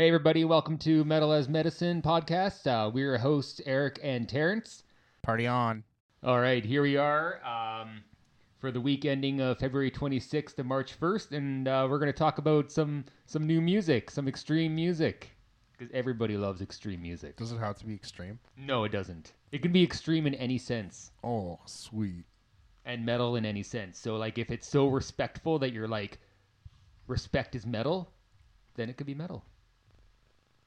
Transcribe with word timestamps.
Hey, 0.00 0.08
everybody, 0.08 0.46
welcome 0.46 0.78
to 0.78 1.04
Metal 1.04 1.30
as 1.30 1.46
Medicine 1.46 2.00
podcast. 2.00 2.66
Uh, 2.66 2.90
we're 2.90 3.04
your 3.04 3.18
hosts, 3.18 3.60
Eric 3.66 4.00
and 4.02 4.26
Terrence. 4.26 4.82
Party 5.20 5.46
on. 5.46 5.84
All 6.24 6.40
right, 6.40 6.64
here 6.64 6.80
we 6.80 6.96
are 6.96 7.38
um, 7.44 8.02
for 8.60 8.70
the 8.70 8.80
week 8.80 9.04
ending 9.04 9.42
of 9.42 9.58
February 9.58 9.90
26th 9.90 10.56
to 10.56 10.64
March 10.64 10.98
1st, 10.98 11.32
and 11.32 11.68
uh, 11.68 11.86
we're 11.90 11.98
going 11.98 12.10
to 12.10 12.18
talk 12.18 12.38
about 12.38 12.72
some 12.72 13.04
some 13.26 13.46
new 13.46 13.60
music, 13.60 14.10
some 14.10 14.26
extreme 14.26 14.74
music, 14.74 15.32
because 15.76 15.92
everybody 15.92 16.38
loves 16.38 16.62
extreme 16.62 17.02
music. 17.02 17.36
Does 17.36 17.52
it 17.52 17.58
have 17.58 17.76
to 17.80 17.84
be 17.84 17.92
extreme? 17.92 18.38
No, 18.56 18.84
it 18.84 18.92
doesn't. 18.92 19.34
It 19.52 19.60
can 19.60 19.70
be 19.70 19.82
extreme 19.82 20.26
in 20.26 20.32
any 20.36 20.56
sense, 20.56 21.10
Oh, 21.22 21.58
sweet. 21.66 22.24
and 22.86 23.04
metal 23.04 23.36
in 23.36 23.44
any 23.44 23.62
sense. 23.62 23.98
So, 23.98 24.16
like, 24.16 24.38
if 24.38 24.50
it's 24.50 24.66
so 24.66 24.86
respectful 24.86 25.58
that 25.58 25.74
you're 25.74 25.86
like, 25.86 26.20
respect 27.06 27.54
is 27.54 27.66
metal, 27.66 28.10
then 28.76 28.88
it 28.88 28.96
could 28.96 29.06
be 29.06 29.14
metal. 29.14 29.44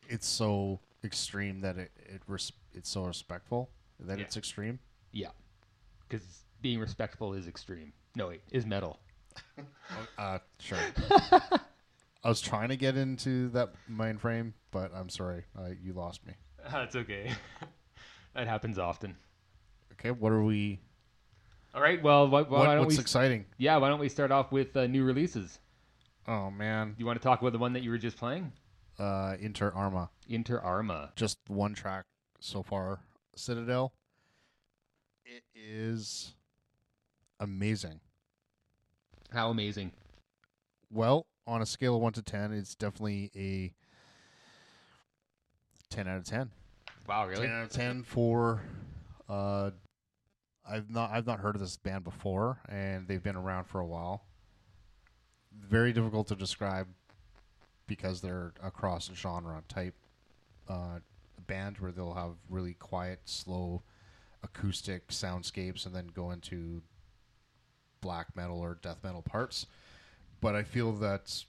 It's 0.09 0.27
so 0.27 0.80
extreme 1.03 1.62
that 1.62 1.77
it, 1.77 1.91
it 1.98 2.21
res- 2.27 2.52
it's 2.73 2.89
so 2.89 3.03
respectful 3.05 3.70
that 3.99 4.17
Yeah. 4.20 4.25
it's 4.25 4.38
extreme. 4.38 4.80
Yeah, 5.11 5.30
because 6.07 6.44
being 6.61 6.80
respectful 6.80 7.34
is 7.34 7.48
extreme. 7.48 7.94
No, 8.16 8.27
wait, 8.30 8.41
is 8.52 8.66
metal. 8.66 8.99
Uh, 10.17 10.39
sure. 10.59 10.77
I 12.23 12.30
was 12.30 12.39
trying 12.41 12.70
to 12.70 12.77
get 12.77 12.95
into 12.97 13.49
that 13.49 13.73
mind 13.88 14.21
frame, 14.21 14.53
but 14.71 14.91
I'm 14.95 15.09
sorry, 15.09 15.44
uh, 15.58 15.70
you 15.84 15.94
lost 15.94 16.25
me. 16.25 16.33
That's 16.72 16.95
okay. 16.95 17.31
that 18.33 18.47
happens 18.47 18.80
often. 18.80 19.16
Okay, 19.94 20.11
what 20.11 20.31
are 20.31 20.41
we? 20.44 20.80
All 21.75 21.81
right. 21.81 22.02
Well, 22.02 22.27
why, 22.30 22.41
why 22.44 22.59
what, 22.59 22.66
don't 22.75 22.80
what's 22.85 22.97
we? 22.97 23.02
exciting? 23.02 23.45
yeah, 23.58 23.77
why 23.77 23.89
don't 23.89 23.99
we 23.99 24.09
start 24.09 24.31
off 24.31 24.52
with 24.52 24.75
uh, 24.77 24.88
new 24.88 25.03
releases? 25.03 25.59
Oh 26.27 26.49
man, 26.49 26.95
You 26.97 27.05
want 27.05 27.20
to 27.22 27.23
talk 27.23 27.41
about 27.41 27.52
the 27.52 27.59
one 27.59 27.73
that 27.73 27.83
you 27.83 27.89
were 27.89 27.97
just 27.97 28.17
playing, 28.17 28.52
uh, 28.99 29.35
Inter 29.39 29.71
Arma. 29.71 30.09
Inter 30.27 30.59
Arma? 30.59 31.11
Just 31.15 31.39
one 31.47 31.73
track 31.73 32.05
so 32.39 32.63
far. 32.63 33.00
Citadel. 33.35 33.94
It 35.25 35.44
is 35.55 36.35
amazing. 37.39 38.00
How 39.31 39.50
amazing! 39.50 39.91
Well, 40.91 41.25
on 41.47 41.61
a 41.61 41.66
scale 41.66 41.95
of 41.95 42.02
one 42.02 42.13
to 42.13 42.22
ten, 42.22 42.52
it's 42.52 42.75
definitely 42.75 43.31
a 43.35 43.73
ten 45.89 46.07
out 46.07 46.17
of 46.17 46.25
ten. 46.25 46.52
Wow, 47.07 47.28
really? 47.28 47.47
Ten 47.47 47.55
out 47.55 47.63
of 47.63 47.72
ten 47.72 48.03
for. 48.03 48.61
Uh, 49.28 49.72
I've 50.69 50.89
not 50.89 51.11
I've 51.11 51.25
not 51.25 51.39
heard 51.39 51.55
of 51.55 51.61
this 51.61 51.78
band 51.78 52.03
before, 52.03 52.59
and 52.69 53.07
they've 53.07 53.23
been 53.23 53.35
around 53.35 53.66
for 53.66 53.80
a 53.80 53.85
while. 53.85 54.25
Very 55.52 55.94
difficult 55.94 56.28
to 56.28 56.35
describe 56.35 56.88
because 57.88 58.22
they're 58.22 58.53
a 58.64 58.72
cross 58.72 59.09
genre 59.14 59.64
type 59.67 59.95
uh, 60.67 61.00
band 61.48 61.78
where 61.80 61.92
they'll 61.92 62.14
have 62.14 62.36
really 62.50 62.73
quiet, 62.73 63.20
slow, 63.25 63.84
acoustic 64.44 65.08
soundscapes, 65.09 65.86
and 65.86 65.95
then 65.95 66.08
go 66.14 66.31
into 66.31 66.81
black 68.02 68.36
metal 68.36 68.59
or 68.59 68.78
death 68.81 68.98
metal 69.03 69.22
parts. 69.22 69.66
But 70.42 70.56
I 70.56 70.64
feel 70.64 70.92
that 70.94 71.44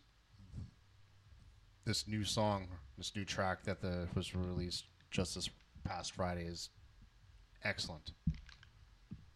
this 1.84 2.06
new 2.08 2.24
song, 2.24 2.68
this 2.96 3.14
new 3.14 3.24
track 3.24 3.64
that 3.64 3.80
the 3.80 4.08
was 4.14 4.34
released 4.34 4.84
just 5.10 5.34
this 5.34 5.50
past 5.84 6.14
Friday 6.14 6.44
is 6.44 6.70
excellent. 7.64 8.12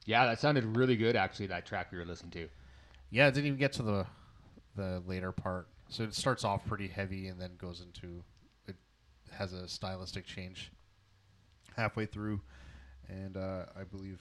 Yeah, 0.07 0.27
that 0.27 0.41
sounded 0.41 0.77
really 0.77 0.97
good. 0.97 1.17
Actually, 1.17 1.49
that 1.49 1.67
track 1.67 1.93
we 1.93 1.99
were 1.99 2.05
listening 2.05 2.31
to. 2.33 2.49
Yeah, 3.11 3.29
it 3.29 3.35
didn't 3.35 3.47
even 3.47 3.59
get 3.59 3.73
to 3.75 3.83
the 3.83 4.07
the 4.77 5.03
later 5.07 5.33
part. 5.33 5.69
So 5.89 6.05
it 6.05 6.15
starts 6.15 6.45
off 6.45 6.67
pretty 6.67 6.89
heavy 6.89 7.29
and 7.29 7.41
then 7.41 7.53
goes 7.59 7.81
into 7.81 8.23
it 8.67 8.77
has 9.33 9.53
a 9.53 9.67
stylistic 9.69 10.27
change 10.27 10.71
halfway 11.77 12.07
through, 12.07 12.41
and 13.09 13.37
uh, 13.37 13.67
I 13.79 13.85
believe 13.85 14.21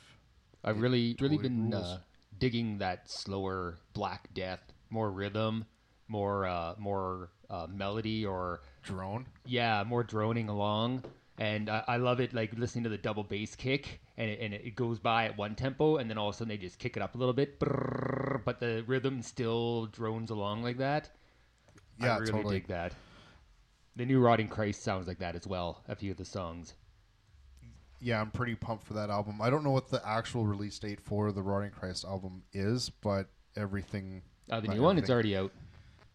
I've 0.64 0.80
really, 0.80 1.16
really 1.20 1.38
been 1.38 1.74
uh, 1.74 2.00
digging 2.40 2.78
that 2.78 3.10
slower 3.10 3.78
Black 3.94 4.34
Death, 4.34 4.62
more 4.90 5.12
rhythm, 5.12 5.66
more, 6.08 6.46
uh, 6.46 6.76
more 6.78 7.30
uh, 7.50 7.68
melody, 7.70 8.26
or 8.26 8.62
drone. 8.84 9.26
yeah, 9.46 9.84
more 9.86 10.04
droning 10.04 10.50
along. 10.50 11.04
And 11.40 11.70
I, 11.70 11.84
I 11.88 11.98
love 11.98 12.20
it, 12.20 12.34
like 12.34 12.52
listening 12.58 12.84
to 12.86 12.90
the 12.90 12.98
double 12.98 13.24
bass 13.24 13.56
kick, 13.56 14.02
and 14.18 14.30
it, 14.30 14.40
and 14.42 14.54
it 14.54 14.76
goes 14.76 14.98
by 14.98 15.26
at 15.26 15.38
one 15.38 15.54
tempo, 15.54 15.98
and 15.98 16.10
then 16.10 16.18
all 16.18 16.30
of 16.30 16.36
a 16.36 16.38
sudden 16.38 16.50
they 16.50 16.58
just 16.58 16.80
kick 16.80 16.98
it 16.98 17.04
up 17.04 17.14
a 17.14 17.18
little 17.18 17.34
bit, 17.34 17.60
but 17.60 18.60
the 18.60 18.84
rhythm 18.88 19.22
still 19.22 19.86
drones 19.88 20.32
along 20.32 20.64
like 20.64 20.78
that. 20.78 21.12
Yeah, 22.00 22.16
I 22.16 22.18
really 22.20 22.32
totally. 22.32 22.56
dig 22.60 22.68
that. 22.68 22.94
The 23.96 24.06
new 24.06 24.20
Rotting 24.20 24.48
Christ 24.48 24.84
sounds 24.84 25.08
like 25.08 25.20
that 25.20 25.36
as 25.36 25.48
well. 25.48 25.82
A 25.88 25.96
few 25.96 26.12
of 26.12 26.18
the 26.18 26.26
songs. 26.26 26.76
Yeah, 28.00 28.22
I'm 28.22 28.30
pretty 28.30 28.54
pumped 28.54 28.86
for 28.86 28.94
that 28.94 29.10
album. 29.10 29.42
I 29.42 29.50
don't 29.50 29.64
know 29.64 29.72
what 29.72 29.90
the 29.90 30.08
actual 30.08 30.46
release 30.46 30.78
date 30.78 31.00
for 31.02 31.32
the 31.32 31.42
Rotting 31.42 31.72
Christ 31.72 32.06
album 32.06 32.44
is, 32.54 32.90
but 32.90 33.28
everything 33.56 34.22
Uh, 34.50 34.60
the 34.60 34.68
new 34.68 34.84
one, 34.84 34.98
it's 35.00 35.10
already 35.10 35.36
out. 35.36 35.52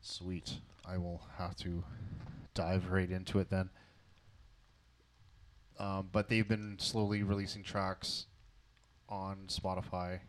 Sweet. 0.01 0.59
I 0.87 0.97
will 0.99 1.23
have 1.39 1.57
to 1.57 1.83
dive 2.55 2.91
right 2.91 3.11
into 3.11 3.41
it 3.41 3.51
then. 3.51 3.71
Um, 5.79 6.09
but 6.13 6.29
they've 6.29 6.47
been 6.47 6.79
slowly 6.79 7.25
releasing 7.25 7.65
tracks 7.65 8.27
on 9.09 9.47
Spotify, 9.49 10.21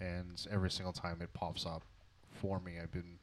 and 0.00 0.44
every 0.50 0.70
single 0.70 0.92
time 0.92 1.22
it 1.22 1.32
pops 1.32 1.64
up 1.64 1.82
for 2.32 2.58
me, 2.58 2.80
I've 2.82 2.90
been, 2.90 3.18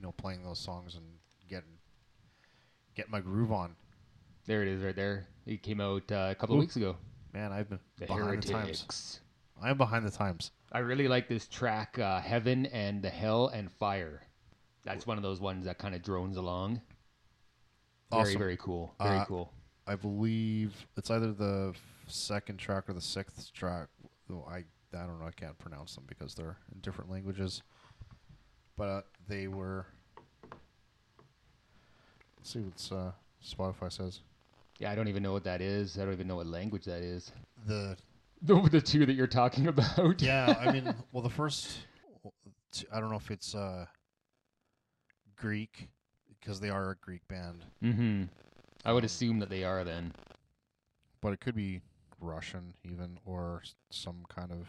you 0.00 0.06
know, 0.06 0.12
playing 0.12 0.42
those 0.42 0.58
songs 0.58 0.94
and 0.94 1.04
getting 1.48 1.68
get 2.94 3.10
my 3.10 3.20
groove 3.20 3.52
on. 3.52 3.76
There 4.46 4.62
it 4.62 4.68
is, 4.68 4.82
right 4.82 4.96
there. 4.96 5.26
It 5.46 5.62
came 5.62 5.80
out 5.80 6.10
uh, 6.10 6.28
a 6.30 6.34
couple 6.34 6.56
of 6.56 6.60
weeks 6.60 6.76
ago. 6.76 6.96
Man, 7.34 7.52
I've 7.52 7.68
been 7.68 7.78
The 7.98 8.06
behind 8.06 8.42
the 8.42 8.52
times. 8.52 9.20
I'm 9.62 9.76
behind 9.76 10.06
the 10.06 10.10
times. 10.10 10.52
I 10.72 10.78
really 10.78 11.06
like 11.06 11.28
this 11.28 11.46
track, 11.46 11.98
uh, 11.98 12.20
Heaven 12.20 12.66
and 12.66 13.02
the 13.02 13.10
Hell 13.10 13.48
and 13.48 13.70
Fire. 13.70 14.22
That's 14.84 15.06
one 15.06 15.18
of 15.18 15.22
those 15.22 15.38
ones 15.40 15.66
that 15.66 15.76
kind 15.78 15.94
of 15.94 16.02
drones 16.02 16.38
along. 16.38 16.80
Very, 18.10 18.22
Awesome. 18.22 18.38
very 18.38 18.56
cool. 18.56 18.94
Very 19.00 19.18
Uh, 19.18 19.24
cool. 19.26 19.52
I 19.86 19.96
believe 19.96 20.86
it's 20.96 21.10
either 21.10 21.32
the 21.32 21.74
second 22.06 22.56
track 22.56 22.88
or 22.88 22.94
the 22.94 23.00
sixth 23.00 23.52
track. 23.52 23.88
Though 24.28 24.44
I 24.48 24.64
I 24.92 25.06
don't 25.06 25.20
know. 25.20 25.26
I 25.26 25.30
can't 25.30 25.56
pronounce 25.58 25.94
them 25.94 26.04
because 26.08 26.34
they're 26.34 26.56
in 26.74 26.80
different 26.80 27.10
languages. 27.10 27.62
But 28.80 28.88
uh, 28.88 29.02
they 29.28 29.46
were. 29.46 29.84
Let's 32.38 32.50
see 32.50 32.60
what 32.60 32.98
uh, 32.98 33.10
Spotify 33.46 33.92
says. 33.92 34.20
Yeah, 34.78 34.90
I 34.90 34.94
don't 34.94 35.08
even 35.08 35.22
know 35.22 35.32
what 35.34 35.44
that 35.44 35.60
is. 35.60 35.98
I 35.98 36.04
don't 36.06 36.14
even 36.14 36.26
know 36.26 36.36
what 36.36 36.46
language 36.46 36.86
that 36.86 37.02
is. 37.02 37.30
The 37.66 37.98
The, 38.42 38.54
the 38.70 38.80
two 38.80 39.04
that 39.04 39.12
you're 39.12 39.26
talking 39.26 39.66
about. 39.66 40.22
yeah, 40.22 40.54
I 40.58 40.72
mean, 40.72 40.94
well, 41.12 41.22
the 41.22 41.28
first 41.28 41.80
I 42.90 42.98
don't 42.98 43.10
know 43.10 43.16
if 43.18 43.30
it's 43.30 43.54
uh, 43.54 43.84
Greek 45.36 45.88
because 46.40 46.58
they 46.58 46.70
are 46.70 46.92
a 46.92 46.96
Greek 46.96 47.28
band, 47.28 47.62
mm-hmm. 47.84 48.22
I 48.86 48.94
would 48.94 49.02
Um, 49.04 49.06
assume 49.06 49.38
that 49.40 49.50
they 49.50 49.62
are 49.62 49.84
then. 49.84 50.14
but 51.20 51.34
it 51.34 51.40
could 51.40 51.54
be 51.54 51.82
Russian 52.18 52.72
even 52.82 53.18
or 53.26 53.62
some 53.90 54.24
kind 54.34 54.50
of 54.52 54.66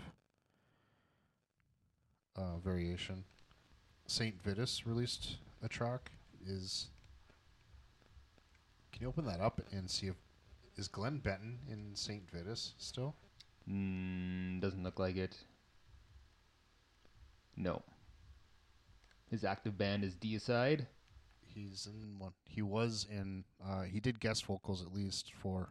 uh, 2.36 2.58
variation. 2.58 3.24
Saint 4.12 4.44
Vitus 4.44 4.86
released 4.86 5.38
a 5.64 5.70
track. 5.70 6.12
Is 6.46 6.88
can 8.92 9.04
you 9.04 9.08
open 9.08 9.26
that 9.26 9.40
up 9.40 9.62
and 9.72 9.90
see 9.90 10.08
if 10.08 10.16
is 10.76 10.90
Glenn 10.90 11.20
Benton 11.20 11.60
in 11.70 11.96
Saint 11.96 12.30
Vitus 12.30 12.74
still? 12.78 13.16
Mm, 13.70 14.60
doesn't 14.60 14.84
look 14.84 15.00
like 15.00 15.16
it. 15.16 15.38
No. 17.56 17.82
His 19.30 19.46
active 19.46 19.78
band 19.78 20.04
is 20.04 20.16
Deicide. 20.16 20.88
He's 21.40 21.88
in 21.88 22.20
one. 22.20 22.34
He 22.50 22.62
was 22.62 23.08
in. 23.10 23.46
Uh, 23.66 23.84
he 23.84 24.02
did 24.02 24.20
guest 24.20 24.46
vocals 24.46 24.82
at 24.82 24.94
least 24.94 25.32
for. 25.42 25.70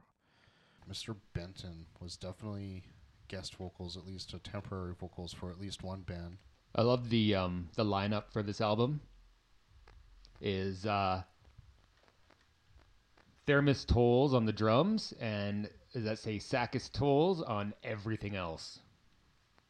Mr. 0.90 1.14
Benton 1.34 1.84
was 2.00 2.16
definitely 2.16 2.84
guest 3.28 3.56
vocals, 3.56 3.98
at 3.98 4.06
least 4.06 4.32
a 4.32 4.38
temporary 4.38 4.94
vocals 4.98 5.32
for 5.32 5.50
at 5.50 5.60
least 5.60 5.84
one 5.84 6.00
band. 6.00 6.38
I 6.75 6.82
love 6.82 7.11
the 7.11 7.34
um 7.34 7.69
the 7.75 7.84
lineup 7.84 8.25
for 8.32 8.43
this 8.43 8.61
album. 8.61 9.00
Is 10.40 10.87
uh 10.87 11.22
Themis 13.46 13.84
Tolis 13.84 14.32
on 14.32 14.46
the 14.46 14.52
drums 14.52 15.12
and 15.20 15.69
does 15.93 16.05
that 16.05 16.19
say 16.19 16.38
Sakis 16.38 16.88
Tolis 16.88 17.49
on 17.49 17.75
everything 17.82 18.37
else? 18.37 18.78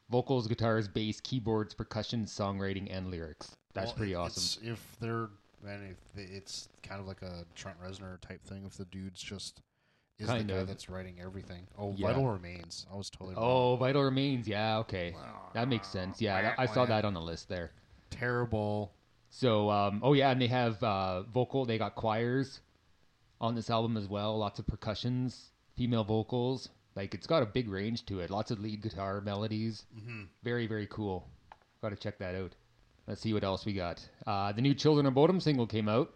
Vocals, 0.09 0.47
guitars, 0.47 0.87
bass, 0.87 1.19
keyboards, 1.21 1.73
percussion, 1.73 2.25
songwriting, 2.25 2.87
and 2.95 3.09
lyrics. 3.09 3.55
That's 3.73 3.87
Well, 3.87 3.95
pretty 3.95 4.13
awesome. 4.13 4.67
If 4.67 4.97
they're, 4.99 5.29
man, 5.63 5.95
if 6.15 6.29
it's 6.31 6.67
kind 6.83 6.99
of 6.99 7.07
like 7.07 7.21
a 7.21 7.45
Trent 7.55 7.77
Reznor 7.81 8.19
type 8.19 8.43
thing. 8.43 8.63
If 8.65 8.75
the 8.75 8.85
dude's 8.85 9.21
just 9.23 9.61
is 10.21 10.27
Kind 10.27 10.49
the 10.49 10.53
guy 10.53 10.59
of. 10.59 10.67
that's 10.67 10.89
writing 10.89 11.15
everything. 11.21 11.67
Oh, 11.77 11.93
Yeah. 11.97 12.07
Vital 12.07 12.27
Remains. 12.29 12.85
I 12.91 12.95
was 12.95 13.09
totally 13.09 13.35
wrong. 13.35 13.43
Oh, 13.45 13.75
Vital 13.77 14.03
Remains. 14.03 14.47
Yeah, 14.47 14.77
okay. 14.79 15.15
That 15.53 15.67
makes 15.67 15.87
sense. 15.87 16.21
Yeah, 16.21 16.41
that, 16.41 16.55
I 16.59 16.65
saw 16.65 16.85
that 16.85 17.05
on 17.05 17.13
the 17.13 17.21
list 17.21 17.49
there. 17.49 17.71
Terrible 18.09 18.93
So, 19.29 19.69
um, 19.69 20.01
oh 20.03 20.13
yeah, 20.13 20.31
and 20.31 20.41
they 20.41 20.47
have 20.47 20.81
uh, 20.83 21.23
vocal. 21.23 21.65
They 21.65 21.77
got 21.77 21.95
choirs 21.95 22.59
on 23.39 23.55
this 23.55 23.69
album 23.69 23.95
as 23.97 24.07
well. 24.07 24.37
Lots 24.37 24.59
of 24.59 24.67
percussions, 24.67 25.51
female 25.75 26.03
vocals. 26.03 26.69
Like 26.95 27.13
it's 27.13 27.27
got 27.27 27.41
a 27.41 27.45
big 27.45 27.69
range 27.69 28.05
to 28.07 28.19
it. 28.19 28.29
Lots 28.29 28.51
of 28.51 28.59
lead 28.59 28.81
guitar 28.81 29.21
melodies. 29.21 29.85
Mm-hmm. 29.97 30.23
Very 30.43 30.67
very 30.67 30.87
cool. 30.87 31.27
Got 31.81 31.89
to 31.89 31.95
check 31.95 32.19
that 32.19 32.35
out. 32.35 32.53
Let's 33.07 33.21
see 33.21 33.33
what 33.33 33.43
else 33.43 33.65
we 33.65 33.73
got. 33.73 34.05
Uh, 34.27 34.51
the 34.51 34.61
new 34.61 34.73
Children 34.73 35.05
of 35.05 35.13
Bodom 35.13 35.39
single 35.41 35.65
came 35.65 35.87
out. 35.89 36.13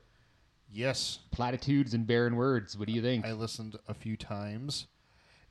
Yes, 0.72 1.20
Platitudes 1.32 1.94
and 1.94 2.06
barren 2.06 2.36
words. 2.36 2.78
What 2.78 2.88
do 2.88 2.94
you 2.94 3.02
think? 3.02 3.26
I 3.26 3.32
listened 3.32 3.78
a 3.88 3.94
few 3.94 4.18
times, 4.18 4.88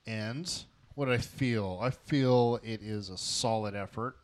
and 0.07 0.51
what 0.95 1.09
I 1.09 1.19
feel, 1.19 1.79
I 1.83 1.91
feel 1.91 2.61
it 2.63 2.83
is 2.83 3.09
a 3.09 3.17
solid 3.17 3.75
effort. 3.75 4.17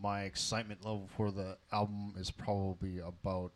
My 0.00 0.22
excitement 0.22 0.84
level 0.84 1.08
for 1.16 1.30
the 1.30 1.58
album 1.72 2.14
is 2.18 2.30
probably 2.30 3.00
about 3.00 3.52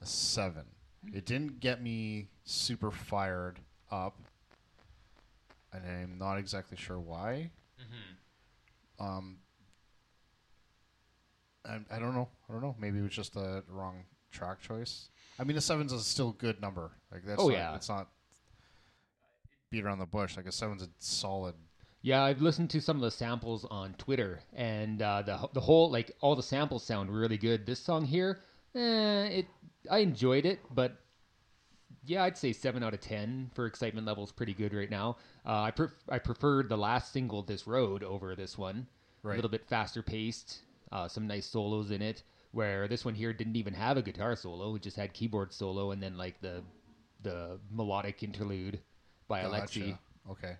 a 0.00 0.06
seven. 0.06 0.64
It 1.12 1.24
didn't 1.24 1.60
get 1.60 1.82
me 1.82 2.28
super 2.44 2.90
fired 2.90 3.58
up, 3.90 4.16
and 5.72 5.82
I'm 5.84 6.18
not 6.18 6.36
exactly 6.36 6.76
sure 6.76 7.00
why. 7.00 7.50
Um, 9.00 9.38
I, 11.64 11.78
I 11.90 11.98
don't 11.98 12.14
know. 12.14 12.28
I 12.48 12.52
don't 12.52 12.62
know. 12.62 12.76
Maybe 12.78 12.98
it 12.98 13.02
was 13.02 13.12
just 13.12 13.34
the 13.34 13.64
wrong 13.68 14.04
track 14.30 14.60
choice. 14.60 15.08
I 15.42 15.44
mean, 15.44 15.56
a 15.56 15.60
seven's 15.60 15.92
is 15.92 16.06
still 16.06 16.30
a 16.30 16.34
good 16.34 16.60
number. 16.62 16.92
Like 17.10 17.24
that's 17.26 17.42
Oh, 17.42 17.48
not, 17.48 17.52
yeah. 17.54 17.74
it's 17.74 17.88
not 17.88 18.08
beat 19.70 19.84
around 19.84 19.98
the 19.98 20.06
bush. 20.06 20.36
Like 20.36 20.46
a 20.46 20.52
seven's 20.52 20.82
a 20.84 20.88
solid. 21.00 21.54
Yeah, 22.00 22.22
I've 22.22 22.40
listened 22.40 22.70
to 22.70 22.80
some 22.80 22.96
of 22.96 23.02
the 23.02 23.10
samples 23.10 23.64
on 23.68 23.94
Twitter, 23.94 24.40
and 24.54 25.02
uh, 25.02 25.22
the 25.22 25.48
the 25.52 25.60
whole 25.60 25.90
like 25.90 26.12
all 26.20 26.36
the 26.36 26.42
samples 26.44 26.84
sound 26.84 27.10
really 27.10 27.38
good. 27.38 27.66
This 27.66 27.80
song 27.80 28.04
here, 28.04 28.40
eh, 28.76 29.24
it 29.40 29.46
I 29.90 29.98
enjoyed 29.98 30.46
it, 30.46 30.60
but 30.72 30.96
yeah, 32.04 32.22
I'd 32.22 32.38
say 32.38 32.52
seven 32.52 32.84
out 32.84 32.94
of 32.94 33.00
ten 33.00 33.50
for 33.54 33.66
excitement 33.66 34.06
levels. 34.06 34.30
Pretty 34.30 34.54
good 34.54 34.72
right 34.72 34.90
now. 34.90 35.16
Uh, 35.44 35.62
I 35.62 35.70
pref- 35.72 36.04
I 36.08 36.20
preferred 36.20 36.68
the 36.68 36.78
last 36.78 37.12
single, 37.12 37.42
"This 37.42 37.66
Road," 37.66 38.04
over 38.04 38.36
this 38.36 38.56
one. 38.56 38.86
Right. 39.24 39.34
A 39.34 39.36
little 39.36 39.50
bit 39.50 39.64
faster 39.66 40.02
paced, 40.02 40.60
uh, 40.92 41.08
some 41.08 41.26
nice 41.26 41.46
solos 41.46 41.90
in 41.90 42.00
it. 42.02 42.22
Where 42.52 42.86
this 42.86 43.04
one 43.04 43.14
here 43.14 43.32
didn't 43.32 43.56
even 43.56 43.74
have 43.74 43.96
a 43.96 44.02
guitar 44.02 44.36
solo; 44.36 44.74
it 44.76 44.82
just 44.82 44.96
had 44.96 45.12
keyboard 45.12 45.52
solo, 45.52 45.90
and 45.90 46.02
then 46.02 46.16
like 46.16 46.40
the 46.40 46.62
the 47.22 47.58
melodic 47.70 48.22
interlude 48.22 48.80
by 49.28 49.42
Alexi 49.42 49.96
Okay. 50.30 50.56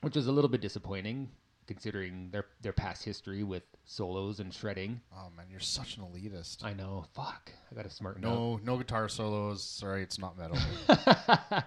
which 0.00 0.14
was 0.16 0.26
a 0.28 0.32
little 0.32 0.48
bit 0.48 0.60
disappointing 0.60 1.28
considering 1.66 2.30
their 2.30 2.46
their 2.62 2.72
past 2.72 3.04
history 3.04 3.42
with 3.42 3.64
solos 3.84 4.40
and 4.40 4.54
shredding. 4.54 5.00
Oh 5.12 5.30
man, 5.36 5.46
you're 5.50 5.60
such 5.60 5.96
an 5.96 6.04
elitist. 6.04 6.64
I 6.64 6.72
know. 6.72 7.04
Fuck. 7.14 7.50
I 7.70 7.74
got 7.74 7.84
to 7.84 7.90
smarten 7.90 8.22
no, 8.22 8.60
no 8.64 8.76
guitar 8.78 9.08
solos. 9.08 9.62
Sorry, 9.62 10.02
it's 10.02 10.18
not 10.18 10.38
metal. 10.38 10.56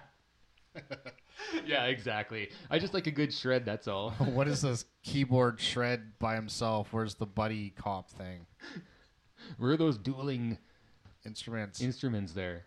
yeah, 1.66 1.84
exactly. 1.84 2.50
I 2.70 2.78
just 2.78 2.94
like 2.94 3.06
a 3.06 3.10
good 3.10 3.32
shred. 3.32 3.64
That's 3.64 3.88
all. 3.88 4.10
what 4.18 4.48
is 4.48 4.62
this 4.62 4.84
keyboard 5.02 5.60
shred 5.60 6.18
by 6.18 6.34
himself? 6.34 6.88
Where's 6.92 7.14
the 7.14 7.26
buddy 7.26 7.70
cop 7.70 8.10
thing? 8.10 8.46
Where 9.58 9.72
are 9.72 9.76
those 9.76 9.98
dueling 9.98 10.58
Instruments. 11.24 11.80
instruments 11.80 12.32
there? 12.32 12.64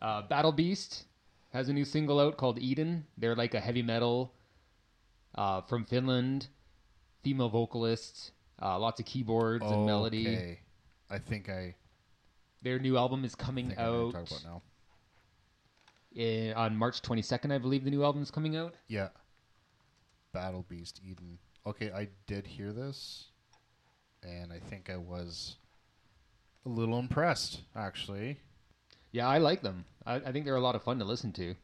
Uh, 0.00 0.22
Battle 0.22 0.52
Beast 0.52 1.04
has 1.52 1.68
a 1.68 1.72
new 1.72 1.84
single 1.84 2.20
out 2.20 2.36
called 2.36 2.58
Eden. 2.58 3.06
They're 3.16 3.34
like 3.34 3.54
a 3.54 3.60
heavy 3.60 3.82
metal 3.82 4.34
uh, 5.34 5.62
from 5.62 5.84
Finland, 5.84 6.48
female 7.22 7.48
vocalist, 7.48 8.32
uh, 8.60 8.78
lots 8.78 9.00
of 9.00 9.06
keyboards 9.06 9.64
and 9.64 9.86
melody. 9.86 10.26
Okay. 10.28 10.60
I 11.10 11.18
think 11.18 11.48
I 11.48 11.74
Their 12.62 12.78
new 12.78 12.96
album 12.98 13.24
is 13.24 13.34
coming 13.34 13.68
think 13.68 13.78
I 13.80 13.84
know 13.84 14.06
what 14.06 14.14
out. 14.16 14.26
talking 14.28 14.36
about 14.46 14.62
now. 16.16 16.22
in, 16.22 16.52
on 16.52 16.76
March 16.76 17.00
22nd, 17.02 17.50
I 17.52 17.58
believe 17.58 17.84
the 17.84 17.90
new 17.90 18.04
album 18.04 18.22
is 18.22 18.30
coming 18.30 18.56
out. 18.56 18.74
Yeah. 18.88 19.08
Battle 20.32 20.66
Beast 20.68 21.00
Eden. 21.02 21.38
Okay, 21.66 21.90
I 21.90 22.08
did 22.26 22.46
hear 22.46 22.72
this, 22.72 23.26
and 24.22 24.52
I 24.52 24.58
think 24.58 24.90
I 24.90 24.96
was 24.96 25.56
a 26.68 26.72
little 26.80 26.98
impressed, 26.98 27.60
actually. 27.74 28.38
Yeah, 29.12 29.26
I 29.28 29.38
like 29.38 29.62
them. 29.62 29.84
I, 30.06 30.16
I 30.16 30.32
think 30.32 30.44
they're 30.44 30.56
a 30.56 30.60
lot 30.60 30.74
of 30.74 30.82
fun 30.82 30.98
to 30.98 31.04
listen 31.04 31.32
to. 31.34 31.54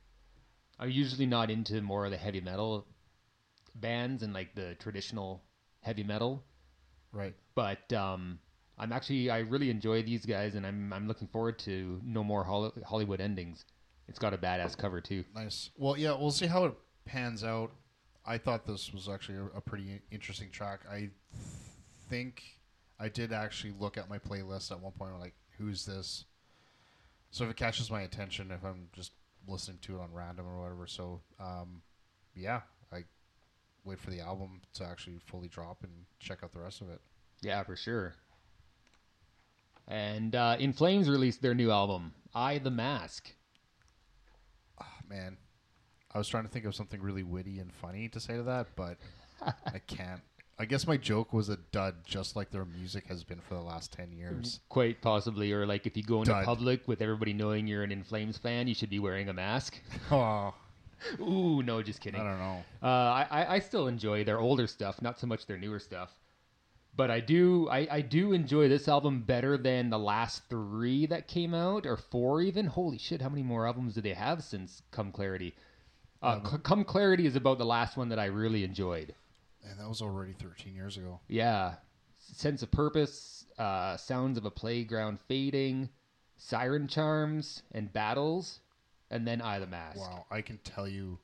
I'm 0.79 0.91
usually 0.91 1.27
not 1.27 1.51
into 1.51 1.81
more 1.83 2.05
of 2.05 2.11
the 2.11 2.17
heavy 2.17 2.41
metal 2.41 2.87
bands 3.75 4.23
and 4.23 4.33
like 4.33 4.55
the 4.55 4.75
traditional 4.77 5.43
heavy 5.81 6.03
metal, 6.03 6.43
Right. 7.13 7.35
but 7.55 7.93
um, 7.93 8.39
I'm 8.79 8.93
actually 8.93 9.31
I 9.31 9.39
really 9.41 9.71
enjoy 9.71 10.03
these 10.03 10.25
guys, 10.27 10.55
and 10.55 10.67
I'm 10.67 10.93
I'm 10.93 11.07
looking 11.07 11.29
forward 11.29 11.59
to 11.61 12.01
No 12.05 12.25
More 12.25 12.43
Hol- 12.45 12.73
Hollywood 12.85 13.21
Endings. 13.21 13.65
It's 14.09 14.19
got 14.19 14.35
a 14.35 14.39
badass 14.39 14.77
cover 14.77 15.01
too. 15.01 15.25
Nice. 15.35 15.71
Well, 15.77 15.97
yeah, 15.97 16.13
we'll 16.13 16.31
see 16.31 16.47
how 16.47 16.65
it 16.65 16.75
pans 17.05 17.45
out. 17.45 17.71
I 18.27 18.39
thought 18.39 18.67
this 18.67 18.93
was 18.93 19.09
actually 19.09 19.39
a, 19.39 19.59
a 19.59 19.61
pretty 19.61 20.01
interesting 20.11 20.51
track. 20.51 20.81
I 20.91 21.11
think 22.09 22.43
I 22.99 23.09
did 23.09 23.33
actually 23.33 23.75
look 23.79 23.99
at 23.99 24.09
my 24.09 24.19
playlist 24.19 24.71
at 24.71 24.81
one 24.81 24.93
point, 24.93 25.19
like, 25.19 25.35
who's 25.59 25.85
this? 25.85 26.25
So 27.31 27.45
if 27.45 27.51
it 27.51 27.57
catches 27.57 27.91
my 27.91 28.03
attention, 28.03 28.51
if 28.51 28.65
I'm 28.65 28.89
just 28.93 29.13
listening 29.49 29.79
to 29.83 29.97
it 29.97 30.01
on 30.01 30.13
random 30.13 30.47
or 30.47 30.61
whatever, 30.61 30.87
so 30.87 31.21
um, 31.41 31.83
yeah, 32.35 32.61
I 32.93 33.05
wait 33.85 33.99
for 33.99 34.11
the 34.11 34.21
album 34.21 34.61
to 34.75 34.85
actually 34.85 35.19
fully 35.27 35.49
drop 35.49 35.79
and 35.83 35.93
check 36.21 36.39
out 36.45 36.53
the 36.53 36.61
rest 36.61 36.81
of 36.81 36.91
it. 36.91 37.01
Yeah, 37.43 37.63
for 37.65 37.77
sure. 37.77 38.15
And 39.89 40.35
uh, 40.35 40.57
In 40.59 40.73
Flames 40.73 41.11
released 41.11 41.43
their 41.43 41.55
new 41.55 41.71
album, 41.71 42.15
I 42.35 42.59
the 42.59 42.71
Mask. 42.71 43.31
Oh, 44.81 44.87
man, 45.09 45.37
I 46.13 46.19
was 46.19 46.29
trying 46.29 46.45
to 46.45 46.49
think 46.49 46.65
of 46.65 46.75
something 46.75 47.03
really 47.03 47.23
witty 47.23 47.59
and 47.59 47.73
funny 47.73 48.09
to 48.11 48.21
say 48.21 48.37
to 48.37 48.45
that, 48.45 48.69
but 48.77 48.97
I 49.43 49.79
can't. 49.87 50.21
I 50.59 50.67
guess 50.67 50.87
my 50.87 50.97
joke 50.97 51.33
was 51.33 51.49
a 51.49 51.57
dud, 51.57 51.97
just 52.05 52.37
like 52.37 52.51
their 52.51 52.65
music 52.65 53.07
has 53.09 53.25
been 53.25 53.41
for 53.41 53.55
the 53.55 53.61
last 53.61 53.93
ten 53.93 54.13
years. 54.13 54.61
Quite 54.69 55.03
possibly, 55.03 55.53
or 55.53 55.67
like 55.67 55.87
if 55.87 55.97
you 55.97 56.03
go 56.03 56.21
into 56.21 56.31
Dud. 56.31 56.45
public 56.45 56.87
with 56.87 57.03
everybody 57.03 57.33
knowing 57.33 57.67
you're 57.67 57.83
an 57.83 57.91
In 57.91 58.05
Flames 58.05 58.39
fan, 58.39 58.69
you 58.69 58.75
should 58.75 58.91
be 58.91 59.01
wearing 59.01 59.29
a 59.29 59.33
mask. 59.33 59.81
Oh, 60.13 60.55
Ooh, 61.21 61.63
no, 61.63 61.83
just 61.83 62.01
kidding. 62.01 62.21
I 62.21 62.25
kidding. 62.25 62.39
don't 62.39 62.47
know. 62.47 62.65
Uh, 62.83 62.87
I, 62.87 63.27
I 63.31 63.55
I 63.55 63.59
still 63.59 63.89
enjoy 63.89 64.23
their 64.25 64.39
older 64.39 64.67
stuff, 64.67 65.03
not 65.03 65.19
so 65.19 65.27
much 65.27 65.47
their 65.47 65.59
newer 65.59 65.81
stuff. 65.81 66.15
But 66.97 67.11
I 67.11 67.19
do 67.19 67.69
I, 67.69 67.89
I 67.91 68.01
do 68.03 68.33
enjoy 68.33 68.69
this 68.69 68.87
album 68.87 69.23
better 69.23 69.59
than 69.59 69.91
the 69.91 69.99
last 69.99 70.43
three 70.49 71.07
that 71.07 71.27
came 71.27 71.53
out, 71.53 71.85
or 71.85 71.97
four 71.97 72.41
even. 72.41 72.67
Holy 72.67 72.99
shit, 72.99 73.21
how 73.21 73.29
many 73.29 73.43
more 73.43 73.67
albums 73.67 73.95
do 73.95 74.01
they 74.01 74.15
have 74.15 74.45
since 74.45 74.83
Come 74.93 75.11
Clarity? 75.11 75.55
Uh, 76.23 76.39
C- 76.49 76.59
Come 76.63 76.85
Clarity 76.85 77.27
is 77.27 77.35
about 77.35 77.59
the 77.59 77.67
last 77.67 77.97
one 77.97 78.09
that 78.11 78.21
I 78.21 78.27
really 78.27 78.63
enjoyed. 78.63 79.15
And 79.69 79.79
that 79.79 79.89
was 79.89 80.03
already 80.03 80.33
thirteen 80.33 80.75
years 80.75 80.97
ago. 80.97 81.21
Yeah, 81.29 81.75
sense 82.19 82.63
of 82.63 82.71
purpose, 82.71 83.47
uh, 83.59 83.97
sounds 83.97 84.39
of 84.39 84.45
a 84.45 84.51
playground 84.51 85.21
fading, 85.21 85.89
siren 86.37 86.87
charms 86.87 87.63
and 87.73 87.93
battles, 87.93 88.61
and 89.11 89.27
then 89.27 89.41
I 89.41 89.59
the 89.59 89.67
Mask. 89.67 89.99
Wow, 89.99 90.27
I 90.31 90.43
can 90.43 90.59
tell 90.59 90.87
you, 90.87 91.19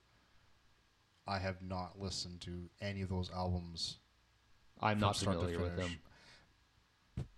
I 1.27 1.39
have 1.39 1.63
not 1.63 2.01
listened 2.01 2.41
to 2.43 2.69
any 2.81 3.03
of 3.03 3.09
those 3.09 3.31
albums. 3.35 3.97
I'm 4.81 4.99
not 4.99 5.17
familiar 5.17 5.59
with 5.59 5.77
them. 5.77 5.99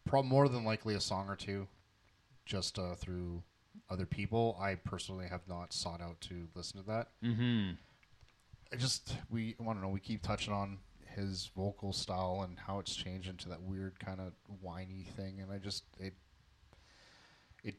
Probably 0.04 0.30
more 0.30 0.48
than 0.48 0.64
likely 0.64 0.94
a 0.94 1.00
song 1.00 1.28
or 1.28 1.36
two, 1.36 1.66
just 2.46 2.78
uh, 2.78 2.94
through 2.94 3.42
other 3.90 4.06
people. 4.06 4.56
I 4.60 4.76
personally 4.76 5.26
have 5.28 5.48
not 5.48 5.72
sought 5.72 6.00
out 6.00 6.20
to 6.22 6.48
listen 6.54 6.80
to 6.80 6.86
that. 6.86 7.08
Mm-hmm. 7.24 7.72
I 8.72 8.76
just 8.76 9.16
we 9.30 9.56
I 9.58 9.62
want 9.62 9.78
to 9.78 9.82
know. 9.84 9.90
We 9.90 10.00
keep 10.00 10.22
touching 10.22 10.52
on 10.52 10.78
his 11.14 11.50
vocal 11.56 11.92
style 11.92 12.42
and 12.44 12.58
how 12.58 12.78
it's 12.78 12.94
changed 12.94 13.28
into 13.28 13.48
that 13.48 13.62
weird 13.62 13.98
kind 14.00 14.20
of 14.20 14.32
whiny 14.60 15.06
thing, 15.16 15.40
and 15.40 15.50
I 15.52 15.58
just 15.58 15.84
it 15.98 16.14
it 17.62 17.76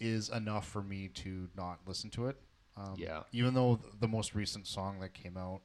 is 0.00 0.28
enough 0.28 0.68
for 0.68 0.82
me 0.82 1.08
to 1.08 1.48
not 1.56 1.80
listen 1.86 2.10
to 2.10 2.26
it. 2.28 2.36
Um, 2.76 2.94
Yeah. 2.96 3.22
Even 3.32 3.54
though 3.54 3.76
th- 3.76 3.92
the 4.00 4.08
most 4.08 4.34
recent 4.34 4.66
song 4.66 5.00
that 5.00 5.12
came 5.14 5.36
out 5.36 5.62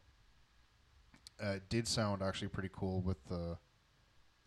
uh, 1.42 1.60
did 1.70 1.88
sound 1.88 2.22
actually 2.22 2.48
pretty 2.50 2.70
cool 2.74 3.02
with 3.02 3.24
the 3.26 3.58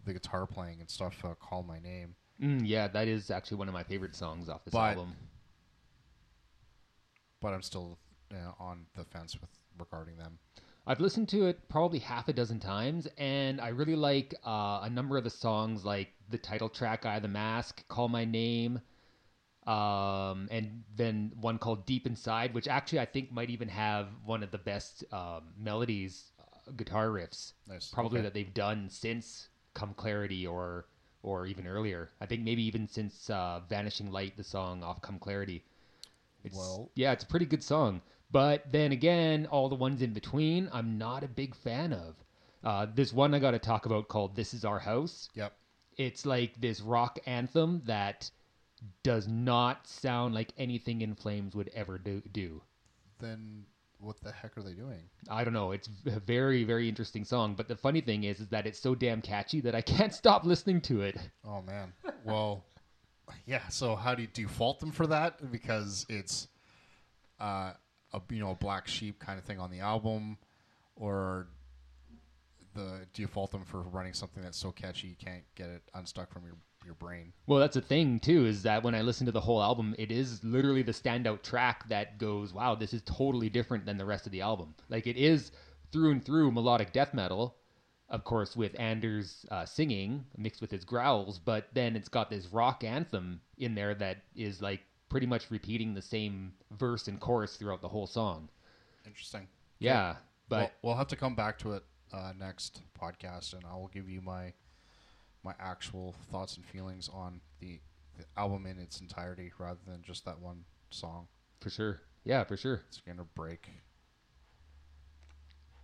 the 0.05 0.13
guitar 0.15 0.47
playing 0.47 0.81
and 0.81 0.89
stuff. 0.91 1.25
Uh, 1.25 1.35
Call 1.35 1.63
my 1.63 1.79
name. 1.79 2.15
Mm, 2.41 2.63
yeah, 2.65 2.89
that 2.89 3.07
is 3.07 3.31
actually 3.31 3.59
one 3.59 3.69
of 3.69 3.75
my 3.75 3.83
favorite 3.83 4.17
songs 4.17 4.49
off 4.49 4.65
this 4.65 4.73
But- 4.73 4.97
album. 4.97 5.15
but 7.41 7.53
I'm 7.55 7.63
still 7.63 7.99
uh, 8.33 8.53
on 8.59 8.87
the 8.97 9.05
fence 9.05 9.39
with 9.41 9.51
regarding 9.79 10.17
them. 10.17 10.39
I've 10.91 10.99
listened 10.99 11.29
to 11.29 11.47
it 11.47 11.69
probably 11.69 12.01
half 12.01 12.27
a 12.29 12.33
dozen 12.33 12.59
times, 12.59 13.07
and 13.17 13.61
I 13.61 13.69
really 13.69 13.95
like 13.95 14.35
uh, 14.45 14.81
a 14.83 14.91
number 14.91 15.17
of 15.17 15.23
the 15.23 15.31
songs, 15.31 15.85
like 15.85 16.09
the 16.31 16.37
title 16.37 16.69
track 16.69 17.07
"I 17.07 17.21
the 17.21 17.29
Mask," 17.29 17.87
"Call 17.87 18.09
My 18.09 18.25
Name," 18.25 18.81
um, 19.69 20.49
and 20.51 20.83
then 20.97 21.31
one 21.41 21.59
called 21.59 21.87
"Deep 21.87 22.09
Inside," 22.09 22.55
which 22.55 22.67
actually 22.67 22.99
I 22.99 23.05
think 23.05 23.31
might 23.31 23.51
even 23.51 23.69
have 23.69 24.09
one 24.25 24.43
of 24.43 24.51
the 24.51 24.59
best 24.59 25.05
um, 25.13 25.55
melodies, 25.57 26.33
uh, 26.41 26.73
guitar 26.73 27.07
riffs, 27.11 27.53
Nice. 27.69 27.89
probably 27.93 28.19
Okay. 28.19 28.25
that 28.25 28.35
they've 28.35 28.53
done 28.53 28.89
since 28.91 29.47
"Come 29.75 29.95
Clarity" 29.95 30.45
or 30.45 30.87
or 31.23 31.47
even 31.47 31.69
earlier. 31.69 32.11
I 32.21 32.27
think 32.27 32.43
maybe 32.43 32.65
even 32.65 32.89
since 32.89 33.31
uh, 33.31 33.61
Vanishing 33.69 34.11
Light, 34.11 34.37
the 34.37 34.43
song 34.43 34.83
off 34.83 35.01
Come 35.03 35.21
Clarity. 35.21 35.63
It's, 36.43 36.57
Well- 36.57 36.91
yeah, 36.97 37.13
it's 37.13 37.23
a 37.23 37.29
pretty 37.29 37.47
good 37.47 37.63
song. 37.63 38.01
But 38.33 38.71
then 38.71 38.93
again, 38.93 39.47
all 39.51 39.69
the 39.69 39.75
ones 39.75 40.03
in 40.03 40.13
between, 40.13 40.69
I'm 40.73 40.99
not 40.99 41.25
a 41.25 41.29
big 41.29 41.55
fan 41.55 41.93
of. 41.93 42.15
Uh, 42.63 42.87
there's 42.95 43.13
one 43.13 43.35
I 43.35 43.39
got 43.39 43.53
to 43.53 43.59
talk 43.59 43.87
about 43.87 44.09
called 44.09 44.37
"This 44.37 44.55
Is 44.55 44.65
Our 44.65 44.79
House." 44.79 45.29
Yep. 45.35 45.53
It's 45.97 46.25
like 46.25 46.61
this 46.61 46.81
rock 46.81 47.19
anthem 47.27 47.83
that 47.87 48.31
does 49.03 49.27
not 49.29 49.87
sound 49.87 50.35
like 50.35 50.53
anything 50.57 51.03
In 51.03 51.15
Flames 51.15 51.55
would 51.55 51.71
ever 51.75 51.99
do. 51.99 52.23
do. 52.33 52.63
Then 53.19 53.65
what 53.99 54.21
the 54.23 54.33
heck 54.33 54.57
are 54.57 54.63
they 54.63 54.73
doing? 54.73 55.01
I 55.29 55.45
don't 55.45 55.53
know. 55.53 55.73
It's 55.73 55.89
a 56.07 56.21
very, 56.21 56.65
very 56.65 56.89
interesting 56.89 57.25
song. 57.25 57.55
But 57.55 57.69
the 57.69 57.77
funny 57.77 58.01
thing 58.01 58.25
is, 58.25 58.41
is 58.41 58.49
that 58.49 58.67
it's 58.67 58.79
so 58.79 58.95
damn 58.95 59.21
catchy 59.21 59.61
that 59.63 59.75
I 59.75 59.81
can't 59.83 60.15
stop 60.15 60.45
listening 60.45 60.81
to 60.83 61.03
it. 61.03 61.19
Oh 61.47 61.63
man. 61.63 61.93
Well, 62.25 62.65
yeah. 63.47 63.67
So 63.69 63.97
how 63.97 64.15
do 64.15 64.23
you 64.23 64.29
do 64.29 64.43
you 64.43 64.49
fault 64.49 64.81
them 64.81 64.93
for 64.93 65.07
that 65.09 65.51
because 65.51 66.07
it's 66.09 66.49
uh, 67.39 67.73
a 68.13 68.21
you 68.31 68.41
know 68.41 68.51
a 68.51 68.55
black 68.55 68.89
sheep 68.89 69.19
kind 69.19 69.39
of 69.39 69.45
thing 69.45 69.59
on 69.59 69.71
the 69.71 69.81
album, 69.81 70.39
or 70.97 71.49
the 72.75 73.07
do 73.13 73.23
you 73.23 73.29
fault 73.29 73.51
them 73.51 73.65
for 73.65 73.83
running 73.83 74.15
something 74.15 74.43
that's 74.43 74.59
so 74.59 74.71
catchy 74.71 75.09
you 75.09 75.17
can't 75.17 75.43
get 75.55 75.69
it 75.69 75.83
unstuck 75.95 76.33
from 76.33 76.45
your 76.45 76.57
your 76.85 76.95
brain? 76.95 77.33
Well, 77.47 77.59
that's 77.59 77.75
the 77.75 77.83
thing 77.83 78.21
too, 78.21 78.47
is 78.47 78.63
that 78.63 78.83
when 78.83 78.95
I 78.95 79.03
listen 79.03 79.27
to 79.27 79.33
the 79.33 79.41
whole 79.41 79.63
album, 79.63 79.95
it 79.99 80.11
is 80.11 80.43
literally 80.43 80.83
the 80.83 80.93
standout 80.93 81.43
track 81.43 81.89
that 81.89 82.19
goes, 82.19 82.53
"Wow, 82.53 82.75
this 82.75 82.95
is 82.95 83.03
totally 83.03 83.51
different 83.51 83.85
than 83.87 83.99
the 83.99 84.07
rest 84.07 84.27
of 84.27 84.33
the 84.33 84.41
album." 84.41 84.75
Like 84.89 85.07
it 85.07 85.17
is 85.17 85.53
through 85.93 86.13
and 86.13 86.25
through 86.25 86.53
melodic 86.53 86.93
death 86.93 87.13
metal, 87.13 87.57
of 88.09 88.25
course, 88.25 88.57
with 88.57 88.79
Anders 88.79 89.45
uh, 89.51 89.65
singing 89.65 90.25
mixed 90.37 90.61
with 90.61 90.71
his 90.71 90.85
growls, 90.85 91.39
but 91.39 91.69
then 91.73 91.97
it's 91.97 92.09
got 92.09 92.31
this 92.31 92.47
rock 92.49 92.83
anthem 92.85 93.41
in 93.59 93.75
there 93.75 93.95
that 93.95 94.19
is 94.35 94.63
like 94.63 94.81
pretty 95.11 95.27
much 95.27 95.51
repeating 95.51 95.93
the 95.93 96.01
same 96.01 96.53
verse 96.79 97.09
and 97.09 97.21
chorus 97.21 97.57
throughout 97.57 97.83
the 97.83 97.89
whole 97.89 98.07
song. 98.07 98.49
Interesting. 99.05 99.47
Yeah, 99.79 100.17
but 100.49 100.57
Well, 100.57 100.71
we'll 100.83 100.97
have 100.97 101.09
to 101.09 101.17
come 101.17 101.35
back 101.35 101.59
to 101.59 101.73
it 101.73 101.83
uh, 102.13 102.33
next 102.39 102.81
podcast, 102.99 103.53
and 103.53 103.65
I 103.71 103.75
will 103.75 103.91
give 103.93 104.09
you 104.09 104.23
my 104.23 104.55
my 105.43 105.55
actual 105.59 106.15
thoughts 106.31 106.57
and 106.57 106.67
feelings 106.67 107.09
on 107.13 107.41
the, 107.61 107.81
the 108.19 108.25
album 108.37 108.67
in 108.67 108.79
its 108.79 109.01
entirety, 109.01 109.53
rather 109.59 109.81
than 109.87 110.03
just 110.03 110.25
that 110.27 110.39
one 110.39 110.65
song. 110.91 111.27
for 111.61 111.71
sure, 111.71 112.01
yeah, 112.25 112.45
for 112.45 112.57
sure. 112.57 112.83
It's 112.89 113.01
gonna 113.01 113.25
break 113.35 113.69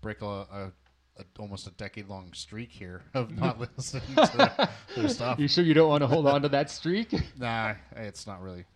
break 0.02 0.21
a, 0.23 0.26
a, 0.26 0.73
a 1.18 1.25
almost 1.38 1.66
a 1.66 1.71
decade 1.73 2.09
long 2.09 2.33
streak 2.33 2.71
here 2.71 3.02
of 3.14 3.37
not 3.37 3.59
listening 3.78 4.14
to 4.14 4.68
their 4.95 5.09
stuff. 5.09 5.38
You 5.38 5.49
sure 5.49 5.64
you 5.64 5.75
don't 5.75 5.88
want 5.88 6.02
to 6.02 6.06
hold 6.06 6.26
on 6.26 6.42
to 6.42 6.49
that 6.50 6.71
streak? 6.71 7.12
Nah, 7.38 7.75
it's 7.97 8.26
not 8.26 8.42
really 8.42 8.66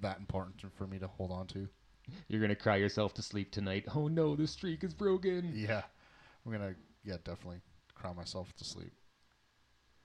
that 0.00 0.18
important 0.18 0.62
for 0.76 0.86
me 0.86 0.98
to 0.98 1.06
hold 1.06 1.30
on 1.32 1.46
to. 1.48 1.68
You're 2.28 2.40
gonna 2.40 2.54
cry 2.56 2.76
yourself 2.76 3.12
to 3.14 3.22
sleep 3.22 3.50
tonight. 3.52 3.84
Oh 3.94 4.08
no, 4.08 4.34
the 4.36 4.46
streak 4.46 4.82
is 4.84 4.94
broken. 4.94 5.52
Yeah, 5.54 5.82
I'm 6.46 6.52
gonna 6.52 6.74
yeah 7.04 7.16
definitely 7.24 7.60
cry 7.94 8.12
myself 8.12 8.54
to 8.56 8.64
sleep. 8.64 8.92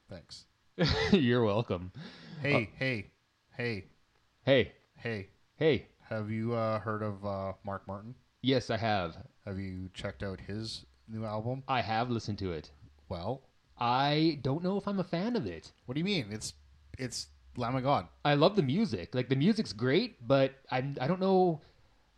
Thanks. 0.09 0.45
You're 1.11 1.43
welcome. 1.45 1.91
Hey, 2.41 2.69
hey, 2.77 3.11
hey, 3.55 3.85
Hey, 4.45 4.73
hey. 4.97 5.29
hey. 5.55 5.87
Have 6.09 6.29
you 6.29 6.53
uh, 6.53 6.79
heard 6.79 7.01
of 7.01 7.25
uh, 7.25 7.53
Mark 7.63 7.87
Morton? 7.87 8.15
Yes, 8.41 8.69
I 8.69 8.77
have. 8.77 9.15
Have 9.45 9.57
you 9.57 9.89
checked 9.93 10.21
out 10.23 10.39
his 10.41 10.85
new 11.07 11.23
album? 11.23 11.63
I 11.67 11.81
have 11.81 12.09
listened 12.09 12.39
to 12.39 12.51
it. 12.51 12.71
Well, 13.07 13.43
I 13.79 14.39
don't 14.41 14.63
know 14.63 14.77
if 14.77 14.87
I'm 14.87 14.99
a 14.99 15.03
fan 15.03 15.35
of 15.37 15.45
it. 15.47 15.71
what 15.85 15.93
do 15.95 15.99
you 15.99 16.05
mean? 16.05 16.27
It's 16.31 16.53
it's 16.97 17.27
Lamb 17.55 17.75
of 17.75 17.83
God. 17.83 18.07
I 18.25 18.35
love 18.35 18.55
the 18.55 18.63
music. 18.63 19.13
Like 19.13 19.29
the 19.29 19.35
music's 19.35 19.73
great, 19.73 20.25
but 20.27 20.53
I'm 20.71 20.97
I 20.99 21.07
don't 21.07 21.19
know 21.19 21.61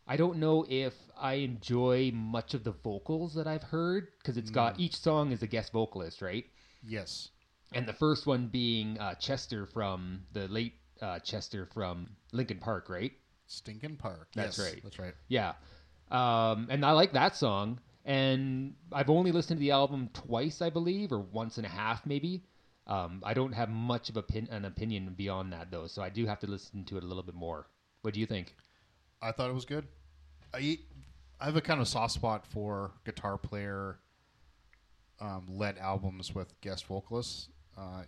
I 0.07 0.17
don't 0.17 0.37
know 0.37 0.65
if 0.69 0.93
I 1.17 1.35
enjoy 1.35 2.11
much 2.13 2.53
of 2.53 2.63
the 2.63 2.71
vocals 2.71 3.33
that 3.35 3.47
I've 3.47 3.63
heard 3.63 4.07
because 4.19 4.37
it's 4.37 4.49
got 4.51 4.79
each 4.79 4.97
song 4.97 5.31
is 5.31 5.41
a 5.41 5.47
guest 5.47 5.71
vocalist, 5.71 6.21
right? 6.21 6.45
Yes. 6.83 7.29
And 7.73 7.87
the 7.87 7.93
first 7.93 8.27
one 8.27 8.47
being 8.47 8.99
uh, 8.99 9.15
Chester 9.15 9.65
from 9.65 10.21
the 10.33 10.47
late 10.47 10.75
uh, 11.01 11.19
Chester 11.19 11.65
from 11.73 12.07
Linkin 12.31 12.59
Park, 12.59 12.89
right? 12.89 13.11
Stinkin' 13.47 13.97
Park. 13.97 14.29
That's 14.35 14.57
Yes, 14.57 14.67
right. 14.67 14.83
That's 14.83 14.99
right. 14.99 15.13
Yeah. 15.27 15.53
Um, 16.11 16.67
and 16.69 16.85
I 16.85 16.91
like 16.91 17.13
that 17.13 17.35
song. 17.35 17.79
And 18.05 18.75
I've 18.91 19.09
only 19.09 19.31
listened 19.31 19.57
to 19.57 19.61
the 19.61 19.71
album 19.71 20.09
twice, 20.13 20.61
I 20.61 20.69
believe, 20.69 21.11
or 21.11 21.19
once 21.19 21.57
and 21.57 21.65
a 21.65 21.69
half, 21.69 22.05
maybe. 22.05 22.43
Um, 22.87 23.21
I 23.25 23.33
don't 23.33 23.53
have 23.53 23.69
much 23.69 24.09
of 24.09 24.17
a 24.17 24.21
pin- 24.21 24.47
an 24.51 24.65
opinion 24.65 25.13
beyond 25.17 25.51
that, 25.53 25.71
though, 25.71 25.87
so 25.87 26.01
I 26.03 26.09
do 26.09 26.25
have 26.27 26.39
to 26.39 26.47
listen 26.47 26.83
to 26.85 26.97
it 26.97 27.03
a 27.03 27.07
little 27.07 27.23
bit 27.23 27.33
more. 27.35 27.67
What 28.01 28.13
do 28.13 28.19
you 28.19 28.27
think? 28.27 28.55
I 29.21 29.31
thought 29.31 29.49
it 29.49 29.53
was 29.53 29.65
good. 29.65 29.87
I 30.53 30.77
I 31.39 31.45
have 31.45 31.55
a 31.55 31.61
kind 31.61 31.81
of 31.81 31.87
soft 31.87 32.13
spot 32.13 32.45
for 32.45 32.91
guitar 33.03 33.37
player 33.37 33.97
um, 35.19 35.47
led 35.49 35.77
albums 35.77 36.33
with 36.33 36.59
guest 36.61 36.85
vocalists. 36.85 37.49
Uh, 37.77 38.03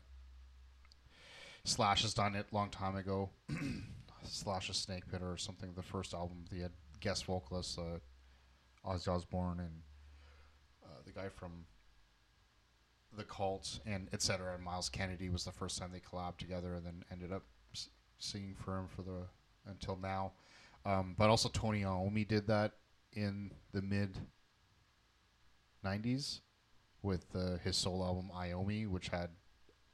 Slash 1.64 2.04
has 2.04 2.14
done 2.14 2.36
it 2.36 2.46
a 2.52 2.56
long 2.56 2.70
time 2.70 2.96
ago. 2.96 3.30
Slash 3.50 4.68
Slash's 4.68 4.78
Snake 4.78 5.04
Pit 5.12 5.22
or 5.22 5.38
something. 5.38 5.74
The 5.76 5.84
first 5.84 6.14
album 6.14 6.46
they 6.52 6.60
had 6.60 6.72
guest 7.00 7.26
vocalists, 7.26 7.78
uh, 7.78 8.00
Ozzy 8.86 9.10
Osbourne 9.10 9.60
and 9.60 9.82
uh, 10.84 11.02
the 11.06 11.12
guy 11.12 11.30
from 11.30 11.66
the 13.18 13.24
Cult 13.24 13.80
and 13.86 14.08
etc. 14.14 14.54
And 14.56 14.64
Myles 14.64 14.90
Kennedy 14.90 15.30
was 15.30 15.44
the 15.44 15.52
first 15.52 15.78
time 15.78 15.92
they 15.92 16.00
collabed 16.00 16.38
together, 16.38 16.76
and 16.76 16.86
then 16.86 17.04
ended 17.12 17.34
up 17.34 17.44
s- 17.74 17.90
singing 18.20 18.56
for 18.56 18.78
him 18.78 18.88
for 18.88 19.02
the 19.02 19.28
until 19.66 19.98
now. 19.98 20.32
Um, 20.86 21.16
but 21.18 21.30
also 21.30 21.50
Tony 21.50 21.82
Iommi 21.82 22.26
did 22.28 22.48
that 22.48 22.74
in 23.14 23.52
the 23.74 23.82
mid 23.82 24.18
'90s 25.84 26.40
with 27.02 27.26
uh, 27.36 27.58
his 27.64 27.76
solo 27.76 28.06
album 28.06 28.30
Iommi, 28.34 28.88
which 28.88 29.10
had 29.10 29.30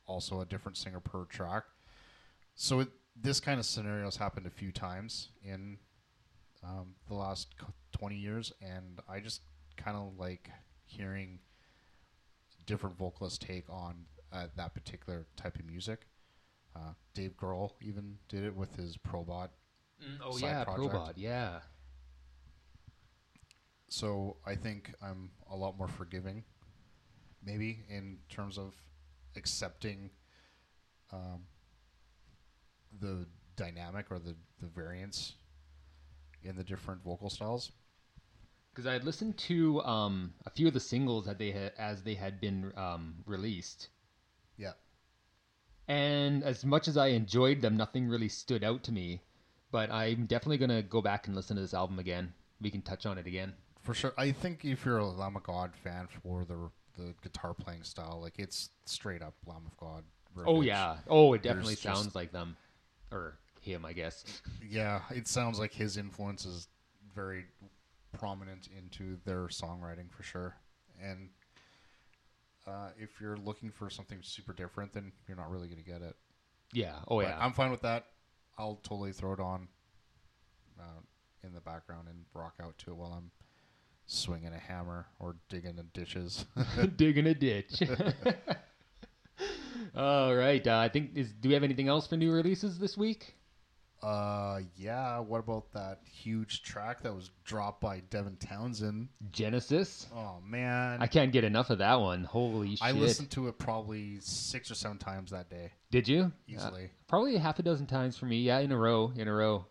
also 0.06 0.42
a 0.42 0.46
different 0.46 0.77
singer 0.77 1.00
per 1.00 1.25
track. 1.25 1.63
So 2.56 2.82
it, 2.82 2.89
this 3.15 3.39
kind 3.39 3.60
of 3.60 3.65
scenarios 3.65 4.18
happened 4.18 4.46
a 4.46 4.51
few 4.51 4.72
times 4.72 5.30
in 5.44 5.77
um, 6.63 6.96
the 7.08 7.13
last 7.15 7.56
20 7.94 8.15
years, 8.15 8.53
and 8.62 9.00
I 9.08 9.20
just 9.20 9.42
kind 9.77 9.98
of 9.98 10.13
like 10.18 10.50
hearing 10.86 11.39
different 12.65 12.98
vocalists 12.98 13.38
take 13.38 13.70
on 13.70 14.05
uh, 14.32 14.48
that 14.55 14.74
particular 14.74 15.25
type 15.36 15.55
of 15.55 15.65
music. 15.65 16.08
Uh, 16.75 16.93
Dave 17.13 17.38
Grohl 17.38 17.72
even 17.82 18.17
did 18.29 18.43
it 18.43 18.55
with 18.55 18.75
his 18.75 18.98
Probot 18.98 19.50
oh, 20.24 20.32
Side 20.38 20.48
yeah, 20.48 20.63
project. 20.63 20.93
Probot, 20.93 21.13
yeah. 21.15 21.60
So 23.89 24.38
I 24.46 24.55
think 24.55 24.93
I'm 25.01 25.29
a 25.51 25.55
lot 25.55 25.77
more 25.77 25.88
forgiving, 25.88 26.43
maybe 27.46 27.86
in 27.89 28.17
terms 28.27 28.58
of 28.58 28.74
accepting 29.36 30.10
um, 31.12 31.43
the 33.00 33.27
dynamic 33.55 34.08
or 34.10 34.17
the, 34.17 34.36
the 34.60 34.67
variance 34.67 35.34
in 36.41 36.55
the 36.55 36.63
different 36.63 37.03
vocal 37.03 37.29
styles. 37.29 37.72
Because 38.74 38.88
I 38.88 38.94
had 38.94 39.03
listened 39.03 39.38
to 39.50 39.82
um, 39.84 40.34
a 40.46 40.50
few 40.50 40.68
of 40.68 40.74
the 40.74 40.80
singles 40.80 41.25
that 41.25 41.38
they 41.38 41.51
had 41.51 41.74
as 41.77 42.01
they 42.01 42.15
had 42.15 42.42
been 42.42 42.74
um, 42.75 43.15
released, 43.27 43.89
Yeah. 44.58 44.72
and 45.88 46.44
as 46.44 46.65
much 46.65 46.88
as 46.88 46.98
I 46.98 47.08
enjoyed 47.08 47.62
them, 47.62 47.77
nothing 47.77 48.08
really 48.08 48.30
stood 48.30 48.63
out 48.63 48.84
to 48.84 48.92
me. 48.92 49.22
But 49.72 49.92
I'm 49.92 50.25
definitely 50.25 50.58
gonna 50.58 50.82
go 50.84 51.01
back 51.01 51.27
and 51.27 51.36
listen 51.36 51.56
to 51.56 51.62
this 51.62 51.74
album 51.74 52.00
again. 52.00 52.34
We 52.62 52.70
can 52.72 52.82
touch 52.82 53.06
on 53.06 53.18
it 53.18 53.25
again. 53.27 53.53
For 53.82 53.94
sure. 53.94 54.13
I 54.18 54.32
think 54.32 54.63
if 54.63 54.86
you're 54.86 55.00
a 55.00 55.06
Lamb 55.06 55.36
of 55.36 55.44
God 55.44 55.75
fan 55.75 56.08
for 56.22 56.46
the 56.46 56.70
the 56.96 57.13
guitar 57.24 57.53
playing 57.56 57.84
style, 57.84 58.20
like 58.22 58.36
it's 58.38 58.70
straight 58.86 59.22
up 59.24 59.34
Lamb 59.48 59.63
of 59.65 59.75
God. 59.77 60.03
Oh 60.46 60.62
yeah. 60.62 60.98
Oh, 61.08 61.34
it 61.34 61.42
There's 61.44 61.53
definitely 61.56 61.74
just- 61.74 61.84
sounds 61.84 62.15
like 62.15 62.32
them, 62.32 62.56
or 63.12 63.38
him, 63.62 63.84
I 63.86 63.94
guess. 63.94 64.24
Yeah, 64.68 65.01
it 65.12 65.27
sounds 65.27 65.58
like 65.60 65.74
his 65.74 65.98
influence 65.98 66.46
is 66.46 66.68
very 67.15 67.46
prominent 68.13 68.67
into 68.77 69.17
their 69.25 69.48
songwriting 69.48 70.12
for 70.12 70.24
sure. 70.24 70.55
And 71.01 71.29
uh, 72.67 72.89
if 72.98 73.20
you're 73.20 73.38
looking 73.38 73.72
for 73.72 73.89
something 73.89 74.20
super 74.22 74.53
different, 74.53 74.93
then 74.93 75.12
you're 75.27 75.38
not 75.38 75.50
really 75.51 75.67
going 75.67 75.84
to 75.84 75.89
get 75.89 76.01
it. 76.01 76.15
Yeah. 76.72 76.96
Oh 77.08 77.17
But 77.17 77.27
yeah. 77.27 77.38
I'm 77.39 77.53
fine 77.53 77.72
with 77.72 77.82
that. 77.82 78.05
I'll 78.58 78.79
totally 78.84 79.12
throw 79.13 79.34
it 79.34 79.39
on 79.39 79.67
uh, 80.79 81.01
in 81.43 81.53
the 81.53 81.62
background 81.62 82.08
and 82.08 82.25
rock 82.34 82.55
out 82.62 82.77
to 82.79 82.91
it 82.91 82.96
while 82.96 83.13
I'm 83.13 83.32
swinging 84.05 84.53
a 84.53 84.60
hammer 84.60 85.08
or 85.20 85.36
digging 85.50 85.77
in 85.77 85.89
ditches. 85.93 86.46
Digging 86.96 87.27
a 87.27 87.34
ditch. 87.34 87.82
All 89.96 90.36
right. 90.36 90.65
Uh, 90.65 90.77
I 90.77 90.89
think 90.89 91.12
is. 91.15 91.32
Do 91.34 91.50
we 91.50 91.53
have 91.53 91.63
anything 91.63 91.88
else 91.88 92.08
for 92.08 92.17
new 92.17 92.32
releases 92.32 92.77
this 92.77 92.98
week? 92.98 93.36
Uh, 94.03 94.60
yeah. 94.75 95.19
What 95.19 95.39
about 95.39 95.72
that 95.74 96.00
huge 96.12 96.62
track 96.63 97.01
that 97.03 97.13
was 97.15 97.31
dropped 97.45 97.79
by 97.81 98.01
Devin 98.10 98.36
Townsend? 98.38 99.07
Genesis. 99.31 100.07
Oh 100.13 100.39
man, 100.45 101.01
I 101.01 101.07
can't 101.07 101.31
get 101.31 101.43
enough 101.43 101.69
of 101.69 101.77
that 101.79 102.00
one. 102.01 102.24
Holy 102.25 102.72
shit! 102.75 102.81
I 102.83 102.91
listened 102.91 103.31
to 103.31 103.48
it 103.48 103.57
probably 103.57 104.17
six 104.19 104.69
or 104.69 104.75
seven 104.75 104.98
times 104.98 105.31
that 105.31 105.50
day, 105.50 105.72
Did 105.89 106.07
you? 106.07 106.31
easily. 106.48 106.86
Uh, 106.86 106.88
probably 107.07 107.38
half 107.38 107.60
a 107.60 107.63
dozen 107.63 107.88
times 107.88 108.17
for 108.17 108.25
me. 108.25 108.41
Yeah, 108.41 108.60
in 108.60 108.72
a 108.72 108.77
row, 108.77 109.13
in 109.15 109.27
a 109.27 109.33
row. 109.33 109.65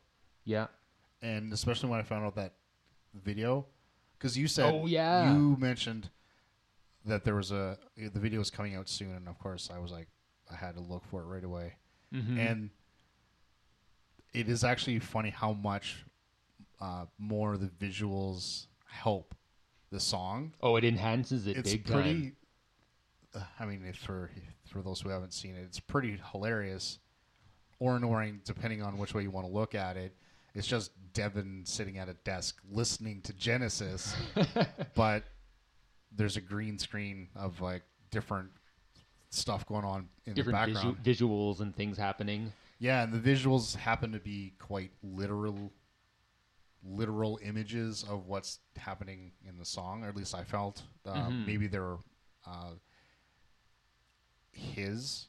Yeah. 0.44 0.66
and 1.20 1.52
especially 1.52 1.90
when 1.90 2.00
I 2.00 2.02
found 2.02 2.24
out 2.24 2.34
that 2.36 2.54
video, 3.14 3.66
because 4.18 4.36
you 4.38 4.48
said, 4.48 4.72
Oh, 4.74 4.86
yeah. 4.86 5.32
you 5.32 5.56
mentioned 5.60 6.08
that 7.04 7.24
there 7.24 7.34
was 7.34 7.52
a 7.52 7.78
the 7.96 8.18
video 8.18 8.38
was 8.38 8.50
coming 8.50 8.74
out 8.76 8.88
soon, 8.88 9.14
and 9.14 9.28
of 9.28 9.38
course 9.38 9.68
I 9.72 9.78
was 9.78 9.92
like, 9.92 10.08
I 10.50 10.56
had 10.56 10.74
to 10.76 10.80
look 10.80 11.04
for 11.04 11.20
it 11.20 11.26
right 11.26 11.44
away, 11.44 11.74
Mhm. 12.14 12.38
and 12.38 12.70
it 14.34 14.48
is 14.48 14.64
actually 14.64 14.98
funny 14.98 15.30
how 15.30 15.52
much 15.52 16.04
uh, 16.80 17.04
more 17.18 17.56
the 17.56 17.66
visuals 17.66 18.66
help 18.86 19.34
the 19.90 20.00
song. 20.00 20.54
oh, 20.62 20.76
it 20.76 20.84
enhances 20.84 21.46
it 21.46 21.56
it's 21.56 21.72
big 21.72 21.84
pretty. 21.84 22.12
time. 22.22 22.36
Uh, 23.34 23.40
I 23.60 23.64
mean, 23.66 23.84
if 23.86 23.96
for 23.96 24.30
for 24.66 24.80
those 24.82 25.00
who 25.00 25.08
haven't 25.10 25.32
seen 25.32 25.54
it, 25.54 25.62
it's 25.62 25.80
pretty 25.80 26.18
hilarious 26.32 26.98
or 27.78 27.96
annoying, 27.96 28.40
depending 28.44 28.82
on 28.82 28.96
which 28.98 29.14
way 29.14 29.22
you 29.22 29.30
want 29.30 29.46
to 29.46 29.52
look 29.52 29.74
at 29.74 29.96
it. 29.96 30.14
It's 30.54 30.66
just 30.66 30.92
Devin 31.14 31.62
sitting 31.64 31.98
at 31.98 32.08
a 32.08 32.14
desk 32.24 32.60
listening 32.70 33.20
to 33.22 33.32
Genesis, 33.32 34.14
but 34.94 35.24
there's 36.14 36.36
a 36.36 36.40
green 36.42 36.78
screen 36.78 37.28
of 37.34 37.60
like 37.62 37.82
different 38.10 38.50
stuff 39.30 39.66
going 39.66 39.84
on 39.84 40.08
in 40.26 40.34
Different 40.34 40.58
the 40.58 40.66
visu- 40.74 40.92
background. 40.92 41.04
visuals 41.04 41.60
and 41.60 41.74
things 41.74 41.96
happening. 41.96 42.52
Yeah, 42.82 43.04
and 43.04 43.12
the 43.12 43.20
visuals 43.20 43.76
happen 43.76 44.10
to 44.10 44.18
be 44.18 44.54
quite 44.58 44.90
literal 45.04 45.72
literal 46.84 47.38
images 47.44 48.04
of 48.10 48.26
what's 48.26 48.58
happening 48.76 49.30
in 49.48 49.56
the 49.56 49.64
song, 49.64 50.02
or 50.02 50.08
at 50.08 50.16
least 50.16 50.34
I 50.34 50.42
felt. 50.42 50.82
Uh, 51.06 51.28
Mhm. 51.28 51.46
Maybe 51.46 51.66
they're 51.68 51.98
uh, 52.44 52.72
his 54.50 55.28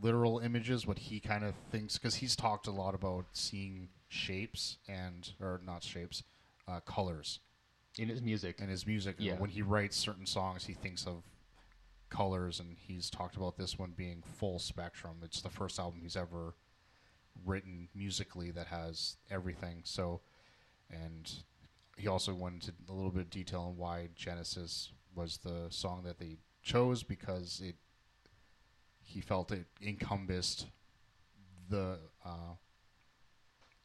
literal 0.00 0.38
images, 0.38 0.86
what 0.86 0.98
he 0.98 1.20
kind 1.20 1.44
of 1.44 1.54
thinks, 1.70 1.98
because 1.98 2.14
he's 2.16 2.34
talked 2.34 2.66
a 2.68 2.70
lot 2.70 2.94
about 2.94 3.26
seeing 3.34 3.90
shapes 4.08 4.78
and, 4.88 5.30
or 5.40 5.60
not 5.62 5.82
shapes, 5.82 6.22
uh, 6.66 6.80
colors 6.80 7.40
in 7.98 8.08
his 8.08 8.22
music. 8.22 8.60
in 8.60 8.70
his 8.70 8.86
music. 8.86 9.16
Yeah. 9.18 9.34
When 9.38 9.50
he 9.50 9.60
writes 9.60 9.94
certain 9.94 10.24
songs, 10.24 10.64
he 10.64 10.72
thinks 10.72 11.06
of 11.06 11.22
colors, 12.08 12.60
and 12.60 12.78
he's 12.78 13.10
talked 13.10 13.36
about 13.36 13.58
this 13.58 13.78
one 13.78 13.90
being 13.90 14.22
full 14.22 14.58
spectrum. 14.58 15.18
It's 15.22 15.42
the 15.42 15.50
first 15.50 15.78
album 15.78 16.00
he's 16.00 16.16
ever 16.16 16.54
written 17.44 17.88
musically 17.94 18.50
that 18.52 18.66
has 18.68 19.16
everything. 19.30 19.82
So, 19.84 20.20
and 20.90 21.30
he 21.96 22.06
also 22.08 22.34
went 22.34 22.54
into 22.54 22.72
a 22.88 22.92
little 22.92 23.10
bit 23.10 23.22
of 23.22 23.30
detail 23.30 23.60
on 23.62 23.76
why 23.76 24.08
Genesis 24.14 24.92
was 25.14 25.38
the 25.38 25.66
song 25.70 26.02
that 26.04 26.18
they 26.18 26.36
chose 26.62 27.02
because 27.02 27.60
it 27.64 27.76
he 29.02 29.20
felt 29.20 29.50
it 29.52 29.66
encompassed 29.82 30.66
the 31.70 31.98
uh, 32.24 32.54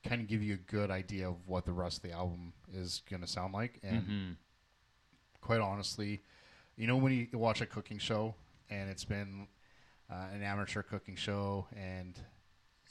kind 0.07 0.21
of 0.21 0.27
give 0.27 0.43
you 0.43 0.53
a 0.55 0.57
good 0.71 0.91
idea 0.91 1.27
of 1.29 1.35
what 1.47 1.65
the 1.65 1.71
rest 1.71 1.97
of 1.97 2.03
the 2.03 2.11
album 2.11 2.51
is 2.73 3.01
going 3.09 3.21
to 3.21 3.27
sound 3.27 3.53
like 3.53 3.79
and 3.83 4.07
Mhm. 4.07 4.35
quite 5.41 5.61
honestly 5.61 6.21
you 6.75 6.87
know 6.87 6.97
when 6.97 7.13
you 7.13 7.37
watch 7.39 7.61
a 7.61 7.65
cooking 7.65 7.97
show 7.99 8.35
and 8.69 8.89
it's 8.89 9.05
been 9.05 9.47
uh, 10.09 10.27
an 10.33 10.43
amateur 10.43 10.83
cooking 10.83 11.15
show 11.15 11.67
and 11.75 12.19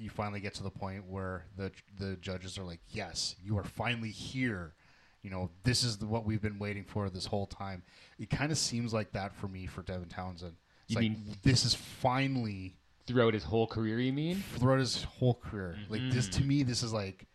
you 0.02 0.11
finally 0.11 0.40
get 0.40 0.54
to 0.54 0.62
the 0.62 0.71
point 0.71 1.04
where 1.09 1.47
the 1.56 1.71
the 1.99 2.16
judges 2.16 2.59
are 2.59 2.64
like 2.64 2.80
yes 2.90 3.37
you 3.42 3.56
are 3.56 3.64
finally 3.64 4.11
here 4.11 4.75
you 5.23 5.30
know 5.30 5.50
this 5.62 5.85
is 5.85 5.99
the, 5.99 6.06
what 6.06 6.25
we've 6.25 6.42
been 6.42 6.59
waiting 6.59 6.85
for 6.85 7.09
this 7.09 7.26
whole 7.26 7.47
time 7.47 7.82
it 8.18 8.28
kind 8.30 8.50
of 8.50 8.59
seems 8.59 8.92
like 8.92 9.12
that 9.12 9.35
for 9.35 9.49
me 9.49 9.66
for 9.66 9.82
Devin 9.82 10.09
Townsend 10.09 10.56
it's 10.85 10.90
You 10.90 10.97
like 10.97 11.11
mean- 11.11 11.37
this 11.42 11.64
is 11.64 11.75
finally 11.75 12.76
Throughout 13.04 13.35
his 13.35 13.42
whole 13.42 13.66
career, 13.66 13.99
you 13.99 14.12
mean? 14.12 14.44
throughout 14.59 14.78
his 14.78 15.02
whole 15.02 15.35
career. 15.35 15.76
Like 15.88 16.02
this 16.12 16.28
to 16.28 16.38
mm-hmm. 16.40 16.49
me, 16.49 16.62
this 16.62 16.85
is 16.85 16.92
like 16.92 17.26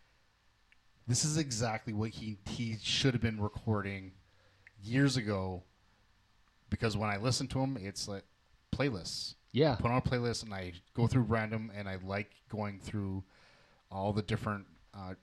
this 1.07 1.25
is 1.25 1.37
exactly 1.37 1.93
what 1.93 2.11
he 2.11 2.37
he 2.49 2.77
should 2.81 3.13
have 3.13 3.21
been 3.21 3.41
recording 3.41 4.13
years 4.81 5.17
ago. 5.17 5.63
Because 6.69 6.95
when 6.95 7.09
I 7.09 7.17
listen 7.17 7.47
to 7.47 7.59
him, 7.59 7.77
it's 7.81 8.07
like 8.07 8.23
playlists. 8.73 9.35
Yeah. 9.51 9.75
Put 9.75 9.91
on 9.91 9.97
a 9.97 10.01
playlist 10.01 10.43
and 10.43 10.53
I 10.53 10.73
go 10.93 11.07
through 11.07 11.23
random, 11.23 11.71
and 11.75 11.87
I 11.87 11.97
like 12.03 12.31
going 12.49 12.79
through 12.79 13.23
all 13.91 14.13
the 14.13 14.21
different 14.21 14.65
uh, 14.93 15.13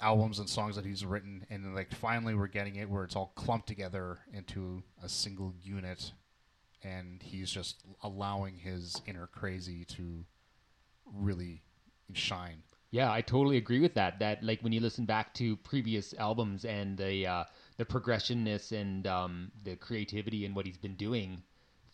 albums 0.00 0.38
and 0.38 0.48
songs 0.48 0.76
that 0.76 0.84
he's 0.84 1.04
written, 1.04 1.46
and 1.50 1.64
then, 1.64 1.74
like 1.74 1.94
finally 1.94 2.34
we're 2.34 2.46
getting 2.48 2.76
it 2.76 2.88
where 2.88 3.04
it's 3.04 3.16
all 3.16 3.32
clumped 3.34 3.66
together 3.66 4.18
into 4.32 4.82
a 5.02 5.08
single 5.08 5.54
unit, 5.62 6.12
and 6.82 7.22
he's 7.22 7.50
just 7.50 7.82
allowing 8.02 8.56
his 8.56 9.00
inner 9.06 9.26
crazy 9.26 9.84
to 9.84 10.24
really 11.14 11.62
shine. 12.12 12.62
Yeah, 12.90 13.10
I 13.10 13.20
totally 13.20 13.56
agree 13.56 13.80
with 13.80 13.94
that. 13.94 14.18
That 14.18 14.42
like 14.42 14.60
when 14.62 14.72
you 14.72 14.80
listen 14.80 15.04
back 15.04 15.34
to 15.34 15.56
previous 15.56 16.14
albums 16.14 16.64
and 16.64 16.96
the 16.96 17.26
uh, 17.26 17.44
the 17.76 17.84
progressionness 17.84 18.72
and 18.72 19.06
um, 19.06 19.50
the 19.64 19.76
creativity 19.76 20.44
and 20.44 20.54
what 20.54 20.66
he's 20.66 20.78
been 20.78 20.94
doing, 20.96 21.42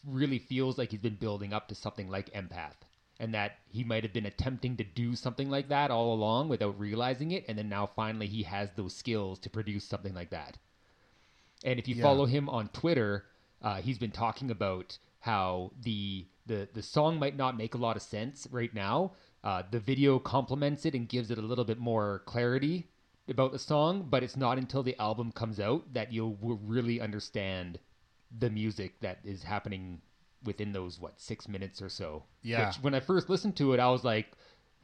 really 0.05 0.39
feels 0.39 0.79
like 0.79 0.91
he's 0.91 1.01
been 1.01 1.17
building 1.17 1.53
up 1.53 1.69
to 1.69 1.75
something 1.75 2.09
like 2.09 2.33
Empath, 2.33 2.85
and 3.21 3.33
that 3.35 3.59
he 3.69 3.85
might 3.85 4.03
have 4.03 4.13
been 4.13 4.27
attempting 4.27 4.77
to 4.77 4.85
do 4.85 5.15
something 5.17 5.51
like 5.51 5.69
that 5.69 5.91
all 5.91 6.13
along 6.15 6.49
without 6.49 6.79
realizing 6.79 7.31
it, 7.31 7.45
and 7.49 7.57
then 7.59 7.69
now 7.69 7.87
finally 7.87 8.27
he 8.27 8.43
has 8.45 8.71
those 8.73 8.95
skills 8.97 9.39
to 9.41 9.51
produce 9.51 9.85
something 9.85 10.15
like 10.15 10.31
that. 10.31 10.59
And 11.65 11.79
if 11.79 11.89
you 11.89 11.95
Yeah. 11.95 12.03
follow 12.03 12.27
him 12.27 12.49
on 12.49 12.69
Twitter, 12.69 13.27
uh, 13.61 13.81
he's 13.81 13.99
been 13.99 14.11
talking 14.11 14.51
about 14.51 14.99
how 15.21 15.73
the 15.81 16.27
the 16.47 16.69
the 16.73 16.83
song 16.83 17.19
might 17.19 17.37
not 17.37 17.57
make 17.57 17.75
a 17.75 17.79
lot 17.79 17.97
of 17.97 18.03
sense 18.03 18.49
right 18.51 18.75
now. 18.75 19.13
Uh, 19.45 19.63
the 19.71 19.79
video 19.81 20.19
complements 20.19 20.85
it 20.85 20.95
and 20.95 21.09
gives 21.09 21.31
it 21.31 21.39
a 21.39 21.43
little 21.43 21.65
bit 21.65 21.79
more 21.79 22.21
clarity 22.27 22.89
about 23.29 23.53
the 23.53 23.59
song, 23.59 24.09
but 24.11 24.23
it's 24.23 24.37
not 24.37 24.59
until 24.59 24.83
the 24.83 24.99
album 25.01 25.31
comes 25.33 25.61
out 25.61 25.93
that 25.95 26.13
you'll 26.13 26.37
really 26.41 27.01
understand 27.01 27.79
the 28.39 28.51
music 28.51 29.01
that 29.01 29.19
is 29.25 29.43
happening 29.43 30.01
within 30.45 30.73
those 30.73 30.99
what 30.99 31.21
six 31.21 31.49
minutes 31.49 31.81
or 31.81 31.89
so. 31.89 32.25
Yeah. 32.43 32.69
Which, 32.69 32.77
when 32.77 32.95
I 32.95 33.01
first 33.01 33.29
listened 33.29 33.57
to 33.57 33.73
it, 33.73 33.81
I 33.81 33.89
was 33.91 34.05
like, 34.05 34.33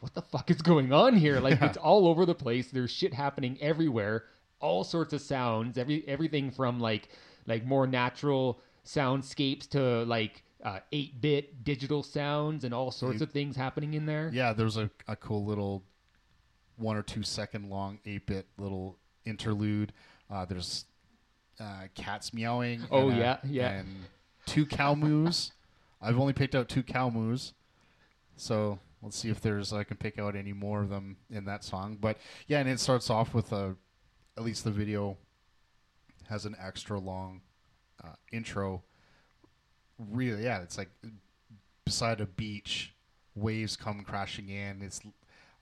"What 0.01 0.15
the 0.15 0.23
fuck 0.23 0.51
is 0.51 0.63
going 0.63 0.93
on 0.93 1.17
here? 1.17 1.41
Like 1.41 1.61
it's 1.63 1.79
all 1.79 2.07
over 2.07 2.27
the 2.27 2.35
place. 2.35 2.71
There's 2.71 2.91
shit 2.91 3.15
happening 3.15 3.59
everywhere. 3.61 4.25
All 4.61 4.85
sorts 4.85 5.13
of 5.13 5.21
sounds. 5.21 5.79
Every 5.79 6.07
everything 6.07 6.51
from 6.51 6.81
like 6.81 7.09
like 7.47 7.65
more 7.65 7.87
natural 7.87 8.61
soundscapes 8.85 9.69
to 9.69 10.05
like 10.05 10.43
uh, 10.65 10.81
8-bit 10.93 11.63
digital 11.63 12.03
sounds 12.03 12.65
and 12.65 12.75
all 12.75 12.91
sorts 12.91 13.21
of 13.21 13.31
things 13.31 13.55
happening 13.55 13.95
in 13.95 14.07
there. 14.07 14.31
Yeah, 14.33 14.53
there's 14.53 14.77
a, 14.77 14.91
a 15.07 15.15
cool 15.15 15.45
little 15.45 15.85
one 16.77 16.97
or 16.97 17.03
two 17.03 17.23
second 17.23 17.71
long 17.71 17.99
eight 18.07 18.27
bit 18.27 18.47
little 18.57 18.99
interlude. 19.25 19.93
Uh, 20.31 20.45
there's 20.45 20.85
uh, 21.61 21.89
cats 21.95 22.33
meowing. 22.33 22.83
Oh, 22.91 23.09
and, 23.09 23.19
uh, 23.19 23.21
yeah, 23.21 23.39
yeah. 23.45 23.71
and 23.71 23.89
two 24.47 24.67
cow 24.67 24.95
moos. 24.95 25.53
I've 26.01 26.19
only 26.19 26.33
picked 26.33 26.55
out 26.55 26.69
two 26.69 26.83
cow 26.83 27.11
moos, 27.11 27.55
so 28.37 28.79
let's 29.03 29.17
see 29.17 29.31
if 29.31 29.41
there's 29.41 29.73
I 29.73 29.85
can 29.85 29.97
pick 29.97 30.19
out 30.19 30.37
any 30.37 30.53
more 30.53 30.83
of 30.83 30.91
them 30.91 31.17
in 31.31 31.45
that 31.47 31.65
song. 31.65 31.99
But 32.01 32.19
yeah, 32.47 32.61
and 32.61 32.69
it 32.69 32.81
starts 32.81 33.11
off 33.11 33.35
with 33.35 33.53
a 33.53 33.77
at 34.37 34.45
least 34.45 34.65
the 34.65 34.71
video 34.71 35.17
has 36.29 36.45
an 36.45 36.55
extra 36.63 36.99
long 36.99 37.41
uh, 38.03 38.15
intro. 38.33 38.83
Really, 39.99 40.45
yeah, 40.45 40.63
it's 40.63 40.79
like 40.79 40.91
beside 41.85 42.21
a 42.21 42.27
beach, 42.27 42.95
waves 43.35 43.77
come 43.77 44.05
crashing 44.05 44.49
in. 44.49 44.83
It's 44.83 45.01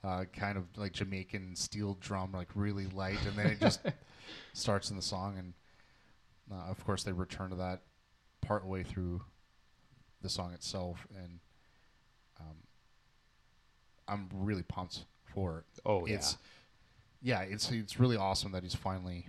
uh, 0.03 0.25
kind 0.31 0.57
of 0.57 0.65
like 0.75 0.93
Jamaican 0.93 1.55
steel 1.55 1.97
drum, 1.99 2.31
like 2.33 2.49
really 2.53 2.85
light, 2.87 3.25
and 3.25 3.35
then 3.35 3.47
it 3.47 3.59
just 3.59 3.81
starts 4.53 4.91
in 4.91 4.95
the 4.95 5.01
song. 5.01 5.37
And 5.37 5.53
uh, 6.51 6.69
of 6.69 6.83
course, 6.85 7.03
they 7.03 7.11
return 7.11 7.49
to 7.51 7.55
that 7.57 7.81
part 8.41 8.65
way 8.65 8.83
through 8.83 9.21
the 10.21 10.29
song 10.29 10.53
itself, 10.53 11.05
and 11.15 11.39
um, 12.39 12.55
I'm 14.07 14.29
really 14.33 14.63
pumped 14.63 15.05
for 15.33 15.59
it. 15.59 15.81
Oh, 15.85 16.05
yeah. 16.05 16.15
it's 16.15 16.37
yeah, 17.21 17.41
it's 17.41 17.71
it's 17.71 17.99
really 17.99 18.17
awesome 18.17 18.51
that 18.53 18.63
he's 18.63 18.75
finally. 18.75 19.27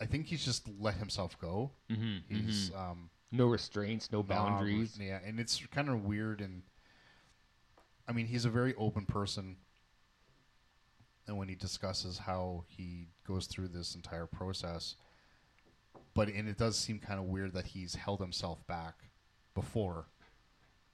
I 0.00 0.06
think 0.06 0.26
he's 0.26 0.44
just 0.44 0.68
let 0.80 0.94
himself 0.94 1.38
go. 1.38 1.70
hmm 1.90 2.18
He's 2.28 2.70
um, 2.74 3.10
no 3.32 3.46
restraints, 3.46 4.10
no 4.12 4.22
boundaries. 4.22 4.98
yeah, 5.00 5.18
and 5.24 5.38
it's 5.40 5.64
kind 5.66 5.88
of 5.88 6.04
weird 6.04 6.40
and 6.40 6.62
I 8.06 8.12
mean, 8.12 8.26
he's 8.26 8.44
a 8.44 8.50
very 8.50 8.74
open 8.76 9.06
person. 9.06 9.56
And 11.26 11.38
when 11.38 11.48
he 11.48 11.54
discusses 11.54 12.18
how 12.18 12.64
he 12.66 13.08
goes 13.26 13.46
through 13.46 13.68
this 13.68 13.94
entire 13.94 14.26
process, 14.26 14.96
but 16.14 16.28
and 16.28 16.48
it 16.48 16.56
does 16.56 16.76
seem 16.78 16.98
kind 16.98 17.18
of 17.18 17.26
weird 17.26 17.52
that 17.54 17.66
he's 17.66 17.94
held 17.96 18.20
himself 18.20 18.64
back 18.66 18.94
before, 19.54 20.06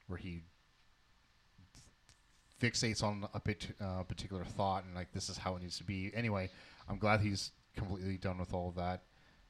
where 0.07 0.19
he 0.19 0.43
fixates 2.61 3.03
on 3.03 3.27
a 3.33 3.41
bit, 3.41 3.69
uh, 3.81 4.03
particular 4.03 4.45
thought 4.45 4.85
and 4.85 4.95
like 4.95 5.13
this 5.13 5.29
is 5.29 5.39
how 5.39 5.57
it 5.57 5.63
needs 5.63 5.79
to 5.79 5.85
be. 5.85 6.11
Anyway, 6.15 6.51
I'm 6.89 6.99
glad 6.99 7.21
he's 7.21 7.53
completely 7.75 8.17
done 8.19 8.39
with 8.39 8.53
all 8.53 8.69
of 8.69 8.75
that, 8.77 9.03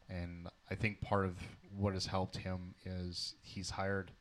and 0.08 0.48
I 0.70 0.74
think 0.74 1.00
part 1.00 1.24
of 1.24 1.36
what 1.76 1.94
has 1.94 2.06
helped 2.06 2.36
him 2.36 2.74
is 2.84 3.34
he's 3.42 3.70
hired 3.70 4.12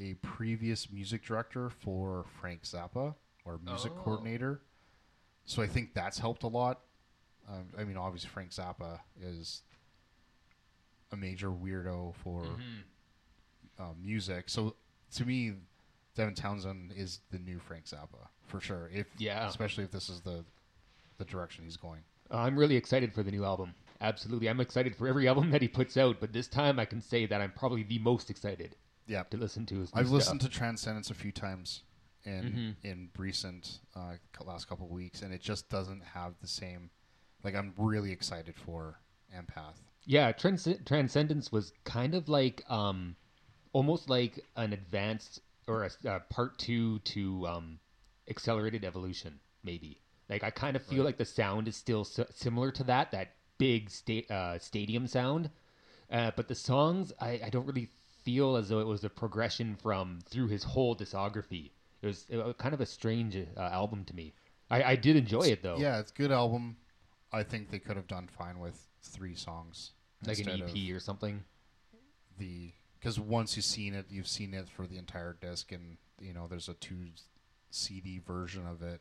a 0.00 0.14
previous 0.14 0.90
music 0.90 1.24
director 1.24 1.68
for 1.70 2.24
Frank 2.40 2.62
Zappa 2.62 3.14
or 3.44 3.58
music 3.64 3.92
Oh. 3.96 4.02
coordinator. 4.02 4.62
So 5.44 5.60
I 5.62 5.66
think 5.66 5.92
that's 5.94 6.18
helped 6.18 6.44
a 6.44 6.48
lot. 6.48 6.80
Um, 7.48 7.66
I 7.76 7.84
mean, 7.84 7.96
obviously 7.96 8.30
Frank 8.30 8.50
Zappa 8.52 9.00
is 9.20 9.62
a 11.12 11.16
major 11.16 11.50
weirdo 11.50 12.14
for 12.16 12.42
Mm-hmm. 12.42 13.82
um, 13.82 13.96
music. 14.02 14.48
So 14.48 14.74
to 15.14 15.24
me, 15.24 15.52
Devin 16.14 16.34
Townsend 16.34 16.92
is 16.96 17.20
the 17.30 17.38
new 17.38 17.58
Frank 17.58 17.84
Zappa 17.86 18.28
for 18.46 18.60
sure. 18.60 18.90
If 18.92 19.06
Yeah. 19.18 19.46
especially 19.48 19.84
if 19.84 19.90
this 19.90 20.08
is 20.08 20.20
the 20.22 20.44
the 21.18 21.24
direction 21.24 21.64
he's 21.64 21.76
going. 21.76 22.00
I'm 22.30 22.58
really 22.58 22.76
excited 22.76 23.12
for 23.12 23.22
the 23.22 23.30
new 23.30 23.44
album. 23.44 23.74
Absolutely, 24.00 24.48
I'm 24.48 24.60
excited 24.60 24.96
for 24.96 25.06
every 25.06 25.28
album 25.28 25.50
that 25.52 25.62
he 25.62 25.68
puts 25.68 25.96
out. 25.96 26.18
But 26.20 26.32
this 26.32 26.48
time, 26.48 26.78
I 26.80 26.84
can 26.86 27.00
say 27.00 27.26
that 27.26 27.40
I'm 27.40 27.52
probably 27.52 27.82
the 27.82 27.98
most 27.98 28.30
excited 28.30 28.74
Yeah, 29.06 29.22
to 29.24 29.36
listen 29.36 29.66
to 29.66 29.80
his. 29.80 29.94
New 29.94 30.00
I've 30.00 30.06
stuff. 30.06 30.14
listened 30.14 30.40
to 30.40 30.48
Transcendence 30.48 31.10
a 31.10 31.14
few 31.14 31.30
times 31.32 31.82
in 32.24 32.76
Mhm. 32.82 32.90
in 32.90 33.10
recent 33.18 33.80
uh, 33.94 34.14
last 34.44 34.68
couple 34.68 34.86
of 34.86 34.92
weeks, 34.92 35.22
and 35.22 35.32
it 35.34 35.40
just 35.42 35.68
doesn't 35.68 36.02
have 36.02 36.34
the 36.40 36.48
same. 36.48 36.90
Like 37.44 37.54
I'm 37.54 37.74
really 37.76 38.10
excited 38.12 38.56
for 38.56 38.98
Empath. 39.34 39.76
Yeah, 40.04 40.32
Trans- 40.32 40.68
Transcendence 40.84 41.52
was 41.52 41.72
kind 41.84 42.14
of 42.14 42.28
like 42.28 42.62
um, 42.70 43.16
almost 43.72 44.08
like 44.10 44.44
an 44.56 44.72
advanced 44.72 45.40
or 45.68 45.84
a, 45.84 45.90
a 46.08 46.20
part 46.20 46.58
two 46.58 46.98
to 47.00 47.46
um, 47.46 47.78
Accelerated 48.28 48.84
Evolution, 48.84 49.38
maybe. 49.62 50.00
Like 50.28 50.42
I 50.44 50.50
kind 50.50 50.76
of 50.76 50.82
feel 50.82 50.98
Right. 50.98 51.06
like 51.06 51.18
the 51.18 51.24
sound 51.24 51.68
is 51.68 51.76
still 51.76 52.00
s- 52.00 52.20
similar 52.34 52.70
to 52.72 52.84
that, 52.84 53.10
that 53.12 53.34
big 53.58 53.90
sta- 53.90 54.26
uh, 54.28 54.58
stadium 54.58 55.06
sound. 55.06 55.50
Uh, 56.10 56.30
but 56.34 56.48
the 56.48 56.54
songs, 56.54 57.12
I, 57.20 57.40
I 57.44 57.48
don't 57.50 57.66
really 57.66 57.88
feel 58.24 58.56
as 58.56 58.68
though 58.68 58.80
it 58.80 58.86
was 58.86 59.04
a 59.04 59.10
progression 59.10 59.76
from 59.76 60.20
through 60.28 60.48
his 60.48 60.64
whole 60.64 60.96
discography. 60.96 61.70
It 62.02 62.06
was, 62.06 62.26
it 62.28 62.36
was 62.38 62.54
kind 62.58 62.74
of 62.74 62.80
a 62.80 62.86
strange 62.86 63.36
uh, 63.36 63.60
album 63.60 64.04
to 64.06 64.14
me. 64.14 64.32
I, 64.70 64.82
I 64.82 64.96
did 64.96 65.16
enjoy 65.16 65.42
it 65.42 65.62
though, 65.62 65.76
Yeah, 65.78 65.98
it's 66.00 66.10
a 66.10 66.14
good 66.14 66.32
album. 66.32 66.76
I 67.32 67.42
think 67.44 67.70
they 67.70 67.78
could 67.78 67.96
have 67.96 68.06
done 68.08 68.28
fine 68.28 68.58
with 68.58 68.78
three 69.02 69.34
songs 69.34 69.92
like 70.26 70.38
an 70.38 70.48
EP 70.48 70.94
or 70.94 71.00
something. 71.00 71.44
the 72.38 72.72
because 72.98 73.18
once 73.18 73.56
you've 73.56 73.64
seen 73.64 73.94
it, 73.94 74.06
you've 74.08 74.28
seen 74.28 74.54
it 74.54 74.68
for 74.68 74.86
the 74.86 74.96
entire 74.96 75.32
disc, 75.40 75.72
and 75.72 75.96
you 76.20 76.32
know 76.32 76.46
there's 76.48 76.68
a 76.68 76.74
two 76.74 77.06
CD 77.70 78.18
version 78.18 78.66
of 78.66 78.82
it. 78.82 79.00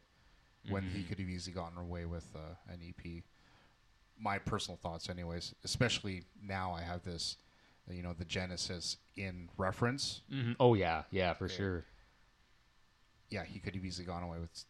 When 0.69 0.83
he 0.89 0.99
Mhm. 1.03 1.07
could 1.07 1.19
have 1.19 1.27
easily 1.29 1.55
gotten 1.55 1.77
away 1.79 2.05
with 2.05 2.27
uh, 2.35 2.55
an 2.67 2.81
EP. 2.83 3.23
My 4.17 4.37
personal 4.37 4.77
thoughts, 4.77 5.09
anyways. 5.09 5.55
Especially 5.63 6.25
now, 6.39 6.71
I 6.73 6.83
have 6.83 7.01
this, 7.01 7.37
you 7.89 8.03
know, 8.03 8.13
the 8.13 8.25
Genesis 8.25 8.97
in 9.15 9.49
reference. 9.57 10.21
Mhm. 10.31 10.55
Oh 10.59 10.75
yeah, 10.75 11.03
yeah, 11.09 11.33
for 11.33 11.45
Okay. 11.45 11.55
sure. 11.55 11.85
Yeah, 13.31 13.43
he 13.45 13.59
could 13.59 13.73
have 13.75 13.83
easily 13.85 14.05
gone 14.05 14.21
away 14.23 14.37
with 14.39 14.65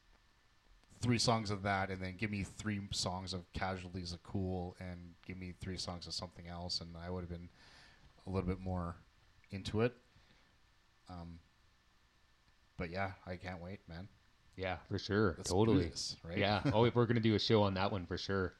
three 1.01 1.17
songs 1.17 1.51
of 1.51 1.63
that, 1.63 1.89
and 1.89 2.01
then 2.01 2.15
give 2.17 2.31
me 2.31 2.43
three 2.43 2.81
songs 2.91 3.33
of 3.33 3.51
Casualties 3.53 4.13
of 4.13 4.21
Cool, 4.23 4.75
and 4.79 5.13
give 5.25 5.37
me 5.37 5.53
three 5.59 5.77
songs 5.77 6.07
of 6.07 6.13
something 6.13 6.47
else, 6.47 6.81
and 6.81 6.95
I 6.95 7.09
would 7.09 7.21
have 7.21 7.29
been 7.29 7.49
a 8.27 8.29
little 8.29 8.47
bit 8.47 8.59
more 8.59 8.95
into 9.51 9.81
it. 9.81 9.93
Um, 11.09 11.39
but 12.77 12.89
yeah, 12.89 13.11
I 13.25 13.35
can't 13.35 13.61
wait, 13.61 13.79
man. 13.87 14.07
Yeah, 14.55 14.77
for 14.89 14.99
sure. 14.99 15.35
Let's 15.37 15.49
totally. 15.49 15.85
this, 15.85 16.15
right? 16.23 16.37
Yeah. 16.37 16.61
Oh, 16.73 16.85
if 16.85 16.95
we're 16.95 17.05
gonna 17.05 17.19
do 17.19 17.35
a 17.35 17.39
show 17.39 17.63
on 17.63 17.73
that 17.75 17.91
one 17.91 18.05
for 18.05 18.17
sure. 18.17 18.53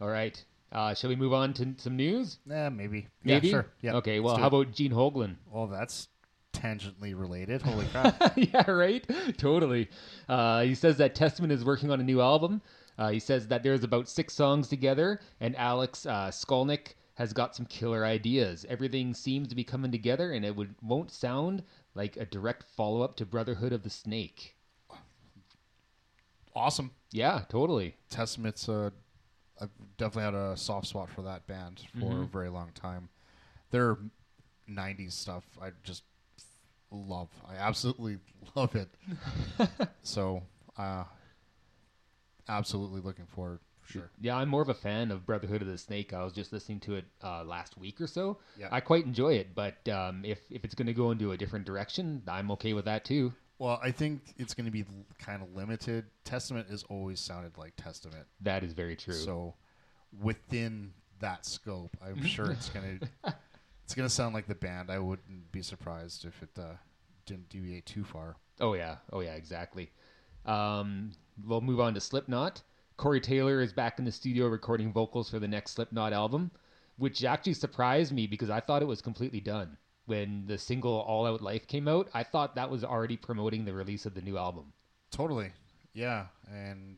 All 0.00 0.08
right. 0.08 0.42
Uh, 0.72 0.94
shall 0.94 1.08
we 1.08 1.16
move 1.16 1.32
on 1.32 1.52
to 1.54 1.74
some 1.76 1.96
news? 1.96 2.38
Nah, 2.46 2.70
maybe. 2.70 3.06
Maybe. 3.22 3.48
Yeah, 3.48 3.52
sure. 3.52 3.66
Yeah. 3.80 3.94
Okay. 3.94 4.20
Well, 4.20 4.36
how 4.36 4.44
it. 4.44 4.48
about 4.48 4.72
Gene 4.72 4.92
Hoglan? 4.92 5.36
Well, 5.50 5.68
that's 5.68 6.08
tangentially 6.54 7.18
related. 7.18 7.60
Holy 7.70 7.86
crap! 7.86 8.32
yeah, 8.36 8.70
right. 8.70 9.04
Totally. 9.36 9.88
Uh, 10.28 10.62
he 10.62 10.74
says 10.74 10.96
that 10.98 11.14
Testament 11.14 11.52
is 11.52 11.64
working 11.64 11.90
on 11.90 12.00
a 12.00 12.04
new 12.04 12.20
album. 12.20 12.62
Uh, 12.96 13.10
he 13.10 13.18
says 13.18 13.48
that 13.48 13.62
there's 13.62 13.84
about 13.84 14.08
six 14.08 14.32
songs 14.34 14.68
together, 14.68 15.20
and 15.40 15.54
Alex 15.56 16.06
uh, 16.06 16.28
Skolnick 16.30 16.94
has 17.14 17.32
got 17.32 17.54
some 17.54 17.66
killer 17.66 18.04
ideas. 18.04 18.64
Everything 18.68 19.12
seems 19.14 19.48
to 19.48 19.54
be 19.54 19.64
coming 19.64 19.90
together, 19.92 20.32
and 20.32 20.44
it 20.44 20.54
would 20.54 20.74
won't 20.82 21.10
sound 21.10 21.62
like 21.94 22.16
a 22.16 22.24
direct 22.24 22.64
follow 22.76 23.02
up 23.02 23.16
to 23.16 23.26
Brotherhood 23.26 23.72
of 23.72 23.82
the 23.82 23.90
Snake. 23.90 24.56
awesome. 26.54 26.90
Yeah, 27.10 27.42
totally. 27.48 27.96
Testament's. 28.10 28.68
Uh, 28.68 28.90
I've 29.60 29.70
definitely 29.98 30.24
had 30.24 30.34
a 30.34 30.56
soft 30.56 30.88
spot 30.88 31.08
for 31.10 31.22
that 31.22 31.46
band 31.46 31.82
for 32.00 32.22
a 32.22 32.26
Mhm. 32.26 32.30
very 32.30 32.48
long 32.48 32.72
time. 32.72 33.08
Their 33.70 33.98
'90s 34.66 35.14
stuff, 35.14 35.44
I 35.60 35.70
just 35.84 36.02
love. 36.94 37.28
I 37.48 37.56
absolutely 37.56 38.18
love 38.54 38.74
it. 38.74 38.88
so, 40.02 40.42
uh, 40.78 41.04
absolutely 42.48 43.00
looking 43.00 43.26
forward. 43.26 43.60
For 43.80 43.92
sure. 43.92 44.10
Yeah, 44.20 44.36
I'm 44.36 44.48
more 44.48 44.62
of 44.62 44.70
a 44.70 44.74
fan 44.74 45.10
of 45.10 45.26
Brotherhood 45.26 45.60
of 45.60 45.68
the 45.68 45.76
Snake. 45.76 46.14
I 46.14 46.24
was 46.24 46.32
just 46.32 46.52
listening 46.52 46.80
to 46.80 46.94
it 46.94 47.04
uh, 47.22 47.44
last 47.44 47.76
week 47.76 48.00
or 48.00 48.06
so. 48.06 48.38
Yeah. 48.58 48.68
I 48.70 48.80
quite 48.80 49.04
enjoy 49.04 49.34
it, 49.34 49.54
but 49.54 49.86
um, 49.88 50.24
if 50.24 50.40
if 50.50 50.64
it's 50.64 50.74
going 50.74 50.86
to 50.86 50.94
go 50.94 51.10
into 51.10 51.32
a 51.32 51.36
different 51.36 51.66
direction, 51.66 52.22
I'm 52.26 52.50
okay 52.52 52.72
with 52.72 52.86
that 52.86 53.04
too. 53.04 53.34
Well, 53.58 53.78
I 53.82 53.90
think 53.90 54.34
it's 54.38 54.54
going 54.54 54.64
to 54.66 54.72
be 54.72 54.84
kind 55.18 55.42
of 55.42 55.54
limited. 55.54 56.06
Testament 56.24 56.68
has 56.70 56.82
always 56.84 57.20
sounded 57.20 57.56
like 57.58 57.74
Testament. 57.76 58.26
That 58.40 58.64
is 58.64 58.72
very 58.72 58.96
true. 58.96 59.14
So 59.14 59.54
within 60.22 60.92
that 61.20 61.46
scope, 61.46 61.96
I'm 62.04 62.24
sure 62.24 62.50
it's 62.50 62.68
gonna 62.70 62.98
it's 63.84 63.94
gonna 63.94 64.08
sound 64.08 64.34
like 64.34 64.46
the 64.46 64.54
band. 64.54 64.90
I 64.90 64.98
wouldn't 64.98 65.52
be 65.52 65.62
surprised 65.62 66.24
if 66.24 66.42
it 66.42 66.58
uh, 66.58 66.74
didn't 67.26 67.50
deviate 67.50 67.86
too 67.86 68.04
far. 68.04 68.36
Oh 68.60 68.74
yeah, 68.74 68.96
oh 69.12 69.20
yeah, 69.20 69.34
exactly. 69.34 69.90
Um, 70.46 71.12
we'll 71.44 71.60
move 71.60 71.80
on 71.80 71.94
to 71.94 72.00
Slipknot. 72.00 72.62
Corey 72.96 73.20
Taylor 73.20 73.60
is 73.60 73.72
back 73.72 73.98
in 73.98 74.04
the 74.04 74.12
studio 74.12 74.46
recording 74.46 74.92
vocals 74.92 75.28
for 75.28 75.38
the 75.38 75.48
next 75.48 75.72
Slipknot 75.72 76.12
album, 76.12 76.50
which 76.96 77.24
actually 77.24 77.54
surprised 77.54 78.12
me 78.12 78.26
because 78.26 78.50
I 78.50 78.60
thought 78.60 78.82
it 78.82 78.88
was 78.88 79.02
completely 79.02 79.40
done 79.40 79.76
when 80.06 80.44
the 80.46 80.56
single 80.56 81.00
"All 81.00 81.26
Out 81.26 81.42
Life" 81.42 81.66
came 81.66 81.86
out. 81.86 82.08
I 82.14 82.22
thought 82.22 82.54
that 82.54 82.70
was 82.70 82.84
already 82.84 83.18
promoting 83.18 83.64
the 83.64 83.74
release 83.74 84.06
of 84.06 84.14
the 84.14 84.22
new 84.22 84.38
album. 84.38 84.72
Totally, 85.10 85.52
yeah, 85.92 86.26
and 86.50 86.96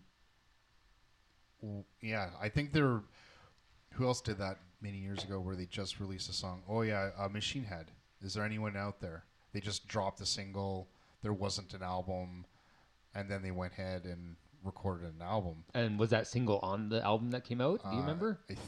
yeah, 2.01 2.31
I 2.41 2.49
think 2.49 2.73
they're. 2.73 3.01
Who 3.95 4.07
else 4.07 4.21
did 4.21 4.39
that 4.39 4.59
many 4.81 4.99
years 4.99 5.25
ago 5.25 5.41
where 5.41 5.57
they 5.57 5.67
just 5.67 6.01
released 6.01 6.29
a 6.29 6.33
song? 6.33 6.63
Oh 6.69 6.83
yeah, 6.83 7.11
uh, 7.19 7.29
Machine 7.29 7.65
Head. 7.65 7.91
Is 8.23 8.35
there 8.35 8.45
anyone 8.45 8.77
out 8.77 9.01
there? 9.01 9.25
They 9.53 9.61
just 9.61 9.87
dropped 9.89 10.21
a 10.21 10.27
single. 10.27 10.89
There 11.23 11.33
wasn't 11.33 11.75
an 11.75 11.83
album, 11.83 12.45
and 13.15 13.29
then 13.31 13.43
they 13.43 13.51
went 13.51 13.73
ahead 13.73 14.05
and 14.05 14.37
recorded 14.65 15.07
an 15.15 15.23
album. 15.23 15.65
And 15.75 15.99
was 15.99 16.11
that 16.11 16.27
single 16.27 16.59
on 16.61 16.89
the 16.89 17.03
album 17.05 17.31
that 17.31 17.45
came 17.45 17.61
out? 17.61 17.83
Do 17.83 17.91
you 17.91 17.99
Uh, 17.99 18.01
remember? 18.01 18.41
Th- 18.49 18.59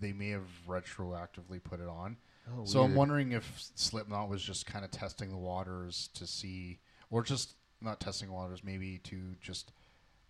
they 0.00 0.12
may 0.12 0.30
have 0.30 0.48
retroactively 0.66 1.62
put 1.62 1.80
it 1.80 1.86
on. 1.88 2.16
Oh, 2.50 2.64
so 2.64 2.82
I'm 2.82 2.94
wondering 2.96 3.32
if 3.32 3.70
Slipknot 3.76 4.28
was 4.28 4.42
just 4.42 4.66
kind 4.66 4.84
of 4.84 4.90
testing 4.90 5.30
the 5.30 5.36
waters 5.36 6.08
to 6.14 6.26
see, 6.26 6.80
or 7.10 7.22
just 7.22 7.54
not 7.80 8.00
testing 8.00 8.32
waters, 8.32 8.64
maybe 8.64 8.98
to 9.04 9.36
just 9.40 9.70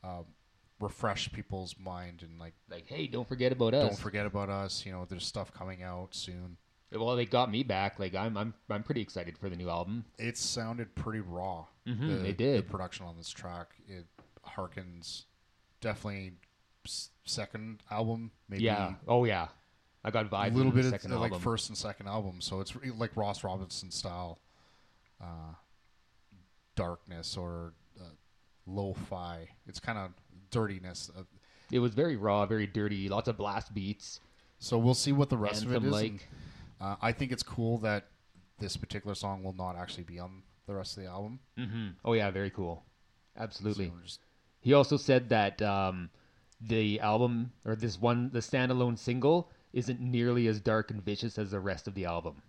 uh, 0.04 0.22
refresh 0.82 1.32
people's 1.32 1.74
mind 1.78 2.22
and 2.22 2.38
like 2.38 2.54
like, 2.70 2.86
hey, 2.86 3.06
don't 3.06 3.28
forget 3.28 3.52
about 3.52 3.74
us. 3.74 3.88
don't 3.88 3.98
forget 3.98 4.26
about 4.26 4.48
us. 4.50 4.84
You 4.84 4.92
know, 4.92 5.06
there's 5.08 5.24
stuff 5.26 5.52
coming 5.52 5.82
out 5.82 6.08
soon. 6.14 6.56
Well, 6.90 7.16
they 7.16 7.24
got 7.24 7.50
me 7.50 7.62
back. 7.62 7.98
Like, 7.98 8.14
I'm, 8.14 8.36
I'm, 8.36 8.52
I'm 8.68 8.82
pretty 8.82 9.00
excited 9.00 9.38
for 9.38 9.48
the 9.48 9.56
new 9.56 9.70
album. 9.70 10.04
It 10.18 10.36
sounded 10.36 10.94
pretty 10.94 11.20
raw. 11.20 11.64
Mhm, 11.88 12.08
the, 12.08 12.14
they 12.16 12.32
did. 12.32 12.58
the 12.58 12.70
production 12.70 13.06
on 13.06 13.16
this 13.16 13.30
track. 13.30 13.68
It 13.88 14.04
harkens 14.46 15.24
definitely 15.80 16.32
second 17.24 17.80
album, 17.90 18.30
maybe 18.48 18.64
yeah. 18.64 18.94
Oh 19.08 19.24
yeah. 19.24 19.48
I 20.04 20.10
got 20.10 20.28
vibes. 20.28 20.52
a 20.52 20.56
little 20.56 20.72
bit 20.72 20.84
of 20.86 21.10
like 21.20 21.38
first 21.38 21.68
and 21.68 21.78
second 21.78 22.08
album, 22.08 22.40
so 22.40 22.60
it's 22.60 22.74
like 22.98 23.16
Ross 23.16 23.44
Robinson 23.44 23.90
style 23.90 24.40
uh, 25.20 25.54
darkness 26.74 27.36
or 27.36 27.74
lo-fi. 28.66 29.48
It's 29.66 29.80
kind 29.80 29.98
of 29.98 30.10
dirtiness. 30.50 31.10
Of, 31.16 31.26
It 31.70 31.78
was 31.80 31.94
very 31.94 32.16
raw, 32.16 32.46
very 32.46 32.66
dirty, 32.66 33.08
lots 33.08 33.28
of 33.28 33.36
blast 33.36 33.74
beats. 33.74 34.20
so 34.58 34.78
we'll 34.78 34.94
see 34.94 35.12
what 35.12 35.28
the 35.30 35.36
rest 35.36 35.64
of 35.64 35.72
it 35.72 35.76
is. 35.78 35.84
Anthem-like. 35.84 36.28
and, 36.80 36.88
uh, 36.92 36.96
I 37.02 37.12
think 37.12 37.32
it's 37.32 37.42
cool 37.42 37.78
that 37.78 38.06
this 38.58 38.76
particular 38.76 39.14
song 39.14 39.42
will 39.42 39.54
not 39.54 39.74
actually 39.76 40.04
be 40.04 40.18
on 40.20 40.42
the 40.66 40.74
rest 40.74 40.96
of 40.96 41.02
the 41.02 41.08
album. 41.08 41.40
hmm 41.58 41.88
Oh 42.04 42.12
yeah, 42.12 42.30
very 42.30 42.50
cool. 42.50 42.84
Absolutely. 43.36 43.88
So 43.88 43.94
just- 44.04 44.20
He 44.60 44.72
also 44.74 44.96
said 44.96 45.28
that 45.30 45.60
um, 45.62 46.10
the 46.60 47.00
album 47.00 47.52
or 47.64 47.74
this 47.74 48.00
one, 48.00 48.30
the 48.30 48.38
standalone 48.38 48.96
single, 48.98 49.50
isn't 49.72 50.00
nearly 50.00 50.46
as 50.46 50.60
dark 50.60 50.90
and 50.92 51.02
vicious 51.02 51.38
as 51.38 51.50
the 51.50 51.58
rest 51.60 51.88
of 51.88 51.94
the 51.94 52.04
album. 52.04 52.42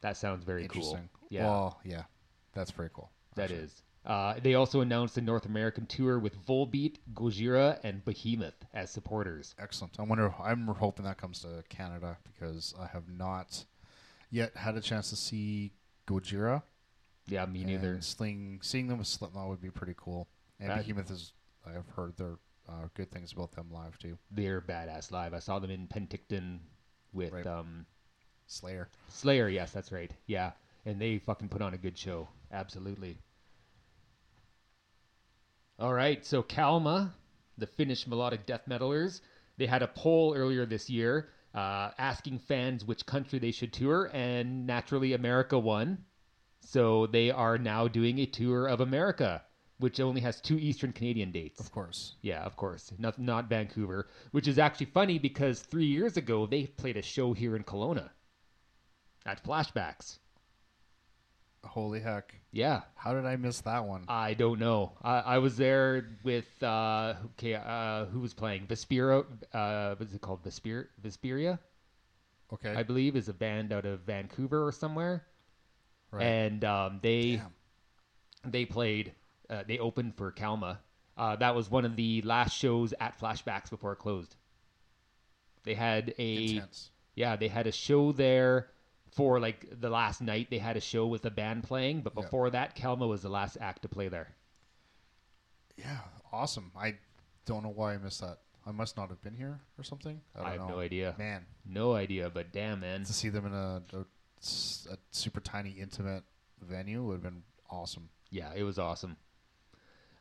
That 0.00 0.16
sounds 0.16 0.44
very 0.44 0.66
cool. 0.66 0.82
interesting. 0.82 1.08
Yeah, 1.28 1.44
Well, 1.44 1.80
yeah, 1.84 2.04
that's 2.54 2.70
very 2.72 2.88
cool. 2.92 3.10
that 3.36 3.44
actually. 3.44 3.58
is. 3.58 3.82
Uh, 4.04 4.34
they 4.42 4.54
also 4.54 4.80
announced 4.80 5.18
a 5.18 5.20
North 5.20 5.44
American 5.44 5.84
tour 5.86 6.18
with 6.18 6.34
Volbeat, 6.46 6.96
Gojira, 7.12 7.78
and 7.84 8.02
Behemoth 8.04 8.54
as 8.72 8.90
supporters. 8.90 9.54
Excellent. 9.58 9.98
I 9.98 10.02
wonder. 10.02 10.34
I'm 10.42 10.66
hoping 10.66 11.04
that 11.04 11.18
comes 11.18 11.40
to 11.40 11.62
Canada 11.68 12.16
because 12.32 12.74
I 12.80 12.86
have 12.86 13.08
not 13.10 13.64
yet 14.30 14.56
had 14.56 14.76
a 14.76 14.80
chance 14.80 15.10
to 15.10 15.16
see 15.16 15.72
Gojira. 16.06 16.62
Yeah, 17.26 17.44
me 17.46 17.62
neither. 17.62 17.92
And 17.92 18.04
Sling, 18.04 18.60
seeing 18.62 18.88
them 18.88 18.98
with 18.98 19.06
Slipknot 19.06 19.48
would 19.48 19.60
be 19.60 19.70
pretty 19.70 19.94
cool. 19.96 20.28
And 20.58 20.70
That- 20.70 20.78
Behemoth 20.78 21.10
is. 21.10 21.32
I've 21.66 21.88
heard 21.94 22.16
they're 22.16 22.38
uh, 22.68 22.88
good 22.94 23.10
things 23.10 23.32
about 23.32 23.52
them 23.52 23.68
live 23.70 23.98
too. 23.98 24.16
They're 24.30 24.62
badass 24.62 25.10
live. 25.10 25.34
I 25.34 25.40
saw 25.40 25.58
them 25.58 25.70
in 25.70 25.86
Penticton 25.88 26.60
with 27.12 27.32
Right. 27.32 27.46
um, 27.46 27.84
Slayer. 28.46 28.88
Slayer. 29.10 29.48
Yes, 29.48 29.72
that's 29.72 29.92
right. 29.92 30.10
Yeah, 30.26 30.52
and 30.86 30.98
they 30.98 31.18
fucking 31.18 31.50
put 31.50 31.60
on 31.60 31.74
a 31.74 31.78
good 31.78 31.98
show. 31.98 32.28
Absolutely. 32.50 33.18
All 35.80 35.94
right, 35.94 36.24
so 36.26 36.42
Kalma, 36.42 37.10
the 37.56 37.66
Finnish 37.66 38.06
melodic 38.06 38.44
death 38.44 38.62
metalers, 38.68 39.22
they 39.56 39.64
had 39.64 39.82
a 39.82 39.86
poll 39.88 40.34
earlier 40.36 40.66
this 40.66 40.90
year 40.90 41.30
uh, 41.54 41.90
asking 41.98 42.38
fans 42.38 42.84
which 42.84 43.06
country 43.06 43.38
they 43.38 43.50
should 43.50 43.72
tour, 43.72 44.10
and 44.12 44.66
naturally, 44.66 45.14
America 45.14 45.58
won. 45.58 46.04
So 46.60 47.06
they 47.06 47.30
are 47.30 47.56
now 47.56 47.88
doing 47.88 48.18
a 48.18 48.26
tour 48.26 48.66
of 48.68 48.80
America, 48.80 49.42
which 49.78 50.00
only 50.00 50.20
has 50.20 50.40
two 50.40 50.58
Eastern 50.58 50.92
Canadian 50.92 51.32
dates. 51.32 51.58
Of 51.58 51.72
course. 51.72 52.16
Yeah, 52.20 52.42
of 52.42 52.56
course. 52.56 52.92
Not 52.98 53.18
not 53.18 53.48
Vancouver, 53.48 54.06
which 54.32 54.46
is 54.46 54.58
actually 54.58 54.86
funny 54.86 55.18
because 55.18 55.60
three 55.62 55.86
years 55.86 56.18
ago 56.18 56.46
they 56.46 56.66
played 56.66 56.98
a 56.98 57.02
show 57.02 57.32
here 57.32 57.56
in 57.56 57.64
Kelowna 57.64 58.10
at 59.24 59.42
Flashbacks. 59.42 60.18
Holy 61.64 62.00
heck! 62.00 62.34
Yeah, 62.52 62.80
How 62.94 63.12
did 63.14 63.26
I 63.26 63.36
miss 63.36 63.60
that 63.60 63.84
one? 63.84 64.04
I 64.08 64.34
don't 64.34 64.58
know. 64.58 64.92
I, 65.02 65.18
I 65.20 65.38
was 65.38 65.56
there 65.56 66.08
with 66.24 66.46
uh, 66.62 67.14
okay, 67.38 67.54
uh, 67.54 68.06
who 68.06 68.20
was 68.20 68.34
playing 68.34 68.66
Vespira? 68.66 69.24
Uh, 69.52 69.94
what's 69.96 70.12
it 70.12 70.20
called? 70.20 70.42
Vespir 70.42 70.86
Vesperia, 71.02 71.58
okay. 72.52 72.74
I 72.74 72.82
believe, 72.82 73.14
is 73.14 73.28
a 73.28 73.34
band 73.34 73.72
out 73.72 73.84
of 73.84 74.00
Vancouver 74.00 74.66
or 74.66 74.72
somewhere. 74.72 75.24
right. 76.10 76.24
And 76.24 76.64
um, 76.64 76.98
they 77.02 77.36
Damn. 77.36 77.52
they 78.50 78.64
played. 78.64 79.12
Uh, 79.48 79.62
they 79.66 79.78
opened 79.78 80.14
for 80.16 80.32
Kalma. 80.32 80.78
Uh, 81.16 81.36
that 81.36 81.54
was 81.54 81.70
one 81.70 81.84
of 81.84 81.94
the 81.96 82.22
last 82.22 82.56
shows 82.56 82.94
at 82.98 83.18
Flashbacks 83.20 83.68
before 83.68 83.92
it 83.92 83.96
closed. 83.98 84.34
They 85.64 85.74
had 85.74 86.14
a 86.18 86.54
Intense. 86.54 86.90
Yeah, 87.14 87.36
they 87.36 87.48
had 87.48 87.66
a 87.66 87.72
show 87.72 88.12
there 88.12 88.68
for 89.12 89.40
like 89.40 89.80
the 89.80 89.90
last 89.90 90.20
night. 90.20 90.48
They 90.50 90.58
had 90.58 90.76
a 90.76 90.80
show 90.80 91.06
with 91.06 91.24
a 91.26 91.30
band 91.30 91.64
playing, 91.64 92.02
but 92.02 92.14
Yeah. 92.16 92.22
before 92.22 92.50
that, 92.50 92.76
Kalma 92.76 93.08
was 93.08 93.22
the 93.22 93.28
last 93.28 93.56
act 93.60 93.82
to 93.82 93.88
play 93.88 94.08
there. 94.08 94.34
Yeah. 95.76 95.98
Awesome. 96.32 96.70
I 96.76 96.96
don't 97.46 97.62
know 97.62 97.70
why 97.70 97.94
I 97.94 97.98
missed 97.98 98.20
that. 98.20 98.38
I 98.66 98.72
must 98.72 98.96
not 98.96 99.08
have 99.08 99.22
been 99.22 99.34
here 99.34 99.58
or 99.78 99.84
something. 99.84 100.20
I, 100.34 100.38
don't 100.38 100.46
I 100.46 100.50
have 100.52 100.60
know. 100.60 100.68
no 100.68 100.78
idea. 100.80 101.14
Man, 101.18 101.44
No 101.64 101.94
idea, 101.94 102.30
but 102.30 102.52
damn, 102.52 102.80
man. 102.80 103.04
to 103.04 103.12
see 103.12 103.28
them 103.30 103.46
in 103.46 103.52
a 103.54 103.82
super 105.10 105.40
tiny, 105.40 105.70
intimate 105.70 106.22
venue 106.60 107.02
would 107.02 107.14
have 107.14 107.22
been 107.22 107.42
awesome. 107.70 108.08
Yeah, 108.30 108.52
it 108.54 108.62
was 108.62 108.78
awesome. 108.78 109.16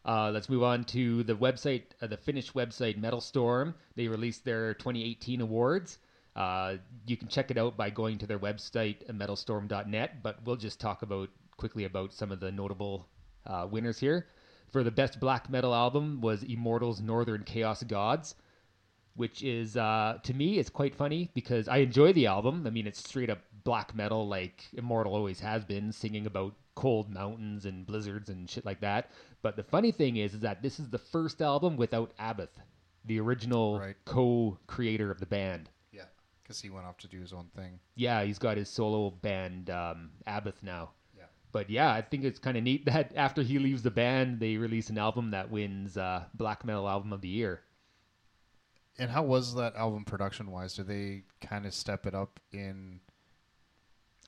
Uh, 0.06 0.32
let's 0.32 0.48
move 0.50 0.64
on 0.64 0.86
to 0.86 1.24
the 1.24 1.36
website, 1.36 1.84
uh, 2.02 2.08
the 2.08 2.18
Finnish 2.18 2.54
website 2.54 2.98
Metalstorm. 3.00 3.74
They 3.96 4.08
released 4.08 4.46
their 4.46 4.74
2018 4.76 5.42
awards. 5.42 6.00
Uh, 6.40 6.78
you 7.06 7.18
can 7.18 7.28
check 7.28 7.52
it 7.52 7.58
out 7.58 7.76
by 7.76 7.90
going 7.90 8.18
to 8.18 8.26
their 8.26 8.40
website, 8.40 9.06
metalstorm.net. 9.12 10.24
But 10.24 10.38
we'll 10.46 10.56
just 10.56 10.80
talk 10.80 11.02
about 11.02 11.30
quickly 11.58 11.84
about 11.84 12.14
some 12.14 12.32
of 12.32 12.40
the 12.40 12.52
notable 12.52 13.08
uh, 13.46 13.68
winners 13.70 14.00
here. 14.00 14.26
For 14.72 14.84
the 14.84 14.92
best 14.92 15.20
black 15.20 15.50
metal 15.50 15.76
album 15.76 16.22
was 16.22 16.44
Immortals 16.44 17.02
Northern 17.02 17.44
Chaos 17.44 17.84
Gods, 17.84 18.36
which 19.16 19.44
is 19.44 19.76
uh, 19.76 20.20
to 20.24 20.34
me 20.34 20.60
it's 20.60 20.70
quite 20.70 20.96
funny 20.96 21.30
because 21.34 21.68
I 21.68 21.78
enjoy 21.78 22.14
the 22.14 22.28
album. 22.28 22.66
I 22.66 22.70
mean, 22.70 22.88
it's 22.88 23.00
straight 23.00 23.30
up 23.30 23.40
black 23.66 23.94
metal 23.94 24.28
like 24.28 24.64
Immortal 24.74 25.14
always 25.14 25.40
has 25.42 25.66
been, 25.66 25.92
singing 25.92 26.26
about 26.26 26.54
cold 26.76 27.10
mountains 27.14 27.66
and 27.66 27.86
blizzards 27.86 28.30
and 28.30 28.50
shit 28.50 28.64
like 28.64 28.80
that. 28.80 29.12
But 29.42 29.58
the 29.58 29.64
funny 29.64 29.92
thing 29.92 30.16
is, 30.16 30.36
is 30.36 30.40
that 30.42 30.62
this 30.62 30.80
is 30.80 30.90
the 30.90 30.98
first 30.98 31.42
album 31.42 31.76
without 31.76 32.14
Abbath, 32.18 32.62
the 33.04 33.20
original 33.20 33.80
Right. 33.80 33.96
co-creator 34.06 35.12
of 35.12 35.20
the 35.20 35.26
band. 35.26 35.70
Because 36.50 36.62
he 36.62 36.72
went 36.72 36.88
off 36.88 36.98
to 36.98 37.08
do 37.08 37.22
his 37.22 37.32
own 37.32 37.46
thing. 37.56 37.80
Yeah, 37.94 38.24
he's 38.24 38.40
got 38.40 38.58
his 38.58 38.70
solo 38.70 39.12
band 39.12 39.70
um, 39.70 40.10
Abbath 40.26 40.64
now. 40.64 40.90
Yeah. 41.16 41.26
But 41.52 41.70
yeah, 41.70 41.94
I 41.94 42.02
think 42.02 42.24
it's 42.24 42.40
kind 42.40 42.58
of 42.58 42.64
neat 42.64 42.86
that 42.92 43.14
after 43.16 43.44
he 43.44 43.60
leaves 43.60 43.84
the 43.84 43.92
band, 43.92 44.40
they 44.40 44.58
release 44.58 44.90
an 44.90 44.98
album 44.98 45.30
that 45.30 45.52
wins 45.52 45.96
uh, 45.96 46.24
Black 46.34 46.66
Metal 46.66 46.90
Album 46.90 47.14
of 47.14 47.22
the 47.22 47.28
Year. 47.28 47.62
And 48.98 49.12
how 49.12 49.22
was 49.22 49.54
that 49.56 49.76
album 49.76 50.06
production 50.06 50.50
wise? 50.50 50.74
Did 50.74 50.88
they 50.88 51.22
kind 51.40 51.68
of 51.68 51.74
step 51.76 52.08
it 52.08 52.16
up 52.16 52.40
in? 52.52 53.00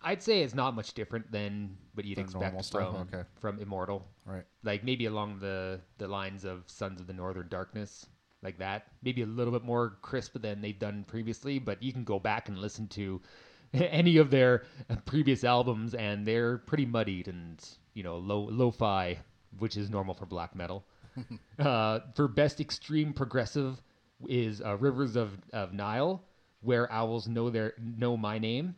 I'd 0.04 0.22
say 0.22 0.44
it's 0.44 0.54
not 0.54 0.76
much 0.76 0.94
different 0.94 1.32
than 1.32 1.76
what 1.96 2.06
you'd 2.06 2.20
expect 2.20 2.64
from 2.68 2.96
Okay. 2.98 3.24
from 3.40 3.58
Immortal. 3.58 4.08
Right. 4.26 4.46
Like 4.64 4.84
maybe 4.84 5.08
along 5.08 5.40
the 5.40 5.82
the 5.98 6.08
lines 6.08 6.46
of 6.46 6.66
Sons 6.68 7.02
of 7.02 7.08
the 7.08 7.14
Northern 7.14 7.48
Darkness, 7.50 8.06
like 8.44 8.58
that. 8.60 8.88
Maybe 9.04 9.22
a 9.22 9.26
little 9.26 9.54
bit 9.54 9.64
more 9.64 9.98
crisp 10.02 10.40
than 10.42 10.62
they've 10.62 10.78
done 10.78 11.06
previously, 11.08 11.60
but 11.60 11.82
you 11.82 11.94
can 11.94 12.04
go 12.04 12.20
back 12.20 12.50
and 12.50 12.58
listen 12.58 12.88
to 12.90 13.22
any 13.74 14.18
of 14.18 14.30
their 14.32 14.64
previous 15.06 15.44
albums, 15.44 15.94
and 15.94 16.26
they're 16.26 16.58
pretty 16.58 16.86
muddied 16.86 17.28
and 17.28 17.64
you 17.94 18.04
know 18.04 18.18
low 18.18 18.48
lo-fi, 18.50 19.18
which 19.60 19.78
is 19.78 19.90
normal 19.90 20.14
for 20.14 20.26
black 20.26 20.56
metal. 20.56 20.86
uh, 21.60 22.00
for 22.16 22.28
best 22.28 22.62
extreme 22.62 23.14
progressive 23.14 23.82
is 24.28 24.62
uh, 24.62 24.78
Rivers 24.78 25.16
of, 25.16 25.32
of 25.52 25.74
Nihil, 25.74 26.24
where 26.62 26.92
owls 26.92 27.28
know 27.28 27.50
their 27.50 27.74
know 27.80 28.16
my 28.18 28.40
name. 28.40 28.76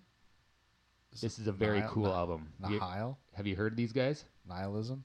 This 1.21 1.37
is 1.37 1.47
a 1.47 1.51
very 1.51 1.79
Nile- 1.79 1.89
cool 1.89 2.07
album. 2.07 2.49
Nihil? 2.59 3.17
have 3.33 3.45
you 3.45 3.55
heard 3.55 3.73
of 3.73 3.77
these 3.77 3.93
guys? 3.93 4.25
Nihilism? 4.47 5.03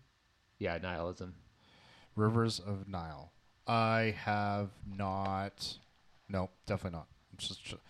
Yeah, 0.59 0.79
nihilism. 0.79 1.35
Rivers 2.17 2.61
of 2.61 2.89
Nihil. 2.89 3.31
I 3.69 4.15
have 4.25 4.71
not. 4.97 5.79
No, 6.29 6.51
definitely 6.67 6.99
not. 6.99 7.07
I'm 7.33 7.39
just, 7.39 7.63
just 7.65 7.83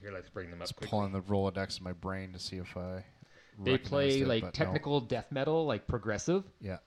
Here, 0.00 0.12
let's 0.12 0.28
bring 0.30 0.50
them 0.50 0.62
up. 0.62 0.68
quickly. 0.68 0.88
pulling 0.88 1.12
the 1.12 1.22
Rolodex 1.22 1.78
in 1.78 1.84
my 1.84 1.92
brain 1.92 2.32
to 2.32 2.38
see 2.38 2.56
if 2.56 2.76
I. 2.76 3.04
They 3.62 3.76
play 3.76 4.20
it, 4.20 4.26
like 4.28 4.42
but 4.42 4.58
no. 4.58 4.64
technical 4.64 5.00
death 5.00 5.26
metal, 5.30 5.66
like 5.66 5.86
progressive. 5.86 6.44
Yeah. 6.60 6.78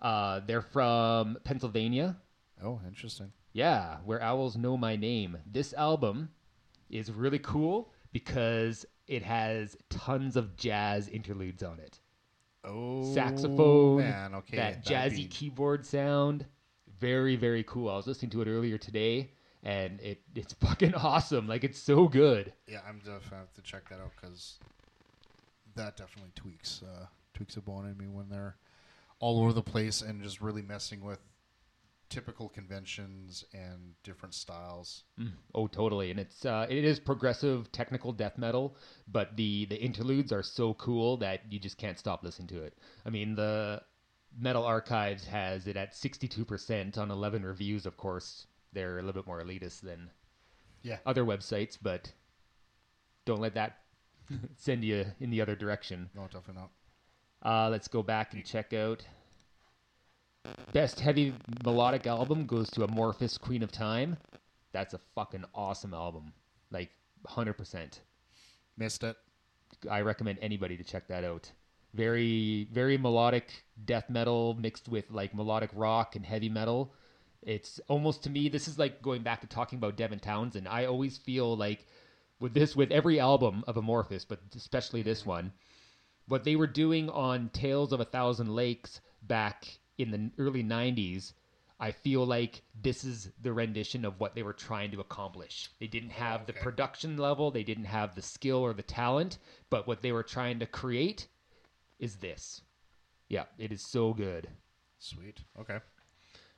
Uh, 0.00 0.40
they're 0.46 0.62
from 0.62 1.38
Pennsylvania. 1.42 2.16
Oh, 2.62 2.80
interesting. 2.86 3.32
Yeah, 3.52 3.96
where 4.04 4.22
owls 4.22 4.56
know 4.56 4.76
my 4.76 4.94
name. 4.96 5.36
This 5.50 5.72
album 5.74 6.30
is 6.90 7.10
really 7.10 7.38
cool 7.40 7.92
because 8.12 8.86
it 9.08 9.22
has 9.22 9.76
tons 9.90 10.36
of 10.36 10.56
jazz 10.56 11.08
interludes 11.08 11.62
on 11.62 11.80
it. 11.80 11.98
Oh, 12.64 13.12
Saxophone, 13.14 13.98
man. 13.98 14.34
Okay, 14.36 14.56
that 14.56 14.84
that'd 14.84 15.12
jazzy 15.12 15.16
be- 15.16 15.28
keyboard 15.28 15.84
sound. 15.84 16.46
Very, 17.02 17.34
very 17.34 17.64
cool. 17.64 17.90
I 17.90 17.96
was 17.96 18.06
listening 18.06 18.30
to 18.30 18.42
it 18.42 18.48
earlier 18.48 18.78
today, 18.78 19.32
and 19.64 20.00
it 20.00 20.22
it's 20.36 20.52
fucking 20.60 20.94
awesome. 20.94 21.48
Like 21.48 21.64
it's 21.64 21.80
so 21.80 22.06
good. 22.06 22.52
Yeah, 22.68 22.78
I'm 22.88 22.98
definitely 22.98 23.38
have 23.38 23.52
to 23.54 23.62
check 23.62 23.88
that 23.88 23.96
out 23.96 24.12
because 24.20 24.60
that 25.74 25.96
definitely 25.96 26.30
tweaks 26.36 26.80
uh, 26.80 27.06
tweaks 27.34 27.56
a 27.56 27.60
bone 27.60 27.86
in 27.86 27.98
me 27.98 28.06
when 28.06 28.28
they're 28.28 28.56
all 29.18 29.40
over 29.40 29.52
the 29.52 29.62
place 29.62 30.00
and 30.00 30.22
just 30.22 30.40
really 30.40 30.62
messing 30.62 31.00
with 31.04 31.18
typical 32.08 32.48
conventions 32.48 33.44
and 33.52 33.94
different 34.04 34.34
styles. 34.34 35.02
Oh, 35.56 35.66
totally. 35.66 36.12
And 36.12 36.20
it's 36.20 36.44
uh, 36.44 36.66
it 36.70 36.84
is 36.84 37.00
progressive 37.00 37.72
technical 37.72 38.12
death 38.12 38.38
metal, 38.38 38.76
but 39.08 39.36
the 39.36 39.64
the 39.64 39.76
interludes 39.76 40.30
are 40.30 40.44
so 40.44 40.74
cool 40.74 41.16
that 41.16 41.40
you 41.50 41.58
just 41.58 41.78
can't 41.78 41.98
stop 41.98 42.22
listening 42.22 42.46
to 42.48 42.62
it. 42.62 42.78
I 43.04 43.10
mean, 43.10 43.34
the 43.34 43.82
Metal 44.38 44.64
Archives 44.64 45.24
has 45.26 45.66
it 45.66 45.76
at 45.76 45.92
62% 45.92 46.96
on 46.98 47.10
11 47.10 47.44
reviews, 47.44 47.86
of 47.86 47.96
course. 47.96 48.46
They're 48.72 48.98
a 48.98 49.02
little 49.02 49.20
bit 49.22 49.26
more 49.26 49.42
elitist 49.42 49.80
than 49.82 50.10
Yeah. 50.82 50.98
other 51.06 51.24
websites, 51.24 51.76
but 51.80 52.12
don't 53.24 53.40
let 53.40 53.54
that 53.54 53.78
send 54.56 54.84
you 54.84 55.04
in 55.20 55.30
the 55.30 55.40
other 55.40 55.54
direction. 55.54 56.08
No, 56.14 56.22
definitely 56.22 56.62
not. 56.62 56.70
Uh, 57.42 57.68
let's 57.70 57.88
go 57.88 58.02
back 58.02 58.34
and 58.34 58.44
check 58.44 58.72
out. 58.72 59.04
Best 60.72 61.00
heavy 61.00 61.34
melodic 61.64 62.06
album 62.06 62.46
goes 62.46 62.70
to 62.70 62.80
Amorphis 62.86 63.38
Queen 63.40 63.62
of 63.62 63.70
Time. 63.70 64.16
That's 64.72 64.94
a 64.94 65.00
fucking 65.14 65.44
awesome 65.54 65.92
album. 65.94 66.32
Like 66.70 66.90
100%. 67.28 68.00
Missed 68.78 69.04
it. 69.04 69.16
I 69.90 70.00
recommend 70.00 70.38
anybody 70.40 70.76
to 70.76 70.84
check 70.84 71.06
that 71.08 71.24
out. 71.24 71.50
Very, 71.94 72.68
very 72.72 72.96
melodic 72.96 73.64
death 73.84 74.08
metal 74.08 74.54
mixed 74.54 74.88
with 74.88 75.10
like 75.10 75.34
melodic 75.34 75.70
rock 75.74 76.16
and 76.16 76.24
heavy 76.24 76.48
metal. 76.48 76.94
It's 77.42 77.80
almost 77.88 78.22
to 78.24 78.30
me, 78.30 78.48
this 78.48 78.68
is 78.68 78.78
like 78.78 79.02
going 79.02 79.22
back 79.22 79.40
to 79.40 79.46
talking 79.46 79.78
about 79.78 79.96
Devin 79.96 80.20
Townsend. 80.20 80.68
I 80.68 80.84
always 80.84 81.18
feel 81.18 81.56
like 81.56 81.86
with 82.38 82.54
this, 82.54 82.76
with 82.76 82.92
every 82.92 83.18
album 83.18 83.64
of 83.66 83.76
Amorphis, 83.76 84.24
but 84.26 84.40
especially 84.54 85.02
this 85.02 85.26
one, 85.26 85.52
what 86.28 86.44
they 86.44 86.56
were 86.56 86.66
doing 86.66 87.10
on 87.10 87.50
Tales 87.50 87.92
of 87.92 88.00
a 88.00 88.04
Thousand 88.04 88.54
Lakes 88.54 89.00
back 89.22 89.78
in 89.98 90.10
the 90.10 90.30
early 90.38 90.62
90s, 90.62 91.32
I 91.80 91.90
feel 91.90 92.24
like 92.24 92.62
this 92.80 93.02
is 93.02 93.32
the 93.40 93.52
rendition 93.52 94.04
of 94.04 94.20
what 94.20 94.36
they 94.36 94.44
were 94.44 94.52
trying 94.52 94.92
to 94.92 95.00
accomplish. 95.00 95.68
They 95.80 95.88
didn't 95.88 96.10
have 96.10 96.46
the 96.46 96.52
production 96.52 97.16
level, 97.16 97.50
they 97.50 97.64
didn't 97.64 97.86
have 97.86 98.14
the 98.14 98.22
skill 98.22 98.58
or 98.58 98.72
the 98.72 98.84
talent, 98.84 99.38
but 99.68 99.88
what 99.88 100.00
they 100.00 100.12
were 100.12 100.22
trying 100.22 100.60
to 100.60 100.66
create 100.66 101.26
is 101.98 102.16
this. 102.16 102.60
Yeah, 103.32 103.44
it 103.56 103.72
is 103.72 103.80
so 103.80 104.12
good. 104.12 104.46
Sweet. 104.98 105.40
Okay. 105.58 105.78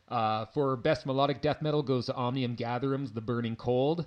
Uh, 0.09 0.47
for 0.47 0.77
best 0.77 1.07
melodic 1.07 1.41
death 1.41 1.63
metal 1.63 1.85
goes 1.85 2.07
to 2.07 2.15
Omnium 2.17 2.57
Gatherum's 2.57 3.13
The 3.13 3.21
Burning 3.21 3.55
Cold. 3.55 4.07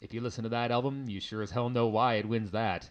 If 0.00 0.14
you 0.14 0.20
listen 0.20 0.44
to 0.44 0.48
that 0.50 0.70
album, 0.70 1.08
you 1.08 1.18
sure 1.18 1.42
as 1.42 1.50
hell 1.50 1.68
know 1.68 1.88
why 1.88 2.14
it 2.14 2.24
wins 2.28 2.52
that. 2.52 2.88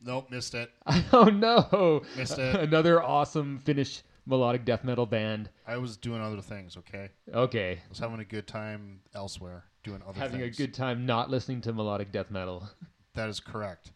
Nope, 0.00 0.30
missed 0.30 0.54
it. 0.54 0.70
oh 1.12 1.24
no! 1.24 2.02
Missed 2.16 2.38
it. 2.38 2.56
Another 2.56 3.02
awesome 3.02 3.58
Finnish 3.58 4.00
melodic 4.24 4.64
death 4.64 4.84
metal 4.84 5.04
band. 5.04 5.50
I 5.66 5.76
was 5.76 5.98
doing 5.98 6.22
other 6.22 6.40
things. 6.40 6.78
Okay, 6.78 7.10
Okay, 7.32 7.72
I 7.84 7.88
was 7.90 7.98
having 7.98 8.20
a 8.20 8.24
good 8.24 8.46
time 8.46 9.00
elsewhere, 9.14 9.64
doing 9.82 10.00
other 10.00 10.12
things. 10.14 10.22
having 10.22 10.40
things. 10.40 10.58
a 10.58 10.62
good 10.62 10.72
time 10.72 11.04
not 11.04 11.28
listening 11.28 11.60
to 11.60 11.74
melodic 11.74 12.10
death 12.10 12.30
metal. 12.30 12.70
That 13.12 13.28
is 13.28 13.38
correct. 13.38 13.92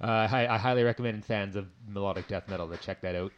Uh, 0.00 0.28
I, 0.30 0.46
I 0.54 0.58
highly 0.58 0.82
recommend 0.82 1.24
fans 1.24 1.56
of 1.56 1.66
melodic 1.88 2.28
death 2.28 2.48
metal 2.48 2.68
to 2.68 2.76
check 2.76 3.00
that 3.02 3.14
out. 3.14 3.32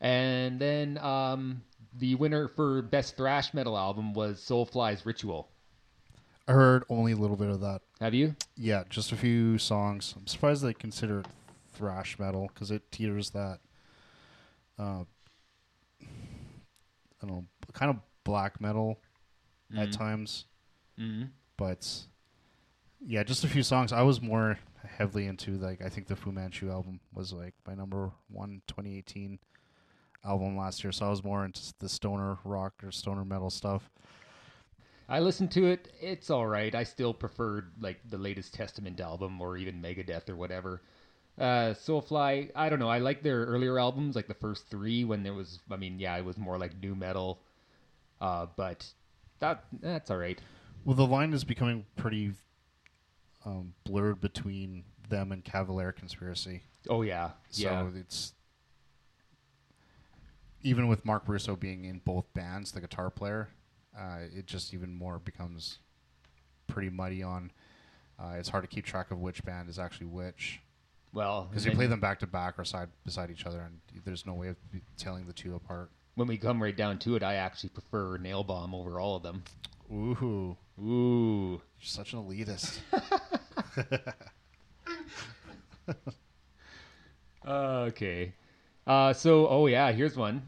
And 0.00 0.60
then 0.60 0.98
um, 0.98 1.62
the 1.98 2.14
winner 2.16 2.48
for 2.48 2.82
best 2.82 3.16
thrash 3.16 3.54
metal 3.54 3.76
album 3.78 4.14
was 4.14 4.40
Soulfly's 4.40 5.06
Ritual. 5.06 5.48
I 6.48 6.52
heard 6.52 6.84
only 6.88 7.12
a 7.12 7.16
little 7.16 7.36
bit 7.36 7.48
of 7.50 7.60
that. 7.60 7.82
Have 8.00 8.14
you? 8.14 8.34
Yeah, 8.56 8.82
just 8.90 9.12
a 9.12 9.16
few 9.16 9.58
songs. 9.58 10.14
I'm 10.16 10.26
surprised 10.26 10.62
they 10.64 10.74
consider 10.74 11.20
it 11.20 11.26
thrash 11.72 12.18
metal 12.18 12.50
because 12.52 12.70
it 12.72 12.90
teeters 12.90 13.30
that. 13.30 13.60
Uh, 14.78 15.04
I 17.22 17.26
don't 17.26 17.30
know, 17.30 17.44
kind 17.72 17.90
of 17.90 17.96
black 18.24 18.60
metal 18.60 18.98
at 19.76 19.88
Mhm. 19.90 19.96
times, 19.96 20.44
Mm-hmm. 20.98 21.26
but 21.56 21.88
yeah, 23.00 23.22
just 23.22 23.44
a 23.44 23.48
few 23.48 23.62
songs. 23.62 23.92
I 23.92 24.02
was 24.02 24.20
more 24.20 24.58
heavily 24.96 25.26
into 25.26 25.52
like 25.52 25.82
I 25.82 25.88
think 25.88 26.06
the 26.06 26.16
Fu 26.16 26.32
Manchu 26.32 26.70
album 26.70 27.00
was 27.14 27.32
like 27.32 27.54
my 27.66 27.74
number 27.74 28.12
one 28.28 28.62
2018 28.66 29.38
album 30.24 30.56
last 30.56 30.84
year, 30.84 30.92
so 30.92 31.06
I 31.06 31.10
was 31.10 31.24
more 31.24 31.44
into 31.44 31.60
the 31.78 31.88
stoner 31.88 32.38
rock 32.44 32.74
or 32.84 32.92
stoner 32.92 33.24
metal 33.24 33.50
stuff. 33.50 33.90
I 35.08 35.20
listened 35.20 35.50
to 35.52 35.66
it. 35.66 35.92
It's 36.00 36.30
all 36.30 36.46
right. 36.46 36.74
I 36.74 36.84
still 36.84 37.12
preferred 37.12 37.72
like 37.80 37.98
the 38.08 38.18
latest 38.18 38.54
Testament 38.54 39.00
album 39.00 39.40
or 39.40 39.56
even 39.56 39.82
Megadeth 39.82 40.28
or 40.28 40.36
whatever. 40.36 40.80
Uh, 41.38 41.74
Soulfly, 41.74 42.50
I 42.54 42.68
don't 42.68 42.78
know. 42.78 42.88
I 42.88 42.98
like 42.98 43.22
their 43.22 43.44
earlier 43.44 43.78
albums, 43.78 44.14
like 44.14 44.28
the 44.28 44.34
first 44.34 44.68
three, 44.68 45.04
when 45.04 45.22
there 45.22 45.34
was. 45.34 45.60
I 45.70 45.76
mean, 45.76 45.98
yeah, 45.98 46.16
it 46.16 46.24
was 46.24 46.38
more 46.38 46.58
like 46.58 46.72
nu 46.80 46.94
metal. 46.94 47.40
Uh, 48.20 48.46
but 48.56 48.86
that 49.40 49.64
that's 49.80 50.10
all 50.10 50.18
right. 50.18 50.40
Well, 50.84 50.94
the 50.96 51.06
line 51.06 51.32
is 51.32 51.44
becoming 51.44 51.86
pretty 51.96 52.32
um, 53.44 53.74
blurred 53.84 54.20
between 54.20 54.84
them 55.08 55.32
and 55.32 55.44
Cavalera 55.44 55.94
Conspiracy. 55.94 56.62
Oh 56.88 57.02
yeah, 57.02 57.30
So 57.50 57.62
yeah. 57.62 57.86
it's 57.94 58.34
even 60.62 60.88
with 60.88 61.04
Marc 61.04 61.24
Rizzo 61.26 61.56
being 61.56 61.84
in 61.84 62.00
both 62.04 62.32
bands, 62.34 62.72
the 62.72 62.80
guitar 62.80 63.10
player, 63.10 63.48
uh, 63.98 64.18
it 64.34 64.46
just 64.46 64.72
even 64.72 64.94
more 64.94 65.18
becomes 65.18 65.78
pretty 66.66 66.88
muddy. 66.90 67.22
On 67.22 67.50
uh, 68.18 68.34
it's 68.38 68.48
hard 68.48 68.64
to 68.64 68.68
keep 68.68 68.84
track 68.84 69.10
of 69.10 69.18
which 69.20 69.44
band 69.44 69.68
is 69.68 69.78
actually 69.78 70.06
which 70.06 70.60
Well, 71.12 71.48
because 71.50 71.66
you 71.66 71.72
play 71.72 71.86
them 71.86 72.00
back 72.00 72.20
to 72.20 72.26
back 72.26 72.58
or 72.58 72.64
side 72.64 72.88
beside 73.04 73.30
each 73.30 73.44
other, 73.46 73.60
and 73.60 73.80
there's 74.04 74.24
no 74.26 74.34
way 74.34 74.48
of 74.48 74.56
telling 74.96 75.26
the 75.26 75.32
two 75.32 75.54
apart. 75.54 75.90
when 76.14 76.28
we 76.28 76.36
come 76.38 76.62
right 76.62 76.76
down 76.76 76.98
to 77.00 77.16
it, 77.16 77.22
I 77.22 77.34
actually 77.34 77.70
prefer 77.70 78.18
Nailbomb 78.18 78.74
over 78.74 79.00
all 79.00 79.16
of 79.16 79.22
them. 79.22 79.42
Ooh, 79.90 80.56
Ooh. 80.80 81.60
you're 81.78 81.82
such 81.82 82.12
an 82.12 82.20
elitist. 82.24 82.78
Okay. 87.46 88.34
Uh, 88.86 89.12
so, 89.12 89.48
oh 89.48 89.66
yeah, 89.66 89.90
here's 89.92 90.16
one. 90.16 90.42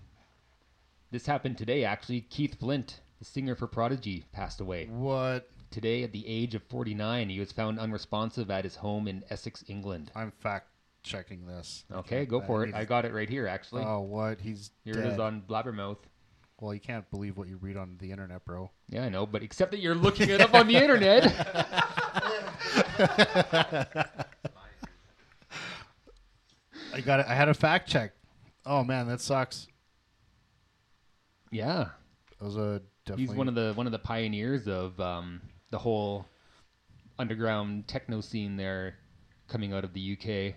This 1.10 1.26
happened 1.26 1.58
today, 1.58 1.84
actually. 1.84 2.22
Keith 2.22 2.58
Flint, 2.58 3.00
the 3.18 3.24
singer 3.24 3.54
for 3.54 3.66
Prodigy, 3.66 4.24
passed 4.32 4.60
away. 4.60 4.86
what? 4.86 5.48
Today, 5.70 6.04
at 6.04 6.12
the 6.12 6.24
age 6.26 6.54
of 6.54 6.62
49, 6.64 7.28
he 7.30 7.40
was 7.40 7.50
found 7.50 7.80
unresponsive 7.80 8.48
at 8.48 8.62
his 8.62 8.76
home 8.76 9.08
in 9.08 9.24
Essex, 9.28 9.64
England. 9.66 10.12
I'm 10.14 10.30
fact 10.30 10.68
checking 11.02 11.46
this. 11.46 11.84
Okay, 11.92 12.24
go 12.26 12.40
I 12.40 12.46
for 12.46 12.62
it. 12.62 12.66
need- 12.66 12.74
I 12.76 12.84
got 12.84 13.04
it 13.04 13.12
right 13.12 13.28
here, 13.28 13.48
actually. 13.48 13.82
Oh, 13.84 13.98
what? 14.00 14.40
He's 14.40 14.70
here 14.84 14.94
dead. 14.94 15.06
it 15.06 15.12
is 15.14 15.18
on 15.18 15.42
Blabbermouth. 15.42 15.98
Well, 16.64 16.72
you 16.72 16.80
can't 16.80 17.08
believe 17.10 17.36
what 17.36 17.46
you 17.46 17.58
read 17.58 17.76
on 17.76 17.98
the 18.00 18.10
internet, 18.10 18.42
bro. 18.46 18.70
Yeah, 18.88 19.04
I 19.04 19.10
know, 19.10 19.26
but 19.26 19.42
except 19.42 19.70
that 19.72 19.80
you're 19.80 19.94
looking 19.94 20.30
it 20.30 20.40
up 20.40 20.54
on 20.54 20.66
the 20.66 20.76
internet. 20.76 21.24
I 26.94 27.02
got 27.04 27.20
it. 27.20 27.26
I 27.28 27.34
had 27.34 27.50
a 27.50 27.54
fact 27.54 27.86
check. 27.86 28.12
Oh 28.64 28.82
man, 28.82 29.06
that 29.08 29.20
sucks. 29.20 29.66
yeah, 31.50 31.88
That 32.38 32.44
was 32.46 32.56
a 32.56 32.80
definitely. 33.04 33.26
he's 33.26 33.36
one 33.36 33.48
of 33.48 33.54
the 33.54 33.74
one 33.74 33.84
of 33.84 33.92
the 33.92 33.98
pioneers 33.98 34.66
of 34.66 34.98
um, 34.98 35.42
the 35.68 35.76
whole 35.76 36.24
underground 37.18 37.88
techno 37.88 38.22
scene 38.22 38.56
there, 38.56 38.94
coming 39.48 39.74
out 39.74 39.84
of 39.84 39.92
the 39.92 40.16
UK. 40.18 40.54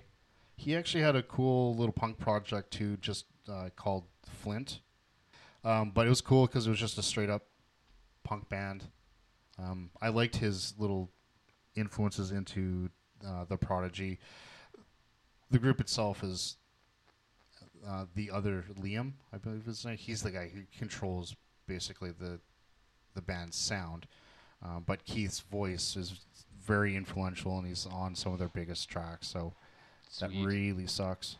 He 0.55 0.73
actually 0.73 1.03
had 1.03 1.17
a 1.17 1.23
cool 1.23 1.75
little 1.75 1.91
punk 1.91 2.17
project 2.17 2.71
too, 2.71 2.95
just 2.95 3.25
uh, 3.51 3.71
called 3.75 4.05
Flint. 4.25 4.79
Um, 5.67 5.91
but 5.93 6.06
it 6.06 6.10
was 6.10 6.21
cool 6.21 6.47
because 6.47 6.65
it 6.65 6.69
was 6.69 6.80
just 6.80 6.97
a 6.97 7.03
straight 7.03 7.30
up 7.30 7.43
punk 8.23 8.47
band. 8.47 8.86
Um, 9.60 9.89
I 10.01 10.08
liked 10.08 10.38
his 10.38 10.73
little 10.77 11.10
influences 11.75 12.32
into 12.32 12.89
uh, 13.25 13.43
the 13.49 13.58
Prodigy. 13.58 14.17
The 15.51 15.60
group 15.60 15.82
itself 15.82 16.23
is 16.23 16.56
uh, 17.86 18.06
the 18.15 18.32
other 18.32 18.63
Liam, 18.80 19.12
I 19.34 19.38
believe 19.39 19.65
his 19.65 19.84
name. 19.84 19.97
He's 19.97 20.23
the 20.23 20.32
guy 20.32 20.49
who 20.53 20.62
controls 20.77 21.36
basically 21.67 22.12
the 22.12 22.39
the 23.13 23.21
band's 23.21 23.58
sound. 23.58 24.08
Um, 24.63 24.84
but 24.86 25.03
Keith's 25.03 25.41
voice 25.41 25.97
is 25.97 26.21
very 26.65 26.95
influential, 26.95 27.58
and 27.58 27.67
he's 27.67 27.86
on 27.88 28.15
some 28.15 28.32
of 28.32 28.39
their 28.39 28.47
biggest 28.47 28.88
tracks. 28.88 29.27
So 29.27 29.53
that 30.21 30.30
really 30.32 30.88
sucks. 30.88 31.36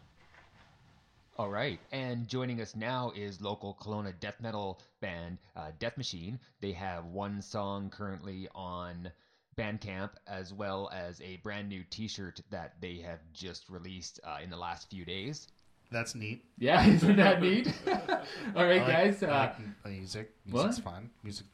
All 1.38 1.50
right, 1.50 1.80
and 1.92 2.28
joining 2.28 2.62
us 2.62 2.76
now 2.76 3.12
is 3.16 3.42
local 3.42 3.78
Kelowna 3.80 4.20
death 4.20 4.36
metal 4.42 4.80
band 5.02 5.38
uh, 5.56 5.68
Death 5.78 5.96
Machine. 5.96 6.40
They 6.62 6.72
have 6.72 7.06
one 7.06 7.44
song 7.44 7.92
currently 7.92 8.48
on 8.56 9.12
Bandcamp, 9.56 10.12
as 10.26 10.52
well 10.52 10.90
as 10.92 11.22
a 11.22 11.38
brand 11.44 11.70
new 11.70 11.84
T-shirt 11.92 12.42
that 12.50 12.74
they 12.82 12.98
have 13.06 13.20
just 13.34 13.70
released 13.70 14.20
uh, 14.24 14.40
in 14.44 14.50
the 14.50 14.58
last 14.58 14.90
few 14.90 15.06
days. 15.06 15.48
That's 15.92 16.16
neat. 16.16 16.44
Yeah, 16.58 16.84
isn't 16.90 17.18
that 17.18 17.40
neat? 17.40 17.72
All 17.88 18.66
right, 18.66 18.82
like- 18.82 18.88
guys. 18.88 19.22
Uh, 19.22 19.54
like 19.86 19.94
music. 19.94 20.32
Music's 20.44 20.78
what? 20.78 20.84
fun. 20.94 21.10
Music, 21.24 21.46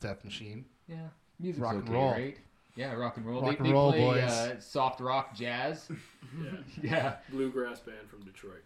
Death 0.00 0.24
Machine. 0.24 0.64
yeah, 0.88 0.96
music's 1.38 1.62
Rock 1.62 1.74
and 1.74 1.84
okay, 1.84 1.92
roll. 1.92 2.10
right? 2.10 2.36
Yeah, 2.76 2.92
rock 2.92 3.16
and 3.16 3.24
roll. 3.26 3.40
Rock 3.40 3.52
they, 3.52 3.56
and 3.56 3.66
they 3.66 3.72
roll, 3.72 3.90
play 3.92 4.00
boys. 4.00 4.22
Uh, 4.30 4.60
soft 4.60 5.00
rock, 5.00 5.34
jazz. 5.34 5.88
Yeah. 6.82 6.92
yeah, 6.92 7.16
Bluegrass 7.30 7.80
band 7.80 8.10
from 8.10 8.22
Detroit. 8.24 8.62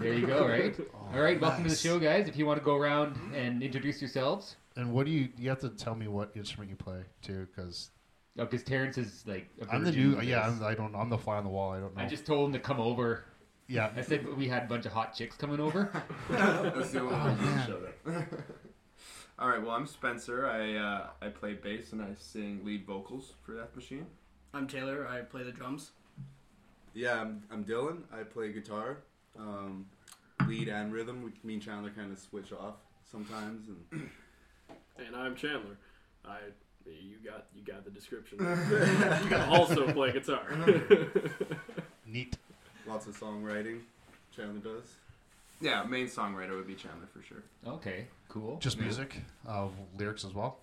there 0.00 0.14
you 0.14 0.26
go. 0.26 0.48
Right. 0.48 0.74
All 1.14 1.20
right, 1.20 1.40
welcome 1.40 1.62
to 1.64 1.70
the 1.70 1.76
show, 1.76 1.98
guys. 1.98 2.26
If 2.26 2.36
you 2.36 2.46
want 2.46 2.58
to 2.58 2.64
go 2.64 2.76
around 2.76 3.16
and 3.34 3.62
introduce 3.62 4.00
yourselves. 4.00 4.56
And 4.76 4.92
what 4.92 5.06
do 5.06 5.12
you? 5.12 5.28
You 5.38 5.48
have 5.50 5.60
to 5.60 5.68
tell 5.68 5.94
me 5.94 6.08
what 6.08 6.32
instrument 6.34 6.70
you 6.70 6.76
play 6.76 7.02
too, 7.22 7.46
because 7.54 7.90
Oh, 8.38 8.44
because 8.46 8.62
Terrence 8.64 8.96
is 8.98 9.22
like. 9.26 9.48
a 9.60 9.70
I'm 9.70 9.84
the 9.84 9.90
virgin 9.92 10.12
new. 10.12 10.20
Yeah. 10.22 10.40
I'm, 10.48 10.64
I 10.64 10.74
don't. 10.74 10.94
I'm 10.96 11.10
the 11.10 11.18
fly 11.18 11.36
on 11.36 11.44
the 11.44 11.50
wall. 11.50 11.72
I 11.72 11.80
don't 11.80 11.94
know. 11.94 12.02
I 12.02 12.06
just 12.08 12.24
told 12.26 12.46
him 12.48 12.52
to 12.54 12.58
come 12.58 12.80
over. 12.80 13.24
yeah. 13.68 13.90
I 13.94 14.00
said 14.00 14.26
we 14.36 14.48
had 14.48 14.64
a 14.64 14.66
bunch 14.66 14.86
of 14.86 14.92
hot 14.92 15.14
chicks 15.14 15.36
coming 15.36 15.60
over. 15.60 15.92
That's 16.30 16.90
the 16.92 17.00
only 17.00 17.14
Oh, 17.14 17.18
one. 17.18 17.38
man. 18.06 18.26
Shut 19.42 19.48
up. 19.48 19.54
All 19.54 19.58
right. 19.58 19.66
Well, 19.66 19.76
I'm 19.76 19.86
Spencer. 19.86 20.46
I 20.46 20.76
uh, 20.76 21.06
I 21.20 21.28
play 21.28 21.54
bass 21.54 21.92
and 21.92 22.02
I 22.02 22.14
sing 22.18 22.60
lead 22.64 22.86
vocals 22.86 23.34
for 23.42 23.54
Death 23.54 23.74
Machine. 23.74 24.06
I'm 24.54 24.66
Taylor. 24.66 25.08
I 25.08 25.20
play 25.20 25.42
the 25.42 25.52
drums. 25.52 25.90
Yeah, 26.94 27.20
I'm, 27.20 27.42
I'm 27.50 27.64
Dylan. 27.64 28.02
I 28.12 28.22
play 28.22 28.52
guitar, 28.52 28.98
um, 29.38 29.86
lead 30.46 30.68
and 30.68 30.92
rhythm. 30.92 31.22
We, 31.22 31.32
me 31.42 31.54
and 31.54 31.62
Chandler 31.62 31.90
kind 31.90 32.12
of 32.12 32.18
switch 32.18 32.52
off 32.52 32.74
sometimes, 33.10 33.68
and 33.68 34.10
And 35.06 35.16
I'm 35.16 35.34
Chandler. 35.34 35.78
I 36.24 36.38
you 36.84 37.16
got 37.24 37.46
you 37.54 37.62
got 37.64 37.84
the 37.84 37.90
description. 37.90 38.38
you 39.22 39.28
can 39.28 39.48
also 39.48 39.90
play 39.92 40.12
guitar. 40.12 40.44
Neat. 42.06 42.36
lots 42.86 43.06
of 43.06 43.18
songwriting. 43.18 43.80
Chandler 44.34 44.60
does. 44.60 44.94
Yeah, 45.62 45.84
main 45.84 46.06
songwriter 46.06 46.56
would 46.56 46.66
be 46.66 46.74
Chandler 46.74 47.06
for 47.12 47.22
sure. 47.22 47.42
Okay, 47.66 48.06
cool. 48.28 48.58
Just 48.58 48.78
music. 48.78 49.16
Uh, 49.48 49.68
lyrics 49.96 50.24
as 50.24 50.34
well. 50.34 50.58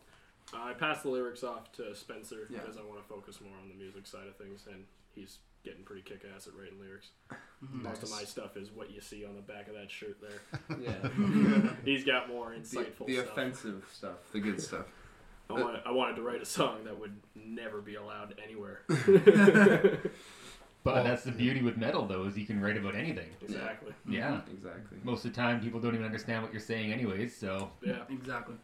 I 0.53 0.73
pass 0.73 1.01
the 1.03 1.09
lyrics 1.09 1.43
off 1.43 1.71
to 1.73 1.95
Spencer 1.95 2.47
Yeah. 2.49 2.59
because 2.59 2.77
I 2.77 2.81
want 2.81 3.01
to 3.01 3.07
focus 3.07 3.39
more 3.41 3.53
on 3.61 3.69
the 3.69 3.75
music 3.75 4.05
side 4.07 4.27
of 4.27 4.35
things, 4.35 4.65
and 4.71 4.83
he's 5.15 5.39
getting 5.63 5.83
pretty 5.83 6.01
kick 6.01 6.23
ass 6.35 6.47
at 6.47 6.55
writing 6.55 6.79
lyrics. 6.79 7.09
Mhm. 7.63 7.83
Most 7.83 8.03
of 8.03 8.09
my 8.11 8.23
stuff 8.23 8.55
is 8.57 8.71
what 8.71 8.89
you 8.91 9.01
see 9.01 9.25
on 9.25 9.35
the 9.35 9.41
back 9.41 9.67
of 9.67 9.73
that 9.75 9.91
shirt 9.91 10.17
there. 10.21 10.77
Yeah. 10.79 11.73
He's 11.85 12.03
got 12.05 12.29
more 12.29 12.51
the 12.51 12.59
insightful 12.61 13.05
the 13.07 13.15
stuff. 13.17 13.29
offensive 13.31 13.89
stuff, 13.93 14.31
the 14.31 14.39
good 14.39 14.61
stuff. 14.61 14.85
I 15.49 15.53
wanted, 15.53 15.81
I 15.85 15.91
wanted 15.91 16.15
to 16.17 16.21
write 16.21 16.41
a 16.41 16.45
song 16.45 16.83
that 16.85 16.99
would 16.99 17.19
never 17.35 17.81
be 17.81 17.95
allowed 17.95 18.35
anywhere. 18.43 18.81
But 20.83 20.95
Well, 20.95 21.03
that's 21.03 21.23
the 21.23 21.31
beauty 21.31 21.61
with 21.61 21.77
metal, 21.77 22.05
though, 22.05 22.23
is 22.25 22.37
you 22.37 22.45
can 22.45 22.61
write 22.61 22.77
about 22.77 22.95
anything. 22.95 23.29
exactly. 23.41 23.93
Yeah. 24.07 24.41
Exactly. 24.51 24.97
Most 25.03 25.25
of 25.25 25.33
the 25.33 25.35
time, 25.41 25.59
people 25.61 25.79
don't 25.79 25.93
even 25.93 26.05
understand 26.05 26.41
what 26.43 26.53
you're 26.53 26.61
saying, 26.61 26.91
anyways. 26.93 27.35
So 27.35 27.71
Yeah. 27.81 28.03
Exactly. 28.09 28.55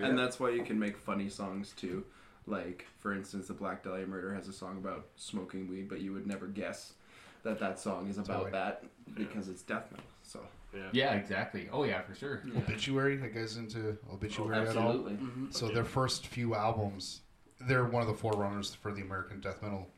And 0.00 0.18
that's 0.18 0.38
why 0.38 0.50
you 0.50 0.62
can 0.62 0.78
make 0.78 0.96
funny 0.96 1.28
songs 1.28 1.72
too. 1.76 2.04
Like, 2.46 2.86
for 3.00 3.12
instance, 3.12 3.48
the 3.48 3.54
Black 3.54 3.82
Dahlia 3.82 4.06
Murder 4.06 4.34
has 4.34 4.48
a 4.48 4.52
song 4.52 4.78
about 4.78 5.06
smoking 5.16 5.68
weed, 5.68 5.88
but 5.88 6.00
you 6.00 6.12
would 6.14 6.26
never 6.26 6.46
guess 6.46 6.94
that 7.42 7.58
that 7.60 7.78
song 7.78 8.08
is 8.08 8.16
about 8.18 8.26
Totally. 8.32 8.50
that 8.52 8.84
because 9.14 9.48
it's 9.48 9.62
death 9.62 9.90
metal. 9.90 10.06
So, 10.22 10.40
Yeah. 10.74 10.88
yeah, 10.92 11.12
exactly. 11.14 11.68
Oh 11.72 11.84
yeah, 11.84 12.00
for 12.02 12.14
sure. 12.14 12.42
Obituary, 12.56 13.16
that 13.16 13.34
goes 13.34 13.56
into 13.58 13.96
obituary 14.12 14.66
at 14.68 14.76
all. 14.76 14.88
absolutely. 14.88 15.14
hmm 15.16 15.50
So 15.50 15.68
their 15.68 15.84
first 15.84 16.26
few 16.26 16.54
albums, 16.54 17.20
they're 17.60 17.84
one 17.84 18.02
of 18.02 18.08
the 18.08 18.14
forerunners 18.14 18.74
for 18.74 18.92
the 18.92 19.02
American 19.02 19.40
death 19.40 19.62
metal 19.62 19.88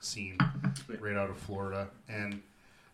scene, 0.00 0.36
right 0.98 1.16
out 1.16 1.30
of 1.30 1.38
Florida. 1.38 1.88
And 2.08 2.42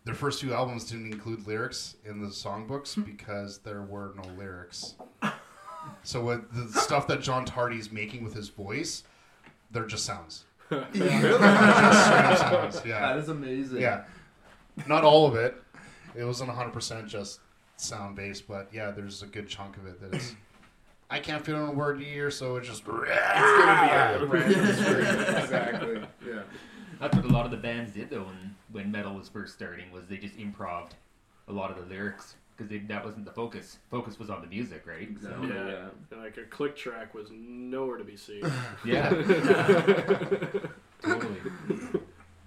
their 0.05 0.15
first 0.15 0.39
two 0.39 0.53
albums 0.53 0.89
didn't 0.89 1.11
include 1.11 1.47
lyrics 1.47 1.95
in 2.05 2.21
the 2.21 2.27
songbooks 2.27 2.95
hmm. 2.95 3.01
because 3.01 3.59
there 3.59 3.81
were 3.81 4.13
no 4.15 4.29
lyrics. 4.37 4.95
So 6.03 6.23
what 6.23 6.53
the 6.53 6.67
stuff 6.79 7.07
that 7.07 7.21
John 7.21 7.45
Tardy's 7.45 7.91
making 7.91 8.23
with 8.23 8.33
his 8.33 8.49
voice, 8.49 9.03
they're 9.71 9.85
just 9.85 10.05
sounds. 10.05 10.45
They're 10.69 10.83
just 10.91 12.41
sounds. 12.41 12.81
Yeah. 12.85 12.99
That 12.99 13.17
is 13.17 13.29
amazing. 13.29 13.79
Yeah. 13.79 14.03
Not 14.85 15.05
all 15.05 15.25
of 15.25 15.35
it. 15.35 15.55
It 16.13 16.25
wasn't 16.25 16.49
100% 16.49 17.07
just 17.07 17.39
sound 17.77 18.17
based, 18.17 18.47
but 18.47 18.67
yeah, 18.73 18.91
there's 18.91 19.23
a 19.23 19.27
good 19.27 19.47
chunk 19.47 19.77
of 19.77 19.85
it 19.85 20.01
that 20.01 20.13
is. 20.15 20.35
I 21.09 21.19
can't 21.19 21.43
fit 21.43 21.55
on 21.55 21.69
a 21.69 21.71
word 21.71 22.01
a 22.01 22.03
year, 22.03 22.29
so 22.29 22.57
it's 22.57 22.67
just. 22.67 22.81
It's 22.81 22.87
gonna 22.87 23.05
be 23.05 23.93
out. 23.93 24.27
Right? 24.29 24.51
exactly. 24.51 26.01
Yeah. 26.25 26.41
That's 26.99 27.15
what 27.15 27.25
a 27.25 27.29
lot 27.29 27.45
of 27.45 27.51
the 27.51 27.57
bands 27.57 27.91
did 27.93 28.09
though 28.09 28.23
when 28.23 28.55
when 28.71 28.91
metal 28.91 29.13
was 29.13 29.29
first 29.29 29.53
starting 29.53 29.91
was 29.91 30.07
they 30.07 30.17
just 30.17 30.35
improved 30.37 30.95
a 31.47 31.51
lot 31.51 31.71
of 31.71 31.77
the 31.77 31.83
lyrics 31.83 32.35
because 32.55 32.71
that 32.87 33.05
wasn't 33.05 33.25
the 33.25 33.31
focus. 33.31 33.77
Focus 33.91 34.17
was 34.17 34.29
on 34.29 34.41
the 34.41 34.47
music, 34.47 34.85
right? 34.87 35.03
Exactly. 35.03 35.47
So, 35.49 35.53
Yeah. 35.53 35.87
Yeah. 36.11 36.17
Like 36.17 36.37
a 36.37 36.43
click 36.43 36.75
track 36.75 37.13
was 37.13 37.27
nowhere 37.31 37.97
to 37.97 38.03
be 38.03 38.17
seen. 38.17 38.41
yeah, 38.85 39.09
totally. 41.01 41.39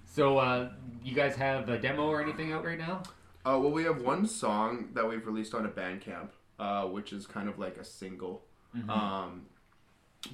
So, 0.04 0.38
uh, 0.38 0.70
you 1.04 1.14
guys 1.14 1.36
have 1.36 1.68
a 1.68 1.78
demo 1.78 2.08
or 2.08 2.20
anything 2.20 2.52
out 2.52 2.64
right 2.64 2.78
now? 2.78 3.02
Uh, 3.44 3.56
well, 3.60 3.70
we 3.70 3.84
have 3.84 4.02
one 4.02 4.26
song 4.26 4.88
that 4.94 5.08
we've 5.08 5.24
released 5.24 5.54
on 5.54 5.64
a 5.64 5.68
Bandcamp, 5.68 6.30
uh, 6.58 6.82
which 6.86 7.12
is 7.12 7.26
kind 7.26 7.48
of 7.48 7.58
like 7.58 7.76
a 7.76 7.84
single. 7.84 8.42
Um, 8.88 9.46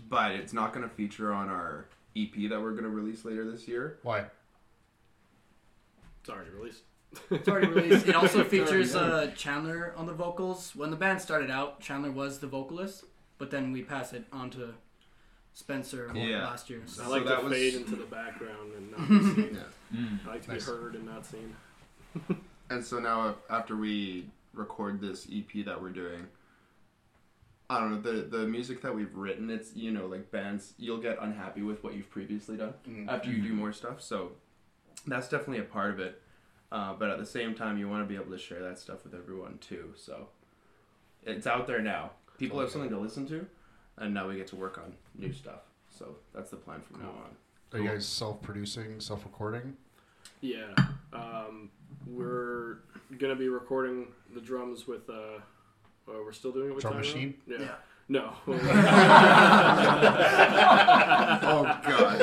but 0.09 0.33
it's 0.33 0.53
not 0.53 0.73
going 0.73 0.87
to 0.89 0.95
feature 0.95 1.33
on 1.33 1.49
our 1.49 1.87
EP 2.17 2.49
that 2.51 2.61
we're 2.61 2.73
going 2.73 2.85
to 2.85 2.89
release 2.91 3.25
later 3.25 3.49
this 3.51 3.69
year. 3.69 3.99
Why? 4.03 4.25
It's 6.21 6.31
already 6.31 6.51
released. 6.51 6.83
It's 7.31 7.49
already 7.49 7.69
released. 7.69 8.09
It 8.09 8.15
also 8.17 8.43
features 8.55 8.95
uh, 8.97 9.31
Chandler 9.37 9.93
on 9.97 10.07
the 10.07 10.13
vocals. 10.13 10.75
When 10.75 10.91
the 10.91 10.97
band 10.97 11.21
started 11.21 11.51
out, 11.51 11.81
Chandler 11.81 12.11
was 12.11 12.39
the 12.41 12.47
vocalist, 12.47 13.05
but 13.39 13.51
then 13.51 13.73
we 13.73 13.83
pass 13.83 14.13
it 14.13 14.25
on 14.33 14.51
to 14.51 14.75
Spencer 15.55 16.11
Yeah. 16.15 16.45
last 16.45 16.69
year. 16.69 16.83
So. 16.87 17.05
I 17.05 17.07
like 17.07 17.25
that 17.27 17.39
to 17.41 17.45
was- 17.45 17.53
fade 17.53 17.75
into 17.75 17.97
the 17.97 18.05
background 18.05 18.73
and 18.77 18.91
not 18.91 19.09
be 19.09 19.43
seen. 19.43 19.59
Yeah. 19.93 19.99
Mm. 20.01 20.19
I 20.27 20.31
like 20.31 20.43
to 20.47 20.53
Nice. 20.53 20.65
be 20.67 20.71
heard 20.73 20.95
and 20.97 21.07
not 21.07 21.25
seen. 21.25 21.55
And 22.71 22.85
so 22.85 22.99
now, 22.99 23.37
after 23.49 23.77
we 23.77 24.27
record 24.53 25.01
this 25.01 25.29
EP 25.33 25.65
that 25.65 25.81
we're 25.81 25.91
doing, 25.91 26.27
I 27.69 27.81
don't 27.81 27.91
know 27.91 28.01
the 28.01 28.23
the 28.23 28.47
music 28.47 28.81
that 28.83 28.95
we've 28.95 29.15
written. 29.15 29.51
It's 29.51 29.75
you 29.75 29.91
know 29.91 30.07
like 30.07 30.31
bands 30.31 30.75
you'll 30.79 31.01
get 31.01 31.19
unhappy 31.21 31.63
with 31.63 31.83
what 31.83 31.95
you've 31.95 32.11
previously 32.11 32.57
done 32.57 32.75
after 33.09 33.31
you 33.31 33.43
do 33.43 33.53
more 33.55 33.73
stuff. 33.73 34.01
So 34.01 34.33
that's 35.07 35.29
definitely 35.29 35.59
a 35.59 35.65
part 35.65 35.91
of 35.91 36.01
it. 36.01 36.23
Uh, 36.71 36.95
but 36.95 37.11
at 37.11 37.19
the 37.19 37.27
same 37.27 37.55
time, 37.55 37.79
you 37.79 37.89
want 37.89 38.03
to 38.03 38.09
be 38.09 38.21
able 38.21 38.31
to 38.33 38.39
share 38.39 38.63
that 38.63 38.79
stuff 38.79 39.05
with 39.05 39.15
everyone 39.15 39.59
too. 39.59 39.93
So 39.97 40.29
it's 41.25 41.47
out 41.47 41.67
there 41.67 41.81
now. 41.81 42.11
People 42.39 42.61
have 42.61 42.71
something 42.71 42.91
to 42.91 42.99
listen 42.99 43.27
to, 43.29 43.47
and 43.97 44.13
now 44.13 44.29
we 44.29 44.37
get 44.37 44.47
to 44.49 44.57
work 44.57 44.79
on 44.79 44.93
new 45.17 45.33
stuff. 45.33 45.61
So 45.91 46.17
that's 46.35 46.51
the 46.51 46.57
plan 46.57 46.81
from 46.81 47.01
now 47.01 47.09
on. 47.09 47.37
Are 47.73 47.83
you 47.83 47.89
guys 47.89 48.07
self 48.07 48.43
producing, 48.43 49.01
self 49.01 49.25
recording? 49.25 49.77
Yeah. 50.41 50.73
Um, 51.13 51.71
we're 52.07 52.79
gonna 53.19 53.37
be 53.37 53.49
recording 53.49 54.09
the 54.35 54.41
drums 54.41 54.87
with. 54.87 55.11
Uh, 55.11 55.41
uh, 56.09 56.13
we're 56.25 56.33
still 56.33 56.53
doing 56.53 56.71
it 56.71 56.75
with 56.75 56.83
Drum 56.83 56.95
Tyrone? 56.95 57.07
machine? 57.07 57.35
Yeah. 57.47 57.57
Yeah. 57.61 57.75
No. 58.09 58.33
Oh 61.49 61.65
God! 61.87 62.23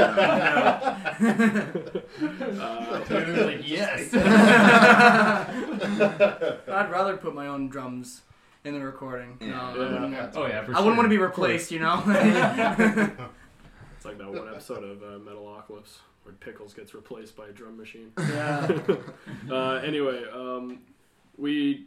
uh, 2.59 3.45
like, 3.45 3.69
yes. 3.69 4.13
I'd 6.67 6.89
rather 6.91 7.17
put 7.17 7.33
my 7.35 7.47
own 7.47 7.69
drums 7.69 8.21
in 8.63 8.73
the 8.73 8.79
recording. 8.79 9.37
No, 9.41 9.47
I 9.47 9.75
Yeah. 9.75 10.01
wouldn't, 10.01 10.35
oh 10.35 10.45
yeah, 10.47 10.63
for 10.63 10.75
I 10.75 10.79
wouldn't 10.79 10.97
want 10.97 11.05
to 11.05 11.09
be 11.09 11.17
replaced, 11.17 11.71
you 11.71 11.79
know. 11.79 12.01
it's 12.05 14.05
like 14.05 14.17
that 14.17 14.31
one 14.31 14.47
episode 14.49 14.83
of 14.83 15.01
uh, 15.03 15.19
Metalocalypse 15.19 15.97
where 16.23 16.33
Pickles 16.39 16.73
gets 16.73 16.93
replaced 16.93 17.35
by 17.35 17.47
a 17.47 17.51
drum 17.51 17.77
machine. 17.77 18.11
yeah. 18.17 18.67
Uh, 19.49 19.73
anyway, 19.85 20.23
um, 20.33 20.79
we. 21.37 21.85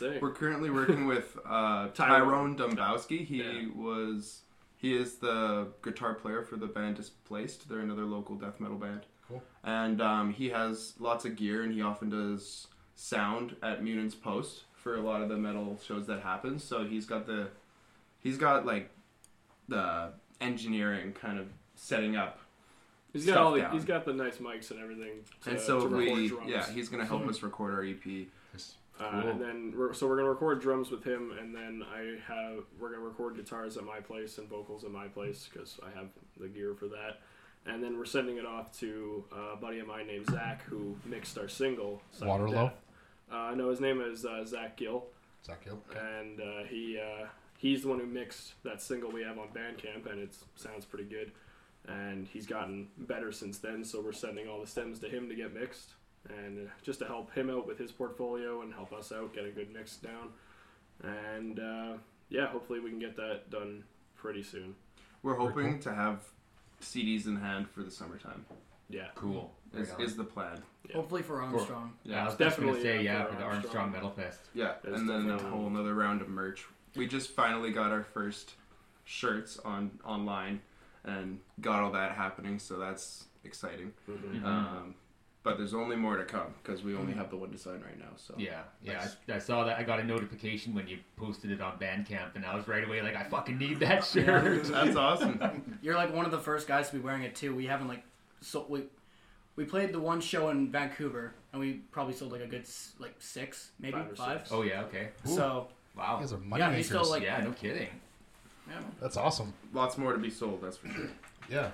What 0.00 0.02
was 0.02 0.02
I 0.02 0.06
even 0.06 0.12
saying? 0.12 0.22
We're 0.22 0.32
currently 0.34 0.70
working 0.70 1.06
with 1.14 1.36
uh, 1.44 1.88
Tyrone. 1.88 2.56
Tyrone 2.56 2.56
Dombowski. 2.56 3.24
He 3.24 3.38
Yeah. 3.42 3.66
was 3.74 4.42
he 4.78 4.94
is 4.94 5.16
the 5.16 5.68
guitar 5.82 6.14
player 6.14 6.42
for 6.42 6.56
the 6.56 6.66
band 6.66 6.96
Displaced. 6.96 7.68
They're 7.68 7.80
another 7.80 8.04
local 8.04 8.36
death 8.36 8.60
metal 8.60 8.76
band. 8.76 9.02
Cool. 9.28 9.42
And 9.64 10.00
um, 10.00 10.32
he 10.32 10.50
has 10.50 10.94
lots 10.98 11.24
of 11.24 11.34
gear, 11.36 11.62
and 11.62 11.72
he 11.72 11.82
often 11.82 12.10
does 12.10 12.68
sound 12.94 13.56
at 13.62 13.82
Munin's 13.82 14.14
Post 14.14 14.64
for 14.74 14.96
a 14.96 15.00
lot 15.00 15.20
of 15.22 15.28
the 15.28 15.36
metal 15.36 15.78
shows 15.84 16.06
that 16.06 16.20
happen. 16.22 16.58
So 16.58 16.84
he's 16.84 17.06
got 17.06 17.26
the 17.26 17.48
he's 18.20 18.36
got 18.36 18.64
like 18.66 18.90
the 19.68 20.12
engineering 20.40 21.12
kind 21.12 21.38
of 21.38 21.48
setting 21.74 22.16
up. 22.16 22.38
He's 23.12 23.24
got 23.24 23.38
all 23.38 23.52
the, 23.52 23.62
down. 23.62 23.72
he's 23.72 23.84
got 23.84 24.04
the 24.04 24.12
nice 24.12 24.36
mics 24.36 24.70
and 24.70 24.78
everything. 24.78 25.24
To, 25.44 25.50
and 25.50 25.58
so 25.60 25.80
to 25.80 25.88
record 25.88 26.18
we 26.18 26.28
drums. 26.28 26.50
yeah 26.50 26.70
he's 26.70 26.88
gonna 26.90 27.06
help 27.06 27.26
us 27.26 27.42
record 27.42 27.72
our 27.74 27.82
E 27.82 27.92
EP. 27.92 28.26
Cool. 28.98 29.08
and 29.08 29.40
then 29.40 29.74
we're, 29.76 29.92
so 29.92 30.06
we're 30.06 30.16
gonna 30.16 30.30
record 30.30 30.60
drums 30.60 30.90
with 30.90 31.04
him, 31.04 31.32
and 31.38 31.54
then 31.54 31.82
I 31.94 32.18
have 32.26 32.64
we're 32.80 32.90
gonna 32.90 33.02
record 33.02 33.36
guitars 33.36 33.76
at 33.76 33.84
my 33.84 34.00
place 34.00 34.38
and 34.38 34.48
vocals 34.48 34.84
at 34.84 34.90
my 34.90 35.06
place 35.08 35.48
because 35.52 35.78
I 35.82 35.96
have 35.98 36.08
the 36.38 36.48
gear 36.48 36.74
for 36.74 36.86
that. 36.88 37.20
And 37.66 37.82
then 37.82 37.98
we're 37.98 38.04
sending 38.04 38.36
it 38.36 38.46
off 38.46 38.72
to 38.78 39.24
uh, 39.36 39.54
a 39.54 39.56
buddy 39.56 39.80
of 39.80 39.88
mine 39.88 40.06
named 40.06 40.26
Zach 40.30 40.62
who 40.64 40.96
mixed 41.04 41.36
our 41.36 41.48
single. 41.48 42.00
Silent 42.12 42.44
Waterlow? 42.44 42.72
Uh, 43.30 43.54
no, 43.56 43.70
his 43.70 43.80
name 43.80 44.00
is 44.00 44.24
uh, 44.24 44.44
Zach 44.44 44.76
Gill, 44.76 45.04
Zach 45.44 45.64
Hill? 45.64 45.78
and 45.90 46.40
uh, 46.40 46.62
he 46.68 46.98
uh, 46.98 47.26
he's 47.58 47.82
the 47.82 47.88
one 47.88 47.98
who 47.98 48.06
mixed 48.06 48.52
that 48.62 48.80
single 48.80 49.10
we 49.10 49.22
have 49.22 49.36
on 49.38 49.48
Bandcamp, 49.48 50.10
and 50.10 50.20
it 50.20 50.34
sounds 50.54 50.84
pretty 50.84 51.04
good. 51.08 51.32
And 51.88 52.26
he's 52.26 52.46
gotten 52.46 52.88
better 52.98 53.30
since 53.30 53.58
then, 53.58 53.84
so 53.84 54.00
we're 54.00 54.12
sending 54.12 54.48
all 54.48 54.60
the 54.60 54.66
stems 54.66 54.98
to 55.00 55.08
him 55.08 55.28
to 55.28 55.34
get 55.34 55.52
mixed, 55.54 55.90
and 56.28 56.66
uh, 56.66 56.70
just 56.82 56.98
to 57.00 57.06
help 57.06 57.32
him 57.34 57.50
out 57.50 57.66
with 57.66 57.78
his 57.78 57.92
portfolio 57.92 58.62
and 58.62 58.72
help 58.72 58.92
us 58.92 59.12
out 59.12 59.34
get 59.34 59.44
a 59.44 59.50
good 59.50 59.72
mix 59.72 59.96
down. 59.96 60.30
And 61.02 61.58
uh, 61.60 61.92
yeah, 62.28 62.46
hopefully 62.46 62.80
we 62.80 62.90
can 62.90 62.98
get 62.98 63.16
that 63.16 63.50
done 63.50 63.84
pretty 64.16 64.42
soon. 64.42 64.74
We're 65.22 65.34
hoping 65.36 65.80
to 65.80 65.92
have 65.94 66.20
CDs 66.80 67.26
in 67.26 67.36
hand 67.36 67.68
for 67.68 67.82
the 67.82 67.90
summertime. 67.90 68.44
Yeah, 68.88 69.08
Cool. 69.14 69.52
Is, 69.74 69.90
is 69.98 70.16
the 70.16 70.24
plan. 70.24 70.62
Hopefully 70.94 71.20
for 71.22 71.42
Armstrong. 71.42 71.92
Yeah, 72.04 72.22
I 72.22 72.24
was 72.26 72.34
it's 72.34 72.38
just 72.38 72.56
gonna 72.60 72.72
definitely, 72.72 73.00
say 73.00 73.04
yeah 73.04 73.24
for 73.24 73.32
for 73.32 73.36
the 73.38 73.42
Armstrong. 73.42 73.76
Armstrong 73.76 73.92
Metal 73.92 74.10
Fest. 74.10 74.40
Yeah, 74.54 74.74
It's 74.84 74.98
and 74.98 75.08
then 75.08 75.28
a 75.28 75.38
whole 75.38 75.66
another 75.66 75.94
round 75.94 76.22
of 76.22 76.28
merch. 76.28 76.64
We 76.94 77.06
just 77.08 77.30
finally 77.32 77.72
got 77.72 77.90
our 77.90 78.04
first 78.04 78.52
shirts 79.04 79.58
on 79.64 79.90
online 80.04 80.60
and 81.04 81.40
got 81.60 81.82
all 81.82 81.90
that 81.92 82.12
happening, 82.12 82.58
so 82.60 82.78
that's 82.78 83.24
exciting. 83.44 83.92
Mhm. 84.08 84.44
Um, 84.44 84.94
but 85.46 85.58
there's 85.58 85.74
only 85.74 85.94
more 85.94 86.16
to 86.16 86.24
come 86.24 86.52
because 86.60 86.82
we 86.82 86.96
only 86.96 87.12
mm. 87.12 87.18
have 87.18 87.30
the 87.30 87.36
one 87.36 87.52
design 87.52 87.80
right 87.80 87.96
now. 87.96 88.10
So 88.16 88.34
Yeah, 88.36 88.62
yeah. 88.82 89.06
I, 89.28 89.34
I 89.34 89.38
saw 89.38 89.62
that. 89.62 89.78
I 89.78 89.84
got 89.84 90.00
a 90.00 90.04
notification 90.04 90.74
when 90.74 90.88
you 90.88 90.98
posted 91.16 91.52
it 91.52 91.60
on 91.60 91.78
Bandcamp, 91.78 92.34
and 92.34 92.44
I 92.44 92.56
was 92.56 92.66
right 92.66 92.82
away 92.82 93.00
like, 93.00 93.14
I 93.14 93.22
fucking 93.22 93.56
need 93.56 93.78
that 93.78 94.04
shirt. 94.12 94.64
that's 94.64 94.96
awesome. 94.96 95.78
You're 95.82 95.94
like 95.94 96.12
one 96.12 96.24
of 96.24 96.32
the 96.32 96.40
first 96.40 96.66
guys 96.66 96.90
to 96.90 96.96
be 96.96 97.00
wearing 97.00 97.22
it 97.22 97.36
too. 97.36 97.54
We 97.54 97.64
haven't 97.66 97.86
like 97.86 98.02
so 98.40 98.66
we 98.68 98.82
we 99.54 99.64
played 99.64 99.92
the 99.92 100.00
one 100.00 100.20
show 100.20 100.50
in 100.50 100.68
Vancouver 100.72 101.32
and 101.52 101.60
we 101.60 101.74
probably 101.92 102.14
sold 102.14 102.32
like 102.32 102.42
a 102.42 102.48
good 102.48 102.66
like 102.98 103.14
six 103.20 103.70
maybe 103.78 103.92
Five 103.92 104.10
or 104.10 104.16
five. 104.16 104.38
six. 104.40 104.50
Oh 104.50 104.62
yeah, 104.62 104.82
okay. 104.82 105.10
So 105.24 105.68
You 105.94 106.00
Wow. 106.00 106.18
guys 106.18 106.32
are 106.32 106.38
money 106.38 106.60
Yeah, 106.60 106.70
makers. 106.70 106.90
he's 106.90 106.98
still, 106.98 107.08
like- 107.08 107.22
yeah, 107.22 107.40
no 107.40 107.52
kidding. 107.52 107.88
yeah. 108.68 108.80
That's 109.00 109.16
awesome. 109.16 109.54
Lots 109.72 109.96
more 109.96 110.12
to 110.12 110.18
be 110.18 110.28
sold. 110.28 110.60
That's 110.60 110.76
for 110.76 110.88
sure. 110.88 111.08
Yeah. 111.48 111.70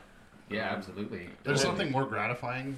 Yeah, 0.51 0.69
absolutely. 0.77 1.31
There's 1.43 1.63
something 1.63 1.91
more 1.91 2.05
gratifying 2.05 2.77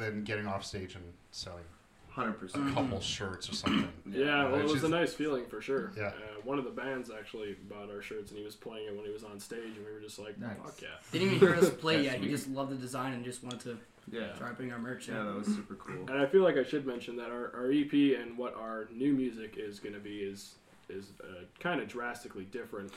than 0.00 0.24
getting 0.24 0.46
off 0.46 0.64
stage 0.64 0.94
and 0.94 1.04
selling 1.30 1.64
hundred 2.08 2.32
percent 2.40 2.68
a 2.68 2.72
couple 2.72 3.00
shirts 3.00 3.48
or 3.48 3.54
something. 3.54 3.88
Yeah, 4.10 4.50
well, 4.50 4.56
it 4.60 4.64
was 4.64 4.76
is- 4.76 4.84
a 4.84 4.88
nice 4.88 5.12
feeling 5.14 5.46
for 5.46 5.60
sure. 5.62 5.92
Yeah. 5.96 6.06
Uh, 6.08 6.12
one 6.42 6.58
of 6.58 6.64
the 6.64 6.70
bands 6.70 7.08
actually 7.16 7.54
bought 7.68 7.88
our 7.88 8.02
shirts, 8.02 8.30
and 8.32 8.38
he 8.38 8.44
was 8.44 8.56
playing 8.56 8.88
it 8.88 8.96
when 8.96 9.04
he 9.04 9.12
was 9.12 9.22
on 9.22 9.38
stage, 9.38 9.76
and 9.76 9.86
we 9.86 9.92
were 9.92 10.00
just 10.00 10.18
like, 10.18 10.36
Nice. 10.38 10.56
"Fuck 10.64 10.82
yeah!" 10.82 10.88
Didn't 11.12 11.28
even 11.28 11.38
hear 11.38 11.54
us 11.54 11.70
play 11.70 11.96
That's 12.02 12.06
yet. 12.16 12.20
He 12.20 12.28
just 12.28 12.48
loved 12.48 12.72
the 12.72 12.76
design 12.76 13.12
and 13.12 13.24
just 13.24 13.44
wanted 13.44 13.60
to 13.60 13.78
Yeah. 14.10 14.32
try 14.32 14.50
putting 14.50 14.72
our 14.72 14.78
merch 14.80 15.08
in. 15.08 15.14
Yeah, 15.14 15.22
that 15.22 15.34
was 15.36 15.46
super 15.46 15.76
cool. 15.76 16.08
And 16.10 16.18
I 16.18 16.26
feel 16.26 16.42
like 16.42 16.56
I 16.56 16.64
should 16.64 16.84
mention 16.86 17.16
that 17.18 17.30
our, 17.30 17.52
our 17.54 17.70
EP 17.70 17.92
and 18.20 18.36
what 18.36 18.54
our 18.56 18.88
new 18.90 19.12
music 19.12 19.54
is 19.56 19.78
going 19.78 19.94
to 19.94 20.00
be 20.00 20.18
is 20.20 20.54
is 20.88 21.12
uh, 21.22 21.44
kind 21.60 21.80
of 21.80 21.86
drastically 21.86 22.44
different. 22.46 22.90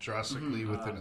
Drastically 0.00 0.64
Mhm. 0.64 0.70
within 0.72 0.98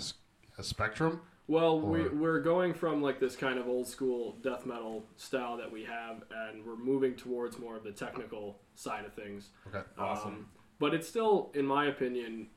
a 0.58 0.64
spectrum. 0.64 1.22
Well, 1.50 1.82
we, 1.82 2.02
Or- 2.04 2.10
we're 2.14 2.40
going 2.42 2.76
from 2.76 3.02
like 3.02 3.20
this 3.20 3.36
kind 3.36 3.58
of 3.58 3.68
old 3.68 3.88
school 3.88 4.38
death 4.44 4.68
metal 4.68 5.04
style 5.18 5.58
that 5.58 5.72
we 5.72 5.84
have, 5.84 6.24
and 6.32 6.64
we're 6.64 6.76
moving 6.76 7.16
towards 7.16 7.58
more 7.58 7.76
of 7.76 7.84
the 7.84 7.92
technical 7.92 8.60
side 8.76 9.04
of 9.04 9.14
things. 9.16 9.50
Okay. 9.68 9.82
Awesome. 9.98 10.30
Um, 10.32 10.46
but 10.78 10.94
it's 10.94 11.08
still, 11.08 11.50
in 11.56 11.66
my 11.66 11.88
opinion, 11.88 12.48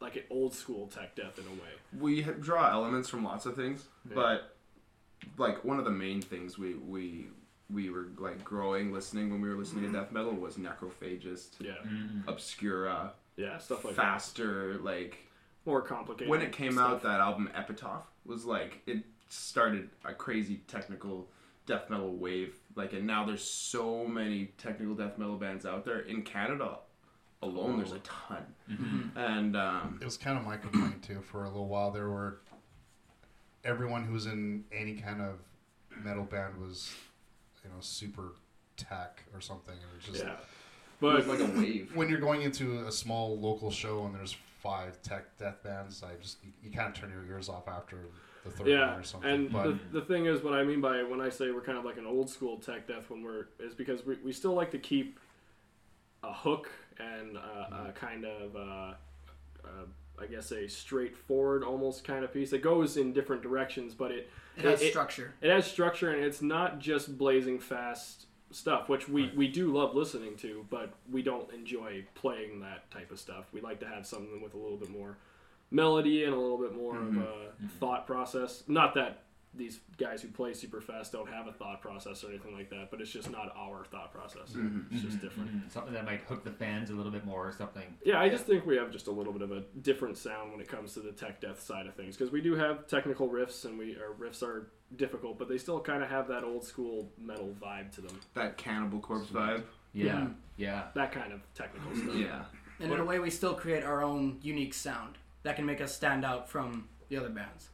like 0.00 0.14
an 0.14 0.22
old 0.30 0.54
school 0.54 0.86
tech 0.86 1.16
death 1.16 1.36
in 1.36 1.44
a 1.46 1.50
way. 1.50 1.70
We 1.98 2.22
draw 2.22 2.70
elements 2.70 3.08
from 3.08 3.24
lots 3.24 3.44
of 3.44 3.56
things, 3.56 3.88
Yeah. 4.08 4.14
but 4.14 4.56
like 5.36 5.64
one 5.64 5.80
of 5.80 5.84
the 5.84 5.90
main 5.90 6.22
things 6.22 6.56
we 6.56 6.74
we 6.74 7.26
we 7.70 7.90
were 7.90 8.06
like 8.18 8.44
growing 8.44 8.92
listening 8.92 9.30
when 9.30 9.40
we 9.40 9.48
were 9.48 9.56
listening 9.56 9.84
to 9.90 9.98
death 9.98 10.12
metal 10.12 10.32
was 10.32 10.56
necrophagist, 10.58 11.60
Yeah, 11.60 11.72
Mm. 11.84 12.28
obscura, 12.28 13.14
yeah, 13.36 13.58
stuff 13.58 13.84
like 13.84 13.94
faster. 13.94 14.74
Like. 14.78 15.18
More 15.64 15.80
complicated. 15.80 16.28
when 16.28 16.42
it 16.42 16.50
came 16.52 16.72
stuff. 16.72 16.90
out, 16.90 17.02
that 17.04 17.20
album 17.20 17.48
Epitaph 17.54 18.10
was 18.26 18.44
like 18.44 18.80
it 18.86 19.02
started 19.28 19.90
a 20.04 20.12
crazy 20.14 20.62
technical 20.68 21.28
death 21.66 21.88
metal 21.90 22.14
wave. 22.14 22.54
Like, 22.74 22.92
and 22.92 23.06
now 23.06 23.24
there's 23.24 23.42
so 23.44 24.06
many 24.06 24.46
technical 24.58 24.94
death 24.94 25.18
metal 25.18 25.36
bands 25.36 25.64
out 25.66 25.84
there 25.84 26.00
in 26.00 26.22
Canada 26.22 26.78
alone. 27.42 27.76
There's 27.78 27.92
a 27.92 27.98
ton, 28.00 28.44
and 29.16 29.56
um, 29.56 29.98
It 30.00 30.04
was 30.04 30.16
kind 30.16 30.38
of 30.38 30.44
my 30.44 30.56
complaint 30.56 31.02
too. 31.02 31.20
For 31.20 31.44
a 31.44 31.48
little 31.48 31.68
while, 31.68 31.90
there 31.90 32.08
were 32.08 32.38
everyone 33.64 34.04
who 34.04 34.12
was 34.12 34.26
in 34.26 34.64
any 34.72 34.94
kind 34.94 35.20
of 35.20 35.38
metal 36.04 36.24
band 36.24 36.56
was, 36.60 36.92
you 37.64 37.70
know, 37.70 37.76
super 37.80 38.32
tech 38.76 39.22
or 39.34 39.40
something. 39.40 39.74
and 39.74 39.82
It 39.82 39.96
was 39.96 40.04
just 40.14 40.24
yeah, 40.24 40.32
it 40.34 40.38
but 41.00 41.16
was 41.16 41.26
like 41.26 41.40
a 41.40 41.58
wave. 41.58 41.90
when 41.94 42.08
you're 42.08 42.20
going 42.20 42.42
into 42.42 42.86
a 42.86 42.92
small 42.92 43.38
local 43.38 43.70
show 43.70 44.04
and 44.04 44.14
there's 44.14 44.36
five 44.62 45.00
tech 45.02 45.36
death 45.38 45.62
bands, 45.62 46.02
I 46.02 46.14
just 46.22 46.38
you, 46.44 46.52
you 46.62 46.70
kind 46.70 46.88
of 46.88 47.00
turn 47.00 47.10
your 47.10 47.24
ears 47.26 47.48
off 47.48 47.66
after 47.68 47.98
the 48.44 48.50
third 48.50 48.66
yeah, 48.68 48.90
one 48.92 49.00
or 49.00 49.02
something. 49.02 49.30
and 49.30 49.52
but 49.52 49.64
the, 49.92 50.00
the 50.00 50.04
thing 50.06 50.26
is, 50.26 50.42
what 50.42 50.54
I 50.54 50.62
mean 50.64 50.80
by 50.80 51.02
when 51.02 51.20
I 51.20 51.28
say 51.28 51.50
we're 51.50 51.60
kind 51.60 51.78
of 51.78 51.84
like 51.84 51.96
an 51.98 52.06
old 52.06 52.28
school 52.30 52.58
tech 52.58 52.86
death, 52.86 53.10
when 53.10 53.22
we're 53.22 53.46
is 53.60 53.74
because 53.74 54.04
we, 54.06 54.16
we 54.24 54.32
still 54.32 54.54
like 54.54 54.70
to 54.72 54.78
keep 54.78 55.18
a 56.22 56.32
hook 56.32 56.70
and 56.98 57.36
uh, 57.36 57.88
a 57.88 57.92
kind 57.94 58.24
of 58.24 58.54
uh, 58.56 58.94
uh, 59.64 59.84
I 60.20 60.26
guess 60.26 60.52
a 60.52 60.68
straightforward 60.68 61.64
almost 61.64 62.04
kind 62.04 62.24
of 62.24 62.32
piece. 62.32 62.52
It 62.52 62.62
goes 62.62 62.96
in 62.96 63.12
different 63.12 63.42
directions, 63.42 63.94
but 63.94 64.10
it 64.12 64.30
It 64.56 64.64
has 64.64 64.82
it- 64.82 64.90
structure. 64.90 65.32
it 65.40 65.50
has 65.50 65.66
structure 65.66 66.10
and 66.10 66.22
it's 66.24 66.42
not 66.42 66.78
just 66.78 67.16
blazing 67.18 67.58
fast 67.58 68.26
stuff 68.52 68.88
which 68.88 69.08
we, 69.08 69.32
we 69.36 69.48
do 69.48 69.72
love 69.72 69.94
listening 69.94 70.36
to 70.36 70.64
but 70.70 70.92
we 71.10 71.22
don't 71.22 71.52
enjoy 71.52 72.04
playing 72.14 72.60
that 72.60 72.90
type 72.90 73.10
of 73.10 73.18
stuff. 73.18 73.46
We 73.52 73.60
like 73.60 73.80
to 73.80 73.86
have 73.86 74.06
something 74.06 74.40
with 74.42 74.54
a 74.54 74.58
little 74.58 74.76
bit 74.76 74.90
more 74.90 75.16
melody 75.70 76.24
and 76.24 76.34
a 76.34 76.38
little 76.38 76.58
bit 76.58 76.76
more 76.76 76.96
of 76.96 77.04
mm-hmm. 77.04 77.20
a 77.20 77.24
mm-hmm. 77.24 77.66
thought 77.80 78.06
process. 78.06 78.62
Not 78.68 78.94
that 78.94 79.22
these 79.54 79.80
guys 79.98 80.22
who 80.22 80.28
play 80.28 80.54
super 80.54 80.80
fast 80.80 81.12
don't 81.12 81.28
have 81.30 81.46
a 81.46 81.52
thought 81.52 81.80
process 81.80 82.24
or 82.24 82.28
anything 82.28 82.54
like 82.54 82.70
that 82.70 82.90
but 82.90 83.00
it's 83.00 83.10
just 83.10 83.30
not 83.30 83.54
our 83.56 83.84
thought 83.84 84.12
process 84.12 84.50
mm-hmm. 84.52 84.80
it's 84.90 85.02
just 85.02 85.16
mm-hmm. 85.16 85.26
different 85.26 85.42
Mm, 85.52 85.70
Something 85.70 85.94
that 85.94 86.04
might 86.04 86.20
hook 86.22 86.44
the 86.44 86.50
fans 86.50 86.90
a 86.90 86.94
little 86.94 87.12
bit 87.12 87.24
more 87.24 87.46
or 87.46 87.52
something. 87.52 87.84
yeah, 88.04 88.20
I 88.20 88.28
just 88.28 88.44
think 88.44 88.66
we 88.66 88.76
have 88.76 88.90
just 88.90 89.06
a 89.06 89.10
little 89.10 89.32
bit 89.32 89.42
of 89.42 89.52
a 89.52 89.62
different 89.82 90.16
sound 90.16 90.52
when 90.52 90.60
it 90.60 90.68
comes 90.68 90.94
to 90.94 91.00
the 91.00 91.12
tech 91.12 91.40
death 91.40 91.60
side 91.60 91.86
of 91.86 91.94
things 91.94 92.16
because 92.16 92.32
we 92.32 92.40
do 92.40 92.54
have 92.54 92.86
technical 92.86 93.28
riffs 93.28 93.64
and 93.64 93.78
we 93.78 93.96
our 93.96 94.14
riffs 94.14 94.42
are 94.42 94.70
difficult, 94.96 95.38
but 95.38 95.48
they 95.48 95.58
still 95.58 95.80
kind 95.80 96.02
of 96.02 96.10
have 96.10 96.28
that 96.28 96.44
old 96.44 96.64
school 96.64 97.10
metal 97.18 97.54
vibe 97.60 97.92
to 97.94 98.00
them. 98.00 98.18
That 98.34 98.56
Cannibal 98.56 99.00
Corpse 99.00 99.28
vibe. 99.28 99.64
Yeah, 99.92 100.28
yeah. 100.56 100.84
That 100.94 101.12
kind 101.12 101.32
of 101.32 101.40
technical 101.54 101.94
stuff. 101.94 102.14
Yeah. 102.14 102.44
And 102.80 102.92
in 102.92 102.98
a 103.00 103.04
way, 103.04 103.18
we 103.18 103.30
still 103.30 103.54
create 103.54 103.84
our 103.84 104.02
own 104.02 104.38
unique 104.42 104.74
sound 104.74 105.18
that 105.42 105.56
can 105.56 105.66
make 105.66 105.80
us 105.80 105.94
stand 105.94 106.24
out 106.24 106.48
from 106.48 106.88
the 107.08 107.16
other 107.16 107.28
bands. 107.28 107.68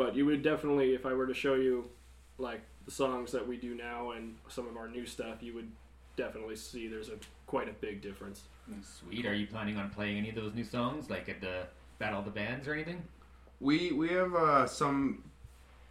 But 0.00 0.16
you 0.16 0.24
would 0.24 0.42
definitely, 0.42 0.94
if 0.94 1.04
I 1.04 1.12
were 1.12 1.26
to 1.26 1.34
show 1.34 1.56
you 1.56 1.90
like 2.38 2.62
the 2.86 2.90
songs 2.90 3.32
that 3.32 3.46
we 3.46 3.58
do 3.58 3.74
now 3.74 4.12
and 4.12 4.34
some 4.48 4.66
of 4.66 4.78
our 4.78 4.88
new 4.88 5.04
stuff, 5.04 5.42
you 5.42 5.52
would 5.52 5.70
definitely 6.16 6.56
see 6.56 6.88
there's 6.88 7.10
a 7.10 7.18
quite 7.46 7.68
a 7.68 7.72
big 7.72 8.00
difference. 8.00 8.44
Sweet. 8.80 9.26
Are 9.26 9.34
you 9.34 9.46
planning 9.46 9.76
on 9.76 9.90
playing 9.90 10.16
any 10.16 10.30
of 10.30 10.36
those 10.36 10.54
new 10.54 10.64
songs, 10.64 11.10
like 11.10 11.28
at 11.28 11.42
the 11.42 11.66
Battle 11.98 12.20
of 12.20 12.24
the 12.24 12.30
Bands 12.30 12.66
or 12.66 12.72
anything? 12.72 13.02
We 13.60 13.92
we 13.92 14.08
have 14.08 14.34
uh, 14.34 14.66
some 14.66 15.22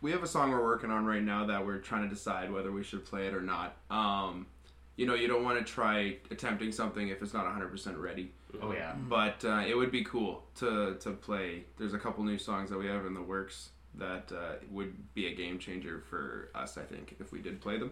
we 0.01 0.09
have 0.09 0.23
a 0.23 0.27
song 0.27 0.49
we're 0.49 0.63
working 0.63 0.89
on 0.89 1.05
right 1.05 1.21
now 1.21 1.45
that 1.45 1.63
we're 1.63 1.77
trying 1.77 2.01
to 2.01 2.09
decide 2.09 2.51
whether 2.51 2.71
we 2.71 2.81
should 2.81 3.05
play 3.05 3.27
it 3.27 3.35
or 3.35 3.41
not. 3.41 3.77
Um, 3.91 4.47
you 4.95 5.05
know, 5.05 5.13
you 5.13 5.27
don't 5.27 5.43
want 5.43 5.59
to 5.59 5.71
try 5.71 6.17
attempting 6.31 6.71
something 6.71 7.09
if 7.09 7.21
it's 7.21 7.35
not 7.35 7.45
100% 7.45 8.01
ready. 8.01 8.31
Oh 8.59 8.73
yeah. 8.73 8.95
But 9.07 9.45
uh, 9.45 9.63
it 9.67 9.77
would 9.77 9.91
be 9.91 10.03
cool 10.03 10.45
to 10.55 10.95
to 10.99 11.11
play. 11.11 11.65
There's 11.77 11.93
a 11.93 11.99
couple 11.99 12.23
new 12.23 12.39
songs 12.39 12.71
that 12.71 12.79
we 12.79 12.87
have 12.87 13.05
in 13.05 13.13
the 13.13 13.21
works 13.21 13.69
that 13.95 14.31
uh, 14.31 14.53
would 14.71 14.93
be 15.13 15.27
a 15.27 15.35
game 15.35 15.59
changer 15.59 16.03
for 16.09 16.49
us. 16.55 16.77
I 16.77 16.83
think 16.83 17.15
if 17.19 17.31
we 17.31 17.41
did 17.41 17.59
play 17.61 17.77
them, 17.77 17.91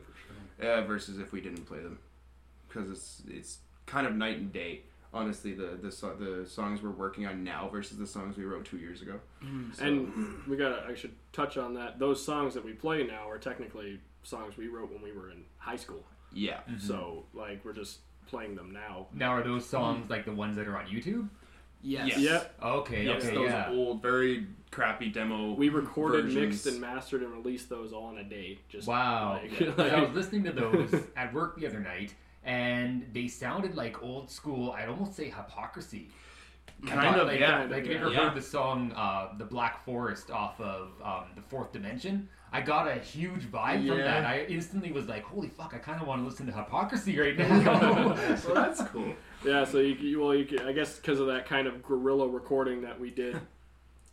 uh, 0.62 0.82
versus 0.84 1.20
if 1.20 1.32
we 1.32 1.42
didn't 1.42 1.66
play 1.66 1.80
them, 1.80 2.00
because 2.68 2.90
it's 2.90 3.22
it's 3.28 3.58
kind 3.86 4.08
of 4.08 4.16
night 4.16 4.38
and 4.38 4.52
day. 4.54 4.82
Honestly, 5.14 5.54
the 5.54 5.78
the 5.82 5.92
so- 5.92 6.16
the 6.16 6.46
songs 6.48 6.82
we're 6.84 6.92
working 6.92 7.26
on 7.26 7.44
now 7.44 7.68
versus 7.70 7.98
the 7.98 8.06
songs 8.06 8.38
we 8.38 8.44
wrote 8.44 8.66
two 8.66 8.78
years 8.78 9.02
ago. 9.02 9.20
So- 9.74 9.84
And 9.86 10.44
we 10.48 10.58
gotta, 10.58 10.86
I 10.88 10.96
should 10.96 11.16
touch 11.34 11.58
on 11.58 11.74
that. 11.76 11.98
Those 11.98 12.24
songs 12.24 12.54
that 12.54 12.64
we 12.64 12.74
play 12.74 13.04
now 13.08 13.30
are 13.30 13.38
technically 13.40 14.00
songs 14.24 14.58
we 14.58 14.68
wrote 14.68 14.92
when 14.92 15.02
we 15.02 15.14
were 15.14 15.32
in 15.32 15.44
high 15.58 15.78
school. 15.78 16.04
yeah, 16.34 16.60
So 16.78 17.26
like 17.34 17.64
we're 17.64 17.74
just 17.74 18.00
playing 18.28 18.56
them 18.56 18.72
now. 18.72 19.08
Now 19.14 19.30
are 19.32 19.44
those 19.44 19.66
songs 19.68 20.10
like 20.10 20.26
the 20.26 20.34
ones 20.34 20.58
that 20.58 20.68
are 20.68 20.78
on 20.78 20.86
YouTube? 20.88 21.30
Yes. 21.82 22.08
Yes. 22.10 22.20
Yep. 22.20 22.56
Okay, 22.64 23.06
Yes, 23.06 23.24
okay, 23.24 23.34
those 23.36 23.50
yeah. 23.50 23.70
old, 23.72 24.02
very 24.02 24.46
crappy 24.72 25.10
demo. 25.10 25.54
We 25.54 25.70
recorded, 25.70 26.26
versions. 26.26 26.42
mixed, 26.50 26.66
and 26.68 26.82
mastered 26.82 27.22
and 27.24 27.32
released 27.32 27.70
those 27.70 27.94
all 27.94 28.12
in 28.12 28.18
a 28.20 28.24
day. 28.24 28.60
Just 28.70 28.88
Wow. 28.88 29.40
like- 29.42 29.58
'Cause 29.58 29.80
I 29.92 30.00
was 30.02 30.14
listening 30.16 30.44
to 30.46 30.52
those 30.52 30.94
at 31.16 31.34
work 31.34 31.58
the 31.60 31.68
other 31.68 31.80
night, 31.80 32.14
and 32.44 33.06
they 33.14 33.28
sounded 33.28 33.76
like 33.76 34.02
old 34.04 34.30
school. 34.30 34.72
I'd 34.72 34.90
almost 34.90 35.16
say 35.16 35.26
hypocrisy. 35.26 36.10
I 36.84 36.88
Kind 36.90 37.02
thought, 37.02 37.20
of, 37.22 37.28
like, 37.28 37.40
yeah. 37.40 37.62
Like, 37.64 37.72
have 37.72 37.88
you 37.88 37.96
ever 37.98 38.12
Yeah. 38.12 38.30
heard 38.30 38.36
the 38.36 38.42
song 38.42 38.92
uh, 38.96 39.30
"The 39.38 39.46
Black 39.46 39.84
Forest" 39.84 40.30
off 40.30 40.62
of 40.62 40.90
um, 41.04 41.24
the 41.36 41.42
Fourth 41.42 41.72
Dimension? 41.72 42.30
I 42.54 42.62
got 42.62 42.88
a 42.88 42.96
huge 42.96 43.52
vibe 43.52 43.88
from 43.88 43.98
that. 43.98 44.26
I 44.26 44.46
instantly 44.48 44.92
was 44.92 45.08
like, 45.08 45.24
"Holy 45.24 45.48
fuck! 45.48 45.74
I 45.74 45.80
kind 45.80 46.00
of 46.00 46.08
want 46.08 46.22
to 46.22 46.28
listen 46.28 46.46
to 46.46 46.52
hypocrisy 46.52 47.18
right 47.20 47.36
now." 47.38 48.16
so 48.36 48.54
that's 48.54 48.82
cool. 48.84 49.12
Yeah, 49.44 49.64
so 49.66 49.80
you, 49.80 49.96
you 49.96 50.20
well, 50.22 50.36
you 50.36 50.46
I 50.66 50.72
guess 50.72 50.98
because 50.98 51.20
of 51.20 51.26
that 51.28 51.48
kind 51.48 51.68
of 51.68 51.82
guerrilla 51.82 52.28
recording 52.28 52.82
that 52.84 53.00
we 53.00 53.10
did, 53.10 53.40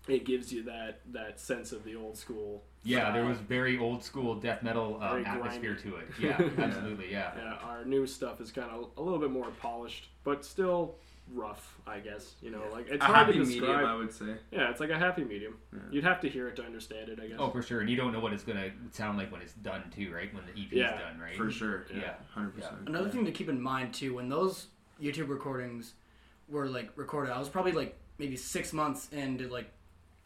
it 0.08 0.24
gives 0.24 0.52
you 0.52 0.62
that 0.64 1.00
that 1.12 1.40
sense 1.40 1.72
of 1.72 1.84
the 1.84 1.94
old 1.96 2.16
school. 2.16 2.62
yeah, 2.82 3.10
there 3.10 3.24
was 3.24 3.38
very 3.38 3.78
old 3.78 4.04
school 4.04 4.34
death 4.34 4.62
metal 4.62 4.98
um, 5.02 5.24
atmosphere 5.24 5.78
grimy. 5.82 5.96
to 5.96 5.96
it. 5.96 6.08
Yeah, 6.20 6.50
absolutely. 6.64 7.10
Yeah. 7.10 7.32
Yeah, 7.36 7.54
our 7.62 7.84
new 7.84 8.06
stuff 8.06 8.40
is 8.40 8.50
kind 8.52 8.70
of 8.70 8.88
a 8.98 9.02
little 9.02 9.18
bit 9.18 9.30
more 9.30 9.48
polished, 9.62 10.08
but 10.24 10.44
still 10.44 10.94
rough. 11.32 11.78
I 11.86 12.00
guess 12.00 12.34
you 12.42 12.50
know, 12.50 12.60
like 12.70 12.86
it's 12.90 13.02
a 13.02 13.06
hard 13.06 13.28
to 13.28 13.32
describe. 13.32 13.70
medium, 13.70 13.84
I 13.86 13.94
would 13.96 14.12
say. 14.12 14.34
Yeah, 14.52 14.70
it's 14.70 14.80
like 14.80 14.90
a 14.90 14.98
happy 14.98 15.24
medium. 15.24 15.56
Yeah. 15.72 15.78
You'd 15.90 16.04
have 16.04 16.20
to 16.20 16.28
hear 16.28 16.48
it 16.48 16.56
to 16.56 16.62
understand 16.64 17.08
it, 17.08 17.18
I 17.18 17.28
guess. 17.28 17.36
Oh, 17.38 17.48
for 17.50 17.62
sure. 17.62 17.80
And 17.80 17.88
you 17.88 17.96
don't 17.96 18.12
know 18.12 18.20
what 18.20 18.34
it's 18.34 18.44
gonna 18.44 18.70
sound 18.92 19.16
like 19.16 19.32
when 19.32 19.40
it's 19.40 19.54
done 19.54 19.84
too, 19.94 20.12
right? 20.14 20.32
When 20.34 20.44
the 20.44 20.52
EP 20.60 20.68
Yeah, 20.70 20.94
is 20.96 21.00
done, 21.00 21.18
right? 21.18 21.34
For 21.36 21.50
sure. 21.50 21.86
Yeah. 21.94 22.14
Hundred 22.30 22.54
percent. 22.56 22.76
Another 22.88 23.08
thing 23.08 23.24
to 23.24 23.32
keep 23.32 23.48
in 23.48 23.58
mind 23.60 23.94
too, 23.94 24.14
when 24.16 24.28
those 24.28 24.66
YouTube 25.02 25.28
recordings 25.30 25.94
were 26.50 26.66
like 26.66 26.90
recorded, 26.96 27.32
I 27.32 27.38
was 27.38 27.48
probably 27.48 27.72
like 27.72 27.96
maybe 28.18 28.36
six 28.36 28.74
months 28.74 29.08
into 29.10 29.48
like 29.48 29.70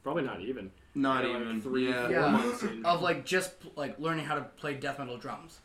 Probably 0.09 0.23
not 0.23 0.41
even. 0.41 0.71
Not 0.95 1.23
Yeah, 1.23 1.33
like 1.33 1.43
even 1.43 1.61
three, 1.61 1.89
Yeah. 1.91 2.03
four 2.07 2.11
Yeah. 2.13 2.31
months 2.31 2.63
in. 2.63 2.83
of 2.87 3.03
like 3.03 3.27
just 3.27 3.53
like 3.77 3.99
learning 3.99 4.25
how 4.25 4.37
to 4.37 4.41
play 4.41 4.73
death 4.73 4.99
metal 4.99 5.19
drums, 5.19 5.59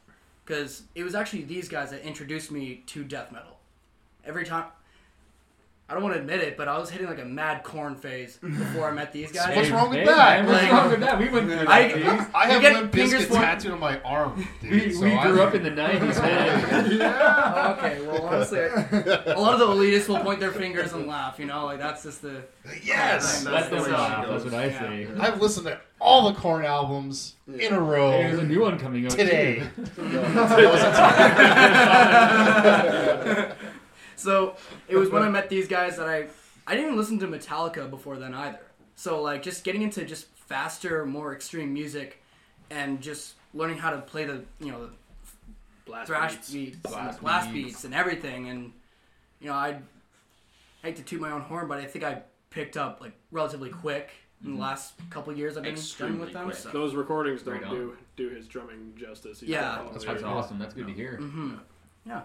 because 0.44 0.84
it 0.96 1.04
was 1.06 1.16
actually 1.16 1.44
these 1.44 1.70
guys 1.70 1.92
that 1.92 2.02
introduced 2.02 2.52
me 2.52 2.84
to 2.88 3.06
death 3.06 3.32
metal. 3.32 3.62
Every 4.26 4.44
time, 4.46 4.66
I 5.90 5.94
don't 5.96 6.02
want 6.04 6.16
to 6.16 6.22
admit 6.22 6.40
it, 6.40 6.56
but 6.58 6.68
I 6.70 6.78
was 6.80 6.90
hitting 6.90 7.08
like 7.08 7.20
a 7.20 7.26
mad 7.26 7.62
Korn 7.64 7.96
phase 7.96 8.38
before 8.38 8.88
I 8.90 8.92
met 8.92 9.12
these 9.12 9.32
guys. 9.34 9.54
What's 9.56 9.70
wrong 9.70 9.90
with 9.90 10.00
Hey, 10.00 10.06
that? 10.06 10.44
man, 10.44 10.46
what's 10.48 10.64
Like- 10.64 10.72
wrong 10.72 10.90
with 10.90 11.00
that? 11.02 11.20
We 11.20 11.30
went 11.30 11.46
through 11.48 11.58
that 11.58 11.70
I- 11.70 12.28
I 12.34 12.48
have 12.48 12.62
get 12.62 12.74
Limp 12.74 12.94
fingers 12.94 13.26
Bizkit 13.28 13.36
tattooed 13.36 13.72
on 13.74 13.80
my 13.82 14.00
arm, 14.02 14.48
dude. 14.62 14.72
We, 14.72 14.94
so 14.94 15.02
we 15.04 15.10
grew 15.20 15.40
I'm- 15.42 15.48
up 15.50 15.54
in 15.56 15.64
the 15.64 15.70
90s, 15.72 16.22
man. 16.22 17.78
okay, 17.78 18.02
well, 18.08 18.24
honestly, 18.24 18.60
a 18.62 19.36
lot 19.38 19.54
of 19.54 19.60
the 19.60 19.68
elitists 19.68 20.08
will 20.08 20.20
point 20.20 20.40
their 20.40 20.52
fingers 20.54 20.94
and 20.94 21.06
laugh. 21.06 21.38
You 21.38 21.46
know, 21.48 21.66
like 21.66 21.80
that's 21.80 22.02
just 22.04 22.22
the 22.22 22.44
Yes! 22.82 23.44
That's 23.44 23.46
Let 23.46 23.70
the 23.70 23.76
them 23.76 23.86
way 23.86 23.92
laugh. 23.92 24.28
That's 24.30 24.44
what 24.46 24.54
I 24.54 24.66
Yeah. 24.68 24.80
say. 24.80 25.08
I've 25.20 25.42
listened 25.42 25.68
to 25.68 25.80
all 26.00 26.32
the 26.32 26.40
Korn 26.40 26.64
albums 26.66 27.36
in 27.60 27.74
a 27.74 27.80
row. 27.80 28.12
Hey, 28.12 28.24
there's 28.24 28.40
a 28.40 28.44
new 28.44 28.62
one 28.62 28.80
coming 28.80 29.06
out 29.06 29.12
Today. 29.12 29.64
too. 29.96 30.02
So 34.16 34.56
it 34.88 34.96
was 34.96 35.10
when 35.10 35.24
I 35.24 35.30
met 35.38 35.50
these 35.50 35.68
guys 35.68 35.98
that 35.98 36.08
I 36.08 36.28
I 36.66 36.72
didn't 36.76 36.86
even 36.88 36.98
listen 36.98 37.20
to 37.20 37.28
Metallica 37.28 37.90
before 37.90 38.18
then 38.18 38.34
either. 38.34 38.60
So 38.96 39.22
like 39.22 39.44
just 39.44 39.64
getting 39.64 39.82
into 39.82 40.06
just 40.06 40.28
faster, 40.36 41.06
more 41.06 41.34
extreme 41.34 41.74
music, 41.74 42.22
and 42.70 43.02
just 43.02 43.36
learning 43.54 43.78
how 43.78 43.92
to 43.92 44.00
play 44.00 44.26
the 44.26 44.44
you 44.60 44.72
know 44.72 44.86
the 44.86 44.90
Blast 45.86 46.08
thrash 46.08 46.36
beats. 46.36 46.52
beats, 46.52 46.78
Blast 46.78 46.98
and 46.98 47.18
the 47.18 47.22
blast 47.22 47.52
beats. 47.52 47.68
beats. 47.68 47.84
and 47.84 47.94
everything. 47.94 48.50
And 48.50 48.72
you 49.40 49.48
know 49.48 49.54
I 49.54 49.80
hate 50.82 50.96
to 50.98 51.04
toot 51.04 51.20
my 51.22 51.32
own 51.32 51.42
horn, 51.42 51.68
but 51.68 51.80
I 51.80 51.86
think 51.86 52.06
I 52.06 52.22
picked 52.50 52.78
up 52.78 53.02
like 53.02 53.14
relatively 53.32 53.70
quick 53.70 54.12
in 54.44 54.56
the 54.56 54.62
last 54.62 54.94
couple 55.10 55.34
years 55.34 55.56
I've 55.58 55.64
been 55.64 55.74
Extremely 55.74 56.32
drumming 56.32 56.48
with 56.48 56.64
them. 56.64 56.72
So. 56.72 56.78
Those 56.78 56.96
recordings 56.96 57.44
don't 57.44 57.62
Right 57.62 57.70
do 57.70 57.98
do 58.16 58.30
his 58.30 58.48
drumming 58.48 58.94
justice. 58.98 59.40
He's 59.40 59.50
Yeah. 59.50 59.82
That's 59.92 60.06
That's 60.06 60.24
awesome. 60.24 60.60
That's 60.60 60.74
good 60.74 60.88
to 60.88 60.94
hear. 60.94 61.18
hmm 61.18 61.56
Yeah. 62.06 62.22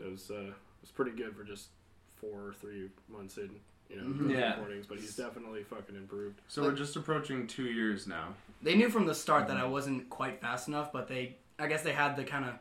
It 0.00 0.10
was 0.10 0.30
uh, 0.30 0.34
it 0.34 0.46
was 0.46 0.52
pretty 0.90 1.12
good 1.12 1.36
for 1.36 1.44
just 1.44 1.68
four 2.16 2.48
or 2.48 2.52
three 2.52 2.88
months 3.08 3.36
in, 3.38 3.50
you 3.88 3.96
know, 3.96 4.02
Mhm. 4.04 4.30
Yeah. 4.32 4.50
recordings. 4.54 4.86
But 4.86 4.98
he's 4.98 5.14
definitely 5.16 5.62
fucking 5.64 5.94
improved. 5.96 6.40
So 6.48 6.62
we're 6.62 6.74
just 6.74 6.96
approaching 6.96 7.46
two 7.46 7.64
years 7.70 8.06
now. 8.06 8.34
They 8.62 8.74
knew 8.74 8.88
from 8.90 9.06
the 9.06 9.14
start 9.14 9.48
that 9.48 9.56
I 9.56 9.64
wasn't 9.64 10.08
quite 10.10 10.40
fast 10.40 10.68
enough, 10.68 10.92
but 10.92 11.08
they 11.08 11.36
I 11.58 11.66
guess 11.68 11.82
they 11.82 11.92
had 11.92 12.16
the 12.16 12.24
kind 12.24 12.44
of 12.44 12.54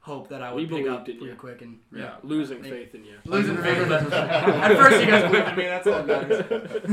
hope 0.00 0.28
that 0.28 0.42
I 0.42 0.54
We 0.54 0.62
would 0.66 0.70
pick 0.70 0.86
up 0.88 1.04
believed 1.04 1.08
in 1.08 1.16
pretty 1.18 1.32
you. 1.32 1.36
quick 1.38 1.62
and 1.62 1.80
Yeah, 1.92 2.16
losing 2.22 2.62
They- 2.62 2.70
faith 2.70 2.94
in 2.94 3.04
you. 3.04 3.18
losing 3.24 3.56
faith. 3.56 3.88
but 3.88 4.12
At 4.12 4.76
first, 4.76 5.00
you 5.00 5.06
guys 5.06 5.24
believed 5.30 5.48
in 5.48 5.56
me. 5.56 5.64
That's 5.64 5.86
all 5.86 6.02
that 6.04 6.28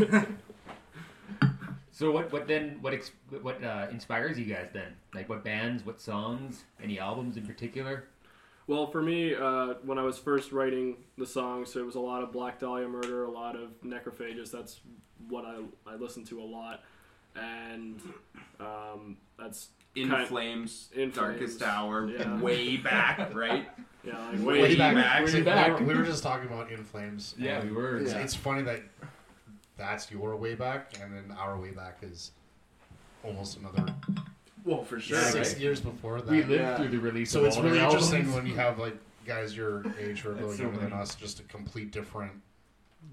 matters. 0.07 0.27
So 1.91 2.11
what? 2.11 2.29
What 2.33 2.45
then? 2.45 2.79
What? 2.81 2.93
Ex- 2.93 3.11
what 3.41 3.63
uh, 3.63 3.87
inspires 3.89 4.37
you 4.37 4.43
guys 4.45 4.67
then? 4.73 4.93
Like 5.13 5.29
what 5.29 5.45
bands? 5.45 5.85
What 5.85 6.01
songs? 6.01 6.65
Any 6.83 6.99
albums 6.99 7.37
in 7.37 7.45
particular? 7.47 8.09
Well, 8.67 8.87
for 8.87 9.01
me, 9.01 9.35
uh, 9.35 9.75
when 9.83 9.99
I 9.99 10.01
was 10.03 10.17
first 10.17 10.51
writing 10.51 10.97
the 11.17 11.25
songs, 11.25 11.73
there 11.73 11.85
was 11.85 11.95
a 11.95 11.99
lot 11.99 12.23
of 12.23 12.31
Black 12.31 12.59
Dahlia 12.59 12.87
Murder, 12.87 13.25
a 13.25 13.31
lot 13.31 13.55
of 13.55 13.69
Necrophagist. 13.83 14.51
That's 14.51 14.79
what 15.29 15.45
I, 15.45 15.57
I 15.85 15.95
listened 15.95 16.27
to 16.27 16.41
a 16.41 16.43
lot. 16.43 16.81
And 17.35 18.01
um, 18.59 19.17
that's 19.37 19.67
In 19.95 20.09
Kind- 20.09 20.27
Flames, 20.27 20.89
In 20.95 21.11
Darkest 21.11 21.59
Flames, 21.59 21.61
Hour, 21.73 22.09
yeah. 22.09 22.39
way 22.41 22.77
back, 22.77 23.35
right? 23.35 23.67
yeah, 24.03 24.17
like 24.29 24.39
Way 24.39 24.61
way, 24.63 24.75
back. 24.77 24.95
back. 24.95 25.25
Way 25.25 25.33
We 25.35 25.41
back. 25.41 25.79
were- 25.79 25.85
We 25.85 25.93
were 25.93 26.03
just 26.05 26.23
talking 26.23 26.47
about 26.47 26.71
In 26.71 26.83
Flames. 26.83 27.35
Yeah, 27.37 27.63
we 27.63 27.71
were. 27.71 27.97
It's, 27.97 28.13
Yeah. 28.13 28.19
it's 28.19 28.33
funny 28.35 28.63
that 28.63 28.81
that's 29.77 30.09
your 30.09 30.35
way 30.37 30.55
back, 30.55 30.93
and 31.01 31.13
then 31.13 31.37
our 31.37 31.59
way 31.59 31.69
back 31.71 31.97
is 32.01 32.31
almost 33.23 33.57
another 33.57 33.93
Well, 34.65 34.83
for 34.83 34.99
sure. 34.99 35.17
Yeah, 35.17 35.29
six 35.29 35.53
right. 35.53 35.61
years 35.61 35.79
before 35.79 36.19
that. 36.21 36.29
We 36.29 36.37
lived 36.43 36.51
Yeah. 36.51 36.75
through 36.77 36.89
the 36.89 36.97
release. 36.99 37.31
So 37.31 37.41
of 37.41 37.45
it's 37.45 37.57
all 37.57 37.63
really 37.63 37.79
interesting 37.79 38.21
albums. 38.21 38.35
when 38.35 38.45
you 38.47 38.55
have 38.55 38.79
like 38.79 38.97
guys 39.25 39.55
your 39.55 39.83
age 39.99 40.25
or 40.25 40.31
a 40.31 40.33
little 40.33 40.47
That's 40.49 40.57
so 40.57 40.63
younger 40.63 40.79
than 40.81 40.93
us, 40.93 41.15
just 41.15 41.39
a 41.39 41.43
complete 41.43 41.91
different 41.91 42.31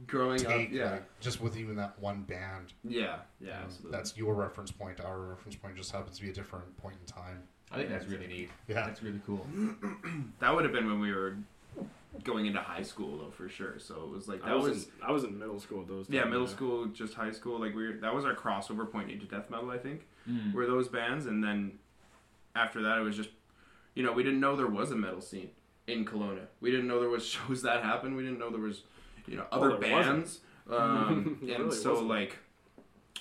Growing 0.06 0.38
take. 0.38 0.68
up, 0.68 0.72
yeah, 0.72 0.90
like, 0.92 1.20
just 1.20 1.40
with 1.42 1.56
even 1.58 1.76
that 1.76 1.98
one 2.00 2.22
band. 2.22 2.72
yeah, 2.82 3.00
yeah. 3.02 3.16
you 3.40 3.46
know, 3.46 3.52
absolutely. 3.64 3.90
that's 3.92 4.16
your 4.16 4.34
reference 4.34 4.70
point. 4.70 5.00
Our 5.00 5.20
reference 5.20 5.54
point 5.56 5.76
just 5.76 5.92
happens 5.92 6.16
to 6.16 6.22
be 6.24 6.30
a 6.30 6.32
different 6.32 6.74
point 6.78 6.96
in 6.98 7.06
time. 7.06 7.42
I 7.70 7.76
think 7.76 7.90
that's 7.90 8.06
really 8.06 8.26
neat. 8.26 8.50
Yeah. 8.68 8.86
That's 8.86 9.02
really 9.02 9.20
cool. 9.26 9.46
that 10.40 10.54
would 10.54 10.64
have 10.64 10.72
been 10.72 10.86
when 10.86 11.00
we 11.00 11.12
were 11.12 11.36
going 12.24 12.46
into 12.46 12.60
high 12.60 12.82
school, 12.82 13.18
though, 13.18 13.30
for 13.30 13.48
sure. 13.48 13.78
So 13.78 13.94
it 14.04 14.10
was 14.10 14.28
like 14.28 14.44
I 14.44 14.50
that 14.50 14.56
was, 14.56 14.68
was, 14.68 14.84
in, 14.84 14.90
I 15.06 15.10
was 15.10 15.24
in 15.24 15.38
middle 15.38 15.58
school 15.60 15.80
at 15.82 15.88
those. 15.88 16.06
yeah, 16.08 16.20
times, 16.22 16.30
middle 16.30 16.46
school, 16.46 16.86
just 16.86 17.14
high 17.14 17.32
school. 17.32 17.58
Like 17.60 17.74
we 17.74 17.86
were, 17.86 17.94
that 17.94 18.14
was 18.14 18.24
our 18.24 18.34
crossover 18.34 18.90
point 18.90 19.10
into 19.10 19.26
death 19.26 19.50
metal, 19.50 19.70
I 19.70 19.78
think. 19.78 20.06
Mm. 20.28 20.52
Were 20.52 20.66
those 20.66 20.88
bands, 20.88 21.26
and 21.26 21.42
then 21.42 21.72
after 22.54 22.82
that, 22.82 22.98
it 22.98 23.02
was 23.02 23.16
just, 23.16 23.30
you 23.94 24.02
know, 24.02 24.12
we 24.12 24.22
didn't 24.22 24.40
know 24.40 24.54
there 24.56 24.66
was 24.66 24.90
a 24.90 24.96
metal 24.96 25.20
scene 25.20 25.50
in 25.86 26.04
Kelowna. 26.04 26.46
We 26.60 26.70
didn't 26.70 26.86
know 26.86 27.00
there 27.00 27.08
was 27.08 27.24
shows 27.48 27.62
that 27.62 27.82
happened. 27.82 28.16
We 28.16 28.22
didn't 28.22 28.38
know 28.38 28.50
there 28.50 28.60
was, 28.60 28.82
you 29.26 29.36
know, 29.36 29.46
Oh, 29.50 29.58
other 29.60 29.68
there 29.70 29.78
bands. 29.78 30.40
Um, 30.70 31.38
and 31.40 31.48
really 31.48 31.74
so 31.74 31.90
wasn't. 31.90 32.08
like, 32.08 32.38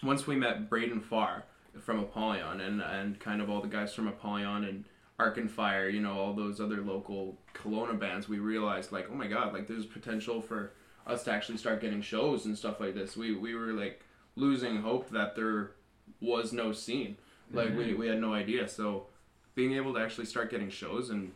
once 0.04 0.28
we 0.28 0.36
met 0.36 0.70
Braden 0.70 1.02
Farr 1.02 1.44
from 1.80 1.98
Apollyon 2.00 2.62
and 2.62 2.82
and 2.82 3.20
kind 3.20 3.42
of 3.42 3.50
all 3.50 3.62
the 3.62 3.68
guys 3.68 3.96
from 3.96 4.08
Apollyon 4.08 4.64
and 4.64 4.86
Arkenfire, 5.20 5.92
you 5.94 6.00
know, 6.00 6.14
all 6.14 6.34
those 6.34 6.60
other 6.60 6.82
local 6.82 7.38
Kelowna 7.54 8.00
bands, 8.00 8.28
we 8.28 8.40
realized 8.40 8.92
like, 8.92 9.08
oh 9.12 9.16
my 9.16 9.28
god, 9.28 9.54
like 9.54 9.68
there's 9.68 9.86
potential 9.86 10.42
for 10.42 10.74
us 11.06 11.24
to 11.24 11.32
actually 11.32 11.58
start 11.58 11.82
getting 11.82 12.02
shows 12.02 12.46
and 12.46 12.58
stuff 12.58 12.80
like 12.80 12.96
this. 12.96 13.16
We 13.16 13.36
we 13.36 13.56
were 13.56 13.74
like 13.74 14.04
losing 14.36 14.82
hope 14.82 15.10
that 15.12 15.36
there 15.36 15.72
was 16.20 16.54
no 16.54 16.72
scene. 16.72 17.18
Like 17.54 17.76
we, 17.76 17.94
we 17.94 18.08
had 18.08 18.22
no 18.22 18.34
idea. 18.34 18.68
So 18.68 19.08
being 19.56 19.74
able 19.74 19.94
to 19.94 20.00
actually 20.00 20.26
start 20.26 20.50
getting 20.50 20.70
shows 20.70 21.10
and 21.10 21.34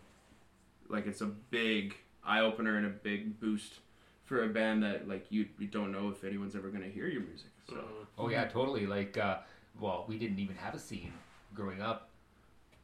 like 0.88 1.08
it's 1.08 1.22
a 1.22 1.26
big 1.26 1.96
eye 2.24 2.40
opener 2.40 2.78
and 2.78 2.86
a 2.86 2.90
big 2.90 3.40
boost 3.40 3.76
for 4.24 4.44
a 4.44 4.48
band 4.48 4.82
that 4.84 5.08
like 5.08 5.26
you, 5.30 5.48
you 5.60 5.68
don't 5.68 5.92
know 5.92 6.10
if 6.10 6.24
anyone's 6.24 6.56
ever 6.56 6.70
gonna 6.70 6.88
hear 6.88 7.08
your 7.08 7.22
music. 7.22 7.50
So 7.68 7.84
Oh 8.18 8.30
yeah, 8.30 8.46
totally. 8.46 8.86
Like, 8.86 9.18
uh, 9.18 9.40
well, 9.80 10.06
we 10.08 10.18
didn't 10.18 10.40
even 10.40 10.56
have 10.56 10.74
a 10.74 10.80
scene 10.80 11.14
growing 11.54 11.82
up. 11.82 12.10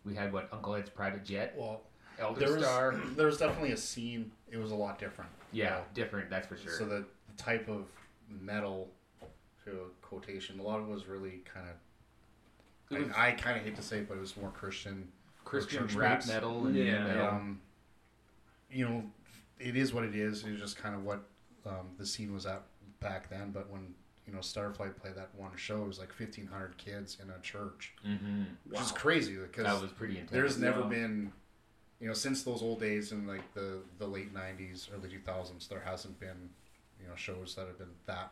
We 0.05 0.15
had 0.15 0.33
what 0.33 0.49
Uncle 0.51 0.75
Ed's 0.75 0.89
private 0.89 1.23
jet, 1.23 1.53
Well, 1.57 1.81
Elder 2.19 2.39
there 2.39 2.53
was 2.53 2.63
Star. 2.63 2.95
there 3.15 3.25
was 3.27 3.37
definitely 3.37 3.71
a 3.71 3.77
scene. 3.77 4.31
It 4.49 4.57
was 4.57 4.71
a 4.71 4.75
lot 4.75 4.99
different. 4.99 5.29
Yeah, 5.51 5.81
different. 5.93 6.29
That's 6.29 6.47
for 6.47 6.57
sure. 6.57 6.71
So 6.73 6.85
the, 6.85 7.05
the 7.27 7.37
type 7.37 7.67
of 7.69 7.85
metal, 8.29 8.89
to 9.65 9.71
a 9.71 10.05
quotation, 10.05 10.59
a 10.59 10.63
lot 10.63 10.79
of 10.79 10.87
it 10.89 10.91
was 10.91 11.07
really 11.07 11.41
kind 11.53 11.67
of. 11.69 12.97
was- 12.97 13.11
I, 13.15 13.29
I 13.29 13.31
kind 13.33 13.57
of 13.57 13.63
hate 13.63 13.75
to 13.75 13.81
say, 13.81 13.99
it, 13.99 14.07
but 14.09 14.17
it 14.17 14.21
was 14.21 14.35
more 14.37 14.49
Christian. 14.51 15.07
Christian 15.43 15.87
rap 15.95 16.17
roots. 16.19 16.27
metal 16.27 16.65
and 16.67 16.75
Yeah. 16.75 17.03
metal. 17.03 17.27
Um, 17.27 17.61
you 18.71 18.87
know, 18.87 19.03
it 19.59 19.75
is 19.75 19.93
what 19.93 20.03
it 20.03 20.15
is. 20.15 20.43
It's 20.45 20.59
just 20.59 20.77
kind 20.77 20.95
of 20.95 21.03
what 21.03 21.23
um, 21.65 21.89
the 21.97 22.05
scene 22.05 22.33
was 22.33 22.45
at 22.45 22.61
back 22.99 23.29
then. 23.29 23.51
But 23.51 23.69
when 23.69 23.93
you 24.31 24.37
know 24.37 24.41
Starflight 24.41 24.95
played 24.95 25.15
that 25.15 25.29
one 25.35 25.51
show, 25.57 25.83
it 25.83 25.87
was 25.87 25.99
like 25.99 26.13
fifteen 26.13 26.47
hundred 26.47 26.77
kids 26.77 27.17
in 27.21 27.29
a 27.29 27.39
church, 27.41 27.93
hmm 28.01 28.43
which 28.69 28.79
is 28.79 28.91
crazy 28.93 29.35
because 29.35 29.65
That 29.65 29.81
was 29.81 29.91
pretty 29.91 30.13
intense. 30.13 30.31
there's 30.31 30.57
never 30.57 30.81
Wow. 30.81 30.87
been 30.87 31.33
you 31.99 32.07
know 32.07 32.13
since 32.13 32.43
those 32.43 32.61
old 32.61 32.79
days 32.79 33.11
in 33.11 33.27
like 33.27 33.53
the 33.53 33.79
the 33.99 34.07
late 34.07 34.33
90s 34.33 34.87
early 34.93 35.09
2000s 35.09 35.67
there 35.67 35.81
hasn't 35.81 36.17
been 36.19 36.49
you 36.99 37.07
know 37.07 37.15
shows 37.15 37.55
that 37.55 37.67
have 37.67 37.77
been 37.77 37.93
that 38.05 38.31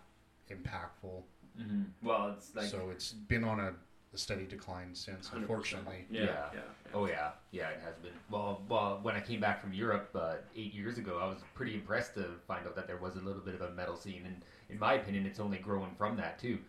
impactful 0.49 1.21
hmm 1.57 1.83
Well, 2.01 2.33
it's 2.37 2.55
like 2.55 2.65
so 2.67 2.89
it's 2.91 3.11
been 3.11 3.43
on 3.43 3.59
a, 3.59 3.73
a 4.13 4.17
steady 4.17 4.45
decline 4.45 4.95
since 4.95 5.27
100%. 5.29 5.35
unfortunately 5.35 6.05
yeah, 6.09 6.23
Yeah. 6.23 6.49
yeah. 6.53 6.59
Oh 6.93 7.05
yeah, 7.05 7.31
yeah, 7.51 7.69
it 7.69 7.81
has 7.83 7.95
been. 7.97 8.13
Well, 8.31 8.63
well, 8.67 8.99
when 9.03 9.15
I 9.15 9.19
came 9.19 9.39
back 9.39 9.61
from 9.61 9.73
Europe 9.73 10.09
uh, 10.15 10.37
eight 10.55 10.73
years 10.73 10.97
ago, 10.97 11.19
I 11.21 11.27
was 11.27 11.37
pretty 11.53 11.75
impressed 11.75 12.15
to 12.15 12.25
find 12.47 12.65
out 12.65 12.75
that 12.77 12.87
there 12.87 12.97
was 12.97 13.15
a 13.15 13.19
little 13.19 13.43
bit 13.43 13.53
of 13.53 13.61
a 13.61 13.69
metal 13.73 13.95
scene, 13.95 14.23
and 14.25 14.37
in 14.69 14.79
my 14.79 14.93
opinion, 14.93 15.25
it's 15.25 15.39
only 15.39 15.57
growing 15.57 15.91
from 15.97 16.15
that 16.17 16.39
too. 16.39 16.59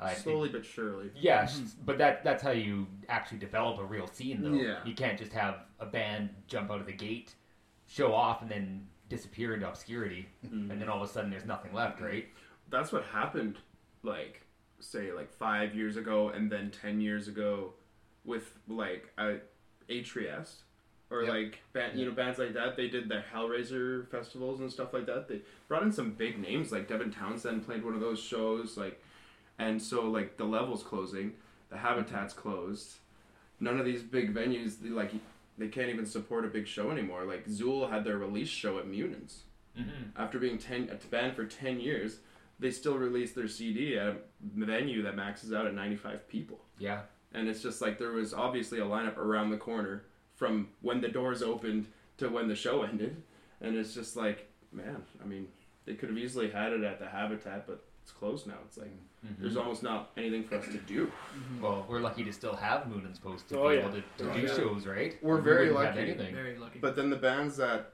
I 0.00 0.08
think- 0.10 0.24
Slowly 0.24 0.48
but 0.48 0.64
surely. 0.64 1.10
yeah, 1.14 1.48
but 1.84 1.98
that 1.98 2.24
that's 2.24 2.42
how 2.42 2.50
you 2.50 2.86
actually 3.08 3.38
develop 3.38 3.78
a 3.78 3.84
real 3.84 4.06
scene, 4.08 4.42
though. 4.42 4.52
Yeah. 4.52 4.78
You 4.84 4.94
can't 4.94 5.18
just 5.18 5.32
have 5.32 5.60
a 5.78 5.86
band 5.86 6.30
jump 6.48 6.70
out 6.70 6.80
of 6.80 6.86
the 6.86 6.92
gate, 6.92 7.34
show 7.86 8.12
off, 8.12 8.42
and 8.42 8.50
then 8.50 8.88
disappear 9.08 9.54
into 9.54 9.68
obscurity, 9.68 10.26
Mm-hmm. 10.44 10.70
and 10.70 10.80
then 10.80 10.88
all 10.88 11.02
of 11.02 11.08
a 11.08 11.12
sudden 11.12 11.30
there's 11.30 11.44
nothing 11.44 11.72
left, 11.72 12.00
right? 12.00 12.26
That's 12.70 12.90
what 12.90 13.04
happened, 13.04 13.58
like 14.02 14.40
say 14.80 15.12
like 15.12 15.30
five 15.32 15.74
years 15.74 15.96
ago, 15.96 16.30
and 16.30 16.50
then 16.50 16.70
ten 16.72 17.00
years 17.00 17.28
ago, 17.28 17.74
with 18.24 18.58
like 18.66 19.12
uh, 19.16 19.34
Atriest, 19.88 20.62
or 21.10 21.22
Yep. 21.22 21.32
like 21.32 21.62
band, 21.72 21.98
you 21.98 22.06
know 22.06 22.12
bands 22.12 22.38
like 22.38 22.54
that. 22.54 22.76
They 22.76 22.88
did 22.88 23.08
the 23.08 23.22
Hellraiser 23.32 24.08
festivals 24.08 24.60
and 24.60 24.70
stuff 24.72 24.92
like 24.92 25.06
that. 25.06 25.28
They 25.28 25.40
brought 25.68 25.82
in 25.82 25.92
some 25.92 26.12
big 26.12 26.38
names, 26.38 26.72
like 26.72 26.88
Devin 26.88 27.10
Townsend 27.10 27.64
played 27.66 27.84
one 27.84 27.94
of 27.94 28.00
those 28.00 28.20
shows, 28.20 28.76
like, 28.76 29.02
and 29.58 29.80
so 29.80 30.08
like 30.10 30.36
the 30.36 30.44
levels 30.44 30.82
closing, 30.82 31.34
the 31.70 31.76
Habitat's 31.76 32.34
closed. 32.34 32.94
None 33.60 33.78
of 33.78 33.84
these 33.86 34.02
big 34.02 34.34
venues, 34.34 34.80
they, 34.80 34.88
like 34.88 35.12
they 35.56 35.68
can't 35.68 35.88
even 35.90 36.06
support 36.06 36.44
a 36.44 36.48
big 36.48 36.66
show 36.66 36.90
anymore. 36.90 37.24
Like 37.24 37.46
Zool 37.46 37.88
had 37.90 38.02
their 38.04 38.18
release 38.18 38.48
show 38.48 38.78
at 38.78 38.86
Munins 38.86 39.38
Mm-hmm. 39.78 40.10
after 40.22 40.38
being 40.38 40.56
ten 40.56 40.88
a 40.88 40.94
band 41.08 41.34
for 41.34 41.44
ten 41.44 41.80
years, 41.80 42.18
they 42.60 42.70
still 42.70 42.96
release 42.96 43.32
their 43.32 43.48
CD 43.48 43.98
at 43.98 44.06
a 44.06 44.16
venue 44.54 45.02
that 45.02 45.16
maxes 45.16 45.52
out 45.52 45.66
at 45.66 45.74
ninety 45.74 45.96
five 45.96 46.28
people. 46.28 46.60
Yeah. 46.78 47.00
And 47.32 47.48
it's 47.48 47.60
just 47.60 47.80
like 47.80 47.98
there 47.98 48.12
was 48.12 48.32
obviously 48.32 48.78
a 48.78 48.84
lineup 48.84 49.16
around 49.16 49.50
the 49.50 49.56
corner 49.56 50.04
from 50.34 50.68
when 50.82 51.00
the 51.00 51.08
doors 51.08 51.42
opened 51.42 51.86
to 52.18 52.28
when 52.28 52.48
the 52.48 52.54
show 52.56 52.82
ended, 52.90 53.22
and 53.60 53.76
it's 53.76 53.94
just 53.94 54.16
like, 54.16 54.48
man, 54.72 55.02
I 55.22 55.26
mean, 55.26 55.48
they 55.86 55.94
could 55.94 56.08
have 56.08 56.18
easily 56.18 56.50
had 56.50 56.72
it 56.72 56.82
at 56.82 56.98
the 56.98 57.06
Habitat, 57.06 57.66
but 57.66 57.84
it's 58.02 58.12
closed 58.12 58.46
now. 58.46 58.54
It's 58.66 58.76
like 58.78 58.90
Mhm. 59.24 59.38
there's 59.40 59.56
almost 59.56 59.82
not 59.82 60.10
anything 60.18 60.44
for 60.44 60.56
us 60.56 60.66
to 60.66 60.76
do. 60.78 61.10
Well, 61.60 61.86
we're 61.88 62.00
lucky 62.00 62.24
to 62.24 62.32
still 62.32 62.54
have 62.54 62.86
Munin's 62.88 63.18
Post 63.18 63.48
to 63.48 63.58
Oh, 63.58 63.68
be 63.70 63.76
yeah. 63.76 63.80
able 63.80 63.92
to, 63.92 64.02
to 64.18 64.30
Oh, 64.30 64.34
do 64.34 64.40
yeah. 64.40 64.54
shows, 64.54 64.86
right? 64.86 65.16
We're 65.22 65.36
We 65.36 65.42
very 65.42 65.72
wouldn't 65.72 65.96
lucky. 65.96 66.32
Very 66.32 66.58
lucky. 66.58 66.78
But 66.80 66.94
then 66.96 67.08
the 67.08 67.16
bands 67.16 67.56
that 67.56 67.92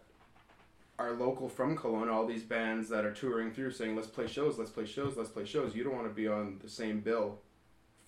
are 0.99 1.12
local 1.12 1.49
from 1.49 1.76
Kelowna, 1.78 2.11
all 2.12 2.26
these 2.26 2.43
bands 2.43 2.88
that 2.88 3.05
are 3.05 3.12
touring 3.12 3.53
through 3.53 3.70
saying, 3.70 3.95
let's 3.95 4.09
play 4.09 4.26
shows, 4.26 4.59
let's 4.59 4.70
play 4.72 4.84
shows, 4.86 5.16
let's 5.16 5.30
play 5.30 5.45
shows, 5.45 5.74
you 5.76 5.84
don't 5.84 5.95
want 5.95 6.09
to 6.09 6.12
be 6.14 6.26
on 6.26 6.59
the 6.62 6.68
same 6.68 7.01
bill 7.01 7.41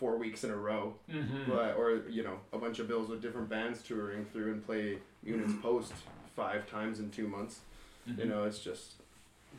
four 0.03 0.16
weeks 0.18 0.42
in 0.42 0.50
a 0.50 0.57
row. 0.57 0.96
Mhm. 1.09 1.46
But, 1.46 1.76
or, 1.76 2.03
you 2.09 2.24
know, 2.24 2.40
a 2.53 2.59
bunch 2.59 2.80
of 2.80 2.88
bills 2.88 3.09
with 3.09 3.22
different 3.22 3.48
bands 3.48 3.82
touring 3.84 4.24
through 4.32 4.50
and 4.55 4.66
play 4.66 4.98
Munin's 5.22 5.57
Post 5.62 5.92
five 6.34 6.68
times 6.68 6.98
in 6.98 7.09
two 7.12 7.28
months. 7.28 7.61
You 8.05 8.14
Mhm. 8.14 8.26
know, 8.30 8.42
it's 8.42 8.59
just, 8.59 8.94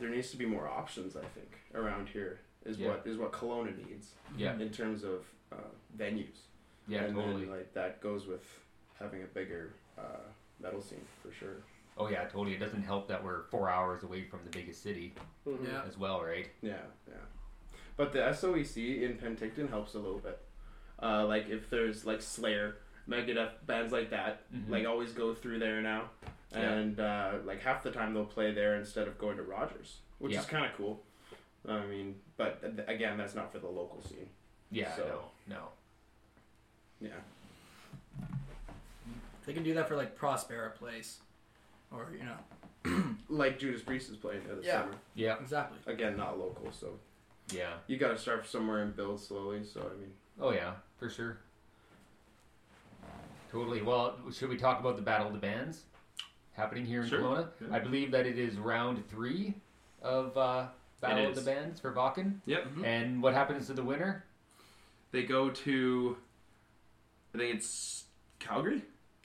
there 0.02 0.10
needs 0.10 0.32
to 0.32 0.38
be 0.38 0.46
more 0.46 0.68
options, 0.68 1.16
I 1.16 1.24
think, 1.24 1.52
around 1.74 2.10
here. 2.10 2.42
Is 2.66 2.78
Yeah. 2.78 2.90
what 2.90 3.08
is 3.08 3.18
what 3.18 3.32
Kelowna 3.32 3.74
needs 3.88 4.16
Yeah, 4.38 4.58
in 4.60 4.70
terms 4.72 5.04
of 5.06 5.26
uh, 5.54 5.56
venues. 5.98 6.40
yeah, 6.90 7.04
and 7.06 7.16
totally. 7.16 7.46
Then, 7.46 7.52
like 7.58 7.74
that 7.74 8.02
goes 8.02 8.26
with 8.28 8.44
having 9.00 9.24
a 9.24 9.28
bigger 9.28 9.72
uh, 9.98 10.24
metal 10.60 10.82
scene 10.82 11.06
for 11.22 11.32
sure. 11.32 11.58
Oh 11.98 12.10
yeah, 12.10 12.24
totally. 12.26 12.54
It 12.56 12.60
doesn't 12.60 12.82
help 12.84 13.08
that 13.10 13.24
we're 13.24 13.44
four 13.44 13.70
hours 13.70 14.04
away 14.04 14.24
from 14.24 14.40
the 14.44 14.50
biggest 14.50 14.82
city 14.82 15.14
Yeah. 15.46 15.84
as 15.88 15.98
well, 15.98 16.22
right? 16.24 16.50
Yeah, 16.62 16.82
yeah. 17.08 17.14
But 17.96 18.12
the 18.14 18.20
SOEC 18.20 19.02
in 19.04 19.18
Penticton 19.18 19.70
helps 19.70 19.94
a 19.94 20.00
little 20.00 20.20
bit. 20.20 20.40
Uh, 21.02 21.26
like 21.28 21.50
if 21.50 21.70
there's 21.70 22.06
like 22.06 22.22
Slayer, 22.22 22.78
Megadeth, 23.08 23.52
bands 23.66 23.92
like 23.92 24.10
that, 24.12 24.50
Mhm. 24.54 24.70
like 24.70 24.86
always 24.88 25.12
go 25.12 25.34
through 25.34 25.60
there 25.60 25.82
now, 25.82 26.10
Yeah. 26.52 26.60
and 26.72 27.00
uh, 27.00 27.34
like 27.46 27.62
half 27.62 27.84
the 27.84 27.92
time 27.92 28.14
they'll 28.14 28.26
play 28.26 28.52
there 28.54 28.76
instead 28.76 29.08
of 29.08 29.18
going 29.18 29.38
to 29.38 29.44
Rogers, 29.44 30.00
which 30.20 30.34
Yeah. 30.34 30.40
is 30.40 30.46
kind 30.46 30.66
of 30.66 30.74
cool. 30.76 31.04
I 31.68 31.86
mean, 31.86 32.20
but 32.38 32.62
th- 32.62 32.88
again, 32.88 33.18
that's 33.18 33.36
not 33.36 33.52
for 33.52 33.60
the 33.60 33.68
local 33.68 34.02
scene. 34.02 34.30
Yeah, 34.72 34.94
So- 34.96 35.32
no, 35.48 35.56
no. 35.56 35.70
Yeah. 37.10 37.20
They 39.46 39.54
can 39.54 39.64
do 39.64 39.74
that 39.74 39.88
for 39.88 39.96
like 39.98 40.18
Prospera 40.18 40.74
Place, 40.76 41.20
or 41.92 42.08
you 42.18 42.24
know, 42.24 42.38
Like 43.30 43.60
Judas 43.60 43.82
Priest 43.82 44.10
is 44.10 44.18
playing 44.18 44.44
there 44.46 44.56
this 44.56 44.66
Yeah. 44.66 44.82
summer. 44.84 44.96
Yeah, 45.16 45.38
exactly. 45.40 45.80
Again, 45.92 46.16
not 46.18 46.38
local, 46.40 46.72
so 46.72 47.00
yeah. 47.52 47.74
you 47.88 47.98
got 47.98 48.10
to 48.10 48.18
start 48.18 48.48
somewhere 48.48 48.82
and 48.84 48.96
build 48.96 49.20
slowly. 49.20 49.64
So 49.64 49.82
I 49.82 50.00
mean, 50.00 50.12
Oh 50.40 50.52
yeah, 50.52 50.74
for 50.98 51.10
sure. 51.10 51.38
Totally. 53.52 53.82
Well, 53.82 54.16
should 54.32 54.50
we 54.50 54.58
talk 54.58 54.80
about 54.80 54.96
the 54.96 55.02
Battle 55.04 55.28
of 55.28 55.34
the 55.34 55.40
Bands 55.40 55.84
happening 56.54 56.86
here 56.86 57.04
in 57.04 57.10
Sure. 57.10 57.20
Kelowna? 57.20 57.48
Yeah. 57.62 57.76
I 57.76 57.80
believe 57.80 58.12
that 58.12 58.26
it 58.26 58.40
is 58.40 58.58
round 58.58 59.08
three 59.10 59.54
of 60.02 60.36
uh, 60.38 60.68
Battle 61.02 61.28
of 61.28 61.36
the. 61.36 61.42
Bands 61.42 61.80
for 61.80 61.94
Wacken. 61.94 62.38
yep. 62.46 62.66
And 62.84 63.22
what 63.22 63.34
happens 63.36 63.68
to 63.68 63.74
the 63.74 63.84
winner? 63.84 64.24
They 65.12 65.22
go 65.24 65.50
to, 65.52 66.18
I 67.36 67.38
think 67.38 67.56
it's 67.56 68.06
Calgary. 68.40 68.82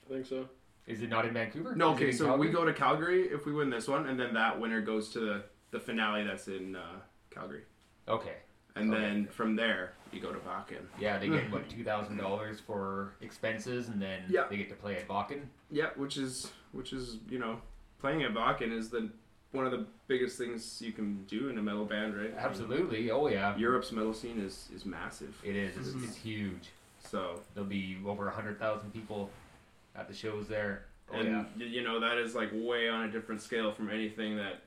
I 0.07 0.13
think 0.13 0.27
so. 0.27 0.47
Is 0.87 1.01
it 1.03 1.09
not 1.09 1.25
in 1.25 1.33
Vancouver? 1.33 1.75
No, 1.75 1.93
okay, 1.95 2.13
so 2.13 2.27
Calgary? 2.27 2.49
we 2.49 2.53
go 2.53 2.65
to 2.67 2.73
Calgary 2.75 3.23
if 3.29 3.47
we 3.47 3.53
win 3.53 3.71
this 3.71 3.89
one, 3.89 4.07
and 4.09 4.21
then 4.21 4.35
that 4.35 4.59
winner 4.61 4.83
goes 4.83 5.09
to 5.11 5.21
the, 5.21 5.43
the 5.71 5.81
finale 5.81 6.25
that's 6.25 6.49
in 6.49 6.77
uh, 6.77 6.83
Calgary. 7.31 7.63
Okay. 8.09 8.37
And 8.75 8.93
Okay. 8.93 9.01
then 9.01 9.27
from 9.27 9.57
there, 9.57 9.93
you 10.13 10.21
go 10.21 10.33
to 10.33 10.39
Wacken. 10.41 10.83
Yeah, 10.99 11.19
they 11.19 11.29
get 11.29 11.51
what 11.51 11.69
two 11.77 11.85
thousand 11.85 12.17
dollars 12.17 12.61
for 12.61 13.13
expenses, 13.21 13.89
and 13.89 14.01
then 14.01 14.23
Yeah. 14.29 14.45
they 14.49 14.57
get 14.57 14.69
to 14.71 14.77
play 14.77 14.97
at 14.97 15.09
Wacken. 15.09 15.43
Yeah, 15.71 15.91
which 15.97 16.17
is 16.17 16.51
which 16.73 16.93
is 16.93 17.19
you 17.29 17.39
know 17.39 17.61
playing 18.01 18.23
at 18.23 18.33
Wacken 18.33 18.73
is 18.73 18.91
the 18.91 19.11
one 19.53 19.65
of 19.65 19.73
the 19.73 19.87
biggest 20.07 20.37
things 20.37 20.81
you 20.83 20.93
can 20.93 21.25
do 21.25 21.49
in 21.49 21.59
a 21.59 21.63
metal 21.63 21.87
band, 21.87 22.15
right? 22.17 22.35
Absolutely. 22.37 23.11
Oh 23.11 23.29
yeah. 23.29 23.57
Europe's 23.57 23.93
metal 23.93 24.15
scene 24.15 24.39
is 24.39 24.69
is 24.75 24.85
massive. 24.85 25.35
It 25.43 25.57
is. 25.57 25.77
It's, 25.77 25.89
mm-hmm. 25.89 26.05
it's 26.05 26.17
huge. 26.17 26.69
So 27.01 27.41
There'll 27.55 27.69
be 27.69 27.97
over 28.07 28.29
hundred 28.31 28.59
thousand 28.59 28.93
people 28.93 29.31
at 29.97 30.09
the 30.09 30.15
shows 30.15 30.47
there. 30.47 30.85
Oh 31.13 31.17
and 31.19 31.47
yeah. 31.57 31.67
you 31.67 31.83
know 31.83 32.01
that 32.01 32.19
is 32.19 32.35
like 32.35 32.51
way 32.53 32.89
on 32.89 33.05
a 33.05 33.11
different 33.11 33.41
scale 33.41 33.73
from 33.73 33.89
anything 33.91 34.37
that 34.37 34.61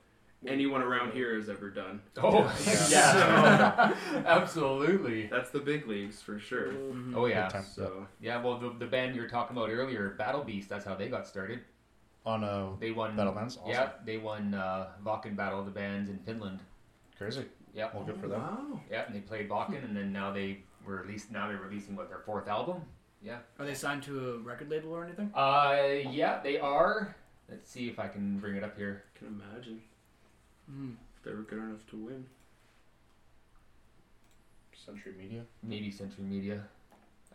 anyone 0.48 0.82
around 0.82 1.14
here 1.14 1.36
has 1.36 1.50
ever 1.50 1.70
done. 1.70 2.02
Oh 2.18 2.52
yeah. 2.90 3.94
Absolutely. 4.26 5.28
That's 5.28 5.50
the 5.52 5.60
big 5.60 5.88
leagues 5.88 6.22
for 6.22 6.40
sure. 6.40 6.74
Oh 7.16 7.26
yeah. 7.26 7.48
Time. 7.50 7.64
So 7.64 8.08
Yeah, 8.20 8.42
well, 8.42 8.58
the, 8.58 8.74
the 8.80 8.86
band 8.88 9.16
you 9.16 9.22
were 9.22 9.30
talking 9.30 9.56
about 9.56 9.70
earlier, 9.70 10.10
Battle 10.18 10.44
Beast, 10.44 10.70
that's 10.70 10.86
how 10.86 10.96
they 10.96 11.08
got 11.10 11.28
started. 11.28 11.62
On 12.26 12.44
a 12.44 12.74
They 12.80 12.92
won. 12.92 13.16
Battle 13.16 13.34
Bands? 13.34 13.58
Awesome. 13.58 13.72
Yeah, 13.72 13.90
they 14.06 14.18
won 14.18 14.54
uh, 14.54 14.90
Wacken 15.04 15.36
Battle 15.36 15.60
of 15.60 15.66
the 15.66 15.72
Bands 15.72 16.10
in 16.10 16.20
Finland. 16.20 16.60
crazy. 17.18 17.46
Yeah, 17.74 17.90
Well, 17.94 18.04
good 18.04 18.18
for 18.20 18.28
them. 18.28 18.42
Wow. 18.42 18.82
yeah, 18.92 19.06
and 19.06 19.16
they 19.16 19.22
played 19.22 19.48
Wacken, 19.50 19.84
and 19.86 19.96
then 19.96 20.12
now 20.12 20.32
they 20.34 20.60
were 20.86 20.98
released. 20.98 21.32
Now 21.32 21.48
they're 21.48 21.58
releasing 21.58 21.96
what 21.96 22.10
their 22.10 22.20
fourth 22.20 22.50
album. 22.50 22.82
Yeah. 23.24 23.38
Are 23.60 23.66
they 23.66 23.74
signed 23.76 24.04
to 24.04 24.34
a 24.34 24.38
record 24.40 24.70
label 24.70 24.92
or 24.92 25.06
anything? 25.06 25.32
Uh, 25.34 25.78
yeah, 26.10 26.42
they 26.44 26.60
are. 26.60 27.16
Let's 27.50 27.70
see 27.72 27.88
if 27.88 27.98
I 27.98 28.08
can 28.10 28.40
bring 28.40 28.56
it 28.56 28.64
up 28.64 28.76
here. 28.78 29.04
Can 29.16 29.28
imagine 29.28 29.82
Mm. 30.74 30.96
if 31.18 31.24
they 31.24 31.32
were 31.32 31.42
good 31.44 31.60
enough 31.60 31.86
to 31.90 31.98
win. 31.98 32.26
Century 34.86 35.14
Media. 35.18 35.42
Maybe 35.64 35.92
Century 35.92 36.24
Media. 36.24 36.64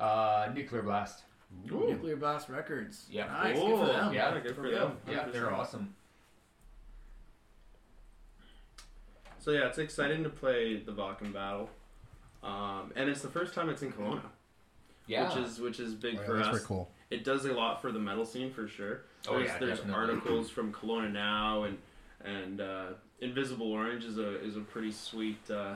Uh, 0.01 0.49
Nuclear 0.55 0.83
Blast. 0.83 1.23
Ooh. 1.71 1.87
Nuclear 1.91 2.17
Blast 2.17 2.49
Records. 2.49 3.07
Yeah. 3.11 3.27
Nice. 3.27 3.55
Good 3.55 3.63
Cool. 3.63 3.79
for 3.79 3.93
them. 3.93 4.13
Yeah, 4.15 4.41
good 4.41 4.55
for 4.57 4.63
real. 4.63 4.79
them. 4.89 4.97
Yeah, 5.09 5.27
they're 5.33 5.55
awesome. 5.55 5.95
So 9.39 9.53
yeah, 9.53 9.69
it's 9.69 9.79
exciting 9.79 10.25
to 10.25 10.29
play 10.29 10.79
the 10.79 10.91
Wacken 10.93 11.33
battle, 11.33 11.71
um, 12.43 12.93
and 12.97 13.09
it's 13.09 13.23
the 13.23 13.29
first 13.29 13.55
time 13.55 13.69
it's 13.69 13.81
in 13.83 13.93
Kelowna, 13.93 14.23
Yeah. 15.07 15.29
which 15.29 15.45
is 15.47 15.61
which 15.61 15.79
is 15.79 15.95
big 15.95 16.17
Oh, 16.17 16.21
yeah, 16.21 16.27
for 16.27 16.33
that's 16.35 16.49
us. 16.49 16.53
pretty 16.53 16.67
cool. 16.67 16.91
It 17.11 17.23
does 17.23 17.45
a 17.45 17.53
lot 17.53 17.81
for 17.81 17.93
the 17.93 18.01
metal 18.01 18.25
scene 18.27 18.53
for 18.53 18.67
sure. 18.67 19.03
Oh, 19.29 19.37
There's, 19.37 19.47
yeah, 19.47 19.59
there's 19.59 19.79
definitely. 19.79 19.95
articles 20.03 20.51
from 20.51 20.73
Kelowna 20.73 21.13
now, 21.13 21.63
and 21.63 21.79
and 22.25 22.61
uh, 22.61 22.87
Invisible 23.21 23.73
Orange 23.73 24.05
is 24.05 24.19
a 24.19 24.43
is 24.43 24.57
a 24.57 24.61
pretty 24.61 24.93
sweet 24.93 25.39
uh, 25.51 25.75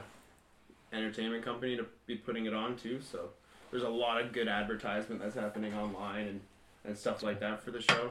entertainment 0.92 1.44
company 1.44 1.76
to 1.76 1.86
be 2.06 2.16
putting 2.16 2.46
it 2.46 2.54
on 2.54 2.76
too. 2.76 3.00
So 3.00 3.30
there's 3.70 3.82
a 3.82 3.88
lot 3.88 4.20
of 4.20 4.32
good 4.32 4.48
advertisement 4.48 5.20
that's 5.22 5.34
happening 5.36 5.74
online 5.74 6.26
and 6.26 6.40
and 6.84 6.96
stuff 6.96 7.22
like 7.22 7.40
that 7.40 7.62
for 7.62 7.70
the 7.70 7.80
show. 7.80 8.10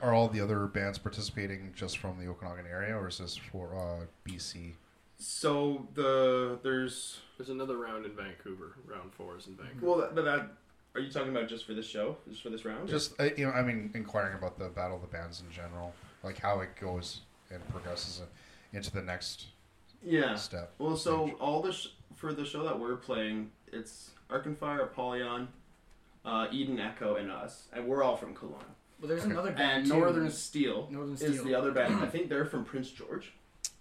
Are 0.00 0.12
all 0.12 0.26
the 0.26 0.40
other 0.40 0.66
bands 0.66 0.98
participating 0.98 1.72
just 1.76 1.98
from 1.98 2.18
the 2.18 2.26
Okanagan 2.26 2.66
area, 2.66 2.96
or 2.96 3.08
is 3.08 3.18
this 3.18 3.36
for 3.36 3.76
uh, 3.76 4.06
BC? 4.28 4.72
So 5.18 5.86
the 5.94 6.58
there's 6.64 7.20
There's 7.38 7.50
another 7.50 7.76
round 7.76 8.04
in 8.04 8.12
Vancouver. 8.16 8.72
Round 8.84 9.12
four 9.12 9.36
is 9.36 9.46
in 9.46 9.54
Vancouver. 9.54 9.86
well 9.86 9.98
that, 9.98 10.14
but 10.16 10.24
that 10.24 10.48
are 10.94 11.00
you 11.00 11.10
talking 11.10 11.30
about 11.30 11.48
just 11.48 11.64
for 11.64 11.72
this 11.72 11.86
show, 11.86 12.16
just 12.28 12.42
for 12.42 12.50
this 12.50 12.64
round? 12.64 12.88
Just 12.88 13.18
uh, 13.20 13.28
you 13.36 13.46
know, 13.46 13.52
I 13.52 13.62
mean, 13.62 13.92
inquiring 13.94 14.36
about 14.36 14.58
the 14.58 14.68
Battle 14.68 14.96
of 14.96 15.02
the 15.02 15.08
Bands 15.08 15.40
in 15.40 15.50
general, 15.52 15.94
like 16.24 16.38
how 16.38 16.60
it 16.60 16.70
goes 16.80 17.20
and 17.52 17.66
progresses 17.68 18.22
into 18.72 18.90
the 18.92 19.02
next 19.02 19.46
yeah. 20.04 20.34
step. 20.34 20.72
Well, 20.78 20.96
so 20.96 21.26
stage. 21.26 21.36
all 21.40 21.62
the 21.62 21.72
sh- 21.72 21.88
for 22.16 22.32
the 22.32 22.44
show 22.44 22.62
that 22.64 22.78
we're 22.78 22.96
playing, 22.96 23.50
it's 23.72 24.10
Arkenfire, 24.30 24.84
Apollyon, 24.84 25.48
uh, 26.24 26.46
Eden 26.50 26.78
Echo, 26.78 27.16
and 27.16 27.30
us, 27.30 27.64
and 27.72 27.86
we're 27.86 28.02
all 28.02 28.16
from 28.16 28.34
Kelowna. 28.34 28.64
Well, 29.00 29.08
there's 29.08 29.24
another 29.24 29.50
band 29.50 29.82
And 29.82 29.86
too. 29.90 29.98
Northern 29.98 30.30
Steel 30.30 30.88
Northern 30.90 31.14
is 31.14 31.42
the 31.42 31.54
other 31.54 31.72
band. 31.72 31.96
I 31.96 32.06
think 32.06 32.28
they're 32.28 32.44
from 32.46 32.64
Prince 32.64 32.90
George. 32.90 33.32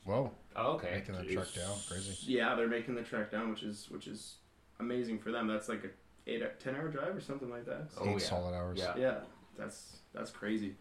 Whoa, 0.03 0.31
Oh, 0.55 0.73
okay. 0.73 0.91
making 0.95 1.13
that 1.15 1.27
Jeez. 1.27 1.33
truck 1.33 1.53
down, 1.53 1.77
crazy. 1.87 2.17
Yeah, 2.31 2.55
they're 2.55 2.67
making 2.67 2.95
the 2.95 3.03
trek 3.03 3.31
down, 3.31 3.51
which 3.51 3.61
is 3.63 3.87
which 3.91 4.07
is 4.07 4.35
amazing 4.79 5.19
for 5.19 5.31
them. 5.31 5.47
That's 5.47 5.69
like 5.69 5.83
a 5.83 5.89
eight 6.29 6.41
ten 6.59 6.75
hour 6.75 6.87
drive 6.87 7.15
or 7.15 7.21
something 7.21 7.49
like 7.51 7.65
that. 7.65 7.89
Oh, 7.99 8.05
Eight 8.09 8.13
yeah. 8.13 8.17
solid 8.17 8.55
hours. 8.55 8.79
Yeah. 8.79 8.93
Yeah, 8.97 9.17
that's 9.57 9.97
that's 10.13 10.31
crazy. 10.31 10.75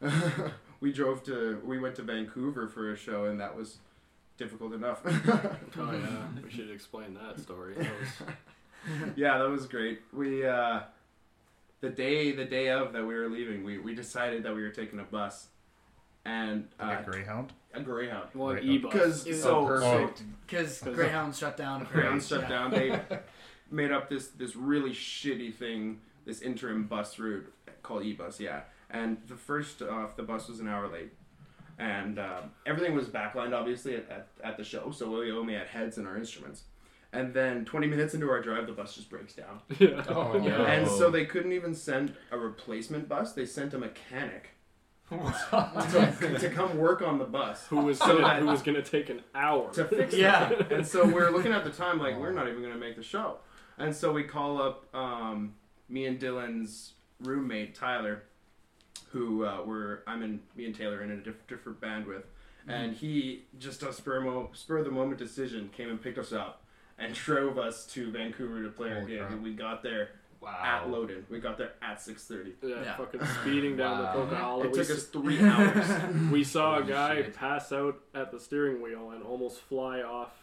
Yeah. 0.00 0.08
we 0.82 0.92
drove 0.92 1.22
to 1.24 1.62
we 1.64 1.78
went 1.78 1.94
to 1.96 2.02
Vancouver 2.02 2.68
for 2.68 2.92
a 2.92 2.96
show, 2.96 3.24
and 3.26 3.40
that 3.40 3.56
was 3.56 3.78
difficult 4.36 4.74
enough. 4.74 5.00
Oh 5.06 5.92
yeah, 5.92 6.42
we 6.44 6.50
should 6.50 6.70
explain 6.70 7.14
that 7.14 7.40
story. 7.40 7.74
That 7.74 7.90
was, 8.00 9.08
yeah, 9.16 9.38
that 9.38 9.48
was 9.48 9.66
great. 9.66 10.00
We 10.12 10.44
uh, 10.44 10.80
the 11.80 11.88
day 11.88 12.32
the 12.32 12.44
day 12.44 12.68
of 12.68 12.92
that 12.92 13.06
we 13.06 13.14
were 13.14 13.28
leaving, 13.28 13.64
we, 13.64 13.78
we 13.78 13.94
decided 13.94 14.42
that 14.42 14.54
we 14.54 14.62
were 14.62 14.70
taking 14.70 14.98
a 14.98 15.04
bus 15.04 15.46
and 16.24 16.68
Like 16.80 16.98
uh, 16.98 17.00
a 17.00 17.04
Greyhound. 17.04 17.52
a 17.74 17.80
Greyhound. 17.80 18.28
well, 18.34 18.54
Right. 18.54 18.62
e-bus. 18.64 18.92
Because 18.92 19.26
It 19.26 19.36
so, 19.40 19.58
Oh, 19.58 19.66
perfect. 19.66 20.22
Because 20.46 20.78
Because- 20.78 20.94
Greyhound 20.94 21.34
shut 21.34 21.56
down. 21.56 21.84
Greyhound 21.92 22.22
shut 22.22 22.42
Yeah. 22.42 22.48
down. 22.48 22.70
They 22.70 23.00
made 23.70 23.90
up 23.92 24.08
this 24.10 24.28
this 24.28 24.54
really 24.56 24.90
shitty 24.92 25.54
thing, 25.54 26.00
this 26.24 26.40
interim 26.42 26.86
bus 26.86 27.18
route 27.18 27.52
called 27.82 28.04
e-bus. 28.04 28.38
Yeah, 28.40 28.60
and 28.92 29.18
the 29.26 29.36
first 29.36 29.82
off, 29.82 30.16
the 30.16 30.22
bus 30.22 30.48
was 30.48 30.60
an 30.60 30.68
hour 30.68 30.86
late, 30.88 31.12
and 31.78 32.18
um, 32.18 32.50
everything 32.66 32.94
was 32.94 33.08
backlined 33.08 33.52
obviously 33.58 33.96
at, 33.96 34.08
at, 34.10 34.28
at 34.44 34.56
the 34.56 34.64
show, 34.64 34.90
so 34.90 35.18
we 35.20 35.32
only 35.32 35.54
had 35.54 35.66
heads 35.66 35.98
and 35.98 36.06
our 36.06 36.16
instruments. 36.16 36.62
And 37.14 37.34
then 37.34 37.66
20 37.66 37.88
minutes 37.88 38.14
into 38.14 38.30
our 38.30 38.40
drive, 38.40 38.66
the 38.66 38.72
bus 38.72 38.94
just 38.94 39.10
breaks 39.10 39.34
down. 39.34 39.60
yeah. 39.78 40.02
Oh, 40.08 40.32
no. 40.38 40.64
And 40.64 40.88
so 40.88 41.10
they 41.10 41.26
couldn't 41.26 41.52
even 41.52 41.74
send 41.74 42.14
a 42.30 42.38
replacement 42.38 43.06
bus. 43.06 43.34
They 43.34 43.44
sent 43.44 43.74
a 43.74 43.78
mechanic 43.78 44.48
to, 45.10 46.36
to 46.40 46.50
come 46.50 46.78
work 46.78 47.02
on 47.02 47.18
the 47.18 47.24
bus. 47.26 47.66
Who 47.68 47.78
was 47.82 47.98
So 47.98 48.06
gonna, 48.06 48.20
that- 48.22 48.38
who 48.40 48.46
was 48.46 48.62
gonna 48.62 48.82
take 48.82 49.10
an 49.10 49.20
hour? 49.34 49.70
to 49.74 49.84
fix 49.84 50.14
Yeah. 50.16 50.50
it. 50.50 50.72
And 50.72 50.86
so 50.86 51.06
we're 51.06 51.30
looking 51.30 51.52
at 51.52 51.64
the 51.64 51.70
time 51.70 51.98
like 51.98 52.16
we're 52.18 52.32
not 52.32 52.48
even 52.48 52.62
gonna 52.62 52.76
make 52.78 52.96
the 52.96 53.02
show. 53.02 53.36
And 53.78 53.94
so 53.94 54.12
we 54.12 54.24
call 54.24 54.60
up 54.60 54.86
um, 54.94 55.54
me 55.88 56.06
and 56.06 56.18
Dylan's 56.18 56.92
roommate 57.20 57.74
Tyler, 57.74 58.22
who 59.12 59.44
uh, 59.44 59.62
were 59.64 60.02
I'm 60.06 60.22
in 60.22 60.40
me 60.56 60.64
and 60.66 60.74
Taylor 60.74 61.02
in 61.02 61.10
a 61.10 61.16
diff- 61.16 61.46
different 61.46 61.80
band 61.80 62.06
with, 62.06 62.24
and 62.66 62.94
he 62.94 63.44
just 63.58 63.82
a 63.82 63.92
spur 63.92 64.20
mo- 64.20 64.50
spur 64.54 64.78
of 64.78 64.84
the 64.84 64.90
moment 64.90 65.18
decision 65.18 65.70
came 65.76 65.88
and 65.90 66.00
picked 66.02 66.18
us 66.18 66.32
up 66.32 66.62
and 66.98 67.14
drove 67.14 67.58
us 67.58 67.86
to 67.86 68.10
Vancouver 68.10 68.62
to 68.62 68.68
play 68.70 68.88
our 68.90 69.00
Holy 69.00 69.06
gig. 69.12 69.18
crap. 69.20 69.32
And 69.32 69.42
we 69.42 69.52
got 69.54 69.82
there 69.82 70.08
Wow. 70.40 70.58
at 70.64 70.88
Loden. 70.90 71.22
We 71.30 71.38
got 71.38 71.56
there 71.56 71.72
at 71.82 72.00
six 72.02 72.24
thirty. 72.24 72.54
Yeah, 72.62 72.82
Yeah. 72.82 72.96
fucking 72.96 73.20
speeding 73.42 73.76
down 73.76 74.02
Wow. 74.02 74.26
the 74.26 74.34
Coquihalla. 74.36 74.64
It 74.64 74.74
took 74.74 74.90
us 74.90 75.04
three 75.04 75.40
hours. 75.40 75.86
We 76.32 76.42
saw 76.42 76.78
a 76.78 76.82
guy 76.84 77.16
shit. 77.16 77.34
pass 77.36 77.70
out 77.72 78.00
at 78.14 78.32
the 78.32 78.40
steering 78.40 78.82
wheel 78.82 79.10
and 79.12 79.22
almost 79.22 79.60
fly 79.60 80.02
off 80.02 80.30
i- 80.30 80.41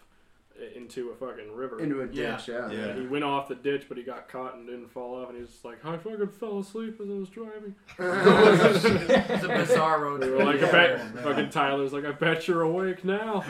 into 0.76 1.10
a 1.10 1.16
fucking 1.16 1.54
river. 1.54 1.80
Into 1.80 2.02
a 2.02 2.08
ditch, 2.08 2.48
yeah. 2.48 2.70
Yeah. 2.72 2.80
And 2.90 3.02
he 3.02 3.08
went 3.08 3.24
off 3.24 3.48
the 3.48 3.56
ditch, 3.56 3.86
but 3.88 3.98
he 3.98 4.04
got 4.04 4.28
caught 4.30 4.56
and 4.56 4.66
didn't 4.68 4.90
fall 4.92 5.16
off. 5.22 5.28
And 5.30 5.38
he 5.38 5.42
was 5.42 5.52
just 5.52 5.66
like, 5.66 5.84
I 5.86 5.98
fucking 5.98 6.28
fell 6.30 6.60
asleep 6.60 7.00
as 7.02 7.10
I 7.10 7.14
was 7.14 7.30
driving. 7.30 7.76
It's 8.00 9.44
a 9.44 9.48
bizarre 9.48 10.02
road. 10.04 10.22
Trip. 10.22 10.32
were 10.38 10.44
like, 10.46 10.58
I 10.58 10.66
Yeah. 10.66 10.72
bet, 10.72 11.00
Oh, 11.00 11.04
man. 11.16 11.24
fucking 11.24 11.50
Tyler's 11.50 11.94
like, 11.94 12.06
I 12.06 12.12
bet 12.12 12.48
you're 12.48 12.62
awake 12.62 13.04
now. 13.06 13.42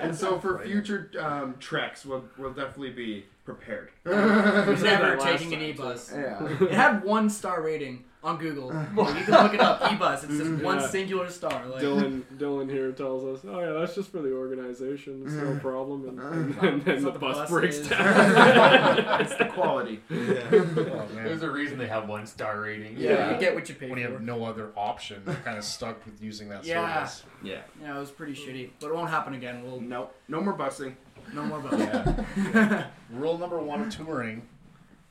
And 0.00 0.14
so 0.14 0.38
for 0.38 0.58
future 0.64 1.10
um, 1.18 1.56
treks, 1.58 2.04
we'll, 2.04 2.24
we'll 2.38 2.52
definitely 2.52 2.90
be 2.90 3.24
prepared. 3.44 3.90
We 4.04 4.12
said 4.12 4.82
Never 5.00 5.16
taking 5.16 5.52
an 5.54 5.60
e-bus. 5.62 6.12
Yeah. 6.14 6.48
It 6.62 6.70
had 6.72 7.04
one 7.04 7.28
star 7.30 7.62
rating 7.62 8.04
on 8.22 8.38
Google. 8.38 8.68
Well, 8.96 9.14
you 9.18 9.24
can 9.24 9.32
look 9.42 9.52
it 9.54 9.60
up. 9.60 9.92
E-bus. 9.92 10.24
It's 10.24 10.38
just 10.38 10.62
one 10.62 10.78
Yeah. 10.80 10.86
singular 10.88 11.28
star. 11.30 11.66
Like, 11.66 11.82
Dylan, 11.82 12.22
Dylan 12.38 12.70
here 12.70 12.90
tells 12.92 13.22
us, 13.24 13.44
"Oh 13.46 13.60
yeah, 13.60 13.72
that's 13.78 13.94
just 13.94 14.10
for 14.10 14.22
the 14.22 14.32
organization. 14.32 15.22
It's 15.26 15.34
no 15.34 15.58
problem." 15.60 16.08
And, 16.08 16.20
and, 16.20 16.54
and 16.58 16.82
then 16.82 16.82
That's 16.84 17.00
the 17.02 17.04
what 17.04 17.12
the 17.14 17.18
bus 17.20 17.36
bus 17.36 17.50
breaks 17.50 17.76
is. 17.76 17.88
down. 17.88 19.20
it's 19.20 19.34
the 19.36 19.44
quality. 19.46 20.00
Yeah. 20.08 20.16
Oh, 20.50 21.06
man. 21.14 21.24
There's 21.24 21.42
a 21.42 21.50
reason 21.50 21.76
they 21.76 21.86
have 21.88 22.08
one 22.08 22.26
star 22.26 22.60
rating. 22.62 22.96
yeah, 22.96 23.32
you 23.34 23.38
get 23.38 23.54
what 23.54 23.68
you 23.68 23.74
pay 23.74 23.90
when 23.90 23.98
you 23.98 24.06
for. 24.06 24.12
have 24.12 24.22
no 24.22 24.44
other 24.44 24.70
option, 24.76 25.22
you're 25.26 25.34
kind 25.36 25.58
of 25.58 25.64
stuck 25.64 26.02
with 26.06 26.22
using 26.22 26.48
that 26.48 26.64
Yeah. 26.64 27.04
service. 27.06 27.24
Yeah. 27.42 27.60
Yeah, 27.82 27.96
it 27.96 28.00
was 28.00 28.10
pretty 28.10 28.32
shitty, 28.34 28.70
but 28.80 28.88
it 28.88 28.94
won't 28.94 29.10
happen 29.10 29.34
again. 29.34 29.62
We'll 29.64 29.80
No, 29.80 30.08
no 30.28 30.40
more 30.40 30.56
busing. 30.56 30.94
No 31.32 31.44
more 31.44 31.60
bus. 31.60 31.78
Yeah. 31.78 32.86
Rule 33.12 33.38
number 33.38 33.58
one 33.58 33.82
of 33.82 33.90
touring: 33.96 34.42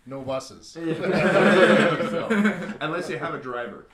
no 0.05 0.22
buses. 0.22 0.76
Unless 2.82 3.09
you 3.09 3.18
have 3.18 3.34
a 3.34 3.39
driver. 3.39 3.88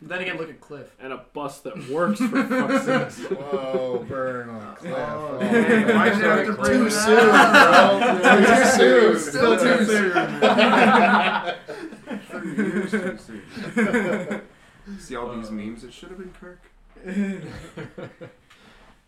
Then 0.00 0.20
again, 0.20 0.36
look 0.36 0.48
at 0.48 0.60
Cliff. 0.60 0.94
and 1.00 1.12
a 1.12 1.24
bus 1.32 1.58
that 1.62 1.88
works 1.88 2.20
for 2.20 2.44
fuck's 2.44 2.84
sake. 3.16 3.30
Whoa, 3.36 4.04
burn 4.08 4.48
on 4.48 4.76
cliff. 4.76 4.94
Oh, 4.96 5.30
Oh, 5.32 5.40
man. 5.40 5.88
Why'd 5.96 6.16
you 6.18 6.22
have 6.24 6.46
to 6.46 6.52
bring 6.52 6.78
too 6.78 6.88
that 6.90 8.76
soon, 8.76 8.78
bro. 8.78 8.88
Too 9.18 9.18
soon. 9.18 9.32
Still 9.32 9.58
too 9.58 9.84
soon. 9.84 10.12
Thirty 12.30 12.50
years 12.62 12.90
too 12.92 13.18
soon. 13.18 13.42
See 15.00 15.16
all 15.16 15.34
these 15.34 15.50
memes? 15.50 15.82
It 15.82 15.92
should 15.92 16.10
have 16.10 16.18
been 16.18 16.30
Kirk. 16.32 16.62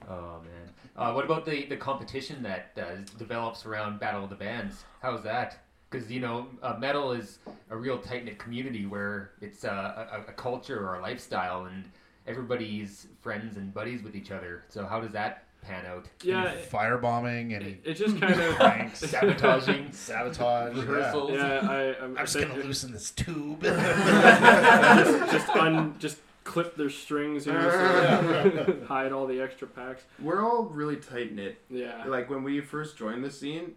Oh 0.08 0.40
man. 0.42 0.70
Uh, 1.00 1.12
what 1.14 1.24
about 1.24 1.46
the, 1.46 1.64
the 1.64 1.76
competition 1.78 2.42
that 2.42 2.72
uh, 2.76 2.96
develops 3.16 3.64
around 3.64 3.98
Battle 3.98 4.22
of 4.22 4.28
the 4.28 4.36
Bands? 4.36 4.84
How's 5.00 5.22
that? 5.22 5.64
Because 5.90 6.10
you 6.10 6.20
know, 6.20 6.46
uh, 6.62 6.76
metal 6.78 7.12
is 7.12 7.38
a 7.70 7.76
real 7.76 7.96
tight 7.96 8.26
knit 8.26 8.38
community 8.38 8.84
where 8.84 9.30
it's 9.40 9.64
uh, 9.64 10.06
a, 10.12 10.30
a 10.30 10.32
culture 10.34 10.86
or 10.86 10.96
a 10.96 11.02
lifestyle, 11.02 11.64
and 11.64 11.90
everybody's 12.26 13.06
friends 13.22 13.56
and 13.56 13.72
buddies 13.72 14.02
with 14.02 14.14
each 14.14 14.30
other. 14.30 14.64
So 14.68 14.84
how 14.84 15.00
does 15.00 15.12
that 15.12 15.44
pan 15.62 15.86
out? 15.86 16.06
Yeah, 16.22 16.44
it, 16.50 16.70
Firebombing 16.70 17.56
and 17.56 17.78
it 17.82 17.94
just 17.94 18.20
kind 18.20 18.38
of. 18.38 18.54
pranks, 18.56 19.00
Sabotaging, 19.00 19.92
sabotage. 19.92 20.76
Yeah. 20.76 20.82
rehearsals. 20.82 21.32
Yeah, 21.32 21.60
I, 21.62 22.04
I'm, 22.04 22.18
I'm 22.18 22.26
just 22.26 22.38
gonna 22.38 22.56
loosen 22.56 22.92
this 22.92 23.10
tube. 23.10 23.62
just 23.62 25.32
just 25.32 25.48
un, 25.56 25.94
just 25.98 26.18
clip 26.50 26.76
their 26.76 26.90
strings, 26.90 27.46
you 27.46 27.52
know, 27.54 27.70
so 27.70 28.76
hide 28.88 29.12
all 29.12 29.26
the 29.26 29.40
extra 29.40 29.68
packs. 29.68 30.02
We're 30.18 30.42
all 30.44 30.64
really 30.64 30.96
tight 30.96 31.32
knit. 31.34 31.60
Yeah, 31.70 32.04
Like 32.06 32.28
when 32.28 32.42
we 32.42 32.60
first 32.60 32.96
joined 32.96 33.24
the 33.24 33.30
scene, 33.30 33.74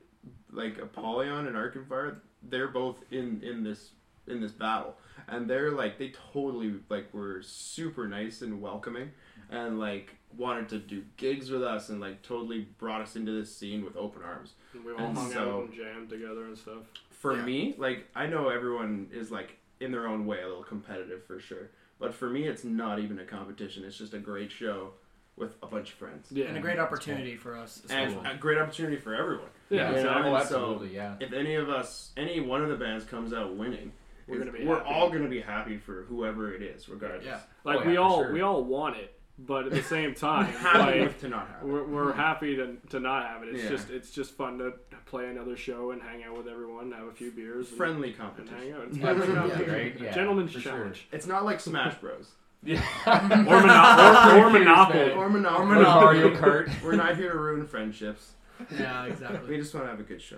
like 0.52 0.78
Apollyon 0.80 1.48
and 1.48 1.56
Arkenfire, 1.56 2.18
they're 2.42 2.68
both 2.70 2.98
in 3.12 3.42
in 3.44 3.64
this 3.64 3.92
in 4.28 4.42
this 4.42 4.52
battle, 4.52 4.96
and 5.28 5.50
they're 5.50 5.72
like 5.72 5.98
they 5.98 6.12
totally 6.34 6.76
like 6.90 7.14
were 7.14 7.42
super 7.44 8.08
nice 8.08 8.42
and 8.42 8.60
welcoming, 8.62 9.12
and 9.52 9.80
like 9.80 10.16
wanted 10.36 10.68
to 10.70 10.80
do 10.80 11.04
gigs 11.18 11.52
with 11.52 11.62
us 11.64 11.90
and 11.90 12.02
like 12.02 12.22
totally 12.24 12.62
brought 12.80 13.02
us 13.02 13.16
into 13.16 13.32
this 13.32 13.56
scene 13.56 13.86
with 13.86 13.96
open 13.96 14.24
arms. 14.24 14.54
we 14.84 14.92
all 14.94 15.00
And 15.00 15.18
hung 15.18 15.32
so- 15.32 15.58
out 15.58 15.64
and 15.66 15.74
jammed 15.74 16.10
together 16.10 16.46
and 16.46 16.58
stuff. 16.58 16.84
For 17.12 17.36
Yeah. 17.38 17.46
me, 17.46 17.76
like 17.78 18.08
I 18.16 18.26
know 18.26 18.50
everyone 18.50 19.10
is 19.14 19.30
like 19.32 19.58
in 19.80 19.92
their 19.92 20.08
own 20.08 20.26
way 20.26 20.42
a 20.42 20.48
little 20.48 20.64
competitive 20.64 21.24
for 21.26 21.40
sure, 21.40 21.70
but 22.00 22.14
for 22.14 22.30
me 22.30 22.44
it's 22.48 22.64
not 22.64 23.00
even 23.00 23.20
a 23.20 23.26
competition. 23.26 23.84
It's 23.86 23.98
just 23.98 24.14
a 24.14 24.20
great 24.20 24.52
show 24.52 24.92
with 25.36 25.56
a 25.64 25.68
bunch 25.68 25.90
of 25.90 25.96
friends. 25.96 26.28
Yeah, 26.32 26.46
And 26.46 26.58
a 26.58 26.60
great 26.62 26.78
opportunity 26.80 27.36
for 27.36 27.58
us. 27.58 27.82
And 27.90 28.12
especially. 28.12 28.32
a 28.32 28.38
great 28.38 28.58
opportunity 28.60 28.98
for 28.98 29.16
everyone. 29.16 29.50
Yeah, 29.70 29.90
You 29.96 30.04
know, 30.04 30.10
oh, 30.10 30.18
and 30.36 30.48
so- 30.48 30.56
absolutely, 30.58 30.94
yeah. 30.96 31.16
if 31.20 31.34
any 31.34 31.56
of 31.56 31.70
us, 31.70 32.12
any 32.18 32.40
one 32.40 32.62
of 32.62 32.70
the 32.70 32.76
bands 32.76 33.04
comes 33.06 33.34
out 33.34 33.56
winning, 33.56 33.92
We're 34.28 34.38
gonna 34.38 34.52
be 34.52 34.64
we're 34.64 34.78
happy. 34.78 34.90
all 34.90 35.10
gonna 35.10 35.28
be 35.28 35.42
happy 35.42 35.78
for 35.78 36.04
whoever 36.04 36.54
it 36.54 36.62
is, 36.62 36.88
regardless. 36.88 37.26
Yeah. 37.26 37.40
like 37.64 37.78
Oh, 37.80 37.82
yeah, 37.82 37.88
we 37.90 37.98
all 37.98 38.22
sure. 38.24 38.32
we 38.34 38.42
all 38.42 38.64
want 38.64 38.98
it, 38.98 39.20
but 39.40 39.66
at 39.66 39.72
the 39.72 39.84
same 39.84 40.14
time, 40.30 40.46
Happy 40.46 41.02
like 41.02 41.20
to 41.20 41.28
not 41.30 41.48
have. 41.48 41.64
it. 41.64 41.68
we're, 41.68 41.84
we're 41.84 42.14
happy 42.14 42.56
to, 42.56 42.78
to 42.90 43.00
not 43.00 43.26
have 43.28 43.44
it. 43.44 43.50
It's 43.56 43.64
Yeah. 43.64 43.70
just 43.70 43.90
it's 43.90 44.12
just 44.12 44.32
fun 44.36 44.58
to 44.60 44.74
play 45.06 45.28
another 45.30 45.56
show 45.58 45.92
and 45.92 46.02
hang 46.02 46.24
out 46.24 46.38
with 46.38 46.48
everyone, 46.48 46.92
have 46.92 47.08
a 47.08 47.12
few 47.12 47.32
beers, 47.32 47.70
and, 47.70 47.78
Friendly 47.78 48.10
and 48.10 48.18
competition. 48.18 48.58
hang 48.58 48.72
out. 48.74 48.84
It's 48.88 48.98
Yeah. 48.98 49.14
fun. 49.20 49.68
Right? 49.74 50.00
Yeah, 50.00 50.14
Gentleman's 50.14 50.52
for 50.54 50.60
sure. 50.60 50.72
challenge. 50.72 51.08
It's 51.12 51.28
not 51.28 51.46
like 51.46 51.60
Smash 51.60 51.96
Bros. 51.96 52.30
Yeah. 52.66 52.82
Or, 53.06 53.28
mono- 53.60 54.40
or, 54.40 54.46
or 54.46 54.50
Monopoly. 54.50 55.12
or 55.12 55.30
Monopoly. 55.30 55.62
Or 55.62 55.66
Monopoly. 55.76 56.20
Mario 56.22 56.30
Kart. 56.38 56.82
We're 56.82 56.96
not 56.96 57.18
here 57.18 57.34
to 57.34 57.38
ruin 57.38 57.68
friendships. 57.68 58.32
yeah, 58.80 59.04
exactly. 59.06 59.50
We 59.50 59.58
just 59.58 59.74
want 59.74 59.86
to 59.88 59.90
have 59.92 60.00
a 60.00 60.04
good 60.04 60.22
show. 60.22 60.38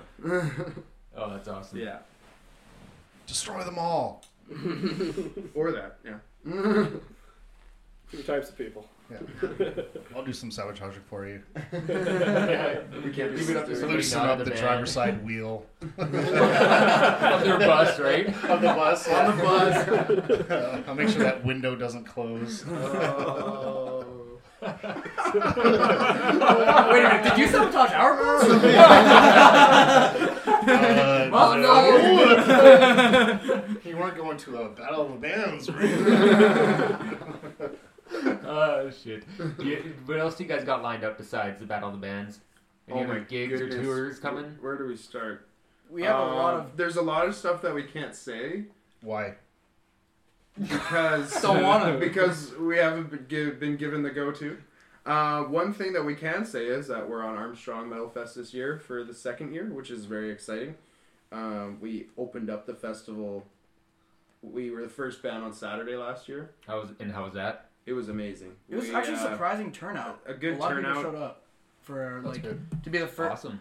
Oh, 1.16 1.30
that's 1.30 1.48
awesome. 1.48 1.78
yeah. 1.78 2.00
Destroy 3.28 3.64
them 3.64 3.78
all. 3.78 4.26
Or 5.54 5.72
that. 5.72 5.98
Yeah. 6.04 6.88
Two 8.12 8.22
types 8.24 8.50
of 8.50 8.58
people. 8.58 8.88
Yeah. 9.12 9.18
I'll 10.16 10.24
do 10.24 10.32
some 10.34 10.50
sabotaging 10.52 11.02
for 11.10 11.28
you. 11.28 11.42
we 11.72 11.80
can't 13.12 13.36
leave 13.36 13.50
it 13.50 13.58
up 13.58 13.66
to 13.68 13.76
somebody 13.76 13.98
Loosen 13.98 14.20
up 14.22 14.40
in 14.40 14.46
the 14.46 14.52
band. 14.52 14.62
driver's 14.62 14.92
side 14.92 15.24
wheel 15.26 15.66
of 15.98 16.12
their 16.12 17.60
bus, 17.60 18.00
right? 18.00 18.28
of 18.46 18.62
the 18.62 18.68
bus. 18.68 19.08
On 19.08 19.38
the 19.38 19.44
bus. 19.44 19.88
I'll 20.88 20.96
make 20.96 21.10
sure 21.10 21.24
that 21.24 21.44
window 21.46 21.76
doesn't 21.76 22.06
close. 22.06 22.64
Wait 22.66 22.72
a 22.72 22.76
minute, 27.04 27.24
did 27.24 27.38
you 27.38 27.48
sabotage 27.48 27.92
our 27.92 28.16
bus? 28.18 28.44
Uh, 30.68 31.30
Oh, 31.38 31.54
no. 31.58 31.90
you 33.84 33.98
weren't 33.98 34.16
going 34.18 34.38
to 34.38 34.58
a 34.62 34.70
battle 34.70 35.02
of 35.06 35.12
the 35.12 35.18
bands, 35.18 35.70
right? 35.70 35.92
Oh 38.48 38.90
shit! 38.92 39.24
You, 39.60 39.94
what 40.06 40.20
else 40.20 40.36
do 40.36 40.44
you 40.44 40.50
guys 40.50 40.64
got 40.64 40.84
lined 40.84 41.04
up 41.04 41.18
besides 41.18 41.60
the 41.60 41.66
Battle 41.66 41.90
of 41.90 41.96
the 41.96 42.02
Bands? 42.02 42.40
Any 42.88 43.00
Oh 43.00 43.04
other 43.04 43.14
my 43.16 43.20
gigs 43.22 43.60
or 43.60 43.68
tours 43.70 44.20
coming? 44.20 44.58
Where 44.62 44.78
do 44.78 44.86
we 44.86 44.96
start? 44.96 45.48
We 45.90 46.04
have 46.04 46.20
a 46.20 46.24
lot 46.24 46.54
Um, 46.54 46.60
of. 46.62 46.78
There's 46.78 46.98
a 46.98 47.02
lot 47.02 47.28
of 47.28 47.36
stuff 47.36 47.62
that 47.64 47.74
we 47.74 47.84
can't 47.84 48.14
say 48.16 48.66
Why? 49.02 49.34
because 50.60 51.32
Don't 51.42 51.64
wanna. 51.64 51.98
because 52.00 52.54
we 52.60 52.78
haven't 52.78 53.10
been, 53.10 53.26
give, 53.28 53.60
been 53.60 53.78
given 53.78 54.04
the 54.04 54.10
go-to. 54.12 54.58
Uh, 55.06 55.44
one 55.44 55.74
thing 55.74 55.94
that 55.94 56.04
we 56.04 56.16
can 56.16 56.46
say 56.46 56.66
is 56.66 56.88
that 56.88 57.08
we're 57.08 57.24
on 57.24 57.36
Armstrong 57.36 57.90
Metal 57.90 58.10
Fest 58.10 58.36
this 58.36 58.54
year 58.54 58.78
for 58.80 59.04
the 59.04 59.14
second 59.14 59.54
year, 59.54 59.66
which 59.66 59.92
is 59.92 60.06
very 60.06 60.32
exciting. 60.32 60.76
Um, 61.32 61.78
we 61.82 62.08
opened 62.18 62.50
up 62.50 62.66
the 62.66 62.74
festival. 62.74 63.46
We 64.42 64.72
were 64.72 64.82
the 64.82 64.90
first 64.90 65.22
band 65.22 65.44
on 65.44 65.54
Saturday 65.54 65.96
last 65.96 66.28
year. 66.30 66.52
How 66.68 66.80
was 66.82 66.90
and 67.00 67.12
how 67.12 67.26
was 67.26 67.34
that? 67.34 67.65
It 67.86 67.94
was 67.94 68.10
amazing. 68.10 68.54
It 68.70 68.76
was 68.76 68.86
We, 68.90 68.96
actually 68.96 69.16
uh, 69.18 69.30
surprising 69.32 69.72
turnout. 69.72 70.20
a 70.26 70.34
good 70.34 70.56
a 70.56 70.58
lot 70.58 70.72
of 70.72 70.78
turnout. 70.78 70.96
people 70.98 71.12
showed 71.14 71.22
up 71.22 71.44
for 71.82 72.22
That's 72.24 72.34
like 72.36 72.44
good. 72.44 72.66
to 72.84 72.90
be 72.90 72.98
the 72.98 73.06
first 73.08 73.32
Awesome. 73.46 73.60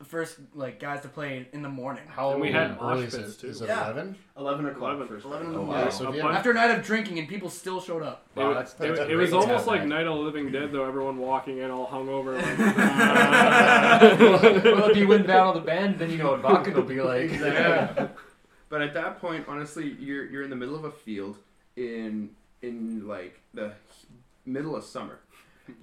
the 0.00 0.04
first 0.04 0.38
like 0.52 0.80
guys 0.80 1.00
to 1.02 1.08
play 1.08 1.46
in 1.52 1.62
the 1.62 1.68
morning. 1.68 2.02
How 2.08 2.32
And 2.32 2.40
we 2.40 2.50
had 2.50 2.76
early 2.80 3.02
mosh 3.02 3.06
is 3.06 3.14
pits, 3.14 3.34
it? 3.36 3.40
too. 3.40 3.46
Is 3.46 3.62
it 3.62 3.68
Yeah. 3.68 3.84
11? 3.84 4.16
Eleven 4.36 4.66
o'clock. 4.66 4.94
11. 4.96 5.06
first 5.06 5.24
11 5.26 5.46
in 5.46 5.52
the 5.52 5.58
Oh, 5.60 5.64
morning. 5.64 5.84
wow. 5.84 5.90
So 5.90 6.06
A 6.06 6.08
if 6.10 6.16
you 6.16 6.22
bunch- 6.22 6.36
After 6.38 6.50
a 6.50 6.54
night 6.54 6.70
of 6.76 6.84
drinking 6.84 7.20
and 7.20 7.28
people 7.28 7.48
still 7.50 7.80
showed 7.80 8.02
up. 8.02 8.26
Wow, 8.34 8.50
it, 8.50 8.54
that's, 8.54 8.72
it, 8.74 8.78
that's 8.80 8.98
it 9.00 9.06
great 9.06 9.16
was 9.16 9.30
to 9.30 9.36
almost 9.36 9.68
like 9.68 9.82
that. 9.82 9.86
Night 9.86 10.06
of 10.08 10.16
the 10.16 10.20
Living 10.22 10.50
Dead, 10.50 10.72
though. 10.72 10.84
Everyone 10.84 11.18
walking 11.18 11.58
in 11.58 11.70
all 11.70 11.86
hungover. 11.86 12.34
Like, 12.42 14.18
well, 14.64 14.90
if 14.90 14.96
you 14.96 15.06
win 15.06 15.24
Battle 15.24 15.50
of 15.50 15.54
the 15.54 15.60
Bands, 15.60 15.98
then 16.00 16.10
you 16.10 16.16
know 16.18 16.32
what 16.32 16.42
Wacken 16.42 16.74
will 16.74 16.82
be 16.82 17.00
like. 17.00 17.30
yeah. 17.40 18.08
But 18.68 18.82
at 18.82 18.94
that 18.94 19.20
point, 19.20 19.44
honestly, 19.48 19.96
you're 20.00 20.24
you're 20.26 20.42
in 20.42 20.50
the 20.50 20.56
middle 20.56 20.74
of 20.74 20.84
a 20.84 20.90
field 20.90 21.38
in 21.76 22.30
in 22.62 23.06
like 23.06 23.40
the 23.54 23.72
middle 24.46 24.74
of 24.76 24.84
summer. 24.84 25.18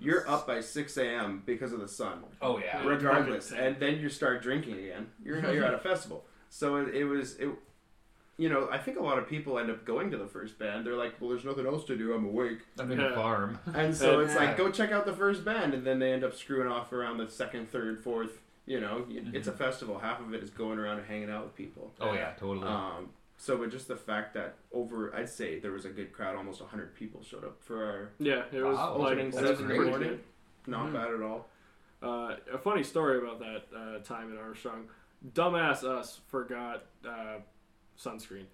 You're 0.02 0.30
up 0.30 0.46
by 0.46 0.60
six 0.62 0.98
a.m. 0.98 1.42
because 1.46 1.72
of 1.72 1.80
the 1.80 1.88
sun, 1.88 2.20
Oh 2.42 2.58
yeah. 2.60 2.86
regardless, 2.86 3.52
and 3.52 3.80
then 3.80 3.98
you 4.00 4.10
start 4.10 4.42
drinking 4.42 4.74
again. 4.78 5.08
You're 5.24 5.40
you're 5.54 5.64
at 5.64 5.74
a 5.74 5.80
festival, 5.80 6.26
so 6.50 6.76
it, 6.78 6.94
it 6.94 7.06
was 7.06 7.36
it. 7.38 7.50
You 8.38 8.48
know, 8.50 8.70
I 8.72 8.78
think 8.78 8.98
a 8.98 9.04
lot 9.04 9.18
of 9.18 9.28
people 9.28 9.58
end 9.60 9.70
up 9.70 9.84
going 9.86 10.12
to 10.12 10.18
the 10.18 10.26
first 10.28 10.58
band. 10.60 10.86
They're 10.86 10.96
like, 10.96 11.16
"Well, 11.20 11.30
there's 11.30 11.46
nothing 11.46 11.66
else 11.66 11.86
to 11.86 11.98
do. 11.98 12.14
I'm 12.14 12.26
awake." 12.26 12.60
I'm 12.78 12.92
in 12.92 13.00
a 13.00 13.14
farm. 13.14 13.60
And 13.74 13.96
so 13.96 14.20
it's 14.20 14.36
like, 14.36 14.56
go 14.58 14.70
check 14.72 14.92
out 14.92 15.06
the 15.06 15.14
first 15.14 15.44
band, 15.46 15.74
and 15.74 15.86
then 15.86 16.00
they 16.00 16.12
end 16.14 16.24
up 16.24 16.36
screwing 16.36 16.68
off 16.68 16.92
around 16.94 17.18
the 17.18 17.30
second, 17.30 17.70
third, 17.72 18.02
fourth. 18.04 18.40
You 18.66 18.80
know, 18.82 19.06
it's 19.10 19.48
a 19.48 19.52
festival. 19.54 19.98
Half 19.98 20.20
of 20.22 20.34
it 20.34 20.44
is 20.44 20.50
going 20.52 20.78
around 20.78 21.00
and 21.00 21.08
hanging 21.08 21.30
out 21.30 21.44
with 21.46 21.56
people. 21.56 21.94
Oh 22.00 22.14
yeah, 22.14 22.32
totally. 22.40 22.68
Um, 22.68 23.10
so, 23.42 23.58
but 23.58 23.72
just 23.72 23.88
the 23.88 23.96
fact 23.96 24.34
that 24.34 24.56
over, 24.74 25.16
I'd 25.16 25.30
say 25.30 25.60
there 25.60 25.72
was 25.72 25.86
a 25.86 25.90
good 25.90 26.12
crowd, 26.12 26.36
almost 26.36 26.60
100 26.60 26.94
people 26.94 27.24
showed 27.24 27.46
up 27.46 27.64
for 27.64 27.84
our 27.86 28.10
Yeah, 28.20 28.44
it 28.52 28.62
was 28.62 28.78
Wow, 28.78 28.98
like 28.98 29.12
opening 29.14 29.32
that's 29.32 29.48
set 29.60 29.66
pretty 29.66 29.90
morning. 29.90 30.10
good. 30.10 30.24
Not 30.68 30.88
Mhm. 30.88 30.94
bad 30.94 31.14
at 31.14 31.22
all. 31.22 31.48
Uh, 32.04 32.36
a 32.54 32.58
funny 32.58 32.84
story 32.84 33.18
about 33.18 33.40
that 33.40 33.64
uh, 33.76 34.00
time 34.04 34.30
in 34.32 34.38
Armstrong. 34.38 34.90
Dumbass 35.34 35.84
us 35.86 36.20
forgot 36.28 36.84
uh, 37.08 37.40
sunscreen. 37.98 38.46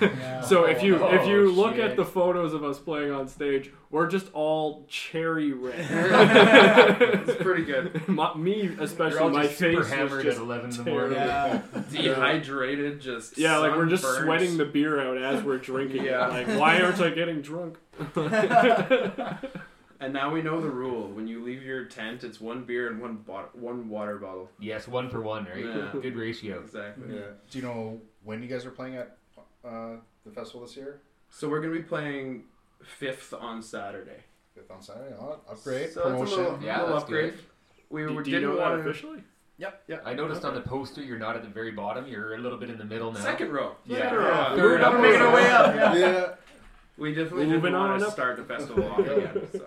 Yeah. 0.00 0.40
So 0.42 0.64
if 0.64 0.82
you 0.82 0.96
if 1.08 1.26
you 1.26 1.48
Oh, 1.48 1.52
look 1.52 1.74
shit. 1.76 1.90
at 1.90 1.96
the 1.96 2.04
photos 2.04 2.54
of 2.54 2.62
us 2.64 2.78
playing 2.78 3.10
on 3.12 3.28
stage, 3.28 3.70
we're 3.90 4.06
just 4.06 4.32
all 4.32 4.86
cherry 4.88 5.52
red. 5.52 5.74
It's 7.28 7.42
pretty 7.42 7.64
good. 7.64 8.06
My, 8.08 8.34
me 8.34 8.74
especially, 8.80 9.30
my 9.32 9.46
face 9.46 9.88
hammered 9.90 10.24
was 10.24 10.24
just 10.24 10.38
at 10.38 10.42
11 10.44 10.70
in 10.70 10.76
the 10.84 10.90
morning. 10.90 11.12
Yeah. 11.18 11.62
Dehydrated, 11.90 13.00
just 13.00 13.36
yeah, 13.38 13.58
like 13.58 13.76
we're 13.76 13.86
just 13.86 14.02
sunburnt. 14.04 14.24
sweating 14.26 14.56
the 14.56 14.64
beer 14.64 15.00
out 15.00 15.18
as 15.18 15.42
we're 15.44 15.58
drinking. 15.58 16.04
Yeah. 16.04 16.34
it. 16.36 16.48
Like 16.48 16.58
why 16.60 16.80
aren't 16.80 17.00
I 17.00 17.10
getting 17.10 17.42
drunk? 17.42 17.76
And 20.00 20.12
now 20.12 20.30
we 20.32 20.42
know 20.42 20.60
the 20.60 20.70
rule: 20.70 21.08
when 21.08 21.26
you 21.26 21.42
leave 21.42 21.64
your 21.64 21.86
tent, 21.86 22.22
it's 22.22 22.40
one 22.40 22.62
beer 22.62 22.88
and 22.88 23.00
one 23.00 23.16
bot- 23.16 23.58
one 23.58 23.88
water 23.88 24.16
bottle. 24.18 24.48
Yes, 24.60 24.86
one 24.86 25.10
for 25.10 25.20
one, 25.20 25.46
right? 25.46 25.64
Yeah. 25.64 25.90
Good 25.92 26.14
ratio. 26.14 26.60
Exactly. 26.60 27.16
Yeah. 27.16 27.22
Do 27.50 27.58
you 27.58 27.64
know 27.64 28.00
when 28.22 28.40
you 28.40 28.48
guys 28.48 28.64
are 28.64 28.70
playing 28.70 28.94
at 28.94 29.17
uh, 29.64 29.96
the 30.24 30.30
festival 30.32 30.62
this 30.66 30.76
year? 30.76 31.00
So 31.30 31.48
we're 31.48 31.60
gonna 31.60 31.74
be 31.74 31.82
playing 31.82 32.44
fifth 32.82 33.34
on 33.34 33.62
Saturday. 33.62 34.24
Fifth 34.54 34.70
on 34.70 34.82
Saturday. 34.82 35.14
Oh, 35.20 35.38
upgrade 35.50 35.92
So 35.92 36.02
promotion. 36.02 36.22
It's 36.24 36.32
a 36.32 36.36
little, 36.36 36.62
Yeah, 36.62 36.76
little 36.80 36.92
that's 36.94 37.02
upgrade. 37.04 37.32
good. 37.34 37.44
We 37.90 38.02
Do, 38.06 38.14
were- 38.14 38.22
do 38.22 38.30
you 38.30 38.36
didn't 38.40 38.50
know 38.54 38.56
that 38.60 38.70
want 38.70 38.82
to. 38.84 38.88
officially? 38.88 39.22
Yep, 39.60 39.82
yep. 39.88 40.02
I 40.06 40.14
noticed 40.14 40.44
on 40.44 40.54
the 40.54 40.60
poster 40.60 41.02
you're 41.02 41.18
not 41.18 41.34
at 41.34 41.42
the 41.42 41.48
very 41.48 41.72
bottom. 41.72 42.06
You're 42.06 42.34
a 42.34 42.38
little 42.38 42.58
bit 42.58 42.70
in 42.70 42.78
the 42.78 42.84
middle 42.84 43.10
now. 43.10 43.18
Second 43.20 43.50
row. 43.50 43.72
Yeah. 43.84 43.98
Second 44.02 44.16
row. 44.18 44.28
Yeah. 44.28 44.50
We 44.54 44.60
Third 44.60 44.80
were 44.80 44.86
up. 44.86 45.00
making 45.00 45.20
our 45.20 45.34
way 45.34 45.50
up. 45.50 45.74
Yeah. 45.74 45.94
yeah. 45.94 46.26
We 46.96 47.10
definitely 47.14 47.46
Moving 47.46 47.62
didn't 47.72 47.78
want 47.80 48.00
to 48.02 48.10
start 48.12 48.36
the 48.36 48.44
festival 48.44 48.84
off 48.84 48.98
again. 49.00 49.48
So 49.52 49.64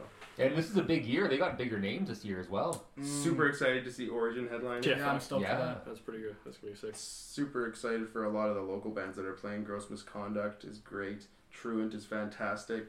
And 0.47 0.57
this 0.57 0.69
is 0.69 0.77
a 0.77 0.83
big 0.83 1.05
year. 1.05 1.27
They 1.27 1.37
got 1.37 1.57
bigger 1.57 1.79
names 1.79 2.09
this 2.09 2.23
year 2.25 2.39
as 2.39 2.49
well. 2.49 2.85
super 3.01 3.47
excited 3.47 3.83
to 3.85 3.91
see 3.91 4.07
Origin 4.07 4.47
headline. 4.47 4.83
Yeah. 4.83 4.97
Yeah, 4.97 5.11
I'm 5.11 5.19
stoked 5.19 5.43
Yeah. 5.43 5.57
for 5.57 5.63
that. 5.65 5.85
That's 5.85 5.99
pretty 5.99 6.21
good. 6.21 6.35
That's 6.45 6.57
gonna 6.57 6.73
be 6.73 6.77
sick. 6.77 6.91
Super 6.95 7.67
excited 7.67 8.09
for 8.09 8.23
a 8.25 8.29
lot 8.29 8.49
of 8.49 8.55
the 8.55 8.61
local 8.61 8.91
bands 8.91 9.15
that 9.17 9.25
are 9.25 9.33
playing. 9.33 9.63
Gross 9.63 9.89
Misconduct 9.89 10.63
is 10.63 10.79
great. 10.79 11.27
Truant 11.51 11.93
is 11.93 12.05
fantastic. 12.05 12.87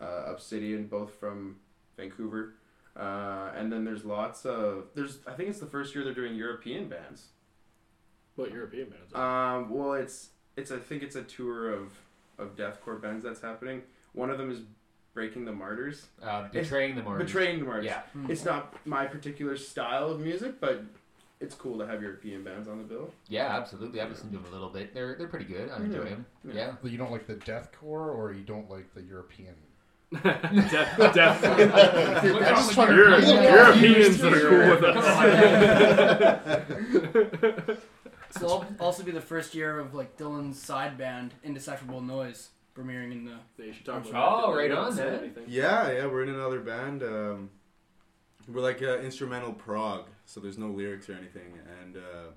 Uh, 0.00 0.24
Obsidian, 0.26 0.86
both 0.86 1.14
from 1.14 1.56
Vancouver. 1.96 2.54
Uh, 2.96 3.52
and 3.54 3.72
then 3.72 3.84
there's 3.84 4.04
lots 4.04 4.44
of 4.44 4.86
there's 4.94 5.18
I 5.26 5.32
think 5.32 5.48
it's 5.50 5.60
the 5.60 5.66
first 5.66 5.94
year 5.94 6.02
they're 6.04 6.14
doing 6.14 6.34
European 6.34 6.88
bands. 6.88 7.28
What 8.36 8.52
European 8.52 8.90
bands? 8.90 9.14
Um, 9.14 9.70
well, 9.70 9.92
it's 9.94 10.30
it's 10.56 10.70
I 10.70 10.78
think 10.78 11.02
it's 11.02 11.16
a 11.16 11.22
tour 11.22 11.70
of 11.72 11.92
of 12.38 12.56
deathcore 12.56 13.00
bands 13.00 13.24
that's 13.24 13.40
happening. 13.40 13.82
One 14.12 14.30
of 14.30 14.38
them 14.38 14.50
is 14.50 14.60
Breaking 15.18 15.44
the 15.44 15.52
Martyrs, 15.52 16.06
Uh, 16.22 16.46
betraying 16.52 16.94
the 16.94 17.02
martyrs. 17.02 17.26
Betraying 17.26 17.58
the 17.58 17.64
Martyrs. 17.64 17.86
Yeah. 17.86 18.02
It's 18.28 18.44
not 18.44 18.72
my 18.86 19.04
particular 19.04 19.56
style 19.56 20.08
of 20.10 20.20
music, 20.20 20.60
but 20.60 20.84
it's 21.40 21.56
cool 21.56 21.76
to 21.80 21.86
have 21.88 22.00
European 22.00 22.44
bands 22.44 22.68
on 22.68 22.78
the 22.78 22.84
bill. 22.84 23.10
Yeah, 23.28 23.46
absolutely. 23.58 24.00
I've 24.00 24.10
listened 24.10 24.30
to 24.30 24.38
them 24.38 24.46
a 24.46 24.50
little 24.52 24.68
bit. 24.68 24.94
They're 24.94 25.16
they're 25.16 25.26
pretty 25.26 25.46
good. 25.46 25.70
I 25.72 25.78
enjoy 25.78 26.04
Yeah. 26.04 26.10
them. 26.10 26.26
Yeah. 26.44 26.54
Yeah. 26.54 26.72
But 26.80 26.92
you 26.92 26.98
don't 26.98 27.10
like 27.10 27.26
the 27.26 27.34
deathcore, 27.34 28.14
or 28.14 28.32
you 28.32 28.44
don't 28.44 28.70
like 28.70 28.94
the 28.94 29.02
European. 29.02 29.56
Def- 30.12 31.12
definitely. 31.14 31.64
I 32.44 32.50
just 32.50 32.72
trying 32.74 32.88
to- 32.90 32.94
Euro- 32.94 33.18
Yeah. 33.18 33.54
Europeans 33.54 34.22
are 34.22 34.40
cool 34.48 34.68
with 34.70 34.84
us. 34.84 34.98
So 38.30 38.44
it'll 38.44 38.66
also 38.78 39.02
be 39.02 39.10
the 39.10 39.22
first 39.22 39.54
year 39.54 39.78
of 39.80 39.94
like 39.94 40.16
Dylan's 40.18 40.60
side 40.62 40.96
band, 40.98 41.32
Indecipherable 41.42 42.02
Noise, 42.02 42.50
premiering 42.78 43.12
in 43.12 43.24
the. 43.24 43.32
Yeah, 43.58 43.64
you 43.66 43.72
should 43.72 43.84
talk 43.86 44.08
about 44.08 44.44
Oh, 44.44 44.52
that. 44.52 44.58
right 44.58 44.70
on, 44.70 44.92
said 44.92 45.12
man. 45.12 45.20
anything. 45.24 45.44
Yeah, 45.48 45.90
yeah, 45.90 46.06
we're 46.06 46.22
in 46.22 46.28
another 46.28 46.60
band. 46.60 47.02
Um, 47.02 47.50
we're 48.46 48.60
like 48.62 48.82
uh, 48.82 48.98
instrumental 48.98 49.52
prog, 49.52 50.06
so 50.24 50.40
there's 50.40 50.58
no 50.58 50.68
lyrics 50.68 51.08
or 51.08 51.14
anything. 51.14 51.52
And 51.82 51.96
uh, 51.96 52.30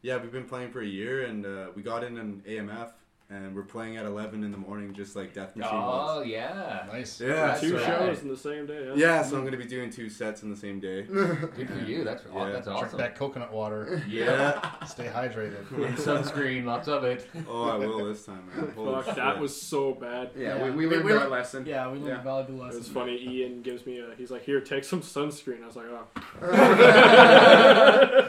yeah, 0.00 0.16
we've 0.16 0.32
been 0.32 0.44
playing 0.46 0.70
for 0.70 0.80
a 0.80 0.86
year, 0.86 1.24
and 1.24 1.44
uh, 1.46 1.66
we 1.76 1.82
got 1.82 2.02
in 2.04 2.16
an 2.18 2.42
AMF, 2.48 2.92
and 3.32 3.54
we're 3.56 3.62
playing 3.62 3.96
at 3.96 4.04
11 4.04 4.44
in 4.44 4.50
the 4.52 4.58
morning, 4.58 4.92
just 4.92 5.16
like 5.16 5.32
Death 5.32 5.56
Machine 5.56 5.72
Oh 5.74 6.18
was. 6.18 6.26
yeah. 6.26 6.84
Nice. 6.92 7.20
Yeah, 7.20 7.28
That's 7.46 7.60
Two 7.62 7.76
right. 7.76 7.86
shows 7.86 8.20
in 8.22 8.28
the 8.28 8.36
same 8.36 8.66
day. 8.66 8.84
Huh? 8.88 8.94
Yeah, 8.96 9.22
so 9.22 9.36
I'm 9.38 9.44
gonna 9.44 9.56
be 9.56 9.64
doing 9.64 9.90
two 9.90 10.08
sets 10.10 10.42
in 10.42 10.50
the 10.50 10.56
same 10.56 10.80
day. 10.80 11.02
Good 11.10 11.68
for 11.70 11.78
you. 11.86 12.04
That's 12.04 12.22
Yeah. 12.34 12.50
that's 12.50 12.66
Drink 12.66 12.82
awesome. 12.82 12.98
that 12.98 13.16
coconut 13.16 13.52
water. 13.52 14.02
Yeah. 14.08 14.84
Stay 14.86 15.06
hydrated. 15.06 15.70
And 15.82 15.96
sunscreen, 15.96 16.64
lots 16.64 16.88
of 16.88 17.04
it. 17.04 17.26
Oh, 17.48 17.68
I 17.70 17.76
will 17.78 18.04
this 18.06 18.24
time, 18.26 18.42
man. 18.54 18.72
Holy 18.74 19.02
Fuck, 19.02 19.16
that 19.16 19.38
was 19.40 19.58
so 19.60 19.94
bad. 19.94 20.30
Yeah, 20.36 20.56
Yeah. 20.58 20.64
we, 20.64 20.70
we 20.70 20.86
We- 20.86 20.94
learned 20.94 21.04
we- 21.06 21.12
our 21.12 21.28
lesson. 21.28 21.64
Yeah, 21.66 21.86
we 21.90 21.94
learned 21.98 22.06
Yeah. 22.08 22.20
a 22.20 22.24
valuable 22.24 22.54
It 22.62 22.64
lesson. 22.64 22.78
was 22.80 22.88
funny. 22.88 23.18
Ian 23.28 23.62
gives 23.62 23.86
me 23.86 23.98
a. 24.00 24.14
He's 24.16 24.30
like, 24.30 24.42
"Here, 24.42 24.60
take 24.60 24.84
some 24.84 25.00
sunscreen." 25.00 25.62
I 25.62 25.66
was 25.66 25.76
like, 25.76 25.86
"Oh." 25.90 26.06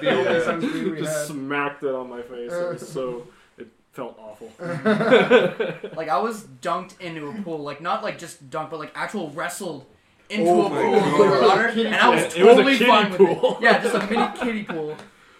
The 0.02 0.10
only 0.10 0.24
Yeah. 0.24 0.40
sunscreen 0.46 0.92
we 0.92 0.98
Just 1.00 1.18
had. 1.18 1.28
smacked 1.28 1.84
it 1.84 1.94
on 1.94 2.10
my 2.10 2.22
face. 2.22 2.52
It 2.52 2.74
was 2.74 2.88
so. 2.88 3.28
It 3.94 3.96
felt 3.96 4.18
awful. 4.20 4.52
Like 5.96 6.10
I 6.10 6.18
was 6.20 6.44
dunked 6.62 7.00
into 7.00 7.28
a 7.30 7.34
pool, 7.44 7.60
like 7.60 7.80
not 7.82 8.04
like 8.04 8.18
just 8.18 8.50
dunked, 8.50 8.72
but 8.72 8.80
like 8.80 8.92
actual 8.96 9.30
wrestled 9.32 9.86
into 10.30 10.50
Oh 10.50 10.66
a 10.66 10.70
my 10.70 10.82
pool 10.82 10.96
of 10.96 11.04
God. 11.04 11.16
clear 11.16 11.42
water, 11.42 11.68
and 11.88 11.96
I 11.96 12.10
was 12.10 12.22
It 12.36 12.44
was 12.44 12.54
a 12.54 12.56
totally 12.56 12.74
kiddie 12.78 12.86
fine 12.90 13.10
with 13.12 13.18
pool. 13.20 13.58
it. 13.58 13.58
Yeah, 13.62 13.82
just 13.84 13.96
a 13.96 14.00
mini 14.10 14.28
kiddie 14.38 14.64
pool, 14.64 14.96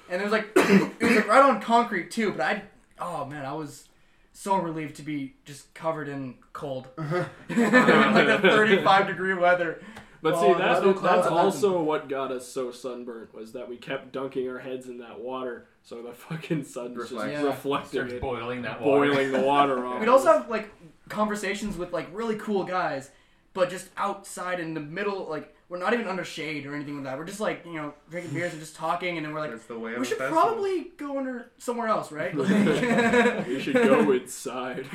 and 0.10 0.22
it 0.22 0.24
was 0.24 0.32
like 0.32 0.48
it 0.56 1.02
was 1.02 1.16
like 1.16 1.28
right 1.28 1.42
on 1.44 1.62
concrete 1.62 2.12
too. 2.12 2.32
But 2.34 2.42
I, 2.42 2.62
oh 3.00 3.26
man, 3.26 3.46
I 3.46 3.54
was 3.54 3.88
so 4.34 4.56
relieved 4.58 4.96
to 4.98 5.02
be 5.04 5.34
just 5.46 5.74
covered 5.74 6.08
in 6.08 6.36
cold, 6.54 6.88
like 6.98 7.08
the 7.48 8.40
35 8.44 9.08
degree 9.08 9.34
weather. 9.34 9.82
But 10.24 10.36
Oh, 10.36 10.54
see, 10.54 10.58
that's 10.58 10.82
no 10.82 10.94
that's 10.94 11.28
also 11.28 11.84
what 11.84 12.08
got 12.10 12.32
us 12.32 12.48
so 12.48 12.72
sunburnt 12.72 13.34
was 13.36 13.52
that 13.52 13.68
we 13.70 13.76
kept 13.78 14.12
dunking 14.14 14.50
our 14.50 14.58
heads 14.60 14.88
in 14.88 14.98
that 15.00 15.20
water, 15.20 15.68
so 15.84 16.02
the 16.02 16.14
fucking 16.14 16.64
sun's 16.64 16.98
just 16.98 17.12
Reflects. 17.12 17.34
Yeah. 17.34 17.44
reflecting 17.44 17.90
Starts 17.92 18.14
it, 18.14 18.22
boiling 18.22 18.62
that 18.64 18.82
water. 18.82 19.12
boiling 19.12 19.32
the 19.34 19.42
water 19.42 19.86
off. 19.86 20.00
We'd 20.00 20.08
also 20.10 20.32
have 20.32 20.50
like 20.50 20.70
conversations 21.10 21.76
with 21.78 21.92
like 21.92 22.08
really 22.14 22.38
cool 22.38 22.64
guys, 22.64 23.12
but 23.54 23.70
just 23.70 23.90
outside 23.98 24.60
in 24.62 24.74
the 24.74 24.80
middle, 24.80 25.28
like 25.30 25.54
we're 25.68 25.78
not 25.80 25.94
even 25.94 26.08
under 26.08 26.24
shade 26.24 26.66
or 26.66 26.74
anything 26.74 26.96
like 26.96 27.04
that. 27.04 27.18
We're 27.18 27.26
just 27.26 27.42
like 27.42 27.66
you 27.66 27.74
know 27.74 27.94
drinking 28.10 28.34
beers 28.34 28.54
and 28.54 28.62
just 28.62 28.76
talking, 28.78 29.18
and 29.18 29.26
then 29.26 29.34
we're 29.34 29.42
like, 29.42 29.52
That's 29.52 29.66
the 29.66 29.78
way 29.78 29.92
of 29.94 30.00
we 30.00 30.06
a 30.06 30.10
should 30.10 30.18
festival. 30.20 30.42
probably 30.42 30.86
go 30.96 31.18
under 31.18 31.52
somewhere 31.58 31.88
else, 31.90 32.14
right? 32.14 32.34
we 33.48 33.60
should 33.60 33.74
go 33.76 34.10
inside. 34.12 34.86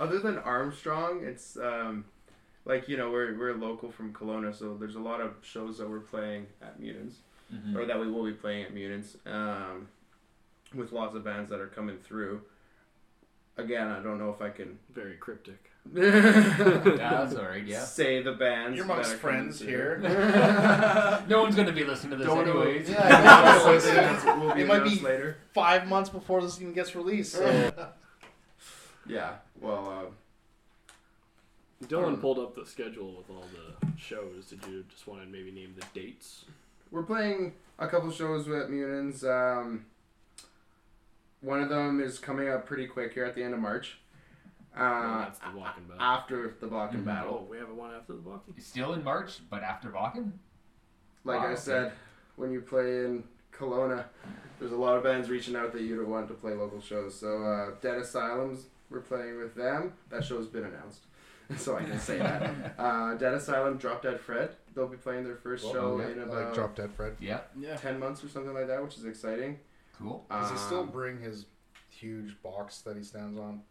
Other 0.00 0.18
than 0.18 0.38
Armstrong, 0.38 1.22
it's 1.24 1.56
um, 1.56 2.04
like 2.64 2.88
you 2.88 2.96
know 2.96 3.10
we're 3.10 3.36
we're 3.38 3.54
local 3.54 3.90
from 3.90 4.12
Kelowna, 4.12 4.54
so 4.54 4.76
there's 4.78 4.94
a 4.96 5.00
lot 5.00 5.20
of 5.20 5.34
shows 5.42 5.78
that 5.78 5.88
we're 5.88 6.00
playing 6.00 6.46
at 6.62 6.78
Mutants, 6.80 7.16
Mhm. 7.54 7.76
or 7.76 7.84
that 7.86 7.98
we 8.00 8.10
will 8.10 8.24
be 8.24 8.32
playing 8.32 8.64
at 8.64 8.72
Mutants, 8.74 9.16
um, 9.26 9.88
with 10.74 10.92
lots 10.92 11.14
of 11.14 11.24
bands 11.24 11.50
that 11.50 11.60
are 11.60 11.66
coming 11.68 11.98
through. 11.98 12.42
Again, 13.56 13.86
I 13.86 14.00
don't 14.00 14.18
know 14.18 14.30
if 14.30 14.42
I 14.42 14.50
can 14.50 14.78
Very 14.92 15.14
cryptic. 15.16 15.70
Yeah, 15.94 16.02
that's 16.96 17.34
all 17.36 17.44
right. 17.44 17.62
Yeah. 17.64 17.84
say 17.84 18.22
the 18.22 18.32
bands. 18.32 18.74
You're 18.76 18.84
amongst 18.86 19.14
friends 19.16 19.60
here. 19.60 19.98
No 21.28 21.42
one's 21.42 21.54
gonna 21.54 21.70
be 21.72 21.84
listening 21.84 22.12
to 22.12 22.16
this 22.16 22.26
Don't 22.26 22.46
know. 22.46 22.62
anyways. 22.62 22.88
Yeah, 22.90 23.02
I 23.06 23.58
know. 23.64 23.72
It's- 23.74 23.84
That's- 23.94 24.24
will 24.40 24.54
be 24.54 24.62
It 24.62 24.66
might 24.66 24.82
be- 24.84 24.98
later. 25.00 25.36
Five 25.52 25.86
months 25.86 26.08
before 26.10 26.40
this 26.42 26.60
even 26.60 26.72
gets 26.72 26.94
released. 26.96 27.32
So. 27.32 27.72
Yeah. 29.06 29.34
Well, 29.60 29.90
uh, 29.90 30.10
Dylan 31.88 32.04
Um, 32.14 32.20
pulled 32.20 32.38
up 32.38 32.54
the 32.54 32.64
schedule 32.66 33.14
with 33.16 33.30
all 33.30 33.44
the 33.52 33.86
shows. 33.98 34.46
Did 34.48 34.64
you 34.66 34.84
just 34.90 35.06
want 35.06 35.22
to 35.22 35.28
maybe 35.28 35.50
name 35.50 35.74
the 35.78 35.86
dates? 35.98 36.44
we're 36.90 37.02
playing 37.02 37.52
a 37.80 37.88
couple 37.88 38.08
shows 38.10 38.46
with 38.46 38.68
Mutants. 38.68 39.24
Um, 39.24 39.84
one 41.40 41.60
of 41.60 41.68
them 41.68 42.00
is 42.00 42.18
coming 42.20 42.48
up 42.48 42.66
pretty 42.66 42.86
quick 42.86 43.12
here 43.14 43.24
at 43.24 43.34
the 43.34 43.42
end 43.42 43.52
of 43.52 43.58
March. 43.60 43.98
Oh, 44.76 44.82
Uh, 44.84 45.18
that's 45.24 45.38
the 45.40 45.46
Wacken 45.46 45.88
battle. 45.88 46.00
after 46.00 46.56
the 46.60 46.68
Wacken 46.68 47.02
Mhm. 47.02 47.04
battle. 47.04 47.40
Oh, 47.44 47.50
we 47.50 47.58
have 47.58 47.68
a 47.68 47.74
one 47.74 47.92
after 47.92 48.12
the 48.12 48.20
Wacken. 48.20 48.60
Still 48.60 48.92
in 48.94 49.02
March, 49.02 49.40
but 49.50 49.62
after 49.64 49.90
Wacken. 49.90 50.32
Like 51.24 51.40
Wow, 51.40 51.46
I 51.46 51.50
okay. 51.52 51.60
said, 51.60 51.92
when 52.36 52.50
you 52.52 52.60
play 52.60 53.04
in 53.04 53.24
Kelowna. 53.52 54.04
There's 54.60 54.72
a 54.72 54.76
lot 54.76 54.96
of 54.96 55.02
bands 55.02 55.28
reaching 55.30 55.56
out 55.56 55.72
that 55.72 55.82
you 55.82 55.96
don't 55.96 56.08
want 56.08 56.28
to 56.28 56.34
play 56.34 56.54
local 56.54 56.80
shows. 56.80 57.14
So 57.18 57.42
uh, 57.44 57.70
Dead 57.80 57.98
Asylums, 57.98 58.66
we're 58.90 59.00
playing 59.00 59.38
with 59.38 59.54
them. 59.56 59.94
That 60.10 60.24
show's 60.24 60.46
been 60.46 60.64
announced, 60.64 61.06
so 61.56 61.76
I 61.76 61.82
can 61.84 61.98
say 61.98 62.18
that. 62.18 62.74
Uh, 62.78 63.14
Dead 63.14 63.34
Asylum, 63.34 63.76
Drop 63.78 64.02
Dead 64.02 64.18
Fred. 64.20 64.50
They'll 64.74 64.88
be 64.88 64.96
playing 64.96 65.24
their 65.24 65.36
first 65.36 65.64
show 65.70 65.98
yeah, 66.00 66.08
in 66.08 66.22
about 66.22 66.44
like 66.46 66.54
Drop 66.54 66.74
Dead 66.74 66.90
Fred. 66.92 67.16
Yeah, 67.20 67.40
Yeah. 67.58 67.76
ten 67.76 67.98
months 67.98 68.22
or 68.24 68.28
something 68.28 68.52
like 68.54 68.66
that, 68.66 68.82
which 68.82 68.96
is 68.96 69.04
exciting. 69.04 69.58
cool. 69.98 70.26
Does 70.30 70.50
he 70.50 70.56
still 70.56 70.80
Um, 70.80 70.90
bring 70.90 71.20
his 71.20 71.46
huge 71.88 72.40
box 72.42 72.80
that 72.80 72.96
he 72.96 73.02
stands 73.04 73.38
on? 73.38 73.62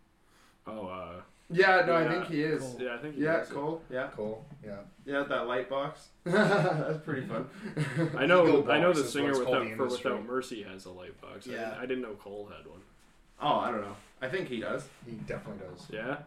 Oh, 0.65 0.87
uh, 0.87 1.21
Yeah, 1.49 1.83
no, 1.85 1.93
I 1.95 2.03
Yeah. 2.03 2.09
think 2.11 2.25
he 2.27 2.41
is. 2.43 2.61
Cool. 2.61 2.77
yeah, 2.81 2.93
I 2.95 2.97
think. 2.99 3.15
he 3.15 3.19
is. 3.19 3.25
Yeah, 3.25 3.37
does 3.37 3.51
it. 3.51 3.53
Cole. 3.53 3.81
Yeah, 3.89 4.09
Cool. 4.15 4.45
Yeah. 4.65 4.77
yeah, 5.05 5.23
that 5.23 5.45
light 5.47 5.69
box. 5.69 6.07
That's 6.23 7.03
pretty 7.03 7.27
fun. 7.27 7.49
I 8.17 8.25
know. 8.25 8.47
Eagle 8.47 8.71
I 8.71 8.79
know 8.79 8.87
box 8.87 8.99
the 8.99 9.05
is 9.05 9.11
singer 9.13 9.27
what's 9.33 9.39
called 9.43 9.49
without 9.59 9.69
the 9.69 9.75
for 9.75 9.83
industry. 9.83 10.11
Without 10.11 10.25
Mercy 10.27 10.63
has 10.63 10.85
a 10.85 10.91
light 10.91 11.19
box. 11.21 11.47
I, 11.47 11.51
Yeah. 11.51 11.57
didn't, 11.65 11.73
I 11.79 11.81
didn't 11.85 12.01
know 12.03 12.13
Cole 12.15 12.49
had 12.55 12.65
one. 12.65 12.79
Oh, 13.41 13.57
I 13.59 13.71
don't 13.71 13.81
know. 13.81 13.95
I 14.21 14.29
think 14.29 14.47
he 14.47 14.61
does. 14.61 14.87
He 15.05 15.11
definitely 15.27 15.67
does. 15.67 15.85
Yeah, 15.91 16.19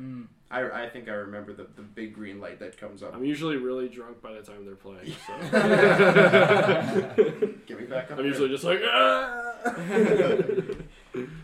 Mm. 0.00 0.26
I, 0.50 0.84
I 0.84 0.88
think 0.88 1.08
I 1.08 1.12
remember 1.12 1.52
the, 1.52 1.66
the 1.76 1.82
big 1.82 2.14
green 2.14 2.40
light 2.40 2.58
that 2.60 2.78
comes 2.78 3.02
up. 3.02 3.14
I'm 3.14 3.24
usually 3.24 3.56
really 3.56 3.88
drunk 3.88 4.22
by 4.22 4.32
the 4.32 4.42
time 4.42 4.64
they're 4.64 4.74
playing. 4.74 5.12
So 5.26 5.32
Get 7.66 7.80
me 7.80 7.86
back 7.86 8.10
up. 8.10 8.18
I'm 8.18 8.24
usually 8.26 8.48
just 8.48 8.64
like, 8.64 8.80
ah! 8.84 9.54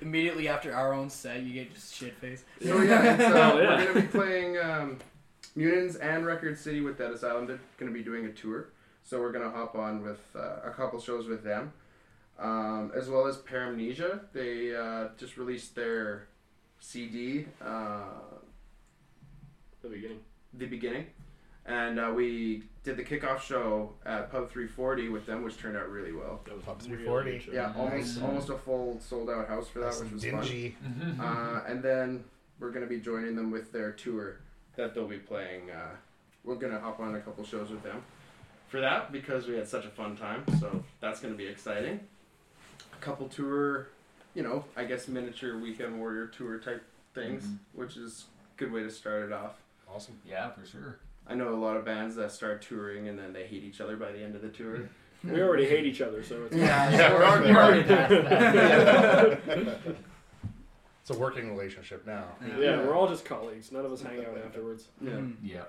Immediately 0.01 0.49
after 0.49 0.75
our 0.75 0.93
own 0.93 1.11
set, 1.11 1.43
you 1.43 1.53
get 1.55 1.75
just 1.75 1.95
shit 1.95 2.17
faced. 2.19 2.45
there. 2.61 2.75
So 2.75 2.83
yeah, 2.83 3.15
it's, 3.15 3.25
uh, 3.25 3.53
Oh, 3.55 3.61
yeah. 3.61 3.77
we're 3.77 3.87
gonna 3.87 4.01
be 4.03 4.07
playing 4.09 4.59
um, 4.59 4.99
Munins 5.57 5.99
and 6.01 6.27
Record 6.27 6.59
City 6.59 6.81
with 6.81 6.99
Dead 6.99 7.11
Asylum. 7.11 7.47
They're 7.47 7.61
gonna 7.79 7.93
be 7.93 8.03
doing 8.03 8.25
a 8.27 8.33
tour, 8.33 8.69
so 9.03 9.21
we're 9.21 9.33
gonna 9.33 9.51
hop 9.51 9.75
on 9.75 10.03
with 10.03 10.21
uh, 10.35 10.61
a 10.65 10.71
couple 10.71 11.01
shows 11.01 11.27
with 11.29 11.45
them, 11.45 11.73
um, 12.39 12.93
as 12.97 13.09
well 13.09 13.27
as 13.27 13.37
Paramnesia. 13.39 14.21
They 14.33 14.75
uh, 14.75 15.09
just 15.19 15.37
released 15.37 15.75
their 15.75 16.29
CD, 16.81 17.47
uh, 17.65 18.01
the 19.83 19.89
beginning. 19.89 20.21
the 20.55 20.67
beginning, 20.67 21.07
and 21.67 21.99
uh, 22.01 22.13
we 22.15 22.63
did 22.85 22.97
the 22.97 23.05
kickoff 23.05 23.41
show 23.41 23.93
at 24.07 24.31
Pub 24.31 24.51
340 24.51 25.09
with 25.11 25.27
them, 25.27 25.43
which 25.43 25.57
turned 25.59 25.77
out 25.77 25.89
really 25.91 26.13
well. 26.13 26.41
That 26.47 26.55
was 26.57 26.65
Pub 26.65 26.81
340. 26.81 27.31
good 27.31 27.43
show. 27.43 27.53
Yeah, 27.53 27.73
almost 27.77 28.17
Nice. 28.17 28.23
almost 28.25 28.49
a 28.49 28.57
full 28.59 29.01
sold 29.01 29.29
out 29.31 29.49
house 29.49 29.69
for 29.69 29.81
that, 29.81 29.87
Nice 29.87 30.01
which 30.01 30.11
and 30.11 30.15
was 30.15 30.25
fun. 30.25 30.41
dingy. 30.43 30.77
Uh, 31.21 31.61
and 31.67 31.83
then 31.83 32.25
we're 32.61 32.71
gonna 32.71 32.87
be 32.87 33.01
joining 33.01 33.37
them 33.37 33.51
with 33.51 33.71
their 33.73 33.93
tour 33.93 34.41
that 34.77 34.95
they'll 34.95 35.07
be 35.09 35.19
playing. 35.19 35.71
Uh, 35.71 35.95
we're 36.45 36.55
gonna 36.57 36.81
hop 36.81 37.01
on 37.01 37.15
a 37.17 37.21
couple 37.21 37.45
shows 37.45 37.71
with 37.71 37.83
them 37.83 38.03
for 38.69 38.81
that 38.81 39.13
because 39.13 39.47
we 39.47 39.55
had 39.57 39.69
such 39.69 39.85
a 39.85 39.91
fun 39.91 40.17
time. 40.17 40.45
So 40.59 40.83
that's 41.01 41.21
gonna 41.21 41.35
be 41.35 41.47
exciting. 41.47 42.01
A 42.95 42.97
couple 43.05 43.29
tour, 43.29 43.89
you 44.39 44.45
know, 44.45 44.65
I 44.77 44.85
guess 44.85 45.09
miniature 45.09 45.59
weekend 45.59 45.99
warrior 45.99 46.29
tour 46.29 46.59
type 46.61 46.85
things, 47.13 47.45
which 47.73 47.97
is 47.97 48.27
a 48.57 48.59
good 48.61 48.71
way 48.71 48.85
to 48.85 48.91
start 48.91 49.25
it 49.25 49.33
off. 49.33 49.57
Awesome. 49.93 50.17
Yeah, 50.25 50.51
for 50.51 50.65
sure. 50.65 50.99
I 51.27 51.35
know 51.35 51.53
a 51.53 51.57
lot 51.57 51.77
of 51.77 51.85
bands 51.85 52.15
that 52.15 52.31
start 52.31 52.63
touring 52.63 53.09
and 53.09 53.19
then 53.19 53.33
they 53.33 53.49
hate 53.49 53.65
each 53.65 53.81
other 53.81 53.97
by 53.97 54.13
the 54.13 54.23
end 54.23 54.37
of 54.37 54.43
the 54.43 54.49
tour. 54.49 54.79
We 55.25 55.43
already 55.43 55.67
hate 55.69 55.85
each 55.85 56.01
other, 56.01 56.23
so 56.23 56.45
it's 56.45 56.55
Yeah, 56.57 56.91
Yeah, 56.93 57.13
we're 57.13 57.25
already- 57.29 57.53
We're 57.53 57.61
already 57.61 57.83
past 57.83 58.11
that. 58.11 59.97
It's 61.01 61.11
a 61.11 61.19
working 61.19 61.51
relationship 61.51 62.07
now. 62.07 62.25
Yeah, 62.57 62.77
we're 62.87 62.95
all 62.95 63.09
just 63.09 63.25
colleagues. 63.25 63.73
None 63.73 63.85
of 63.85 63.91
us 63.91 64.01
hang 64.01 64.25
out 64.25 64.39
afterwards. 64.47 64.87
Yeah. 65.03 65.11
Mm. 65.15 65.35
Yeah. 65.43 65.63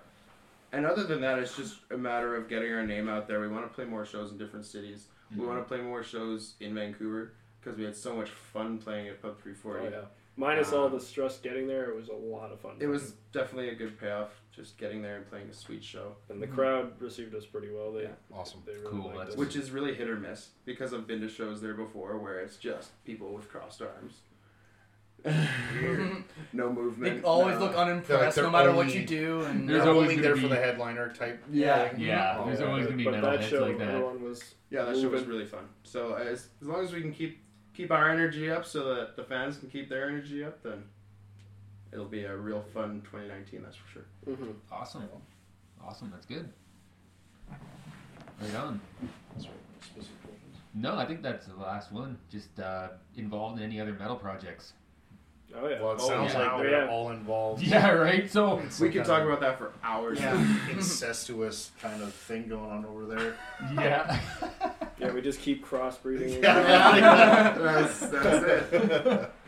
And 0.72 0.86
other 0.86 1.03
than 1.03 1.22
that, 1.22 1.39
it's 1.39 1.57
just 1.57 1.78
a 1.89 1.97
matter 1.97 2.36
of 2.36 2.47
getting 2.47 2.72
our 2.72 2.86
name 2.86 3.09
out 3.09 3.28
there. 3.28 3.39
We 3.41 3.47
want 3.47 3.63
to 3.67 3.74
play 3.74 3.86
more 3.86 4.05
shows 4.05 4.30
in 4.32 4.38
different 4.38 4.67
cities. 4.67 5.07
We 5.36 5.43
want 5.43 5.57
to 5.57 5.63
play 5.63 5.82
more 5.82 6.03
shows 6.03 6.53
in 6.59 6.76
Vancouver 6.76 7.34
because 7.62 7.78
we 7.78 7.84
had 7.86 7.95
so 7.95 8.16
much 8.16 8.30
fun 8.30 8.78
playing 8.78 9.07
at 9.07 9.22
Pub 9.22 9.39
340. 9.41 9.88
Oh 9.88 9.89
yeah. 9.99 10.05
Minus 10.38 10.72
all 10.72 10.86
Um, 10.86 10.93
the 10.93 11.01
stress 11.01 11.38
getting 11.39 11.68
there, 11.68 11.89
it 11.89 11.95
was 11.97 12.07
a 12.07 12.14
lot 12.14 12.51
of 12.53 12.62
fun. 12.62 12.78
It 12.80 12.88
was 12.88 13.12
definitely 13.34 13.70
a 13.70 13.76
good 13.76 13.99
payoff 13.99 14.30
just 14.53 14.78
getting 14.78 15.01
there 15.01 15.18
and 15.18 15.30
playing 15.30 15.49
a 15.49 15.53
sweet 15.53 15.84
show, 15.84 16.16
and 16.30 16.41
the 16.41 16.47
crowd 16.47 16.93
received 17.01 17.36
us 17.36 17.45
pretty 17.45 17.70
well. 17.72 17.91
They 17.91 18.03
Yeah. 18.03 18.10
Awesome. 18.34 18.62
they 18.66 18.74
really 18.74 18.86
Cool, 18.89 19.05
liked 19.07 19.18
that's 19.18 19.32
us. 19.32 19.38
which 19.38 19.55
is 19.57 19.72
really 19.72 19.93
hit 19.93 20.10
or 20.10 20.16
miss 20.16 20.51
because 20.64 20.93
I've 20.93 21.05
been 21.07 21.20
to 21.22 21.28
shows 21.30 21.60
there 21.62 21.74
before 21.74 22.18
where 22.18 22.39
it's 22.39 22.55
just 22.55 22.91
people 23.03 23.34
with 23.34 23.49
crossed 23.49 23.82
arms. 23.82 24.22
no 26.53 26.72
movement. 26.72 27.22
They 27.22 27.28
always 27.28 27.55
no- 27.60 27.66
look 27.66 27.76
unimpressed 27.76 28.36
they're 28.36 28.45
no 28.45 28.49
matter 28.51 28.72
what 28.72 28.93
you 28.93 29.05
do, 29.05 29.41
and 29.41 29.68
There's 29.68 29.84
They're 29.84 29.91
always 29.91 30.03
only 30.03 30.16
gonna 30.16 30.28
there 30.28 30.36
be- 30.36 30.41
for 30.41 30.47
the 30.47 30.55
headliner 30.55 31.12
type. 31.14 31.43
Yeah. 31.51 31.89
thing. 31.89 31.99
Yeah, 31.99 32.38
Oh, 32.39 32.45
there's 32.45 32.62
always 32.62 32.86
gonna 32.86 32.95
be 32.97 33.03
but 33.03 33.12
that 33.20 33.24
metalheads 33.24 33.43
show, 33.49 33.66
like 33.66 33.78
that. 33.80 33.89
everyone 33.89 34.24
was. 34.24 34.55
Yeah, 34.70 34.84
that 34.86 34.95
show 34.95 35.10
was 35.10 35.26
really 35.26 35.45
fun. 35.45 35.68
So 35.84 36.14
as 36.14 36.47
as 36.62 36.68
long 36.70 36.84
as 36.86 36.93
we 36.93 37.01
can 37.01 37.12
keep 37.12 37.41
keep 37.80 37.91
our 37.91 38.09
energy 38.09 38.51
up, 38.51 38.65
so 38.65 38.93
that 38.93 39.15
the 39.15 39.23
fans 39.23 39.55
can 39.57 39.69
keep 39.69 39.88
their 39.89 40.09
energy 40.09 40.43
up, 40.43 40.61
then 40.63 40.84
it'll 41.93 42.03
be 42.05 42.25
a 42.25 42.36
real 42.36 42.61
fun 42.73 43.01
2019. 43.05 43.61
That's 43.63 43.77
for 43.77 43.88
sure. 43.93 44.05
Mm-hmm. 44.27 44.49
Awesome. 44.69 45.03
Awesome. 45.82 46.11
That's 46.11 46.25
good. 46.25 46.49
Right 48.41 48.55
on. 48.55 48.82
No, 50.75 50.95
I 50.97 51.05
think 51.05 51.21
that's 51.23 51.45
the 51.45 51.55
last 51.55 51.91
one. 51.93 52.17
Just 52.30 52.59
uh, 52.59 52.89
involved 53.15 53.59
in 53.59 53.63
any 53.65 53.80
other 53.80 53.93
metal 53.93 54.17
projects. 54.17 54.73
Oh 55.55 55.67
yeah. 55.67 55.82
Well, 55.82 55.93
it 55.93 55.99
Oh, 56.01 56.07
sounds 56.09 56.34
yeah. 56.34 56.39
like 56.41 56.51
Oh, 56.53 56.57
they're 56.63 56.84
yeah. 56.86 56.91
all 56.91 57.09
involved. 57.11 57.63
Yeah, 57.63 57.91
right. 57.91 58.30
So 58.30 58.59
It's 58.59 58.80
we 58.80 58.88
some 58.88 58.91
could 58.91 59.05
kind 59.05 59.07
talk 59.07 59.23
about 59.23 59.39
that 59.39 59.57
for 59.57 59.71
hours. 59.84 60.19
of 60.21 60.69
incestuous 60.69 61.71
kind 61.82 62.03
of 62.03 62.13
thing 62.13 62.49
going 62.49 62.69
on 62.71 62.86
over 62.86 63.05
there. 63.05 63.36
yeah. 63.73 64.19
Yeah, 65.00 65.12
we 65.14 65.22
just 65.22 65.39
keep 65.41 65.66
crossbreeding. 65.66 66.41
that's, 66.41 68.00
that's 68.00 68.74
it. 68.74 69.32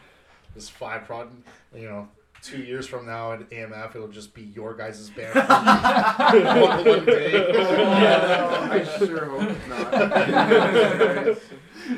This 0.53 0.67
five 0.67 1.05
prod, 1.05 1.31
you 1.73 1.87
know, 1.87 2.09
two 2.43 2.61
years 2.61 2.85
from 2.85 3.05
now 3.05 3.31
at 3.31 3.49
AMF, 3.51 3.95
it'll 3.95 4.09
just 4.09 4.33
be 4.33 4.41
your 4.41 4.75
guys' 4.75 5.09
band. 5.11 5.33
one, 5.33 6.85
one 6.85 7.05
day. 7.05 7.31
Yeah, 7.31 8.17
no, 8.27 8.67
I 8.69 8.83
sure 8.97 9.25
hope 9.27 9.57
not. 9.69 11.37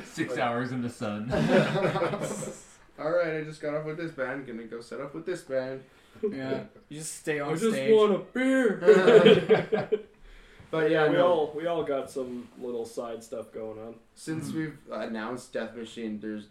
Six 0.05 0.37
hours 0.37 0.71
in 0.71 0.83
the 0.83 0.89
sun. 0.91 1.31
All 2.99 3.09
right, 3.11 3.37
I 3.37 3.43
just 3.43 3.59
got 3.59 3.73
off 3.73 3.85
with 3.85 3.97
this 3.97 4.11
band. 4.11 4.45
Gonna 4.45 4.65
go 4.65 4.81
set 4.81 5.01
up 5.01 5.15
with 5.15 5.25
this 5.25 5.41
band. 5.41 5.81
yeah, 6.21 6.65
you 6.89 6.99
just 6.99 7.15
stay 7.15 7.39
on 7.39 7.53
I 7.53 7.55
just 7.57 7.91
want 7.91 8.13
a 8.13 8.19
beer. 8.19 9.89
But 10.73 10.89
yeah, 10.89 11.07
we 11.07 11.13
no, 11.17 11.27
all 11.27 11.53
we 11.55 11.67
all 11.67 11.83
got 11.83 12.09
some 12.09 12.47
little 12.59 12.83
side 12.83 13.23
stuff 13.23 13.51
going 13.51 13.77
on. 13.77 13.93
since 14.15 14.51
we've 14.51 14.75
announced 14.91 15.53
Death 15.53 15.75
Machine, 15.75 16.19
there's 16.19 16.47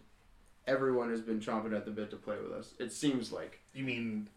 everyone 0.68 1.10
has 1.10 1.20
been 1.20 1.40
chomping 1.40 1.74
at 1.76 1.84
the 1.84 1.90
bit 1.90 2.08
to 2.10 2.16
play 2.16 2.36
with 2.40 2.52
us. 2.52 2.74
It 2.78 2.92
seems 2.92 3.32
like 3.32 3.58
You 3.74 3.82
mean 3.82 4.28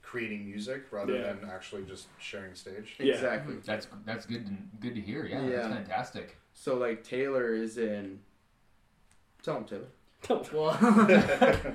creating 0.00 0.46
music 0.46 0.84
rather 0.92 1.12
Yeah. 1.16 1.32
than 1.32 1.50
actually 1.50 1.82
just 1.82 2.06
sharing 2.20 2.54
stage? 2.54 2.94
Yeah. 3.00 3.14
exactly. 3.14 3.56
That's 3.64 3.88
that's 4.04 4.26
good. 4.26 4.46
To, 4.46 4.52
good 4.78 4.94
to 4.94 5.00
hear. 5.00 5.26
Yeah, 5.26 5.42
Yeah. 5.44 5.56
that's 5.56 5.74
fantastic. 5.74 6.36
So 6.54 6.76
like 6.76 7.02
Taylor 7.02 7.52
is 7.52 7.78
in. 7.78 8.20
Tell 9.42 9.56
him 9.56 9.64
Taylor. 9.64 9.88
Well, 10.52 10.78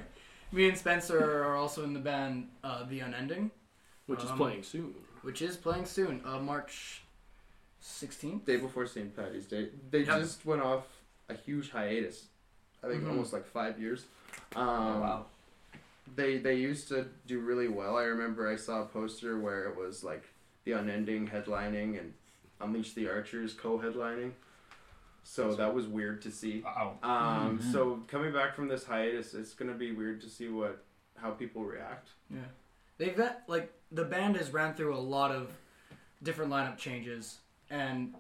me 0.53 0.70
and 0.70 0.78
Spencer 0.78 1.43
are 1.43 1.57
also 1.57 1.84
in 1.84 1.91
the 1.93 1.99
band 1.99 2.47
uh, 2.63 2.86
The 2.86 3.01
Unending, 3.01 3.51
Which 4.05 4.24
is 4.24 4.32
Um, 4.32 4.38
playing 4.38 4.63
soon. 4.63 4.95
which 5.22 5.41
is 5.41 5.57
playing 5.57 5.84
soon, 5.84 6.22
uh, 6.24 6.39
March 6.39 7.03
16th. 7.88 8.45
Day 8.45 8.57
before 8.57 8.85
St. 8.85 9.15
Patty's 9.15 9.45
Day. 9.45 9.69
They 9.89 9.99
Yep. 10.03 10.19
just 10.19 10.45
went 10.45 10.61
off 10.61 10.85
a 11.29 11.33
huge 11.33 11.71
hiatus. 11.71 12.27
I 12.83 12.88
think 12.88 13.03
Mhm. 13.03 13.09
almost 13.09 13.33
like 13.33 13.45
five 13.45 13.79
years. 13.79 14.05
Um, 14.55 14.67
Oh, 14.67 14.99
wow. 15.01 15.25
They 16.15 16.38
they 16.38 16.55
used 16.55 16.88
to 16.89 17.07
do 17.25 17.39
really 17.39 17.67
well. 17.67 17.97
I 17.97 18.03
remember 18.03 18.47
I 18.47 18.55
saw 18.55 18.81
a 18.83 18.85
poster 18.85 19.39
where 19.39 19.65
it 19.65 19.75
was 19.75 20.03
like 20.03 20.23
the 20.63 20.71
Unending 20.73 21.27
headlining 21.27 21.99
and 21.99 22.13
Unleash 22.61 22.93
the 22.93 23.09
Archers 23.09 23.53
co-headlining. 23.53 24.31
So 25.23 25.53
that 25.55 25.73
was 25.73 25.88
weird 25.88 26.22
to 26.22 26.31
see. 26.31 26.61
Wow. 26.61 26.97
Um, 27.03 27.59
Mhm. 27.59 27.72
So 27.73 28.03
coming 28.07 28.31
back 28.31 28.55
from 28.55 28.68
this 28.69 28.85
hiatus, 28.85 29.34
it's 29.34 29.53
gonna 29.53 29.73
be 29.73 29.91
weird 29.91 30.22
to 30.22 30.30
see 30.30 30.47
what 30.49 30.84
how 31.18 31.31
people 31.31 31.64
react. 31.65 32.09
Yeah, 32.30 32.45
they've 32.97 33.15
got 33.18 33.41
like 33.47 33.73
the 33.91 34.05
band 34.05 34.38
has 34.38 34.51
ran 34.51 34.76
through 34.76 34.95
a 34.95 34.99
lot 34.99 35.31
of 35.31 35.51
different 36.23 36.51
lineup 36.51 36.77
changes, 36.77 37.39
and 37.69 38.14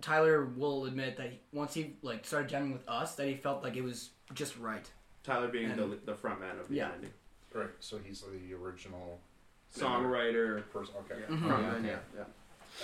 Tyler 0.00 0.44
will 0.46 0.84
admit 0.86 1.16
that 1.16 1.30
he, 1.30 1.40
once 1.52 1.74
he 1.74 1.94
like 2.02 2.24
started 2.26 2.48
jamming 2.48 2.72
with 2.72 2.86
us, 2.88 3.14
that 3.16 3.26
he 3.26 3.34
felt 3.36 3.62
like 3.62 3.76
it 3.76 3.82
was 3.82 4.10
just 4.34 4.58
right. 4.58 4.90
Tyler 5.22 5.48
being 5.48 5.70
And- 5.70 5.78
the 5.78 5.98
the 6.04 6.14
front 6.14 6.40
man 6.40 6.58
of 6.58 6.68
the 6.68 6.74
Yeah. 6.76 6.88
Unending, 6.88 7.12
Right, 7.54 7.70
so 7.80 7.98
he's 7.98 8.22
the 8.22 8.54
original 8.54 9.20
songwriter. 9.74 10.68
person. 10.70 10.94
Okay. 11.00 11.20
Yeah, 11.20 11.26
Mhm. 11.36 11.46
front 11.48 11.84
Yeah, 11.84 11.90
yeah, 11.92 11.98
yeah. 12.16 12.24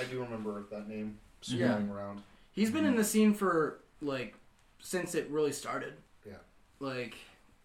I 0.00 0.04
do 0.04 0.20
remember 0.22 0.64
that 0.70 0.88
name 0.88 1.18
Yeah. 1.42 1.68
swirling 1.70 1.90
around. 1.90 2.22
He's 2.52 2.70
been 2.70 2.84
in 2.84 2.96
the 2.96 3.04
scene 3.04 3.34
for 3.34 3.80
like 4.00 4.36
since 4.80 5.14
it 5.14 5.28
really 5.28 5.52
started. 5.52 5.94
Yeah. 6.24 6.38
Like 6.80 7.16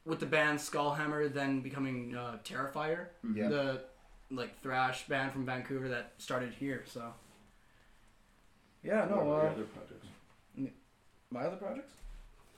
with 0.06 0.20
the 0.20 0.26
band 0.26 0.60
Skullhammer, 0.60 1.32
then 1.32 1.62
becoming 1.62 2.16
uh, 2.16 2.40
Terrifier, 2.44 3.08
Yeah. 3.34 3.50
the 3.50 3.86
like 4.32 4.60
thrash 4.62 5.08
band 5.08 5.32
from 5.32 5.46
Vancouver 5.46 5.88
that 5.90 6.14
started 6.18 6.54
here. 6.54 6.84
So. 6.88 7.14
Yeah, 8.84 9.06
What 9.06 9.10
no. 9.10 9.26
were 9.26 9.40
the 9.42 9.48
Uh, 9.48 9.52
other 9.52 9.64
projects? 9.64 10.08
my 11.30 11.46
other 11.46 11.56
projects. 11.58 11.94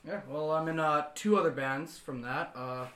Yeah, 0.04 0.20
well, 0.28 0.50
I'm 0.52 0.68
in 0.68 0.78
uh, 0.78 1.06
two 1.14 1.36
other 1.38 1.50
bands 1.50 1.98
from 1.98 2.20
that. 2.22 2.52
Uh, 2.54 2.86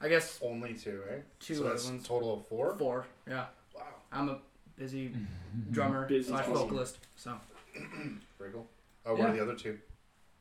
I 0.00 0.08
guess 0.08 0.38
Only 0.42 0.74
two, 0.74 1.02
right? 1.10 1.24
two 1.40 1.56
so 1.56 1.60
other 1.62 1.70
that's 1.70 1.84
ones. 1.86 2.06
total 2.06 2.34
of 2.34 2.46
four. 2.46 2.76
Four. 2.78 3.06
Yeah, 3.26 3.46
Wow, 3.74 3.82
I'm 4.12 4.28
a 4.28 4.38
busy 4.76 5.12
drummer 5.72 6.06
Busy 6.06 6.28
slash 6.30 6.44
drummer. 6.44 6.60
vocalist. 6.60 6.98
So, 7.16 7.38
very 8.38 8.52
cool. 8.52 8.68
Oh, 9.04 9.12
what 9.12 9.20
Yeah. 9.20 9.28
are 9.28 9.32
the 9.36 9.42
other 9.42 9.54
two? 9.56 9.78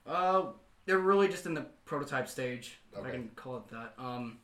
uh, 0.05 0.51
they're 0.85 0.99
really 0.99 1.27
just 1.27 1.47
in 1.47 1.55
the 1.55 1.65
prototype 1.85 2.27
stage, 2.30 2.77
if 2.91 2.99
I 2.99 3.01
Okay. 3.01 3.11
can 3.11 3.30
call 3.35 3.57
it 3.57 3.67
that. 3.69 3.93
Um, 3.97 4.38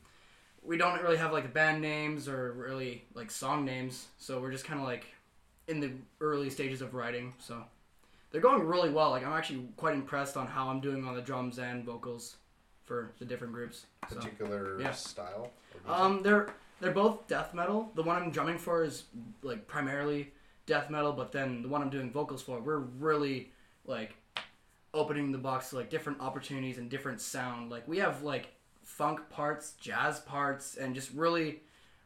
we 0.63 0.75
don't 0.77 0.99
really 1.03 1.17
have 1.17 1.31
like 1.31 1.53
band 1.53 1.81
names 1.81 2.27
or 2.27 2.53
really 2.53 3.03
like 3.13 3.29
song 3.29 3.63
names, 3.65 4.07
so 4.17 4.41
we're 4.41 4.51
just 4.51 4.65
kind 4.65 4.79
of 4.79 4.85
like 4.87 5.05
in 5.71 5.79
the 5.79 5.91
early 6.19 6.49
stages 6.49 6.81
of 6.81 6.93
writing. 6.93 7.33
So, 7.39 7.63
they're 8.31 8.41
going 8.41 8.65
really 8.65 8.89
well. 8.89 9.09
Like 9.11 9.25
I'm 9.25 9.33
actually 9.33 9.67
quite 9.77 9.93
impressed 9.93 10.37
on 10.37 10.47
how 10.47 10.69
I'm 10.69 10.79
doing 10.79 11.05
on 11.05 11.15
the 11.15 11.21
drums 11.21 11.59
and 11.59 11.83
vocals 11.83 12.37
for 12.83 13.11
the 13.19 13.25
different 13.25 13.53
groups. 13.53 13.85
So. 14.09 14.15
Particular 14.15 14.79
yeah. 14.79 14.91
style. 14.91 15.51
Um, 15.87 16.21
they're 16.23 16.49
they're 16.79 16.91
both 16.91 17.27
death 17.27 17.53
metal. 17.53 17.91
The 17.95 18.03
one 18.03 18.21
I'm 18.21 18.31
drumming 18.31 18.57
for 18.57 18.83
is 18.83 19.03
like 19.43 19.67
primarily 19.67 20.31
death 20.65 20.89
metal, 20.89 21.13
but 21.13 21.31
then 21.31 21.61
the 21.61 21.67
one 21.67 21.81
I'm 21.81 21.89
doing 21.89 22.11
vocals 22.11 22.41
for, 22.41 22.59
we're 22.59 22.77
really 22.77 23.51
like 23.85 24.15
opening 24.93 25.31
the 25.31 25.37
box 25.37 25.69
to 25.69 25.77
like 25.77 25.89
different 25.89 26.19
opportunities 26.19 26.77
and 26.77 26.89
different 26.89 27.21
sound. 27.21 27.71
Like 27.71 27.87
we 27.87 27.99
have 27.99 28.23
like 28.23 28.49
funk 28.83 29.21
parts, 29.29 29.73
jazz 29.79 30.19
parts, 30.19 30.77
and 30.77 30.95
just 30.95 31.11
really 31.13 31.61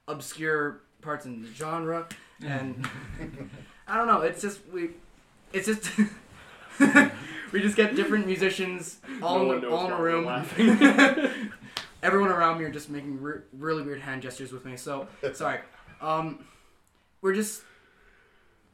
obscure 0.08 0.82
parts 1.06 1.26
in 1.26 1.42
the 1.42 1.48
genre. 1.54 2.08
And 2.46 2.86
I 3.88 3.98
don't 3.98 4.08
know. 4.08 4.22
It's 4.22 4.42
just 4.42 4.60
we. 4.74 4.90
It's 5.54 5.68
just. 5.68 5.90
we 7.54 7.62
just 7.62 7.78
get 7.78 7.96
different 7.96 8.26
musicians 8.26 8.98
all 9.24 9.46
No 9.46 9.54
in, 9.54 9.62
the, 9.62 9.70
all 9.70 9.86
in 9.86 9.94
a 9.94 10.02
room. 10.02 10.26
everyone 12.04 12.30
around 12.30 12.60
me 12.60 12.66
are 12.66 12.70
just 12.70 12.90
making 12.90 13.22
re- 13.22 13.42
really 13.54 13.82
weird 13.82 14.02
hand 14.02 14.22
gestures 14.22 14.52
with 14.52 14.66
me. 14.66 14.76
So 14.76 15.08
sorry. 15.34 15.60
Um, 16.02 16.44
we're 17.22 17.34
just 17.34 17.62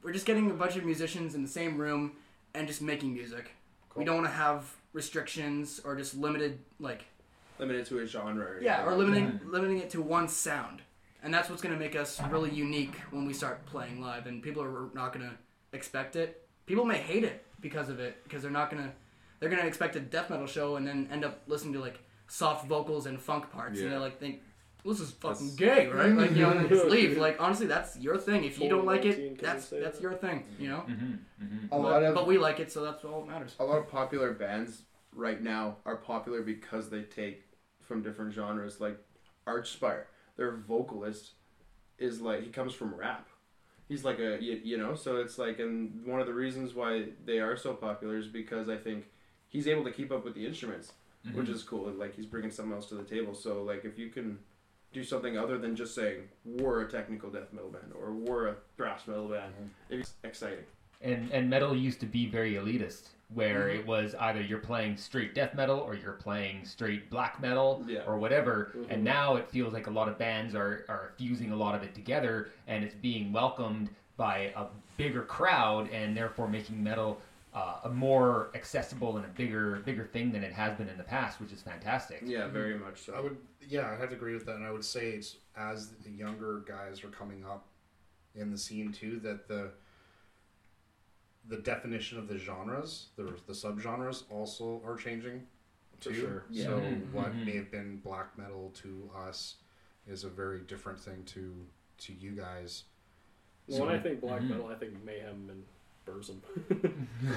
we're 0.04 0.14
just 0.14 0.26
getting 0.26 0.50
a 0.50 0.54
bunch 0.54 0.76
of 0.76 0.84
musicians 0.84 1.36
in 1.36 1.44
the 1.44 1.48
same 1.48 1.78
room 1.78 2.14
and 2.56 2.68
just 2.68 2.82
making 2.82 3.14
music. 3.14 3.52
We 3.96 4.04
don't 4.04 4.16
want 4.16 4.28
to 4.28 4.34
have 4.34 4.74
restrictions 4.94 5.80
or 5.84 5.96
just 5.96 6.16
limited 6.16 6.60
like 6.80 7.06
Limited 7.60 7.86
to 7.88 8.00
a 8.00 8.08
genre. 8.08 8.44
Or 8.44 8.62
yeah 8.62 8.84
or 8.84 8.94
anything. 8.94 9.14
limiting 9.14 9.40
limiting 9.52 9.78
it 9.78 9.90
to 9.92 10.02
one 10.02 10.28
sound. 10.28 10.82
And 11.24 11.34
that's 11.34 11.50
what's 11.50 11.62
gonna 11.62 11.78
make 11.78 11.96
us 11.96 12.20
really 12.30 12.50
unique 12.52 12.96
when 13.12 13.26
we 13.26 13.34
start 13.34 13.66
playing 13.66 14.02
live. 14.02 14.26
And 14.28 14.42
people 14.42 14.64
are 14.64 14.90
not 14.94 15.14
gonna 15.14 15.34
expect 15.74 16.16
it. 16.16 16.48
People 16.66 16.86
may 16.86 16.98
hate 16.98 17.24
it 17.24 17.46
because 17.60 17.90
of 17.90 18.00
it 18.00 18.24
because 18.24 18.42
they're 18.42 18.52
not 18.52 18.70
gonna 18.72 18.92
they're 19.40 19.50
gonna 19.50 19.66
expect 19.66 19.96
a 19.96 20.00
death 20.00 20.30
metal 20.30 20.48
show 20.48 20.76
and 20.78 20.88
then 20.88 21.08
end 21.12 21.24
up 21.26 21.42
listening 21.48 21.74
to 21.74 21.80
like 21.80 22.00
soft 22.28 22.66
vocals 22.68 23.06
and 23.06 23.20
funk 23.20 23.52
parts 23.52 23.80
and 23.80 23.92
they're 23.92 24.00
like 24.00 24.20
think 24.20 24.42
this 24.86 25.00
is 25.00 25.12
fucking 25.12 25.56
That's- 25.56 25.56
gay 25.78 25.88
right 25.88 26.12
like 26.14 26.32
you 26.32 26.38
know 26.44 26.52
and 26.58 26.70
just 26.70 26.86
leave 26.86 27.18
like 27.18 27.38
honestly 27.40 27.68
that's 27.68 27.98
your 27.98 28.18
thing 28.18 28.46
if 28.46 28.58
you 28.60 28.70
don't 28.70 28.86
like 28.86 29.06
it 29.06 29.40
that's 29.40 29.72
you 29.72 29.80
that's 29.82 29.98
that? 29.98 30.02
your 30.02 30.14
thing 30.14 30.46
you 30.58 30.70
know 30.70 30.86
Mm-hmm. 30.90 31.14
Mm-hmm. 31.44 31.74
A 31.74 31.78
lot 31.78 32.04
of 32.04 32.16
but 32.16 32.26
we 32.26 32.38
like 32.38 32.60
it 32.60 32.72
so 32.72 32.82
that's 32.84 33.04
all 33.04 33.22
that 33.22 33.30
matters 33.32 33.56
a 33.60 33.64
lot 33.66 33.78
of 33.80 33.88
popular 33.90 34.32
bands 34.32 34.84
right 35.14 35.42
now 35.42 35.76
are 35.86 35.98
popular 35.98 36.42
because 36.42 36.90
they 36.90 37.02
take 37.04 37.44
from 37.82 38.02
different 38.02 38.34
genres 38.34 38.80
like 38.80 38.98
archspire 39.46 40.04
their 40.42 40.52
vocalist 40.52 41.32
is 42.00 42.20
like 42.20 42.44
he 42.44 42.50
comes 42.50 42.74
from 42.74 42.96
rap. 42.96 43.28
He's 43.88 44.04
like 44.04 44.20
a 44.20 44.42
you, 44.42 44.60
you 44.64 44.78
know 44.78 44.96
so 44.96 45.18
it's 45.18 45.38
like 45.38 45.60
and 45.60 46.06
one 46.06 46.20
of 46.22 46.28
the 46.28 46.34
reasons 46.34 46.74
why 46.74 47.10
they 47.26 47.40
are 47.40 47.58
so 47.58 47.74
popular 47.74 48.18
is 48.18 48.28
because 48.28 48.70
i 48.70 48.78
think 48.78 49.04
he's 49.50 49.68
able 49.68 49.84
to 49.84 49.92
keep 49.92 50.14
up 50.14 50.24
with 50.24 50.34
the 50.34 50.46
instruments 50.48 50.94
mm-hmm. 51.26 51.38
which 51.38 51.50
is 51.50 51.64
cool 51.64 51.88
and 51.90 52.00
like 52.00 52.16
he's 52.16 52.26
bringing 52.26 52.52
something 52.52 52.74
else 52.74 52.88
to 52.88 52.96
the 52.96 53.04
table. 53.04 53.34
So 53.34 53.64
like 53.64 53.86
if 53.86 53.98
you 53.98 54.10
can 54.10 54.40
do 54.94 55.04
something 55.04 55.38
other 55.38 55.58
than 55.58 55.76
just 55.76 55.96
saying 55.96 56.28
we're 56.46 56.82
a 56.82 56.90
technical 56.90 57.30
death 57.30 57.54
metal 57.54 57.70
band 57.70 57.94
or 57.96 58.12
we're 58.12 58.48
a 58.50 58.56
thrash 58.76 59.08
metal 59.08 59.28
band 59.28 59.54
mm-hmm. 59.54 60.00
it's 60.00 60.14
exciting. 60.24 60.66
And 61.02 61.32
and 61.32 61.50
metal 61.50 61.76
used 61.76 62.00
to 62.02 62.06
be 62.06 62.28
very 62.28 62.54
elitist, 62.54 63.10
where 63.34 63.68
mm-hmm. 63.68 63.80
it 63.80 63.88
was 63.88 64.16
either 64.20 64.42
you're 64.42 64.60
playing 64.60 64.98
straight 64.98 65.34
death 65.34 65.54
metal 65.56 65.80
or 65.80 65.96
you're 65.96 66.14
playing 66.14 66.66
straight 66.66 67.10
black 67.10 67.42
metal 67.42 67.84
Yeah. 67.88 68.02
or 68.06 68.18
whatever. 68.18 68.72
And 68.74 68.86
mm-hmm. 68.86 69.04
now 69.04 69.36
it 69.36 69.50
feels 69.50 69.74
like 69.74 69.88
a 69.88 69.92
lot 69.92 70.10
of 70.10 70.18
bands 70.18 70.54
are 70.56 70.86
are 70.90 71.14
fusing 71.18 71.52
a 71.52 71.56
lot 71.56 71.76
of 71.76 71.84
it 71.84 71.96
together, 71.96 72.50
and 72.68 72.84
it's 72.84 72.96
being 72.96 73.32
welcomed 73.32 73.90
by 74.18 74.52
a 74.56 74.66
bigger 74.98 75.24
crowd, 75.24 75.90
and 75.92 76.16
therefore 76.16 76.48
making 76.48 76.84
metal. 76.84 77.20
Uh, 77.54 77.82
a 77.84 77.90
more 77.90 78.50
accessible 78.56 79.18
and 79.18 79.26
a 79.26 79.30
bigger 79.30 79.82
bigger 79.86 80.06
thing 80.06 80.32
than 80.32 80.42
it 80.42 80.54
has 80.54 80.74
been 80.78 80.88
in 80.88 80.98
the 80.98 81.04
past, 81.04 81.42
which 81.42 81.52
is 81.52 81.62
fantastic. 81.62 82.22
yeah 82.24 82.48
very 82.48 82.76
mm-hmm. 82.76 82.86
much 82.86 83.02
so 83.02 83.14
I 83.14 83.20
would, 83.20 83.36
yeah, 83.68 83.92
I'd 83.92 84.00
have 84.00 84.08
to 84.12 84.16
agree 84.16 84.34
with 84.34 84.46
that, 84.46 84.56
and 84.56 84.64
I 84.64 84.72
would 84.72 84.86
say 84.86 85.10
it's 85.10 85.36
as 85.58 85.90
the 86.06 86.12
younger 86.12 86.64
guys 86.66 87.04
are 87.04 87.10
coming 87.10 87.44
up 87.44 87.68
in 88.36 88.52
the 88.52 88.58
scene 88.58 88.94
too 88.94 89.20
that 89.24 89.50
the 89.50 89.72
the 91.52 91.58
definition 91.58 92.18
of 92.18 92.28
the 92.28 92.38
genres, 92.38 93.08
the 93.18 93.24
the 93.46 93.54
subgenres, 93.54 94.24
also 94.32 94.82
are 94.86 94.96
changing 94.96 95.46
too. 96.00 96.14
sure. 96.14 96.46
Yeah. 96.50 96.66
So 96.66 96.80
Mhm, 96.80 97.12
what 97.12 97.32
mhm. 97.34 97.46
may 97.46 97.56
have 97.58 97.70
been 97.70 97.98
black 97.98 98.38
metal 98.38 98.72
to 98.82 99.12
us 99.16 99.58
is 100.08 100.24
a 100.24 100.30
very 100.30 100.62
different 100.62 101.00
thing 101.00 101.24
to 101.26 101.54
to 102.00 102.14
you 102.14 102.32
guys. 102.32 102.86
Well, 103.68 103.82
when 103.82 103.90
I 103.96 104.00
think 104.00 104.22
black 104.22 104.42
Mhm. 104.42 104.50
metal, 104.50 104.68
I 104.68 104.76
think 104.76 105.04
mayhem 105.04 105.50
and 105.50 105.64
Burzum. 106.06 106.40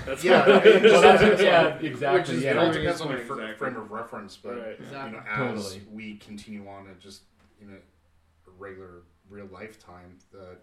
That's 0.07 0.25
Yeah, 0.25 0.41
I- 0.41 0.63
it- 0.65 0.83
Well, 0.85 1.03
that's- 1.03 1.21
that's 1.21 1.43
yeah, 1.43 1.75
what- 1.75 1.85
exactly. 1.93 2.21
Which 2.21 2.31
is, 2.31 2.43
yeah. 2.45 2.51
it 2.53 2.57
all 2.57 2.73
depends 2.73 3.01
on 3.03 3.09
your 3.11 3.19
good 3.19 3.27
fr- 3.27 3.35
point, 3.35 3.59
frame 3.59 3.77
of 3.77 3.91
reference, 3.91 4.37
but 4.39 4.57
Right. 4.57 4.81
you 4.81 4.87
know, 5.13 5.23
as 5.29 5.63
Totally. 5.75 5.87
we 5.93 6.17
continue 6.17 6.67
on 6.67 6.87
and 6.87 6.99
just 6.99 7.25
you 7.61 7.67
know 7.67 7.77
regular 8.59 9.03
real 9.29 9.47
lifetime, 9.47 10.17
the 10.33 10.57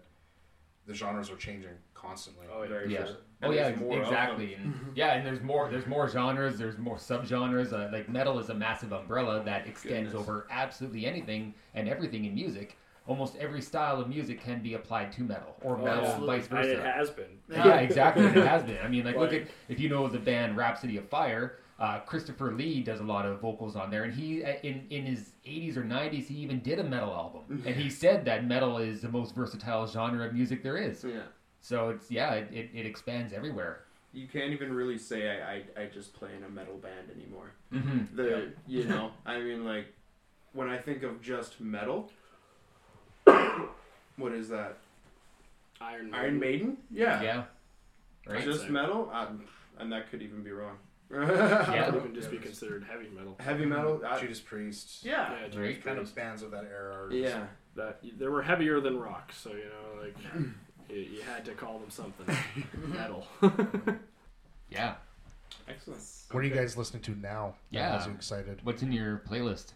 the 0.86 0.94
genres 0.94 1.30
are 1.30 1.36
changing 1.36 1.70
constantly. 1.94 2.46
Oh, 2.52 2.62
yeah. 2.62 2.68
Very 2.68 2.92
Yeah. 2.92 3.04
sure. 3.06 3.16
Oh 3.44 3.50
yeah, 3.50 3.74
more 3.74 3.98
exactly. 4.00 4.54
And, 4.54 4.72
yeah, 4.94 5.14
and 5.14 5.26
there's 5.26 5.40
more. 5.42 5.68
There's 5.68 5.86
more 5.86 6.08
genres. 6.08 6.58
There's 6.58 6.78
more 6.78 6.96
subgenres. 6.96 7.72
Uh, 7.72 7.90
like 7.92 8.08
metal 8.08 8.38
is 8.38 8.50
a 8.50 8.54
massive 8.54 8.92
umbrella 8.92 9.42
that 9.44 9.66
extends 9.66 10.12
Goodness. 10.12 10.28
over 10.28 10.46
absolutely 10.50 11.06
anything 11.06 11.52
and 11.74 11.88
everything 11.88 12.24
in 12.24 12.34
music. 12.34 12.76
Almost 13.08 13.34
every 13.36 13.60
style 13.60 14.00
of 14.00 14.08
music 14.08 14.40
can 14.44 14.62
be 14.62 14.74
applied 14.74 15.10
to 15.12 15.22
metal, 15.22 15.56
or 15.62 15.76
Oh, 15.76 15.84
metal, 15.84 16.04
absolutely. 16.04 16.38
vice 16.38 16.48
And 16.50 16.58
it 16.60 16.76
versa. 16.76 16.92
has 16.92 17.10
been. 17.10 17.38
Yeah, 17.50 17.74
exactly. 17.78 18.24
and 18.26 18.36
it 18.36 18.46
has 18.54 18.62
been. 18.62 18.78
I 18.80 18.86
mean, 18.86 19.04
like, 19.04 19.16
look 19.16 19.32
at 19.32 19.42
if 19.68 19.80
you 19.80 19.88
know 19.88 20.06
the 20.06 20.20
band 20.20 20.56
Rhapsody 20.56 20.96
of 20.98 21.08
Fire. 21.08 21.56
Uh, 21.78 21.98
Christopher 22.00 22.52
Lee 22.52 22.82
does 22.82 23.00
a 23.00 23.04
lot 23.04 23.26
of 23.26 23.40
vocals 23.40 23.74
on 23.76 23.90
there, 23.90 24.04
and 24.04 24.14
he 24.14 24.44
uh, 24.44 24.54
in 24.62 24.86
in 24.90 25.04
his 25.04 25.32
80s 25.46 25.76
or 25.76 25.82
90s 25.82 26.26
he 26.28 26.34
even 26.36 26.60
did 26.60 26.78
a 26.78 26.84
metal 26.84 27.12
album, 27.12 27.62
and 27.66 27.74
he 27.74 27.90
said 27.90 28.24
that 28.26 28.46
metal 28.46 28.78
is 28.78 29.00
the 29.00 29.08
most 29.08 29.34
versatile 29.34 29.86
genre 29.86 30.26
of 30.26 30.32
music 30.32 30.62
there 30.62 30.76
is. 30.76 31.04
Yeah. 31.04 31.22
So 31.60 31.90
it's 31.90 32.10
yeah, 32.10 32.34
it, 32.34 32.48
it, 32.52 32.70
it 32.74 32.86
expands 32.86 33.32
everywhere. 33.32 33.84
You 34.12 34.26
can't 34.26 34.52
even 34.52 34.74
really 34.74 34.98
say 34.98 35.30
I, 35.30 35.80
I, 35.80 35.84
I 35.84 35.86
just 35.86 36.12
play 36.12 36.30
in 36.36 36.44
a 36.44 36.48
metal 36.48 36.76
band 36.76 37.10
anymore. 37.16 37.52
Mm-hmm. 37.72 38.16
The 38.16 38.52
you 38.66 38.84
know, 38.84 39.10
I 39.26 39.40
mean 39.40 39.64
like 39.64 39.86
when 40.52 40.68
I 40.68 40.78
think 40.78 41.02
of 41.02 41.22
just 41.22 41.60
metal 41.60 42.10
what 44.16 44.32
is 44.32 44.48
that? 44.48 44.78
Iron 45.80 46.14
Iron 46.14 46.38
Maiden? 46.38 46.76
Yeah. 46.90 47.22
Yeah. 47.22 47.44
Right. 48.26 48.44
Just 48.44 48.62
Same. 48.62 48.72
metal? 48.72 49.10
Um, 49.12 49.44
and 49.78 49.90
that 49.92 50.10
could 50.10 50.22
even 50.22 50.42
be 50.42 50.50
wrong. 50.52 50.76
Yeah. 51.12 51.86
Could 51.90 51.96
even 51.96 52.14
just 52.14 52.30
be 52.30 52.38
considered 52.38 52.84
heavy 52.90 53.08
metal. 53.14 53.36
Heavy 53.40 53.66
metal? 53.66 53.98
Mm-hmm. 53.98 54.06
I- 54.14 54.20
Judas 54.20 54.40
Priest, 54.40 55.04
yeah. 55.04 55.32
Yeah, 55.32 55.48
Judas 55.48 55.58
Right. 55.58 55.84
kind 55.84 55.98
of 55.98 56.14
bands 56.14 56.42
of 56.42 56.50
that 56.52 56.64
era. 56.64 57.04
Are 57.06 57.12
Yeah. 57.12 57.46
that 57.76 58.00
they 58.18 58.26
were 58.28 58.42
heavier 58.42 58.80
than 58.80 58.98
rock, 58.98 59.32
so 59.32 59.50
you 59.50 59.64
know, 59.66 60.02
like 60.02 60.16
you, 60.88 60.96
you 60.96 61.20
had 61.22 61.44
to 61.44 61.52
call 61.52 61.78
them 61.78 61.90
something. 61.90 62.34
Metal. 62.88 63.26
Yeah. 64.70 64.94
Excellent. 65.68 66.00
What 66.30 66.40
are 66.40 66.46
you 66.46 66.54
guys 66.54 66.78
listening 66.78 67.02
to 67.02 67.10
now? 67.14 67.56
that 67.72 67.76
Yeah. 67.78 67.98
has 67.98 68.06
you 68.06 68.12
excited. 68.12 68.60
What's 68.62 68.82
in 68.82 68.90
your 68.90 69.22
playlist? 69.28 69.72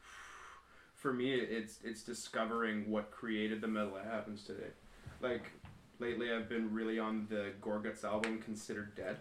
For 0.96 1.12
me, 1.12 1.34
it's 1.34 1.78
it's 1.84 2.02
discovering 2.02 2.90
what 2.90 3.10
created 3.10 3.60
the 3.60 3.68
metal 3.68 3.92
that 3.96 4.06
happens 4.06 4.44
today. 4.44 4.70
Like 5.20 5.50
lately, 5.98 6.32
I've 6.32 6.48
been 6.48 6.72
really 6.72 6.98
on 6.98 7.26
the 7.28 7.52
Gorguts 7.60 8.02
album, 8.02 8.40
Considered 8.40 8.94
Dead. 8.94 9.18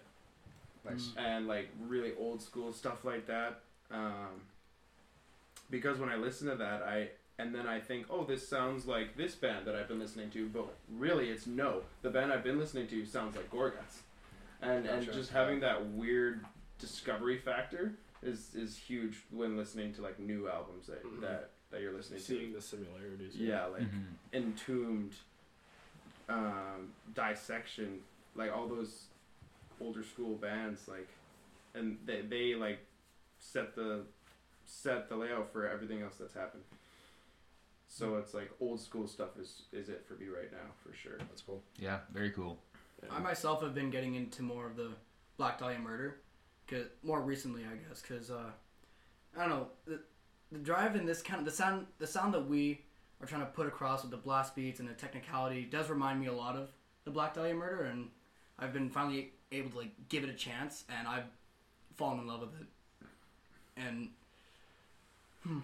Nice. 0.83 1.11
and 1.17 1.47
like 1.47 1.69
really 1.79 2.13
old 2.17 2.41
school 2.41 2.73
stuff 2.73 3.05
like 3.05 3.27
that. 3.27 3.59
Um, 3.91 4.41
because 5.69 5.99
when 5.99 6.09
I 6.09 6.15
listen 6.15 6.47
to 6.47 6.55
that, 6.55 6.81
I 6.83 7.09
and 7.39 7.55
then 7.55 7.65
I 7.67 7.79
think, 7.79 8.05
oh, 8.09 8.23
this 8.23 8.47
sounds 8.47 8.85
like 8.85 9.15
this 9.17 9.35
band 9.35 9.65
that 9.65 9.75
I've 9.75 9.87
been 9.87 9.99
listening 9.99 10.29
to, 10.31 10.47
but 10.49 10.67
really, 10.89 11.29
it's 11.29 11.47
no. 11.47 11.81
The 12.03 12.09
band 12.09 12.31
I've 12.31 12.43
been 12.43 12.59
listening 12.59 12.87
to 12.87 13.05
sounds 13.05 13.35
like 13.35 13.49
Gorguts, 13.51 14.01
and 14.61 14.85
and 14.85 15.11
just 15.11 15.31
having 15.31 15.59
that 15.61 15.87
weird 15.91 16.45
discovery 16.79 17.37
factor 17.37 17.93
is 18.21 18.53
is 18.55 18.77
huge 18.77 19.17
when 19.31 19.57
listening 19.57 19.93
to 19.93 20.01
like 20.01 20.19
new 20.19 20.47
albums 20.49 20.87
that 20.87 21.03
Mhm. 21.03 21.21
that, 21.21 21.51
that 21.71 21.81
you're 21.81 21.93
listening 21.93 22.19
to. 22.19 22.25
Seeing 22.25 22.53
the 22.53 22.61
similarities. 22.61 23.33
to. 23.33 23.39
Yeah, 23.39 23.65
like 23.65 23.83
Mhm. 23.83 24.05
entombed, 24.33 25.15
um, 26.29 26.93
dissection, 27.13 28.01
like 28.35 28.51
all 28.55 28.67
those 28.67 29.05
older 29.81 30.03
school 30.03 30.35
bands, 30.35 30.87
like 30.87 31.09
and 31.73 31.97
they 32.05 32.21
they 32.21 32.55
like 32.55 32.79
set 33.39 33.75
the 33.75 34.01
set 34.65 35.09
the 35.09 35.15
layout 35.15 35.51
for 35.51 35.67
everything 35.67 36.01
else 36.01 36.15
that's 36.19 36.33
happened. 36.33 36.63
So 37.87 38.15
it's 38.15 38.33
like 38.33 38.49
old 38.61 38.79
school 38.79 39.07
stuff 39.07 39.37
is 39.39 39.63
is 39.73 39.89
it 39.89 40.05
for 40.07 40.13
me 40.13 40.27
right 40.27 40.51
now 40.51 40.69
for 40.83 40.93
sure. 40.95 41.17
That's 41.17 41.41
cool. 41.41 41.61
Yeah, 41.77 41.99
very 42.13 42.31
cool. 42.31 42.57
I 43.09 43.19
myself 43.19 43.61
have 43.63 43.73
been 43.73 43.89
getting 43.89 44.15
into 44.15 44.43
more 44.43 44.67
of 44.67 44.75
the 44.75 44.91
Black 45.37 45.57
Dahlia 45.57 45.79
murder, 45.79 46.17
cause 46.69 46.85
more 47.03 47.21
recently, 47.21 47.63
I 47.63 47.75
guess, 47.87 48.01
because 48.01 48.29
uh, 48.29 48.51
I 49.35 49.41
don't 49.41 49.49
know 49.49 49.67
the, 49.85 49.99
the 50.51 50.59
drive 50.59 50.95
in 50.95 51.05
this 51.05 51.21
kind 51.21 51.39
of 51.39 51.45
the 51.45 51.51
sound 51.51 51.87
the 51.97 52.07
sound 52.07 52.33
that 52.33 52.47
we 52.47 52.81
are 53.21 53.27
trying 53.27 53.41
to 53.41 53.47
put 53.47 53.67
across 53.67 54.03
with 54.03 54.11
the 54.11 54.17
blast 54.17 54.55
beats 54.55 54.79
and 54.79 54.89
the 54.89 54.93
technicality 54.93 55.63
does 55.63 55.89
remind 55.89 56.19
me 56.19 56.27
a 56.27 56.33
lot 56.33 56.55
of 56.55 56.69
the 57.05 57.11
Black 57.11 57.33
Dahlia 57.33 57.55
murder, 57.55 57.83
and 57.83 58.09
I've 58.59 58.73
been 58.73 58.89
finally 58.89 59.33
able 59.51 59.69
to 59.71 59.77
like 59.79 59.91
give 60.09 60.23
it 60.23 60.29
a 60.29 60.33
chance, 60.33 60.83
and 60.97 61.07
I've 61.07 61.25
fallen 61.97 62.19
in 62.19 62.27
love 62.27 62.41
with 62.41 62.53
it, 62.61 62.67
and. 63.77 64.09
Hmm. 65.43 65.59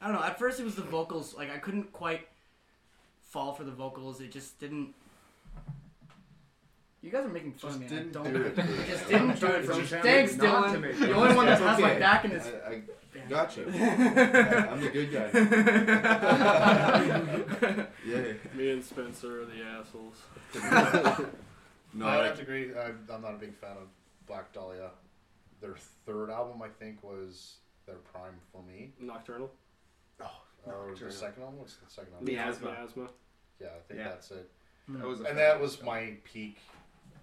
I 0.00 0.06
don't 0.06 0.16
know. 0.16 0.22
At 0.24 0.38
first, 0.38 0.58
it 0.60 0.64
was 0.64 0.74
the 0.74 0.82
vocals. 0.82 1.34
Like 1.36 1.50
I 1.52 1.58
couldn't 1.58 1.92
quite 1.92 2.26
fall 3.28 3.52
for 3.52 3.64
the 3.64 3.70
vocals. 3.72 4.20
It 4.20 4.30
just 4.32 4.58
didn't. 4.58 4.94
You 7.02 7.10
guys 7.10 7.24
are 7.24 7.28
making 7.28 7.52
fun 7.54 7.70
Just 7.80 7.82
of 7.82 7.90
me. 7.90 7.96
and 7.98 8.12
didn't 8.12 8.26
I 8.26 8.30
don't. 8.30 8.32
do 8.34 8.42
it. 8.42 8.58
I 8.58 8.86
just 8.90 9.08
didn't 9.08 9.40
do 9.40 9.46
it. 9.46 9.66
Just 9.66 9.66
Bro. 9.66 9.84
trying 9.86 10.02
Thanks, 10.02 10.36
not 10.36 10.72
to 10.72 10.78
Dylan. 10.78 10.98
The 11.00 11.12
only 11.12 11.34
one 11.34 11.46
that 11.46 11.52
It's 11.54 11.62
has 11.62 11.80
my 11.80 11.90
okay. 11.90 11.98
back 12.00 12.24
in 12.24 12.30
his. 12.32 12.46
I, 12.46 12.48
I 12.68 12.82
Damn. 13.12 13.28
got 13.28 13.56
you. 13.56 13.64
Yeah, 13.72 14.68
I'm 14.70 14.80
the 14.80 14.90
good 14.90 15.12
guy. 15.12 15.30
Yeah. 18.06 18.32
Me 18.54 18.70
and 18.70 18.84
Spencer 18.84 19.42
are 19.42 19.46
the 19.46 19.62
assholes. 19.62 20.22
No, 21.94 22.06
I 22.06 22.16
would 22.16 22.24
I, 22.24 22.26
have 22.28 22.36
to 22.36 22.42
agree. 22.42 22.70
I, 22.74 22.86
I'm 23.12 23.22
not 23.22 23.34
a 23.34 23.38
big 23.38 23.54
fan 23.54 23.72
of 23.72 23.88
Black 24.26 24.52
Dahlia. 24.52 24.90
Their 25.60 25.76
third 26.06 26.30
album, 26.30 26.62
I 26.62 26.68
think, 26.68 27.02
was 27.02 27.56
their 27.86 27.96
prime 27.96 28.34
for 28.50 28.62
me. 28.62 28.92
Nocturnal. 29.00 29.50
Oh, 30.20 30.26
Or 30.66 30.94
the 30.98 31.10
second 31.12 31.42
album? 31.42 31.58
What's 31.58 31.76
the 31.76 31.90
second 31.90 32.12
album? 32.14 32.26
Miasma. 32.34 32.70
Miasma. 32.72 33.08
Yeah, 33.60 33.68
I 33.68 33.80
think 33.86 34.00
Yeah. 34.00 34.08
that's 34.08 34.30
it. 34.30 34.50
that 34.88 35.06
was 35.06 35.20
And 35.20 35.38
that 35.38 35.60
was 35.60 35.82
my 35.82 36.14
peak 36.24 36.58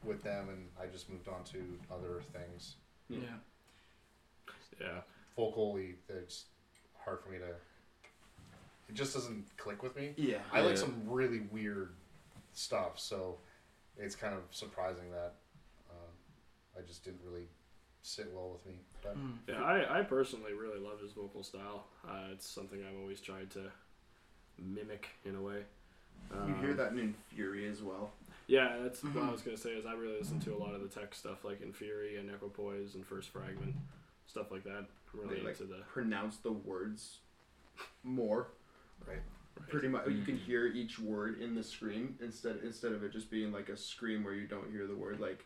with 0.04 0.24
them, 0.24 0.50
and 0.50 0.68
I 0.82 0.86
just 0.86 1.10
moved 1.10 1.28
on 1.28 1.44
to 1.46 1.78
other 1.92 2.22
things. 2.34 2.76
Yeah. 3.10 3.20
Yeah. 4.80 5.02
Vocally, 5.36 5.96
it's 6.08 6.46
hard 7.04 7.20
for 7.22 7.30
me 7.30 7.38
to. 7.40 7.48
It 8.88 8.94
just 8.96 9.14
doesn't 9.14 9.46
click 9.58 9.84
with 9.84 9.96
me. 9.96 10.14
yeah. 10.18 10.40
I 10.52 10.62
like 10.62 10.78
some 10.78 11.02
really 11.06 11.42
weird 11.52 11.94
stuff, 12.54 12.98
so 13.00 13.38
it's 14.00 14.16
kind 14.16 14.34
of 14.34 14.42
surprising 14.52 15.12
that 15.12 15.34
uh, 15.90 16.80
I 16.80 16.82
just 16.88 17.04
didn't 17.04 17.22
really 17.26 17.48
sit 18.02 18.32
well 18.34 18.50
with 18.52 18.66
me. 18.66 18.80
But 19.02 19.18
Mm. 19.18 19.38
Yeah, 19.48 19.64
I, 19.64 20.00
I 20.00 20.04
personally 20.04 20.54
really 20.54 20.80
love 20.80 21.00
his 21.02 21.12
vocal 21.14 21.44
style. 21.44 21.86
Uh, 22.08 22.28
it's 22.32 22.48
something 22.48 22.80
I've 22.84 23.00
always 23.00 23.22
tried 23.22 23.50
to 23.52 23.72
mimic 24.58 25.08
in 25.26 25.36
a 25.36 25.42
way. 25.42 25.64
You 26.48 26.54
hear 26.56 26.72
Um, 26.72 26.78
that 26.78 26.92
in 26.94 27.16
Fury 27.34 27.68
as 27.68 27.82
well. 27.82 28.12
Yeah, 28.48 28.78
that's 28.84 29.04
what 29.04 29.16
I 29.16 29.20
Mhm. 29.28 29.32
was 29.32 29.42
gonna 29.42 29.58
say. 29.58 29.72
Is 29.74 29.86
I 29.86 29.94
really 29.94 30.18
listen 30.20 30.40
to 30.42 30.54
a 30.54 30.58
lot 30.58 30.74
of 30.74 30.82
the 30.82 30.88
tech 30.88 31.14
stuff, 31.16 31.44
like 31.44 31.62
Inferi 31.62 32.20
and 32.20 32.30
Equipoise 32.30 32.96
and 32.96 33.06
First 33.06 33.30
Fragment, 33.30 33.76
stuff 34.28 34.52
like 34.52 34.64
that. 34.64 34.86
I'm 35.14 35.20
really 35.20 35.36
They, 35.38 35.42
like, 35.42 35.60
into 35.60 35.74
the. 35.74 35.82
Pronounce 35.88 36.38
the 36.38 36.52
words 36.52 37.20
more. 38.04 38.48
Right. 39.08 39.22
Pretty 39.68 39.88
much, 39.88 40.08
you 40.08 40.24
can 40.24 40.36
mm. 40.36 40.44
hear 40.46 40.68
each 40.68 41.00
word 41.00 41.42
in 41.42 41.54
the 41.56 41.64
scream 41.64 42.18
instead 42.22 42.60
instead 42.64 42.94
of 42.94 43.04
it 43.04 43.12
just 43.12 43.30
being 43.30 43.52
like 43.52 43.70
a 43.70 43.78
scream 43.78 44.24
where 44.24 44.34
you 44.34 44.48
don't 44.48 44.72
hear 44.72 44.88
the 44.88 44.96
word. 44.96 45.20
Like, 45.20 45.46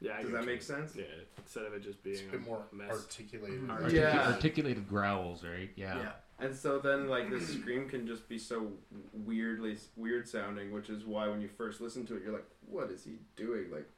Yeah, 0.00 0.16
I 0.18 0.22
does 0.22 0.32
that 0.32 0.40
you. 0.42 0.46
make 0.46 0.62
sense? 0.62 0.94
Yeah, 0.96 1.04
instead 1.38 1.64
of 1.64 1.74
it 1.74 1.82
just 1.82 2.02
being 2.02 2.16
it's 2.16 2.28
a 2.28 2.32
bit 2.32 2.46
more 2.46 2.66
mess. 2.72 2.90
articulated. 2.90 3.70
Art- 3.70 3.84
Articu- 3.84 3.92
Yeah. 3.92 4.26
Articulated 4.32 4.88
growls, 4.88 5.44
right? 5.44 5.70
Yeah. 5.76 5.96
Yeah. 5.96 6.12
And 6.40 6.54
so 6.54 6.78
then, 6.80 7.08
like, 7.08 7.30
the 7.30 7.40
scream 7.40 7.88
can 7.88 8.06
just 8.08 8.28
be 8.28 8.38
so 8.38 8.72
weirdly 9.12 9.76
weird 9.96 10.28
sounding, 10.28 10.72
which 10.72 10.90
is 10.90 11.04
why 11.04 11.28
when 11.28 11.40
you 11.40 11.48
first 11.48 11.80
listen 11.80 12.04
to 12.06 12.16
it, 12.16 12.22
you're 12.24 12.32
like, 12.32 12.48
"What 12.66 12.90
is 12.90 13.04
he 13.04 13.12
doing?" 13.36 13.70
Like, 13.70 13.88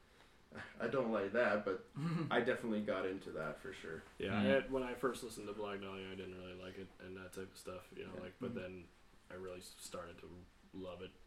I 0.80 0.86
don't 0.88 1.12
like 1.12 1.32
that, 1.32 1.64
but 1.64 1.84
I 2.30 2.40
definitely 2.40 2.80
got 2.80 3.06
into 3.06 3.30
that 3.30 3.60
for 3.60 3.72
sure. 3.72 4.02
Yeah, 4.18 4.30
Mhm. 4.30 4.36
I 4.40 4.42
had, 4.44 4.70
when 4.72 4.82
I 4.82 4.94
first 4.94 5.22
listened 5.24 5.46
to 5.48 5.52
Black 5.52 5.80
Dahlia, 5.80 6.06
I 6.12 6.14
didn't 6.14 6.36
really 6.38 6.54
like 6.62 6.78
it 6.78 6.88
and 7.04 7.16
that 7.16 7.32
type 7.32 7.50
of 7.52 7.58
stuff, 7.58 7.82
you 7.96 8.04
know, 8.04 8.10
Yeah. 8.16 8.22
like. 8.22 8.34
But 8.40 8.54
then 8.54 8.84
I 9.30 9.34
really 9.34 9.60
started 9.80 10.16
to 10.18 10.26
love 10.74 11.00
it. 11.02 11.10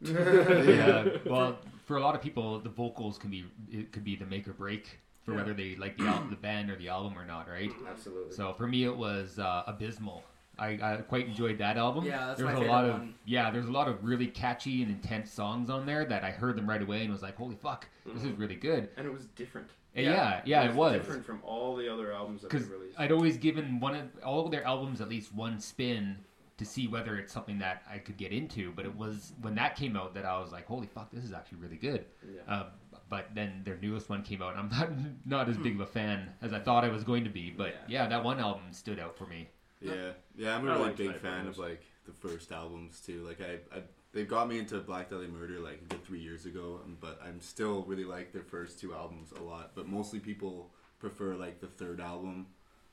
yeah. 0.68 1.16
Well, 1.30 1.58
for 1.84 1.96
a 1.96 2.00
lot 2.00 2.14
of 2.14 2.22
people, 2.22 2.58
the 2.60 2.68
vocals 2.70 3.18
can 3.18 3.30
be 3.30 3.44
it 3.70 3.92
could 3.92 4.04
be 4.04 4.16
the 4.16 4.26
make 4.26 4.46
or 4.48 4.52
break 4.52 4.98
for 5.24 5.32
Yeah. 5.32 5.38
whether 5.38 5.54
they 5.54 5.76
like 5.76 5.96
the 5.98 6.04
al- 6.06 6.24
the 6.30 6.36
band 6.36 6.70
or 6.70 6.76
the 6.76 6.88
album 6.88 7.18
or 7.18 7.24
not, 7.26 7.48
right? 7.48 7.70
Absolutely. 7.88 8.32
So 8.34 8.54
for 8.54 8.66
me, 8.66 8.84
it 8.84 8.96
was 8.96 9.38
uh, 9.38 9.64
Abysmal. 9.66 10.22
I, 10.60 10.78
I 10.82 10.96
quite 10.96 11.26
enjoyed 11.26 11.58
that 11.58 11.76
album. 11.76 12.04
Yeah, 12.04 12.26
that's 12.26 12.38
there's 12.38 12.46
my 12.46 12.52
a 12.52 12.56
favorite 12.56 12.70
lot 12.72 12.84
of 12.84 12.92
one. 12.92 13.14
yeah, 13.24 13.50
there's 13.50 13.66
a 13.66 13.72
lot 13.72 13.88
of 13.88 14.04
really 14.04 14.26
catchy 14.26 14.82
and 14.82 14.90
intense 14.90 15.30
songs 15.30 15.70
on 15.70 15.86
there 15.86 16.04
that 16.04 16.22
I 16.22 16.30
heard 16.30 16.56
them 16.56 16.68
right 16.68 16.82
away 16.82 17.02
and 17.02 17.10
was 17.10 17.22
like, 17.22 17.36
holy 17.36 17.56
fuck, 17.56 17.86
this 18.06 18.22
is 18.22 18.32
really 18.32 18.56
good. 18.56 18.90
and 18.96 19.06
it 19.06 19.12
was 19.12 19.26
different. 19.36 19.68
And 19.94 20.06
yeah, 20.06 20.40
yeah, 20.44 20.62
it 20.68 20.74
was. 20.74 20.98
different 20.98 21.24
from 21.24 21.40
all 21.42 21.74
the 21.74 21.92
other 21.92 22.12
albums 22.12 22.42
that 22.42 22.50
they 22.50 22.58
released. 22.58 22.98
I'd 23.00 23.10
always 23.10 23.36
given 23.36 23.80
one 23.80 23.96
of 23.96 24.04
all 24.24 24.44
of 24.44 24.50
their 24.52 24.64
albums 24.64 25.00
at 25.00 25.08
least 25.08 25.34
one 25.34 25.58
spin 25.58 26.16
to 26.58 26.64
see 26.64 26.86
whether 26.86 27.16
it's 27.16 27.32
something 27.32 27.58
that 27.58 27.82
I 27.90 27.98
could 27.98 28.16
get 28.16 28.30
into. 28.30 28.70
But 28.70 28.84
it 28.84 28.94
was 28.94 29.32
when 29.40 29.54
that 29.56 29.74
came 29.76 29.96
out 29.96 30.14
that 30.14 30.24
I 30.24 30.38
was 30.38 30.52
like, 30.52 30.66
"Holy 30.66 30.86
fuck, 30.86 31.10
this 31.10 31.24
is 31.24 31.32
actually 31.32 31.58
really 31.58 31.76
good." 31.76 32.04
yeah. 32.24 32.54
Um, 32.60 32.66
but 33.08 33.34
then 33.34 33.62
their 33.64 33.76
newest 33.78 34.08
one 34.08 34.22
came 34.22 34.40
out, 34.42 34.54
and 34.54 34.60
I'm 34.60 34.68
not 34.78 34.90
not 35.26 35.48
as 35.48 35.56
big 35.56 35.74
of 35.74 35.80
a 35.80 35.86
fan 35.86 36.28
as 36.42 36.52
I 36.52 36.60
thought 36.60 36.84
I 36.84 36.88
was 36.88 37.02
going 37.02 37.24
to 37.24 37.30
be. 37.30 37.50
But 37.50 37.74
yeah, 37.88 38.06
that 38.06 38.22
one 38.22 38.38
album 38.38 38.72
stood 38.72 39.00
out 39.00 39.16
for 39.18 39.26
me. 39.26 39.48
Yeah, 39.80 40.10
yeah, 40.36 40.56
I'm 40.56 40.66
a 40.66 40.70
I 40.70 40.74
really 40.74 40.86
like 40.88 40.96
big 40.96 41.06
Sniper 41.10 41.20
fan 41.20 41.44
Wolves. 41.44 41.58
of 41.58 41.64
like 41.64 41.82
the 42.06 42.12
first 42.12 42.52
albums 42.52 43.00
too. 43.00 43.24
Like 43.26 43.40
I, 43.40 43.76
I 43.76 43.82
they 44.12 44.24
got 44.24 44.48
me 44.48 44.58
into 44.58 44.78
Black 44.80 45.08
Dahlia 45.10 45.28
Murder 45.28 45.58
like 45.60 45.80
a 45.82 45.84
good 45.94 46.04
three 46.04 46.20
years 46.20 46.44
ago, 46.46 46.80
um, 46.84 46.96
but 47.00 47.20
I'm 47.24 47.40
still 47.40 47.82
really 47.84 48.04
like 48.04 48.32
their 48.32 48.42
first 48.42 48.78
two 48.80 48.92
albums 48.94 49.32
a 49.38 49.42
lot. 49.42 49.72
But 49.74 49.86
mostly 49.88 50.18
people 50.18 50.70
prefer 50.98 51.34
like 51.34 51.60
the 51.60 51.66
third 51.68 52.00
album 52.00 52.46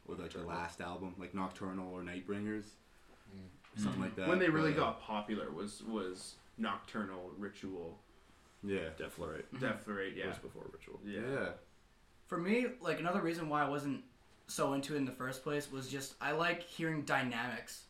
or 0.08 0.16
like 0.16 0.32
the 0.32 0.44
last 0.44 0.80
album, 0.80 1.16
like 1.20 1.34
Nocturnal 1.34 1.92
or 1.94 2.02
Nightbringers, 2.04 2.66
something 3.76 4.02
like 4.02 4.16
that. 4.16 4.28
when 4.30 4.40
they 4.40 4.50
really 4.50 4.72
But, 4.72 4.82
uh, 4.82 4.86
got 4.86 5.02
popular 5.02 5.52
was 5.52 5.84
was 5.84 6.36
Nocturnal 6.58 7.32
Ritual, 7.38 7.98
yeah, 8.64 8.90
Deflorate 8.98 9.44
Deflorate, 9.60 10.16
yeah, 10.16 10.28
was 10.28 10.38
before 10.38 10.64
Ritual. 10.72 11.00
yeah. 11.06 11.20
yeah, 11.34 11.50
For 12.28 12.38
me, 12.38 12.68
like 12.80 13.00
another 13.00 13.22
reason 13.22 13.50
why 13.50 13.64
I 13.64 13.70
wasn't 13.70 14.04
so 14.48 14.74
into 14.74 14.96
it 14.96 14.98
in 14.98 15.06
the 15.06 15.12
first 15.12 15.44
place 15.44 15.72
was 15.72 15.88
just 15.88 16.16
I 16.22 16.32
like 16.32 16.64
hearing 16.64 17.04
dynamics 17.04 17.84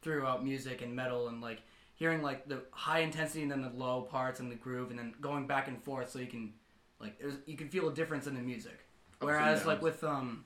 throughout 0.00 0.44
music 0.44 0.82
and 0.82 0.94
metal 0.94 1.28
and 1.28 1.40
like 1.40 1.62
hearing 1.94 2.22
like 2.22 2.48
the 2.48 2.62
high 2.70 3.00
intensity 3.00 3.42
and 3.42 3.50
then 3.50 3.62
the 3.62 3.70
low 3.70 4.02
parts 4.02 4.40
and 4.40 4.50
the 4.50 4.56
groove 4.56 4.90
and 4.90 4.98
then 4.98 5.14
going 5.20 5.46
back 5.46 5.68
and 5.68 5.82
forth 5.82 6.10
so 6.10 6.18
you 6.18 6.26
can 6.26 6.52
like 7.00 7.20
you 7.46 7.56
can 7.56 7.68
feel 7.68 7.88
a 7.88 7.94
difference 7.94 8.26
in 8.26 8.34
the 8.34 8.40
music. 8.40 8.86
Whereas 9.20 9.66
like 9.66 9.82
with 9.82 10.02
um 10.04 10.44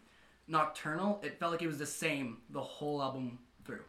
Nocturnal, 0.48 1.20
it 1.22 1.38
felt 1.38 1.52
like 1.52 1.62
it 1.62 1.66
was 1.66 1.78
the 1.78 1.86
same 1.86 2.38
the 2.50 2.60
whole 2.60 3.00
album 3.00 3.38
through. 3.64 3.84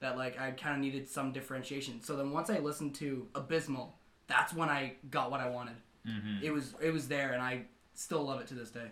That 0.00 0.16
like 0.16 0.40
I 0.40 0.52
kind 0.52 0.74
of 0.74 0.80
needed 0.80 1.08
some 1.08 1.32
differentiation. 1.32 2.02
So 2.02 2.16
then 2.16 2.30
once 2.30 2.48
I 2.48 2.58
listened 2.58 2.94
to 2.96 3.26
Abysmal, 3.34 3.96
that's 4.26 4.54
when 4.54 4.68
I 4.68 4.94
got 5.10 5.30
what 5.30 5.40
I 5.40 5.48
wanted. 5.48 5.76
Mm-hmm. 6.08 6.44
It 6.44 6.52
was 6.52 6.74
it 6.80 6.92
was 6.92 7.08
there 7.08 7.32
and 7.32 7.42
I 7.42 7.62
still 7.94 8.24
love 8.24 8.40
it 8.40 8.46
to 8.48 8.54
this 8.54 8.70
day. 8.70 8.88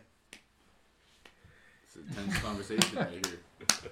It's 2.06 2.16
a 2.16 2.20
tense 2.20 2.38
conversation 2.38 2.98
right 2.98 3.08
here. 3.10 3.38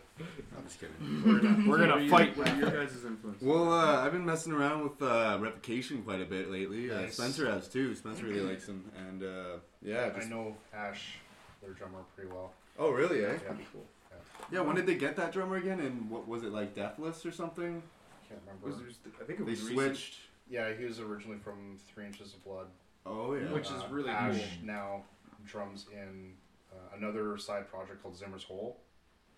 I'm 0.57 0.65
just 0.67 0.81
kidding. 0.81 1.23
We're 1.25 1.41
gonna, 1.41 1.69
we're 1.69 1.79
gonna 1.87 2.09
fight. 2.09 2.37
What 2.37 2.49
are 2.49 2.57
your 2.57 2.71
guys' 2.71 3.05
influence? 3.05 3.43
Well, 3.43 3.73
uh, 3.73 4.05
I've 4.05 4.13
been 4.13 4.25
messing 4.25 4.53
around 4.53 4.83
with 4.85 5.03
uh, 5.03 5.39
Revocation 5.41 6.03
quite 6.03 6.21
a 6.21 6.25
bit 6.25 6.51
lately. 6.51 6.91
Uh, 6.91 7.03
Nice. 7.03 7.15
Spencer 7.15 7.51
has 7.51 7.69
too. 7.69 7.95
Spencer 7.95 8.25
really 8.25 8.41
likes 8.41 8.67
him, 8.67 8.85
and 9.09 9.23
uh, 9.23 9.57
yeah, 9.83 10.11
I 10.15 10.19
just, 10.19 10.31
know 10.31 10.57
Ash, 10.75 11.17
their 11.63 11.73
drummer, 11.73 11.99
pretty 12.15 12.31
well. 12.31 12.53
Oh, 12.79 12.91
really? 12.91 13.25
Eh? 13.25 13.29
Yeah. 13.33 13.55
Cool. 13.73 13.85
Yeah. 14.53 14.61
When 14.61 14.77
did 14.77 14.87
they 14.87 14.95
get 14.95 15.17
that 15.17 15.33
drummer 15.33 15.57
again? 15.57 15.81
And 15.81 16.09
what 16.11 16.29
was 16.29 16.43
it 16.43 16.53
like, 16.53 16.75
Deathless 16.75 17.25
or 17.27 17.33
something? 17.33 17.83
I 17.83 18.29
can't 18.29 18.41
remember. 18.47 18.67
Was 18.67 18.77
there, 18.79 18.87
just- 18.87 19.01
I 19.21 19.25
think 19.25 19.41
it 19.41 19.45
They 19.47 19.51
was 19.53 19.61
recent. 19.63 19.77
switched. 19.79 20.15
yeah, 20.49 20.73
he 20.79 20.85
was 20.85 21.01
originally 21.01 21.39
from 21.39 21.79
Three 21.93 22.07
Inches 22.07 22.35
of 22.35 22.45
Blood. 22.45 22.67
Oh 23.05 23.35
yeah. 23.35 23.53
Which 23.53 23.67
is 23.71 23.83
really 23.91 24.11
Ash 24.11 24.35
cool. 24.37 24.43
now 24.67 25.03
drums 25.47 25.87
in 25.93 26.33
uh, 26.77 26.97
another 26.97 27.39
side 27.39 27.69
project 27.71 28.03
called 28.03 28.17
Zimmer's 28.17 28.45
Hole, 28.45 28.79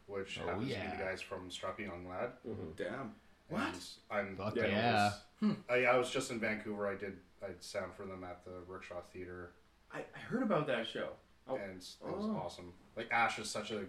which 0.06 0.38
Oh, 0.42 0.46
happens 0.48 0.68
to 0.68 0.72
yeah. 0.74 0.90
be 0.90 0.96
the 0.96 1.02
guys 1.04 1.20
from 1.20 1.50
Strapping 1.50 1.86
Young 1.86 2.08
Lad. 2.08 2.30
Mm-hmm. 2.46 2.70
damn. 2.76 3.12
What? 3.48 3.74
I'm 4.10 4.36
Fuck 4.36 4.56
yeah. 4.56 4.66
yeah. 4.66 5.10
I, 5.42 5.44
hmm. 5.44 5.52
I 5.70 5.96
was 5.96 6.10
just 6.10 6.30
in 6.30 6.38
Vancouver. 6.38 6.86
I 6.86 6.94
did 6.96 7.16
I 7.42 7.46
sound 7.60 7.92
for 7.96 8.04
them 8.04 8.22
at 8.24 8.44
the 8.44 8.50
Rickshaw 8.66 9.00
Theater, 9.12 9.52
I, 9.94 9.98
I 10.14 10.18
heard 10.18 10.42
about 10.42 10.66
that 10.66 10.86
show. 10.86 11.10
Oh. 11.48 11.54
and 11.54 11.80
it 11.80 11.96
was 12.02 12.26
Oh. 12.26 12.42
awesome. 12.44 12.72
Like 12.96 13.08
Ash 13.10 13.38
is 13.38 13.48
such 13.48 13.70
a, 13.70 13.78
a 13.78 13.82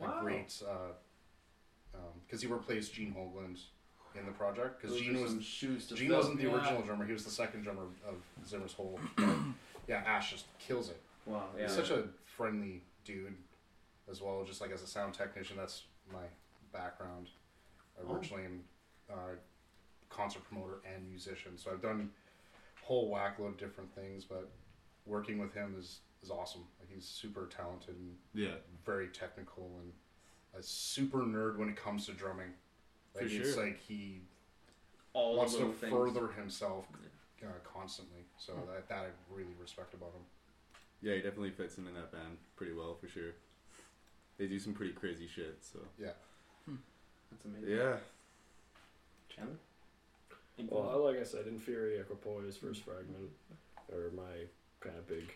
Wow. 0.00 0.20
great 0.22 0.60
uh, 0.66 0.92
um, 1.94 2.00
because 2.26 2.40
he 2.42 2.48
replaced 2.48 2.94
Gene 2.94 3.14
Hoglan 3.16 3.56
in 4.18 4.26
the 4.26 4.32
project 4.32 4.80
because 4.80 4.96
Those 4.96 5.06
Gene 5.06 5.20
was 5.20 5.30
some 5.32 5.40
shoes 5.42 5.86
to 5.88 5.94
Gene 5.94 6.08
fill. 6.08 6.16
wasn't 6.16 6.38
the 6.38 6.44
Yeah. 6.48 6.54
original 6.54 6.82
drummer. 6.82 7.04
He 7.06 7.12
was 7.12 7.24
the 7.24 7.30
second 7.30 7.62
drummer 7.62 7.82
of 8.08 8.16
Zimmer's 8.48 8.72
Hole. 8.72 8.98
Yeah, 9.86 10.02
Ash 10.06 10.30
just 10.32 10.46
kills 10.58 10.88
it. 10.90 11.00
Wow. 11.28 11.44
Yeah. 11.56 11.64
He's 11.66 11.74
such 11.74 11.90
a 11.90 12.04
friendly 12.24 12.82
dude, 13.04 13.34
as 14.10 14.20
well. 14.20 14.42
Just 14.44 14.60
like 14.60 14.70
as 14.72 14.82
a 14.82 14.86
sound 14.86 15.14
technician, 15.14 15.56
that's 15.56 15.82
my 16.12 16.24
background. 16.72 17.28
Oh. 18.00 18.14
Originally, 18.14 18.44
I'm 18.44 18.60
uh, 19.10 19.34
concert 20.08 20.42
promoter 20.48 20.78
and 20.84 21.08
musician, 21.08 21.56
so 21.56 21.70
I've 21.70 21.82
done 21.82 22.10
a 22.82 22.86
whole 22.86 23.10
whack 23.10 23.38
load 23.38 23.48
of 23.48 23.58
different 23.58 23.94
things. 23.94 24.24
But 24.24 24.48
working 25.06 25.38
with 25.38 25.52
him 25.54 25.74
is 25.78 26.00
is 26.22 26.30
awesome. 26.30 26.62
Like 26.80 26.88
he's 26.92 27.04
super 27.06 27.46
talented 27.46 27.94
and 27.96 28.16
Yeah. 28.34 28.54
very 28.84 29.08
technical 29.08 29.70
and 29.82 29.92
a 30.58 30.62
super 30.62 31.18
nerd 31.18 31.58
when 31.58 31.68
it 31.68 31.76
comes 31.76 32.06
to 32.06 32.12
drumming. 32.12 32.52
For 33.12 33.22
Like 33.22 33.30
it's 33.32 33.54
sure. 33.54 33.64
like 33.66 33.78
he 33.80 34.22
all 35.12 35.36
wants 35.36 35.54
to 35.56 35.72
things. 35.72 35.92
further 35.92 36.28
himself 36.28 36.86
uh, 37.42 37.46
constantly. 37.64 38.24
So 38.38 38.54
that 38.66 38.88
that 38.88 39.04
I 39.04 39.08
really 39.34 39.54
respect 39.60 39.94
about 39.94 40.12
him. 40.12 40.22
Yeah, 41.02 41.14
he 41.14 41.20
definitely 41.20 41.50
fits 41.50 41.78
in 41.78 41.86
in 41.86 41.94
that 41.94 42.10
band 42.12 42.38
pretty 42.56 42.72
well 42.72 42.94
for 43.00 43.08
sure. 43.08 43.32
They 44.36 44.46
do 44.46 44.58
some 44.58 44.72
pretty 44.74 44.92
crazy 44.92 45.26
shit. 45.28 45.58
So 45.60 45.78
Yeah. 45.98 46.10
That's 46.66 47.44
amazing. 47.44 47.76
yeah. 47.76 47.96
Chandler? 49.28 49.56
Well, 50.70 51.04
like 51.04 51.20
I 51.20 51.24
said, 51.24 51.44
Inferi, 51.46 52.00
Equipoise, 52.00 52.56
First 52.56 52.82
Fragment 52.82 53.30
are 53.92 54.10
my 54.16 54.46
kind 54.80 54.96
of 54.96 55.06
big 55.06 55.32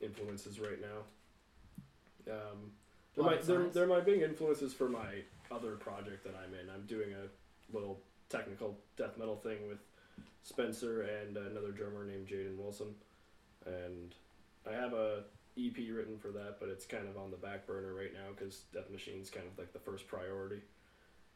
influences 0.00 0.58
right 0.58 0.80
now. 0.80 2.32
Um, 2.32 2.72
they're, 3.14 3.24
my, 3.24 3.36
they're, 3.36 3.68
they're 3.68 3.86
my 3.86 4.00
big 4.00 4.22
influences 4.22 4.72
for 4.74 4.88
my 4.88 5.22
other 5.50 5.72
project 5.76 6.24
that 6.24 6.34
I'm 6.34 6.52
in. 6.54 6.68
I'm 6.74 6.86
doing 6.86 7.10
a 7.12 7.74
little 7.76 8.00
technical 8.28 8.76
death 8.96 9.16
metal 9.18 9.36
thing 9.36 9.58
with 9.68 9.78
Spencer 10.42 11.02
and 11.02 11.36
another 11.36 11.70
drummer 11.70 12.04
named 12.04 12.26
Jaden 12.26 12.56
Wilson. 12.56 12.94
And 13.66 14.14
I 14.70 14.74
have 14.74 14.92
a 14.92 15.24
EP 15.58 15.76
written 15.92 16.18
for 16.18 16.28
that, 16.32 16.56
but 16.60 16.68
it's 16.68 16.84
kind 16.86 17.08
of 17.08 17.16
on 17.16 17.30
the 17.30 17.36
back 17.36 17.66
burner 17.66 17.94
right 17.94 18.12
now 18.12 18.30
because 18.36 18.60
Death 18.72 18.90
Machine's 18.90 19.30
kind 19.30 19.46
of 19.50 19.58
like 19.58 19.72
the 19.72 19.78
first 19.78 20.06
priority. 20.06 20.60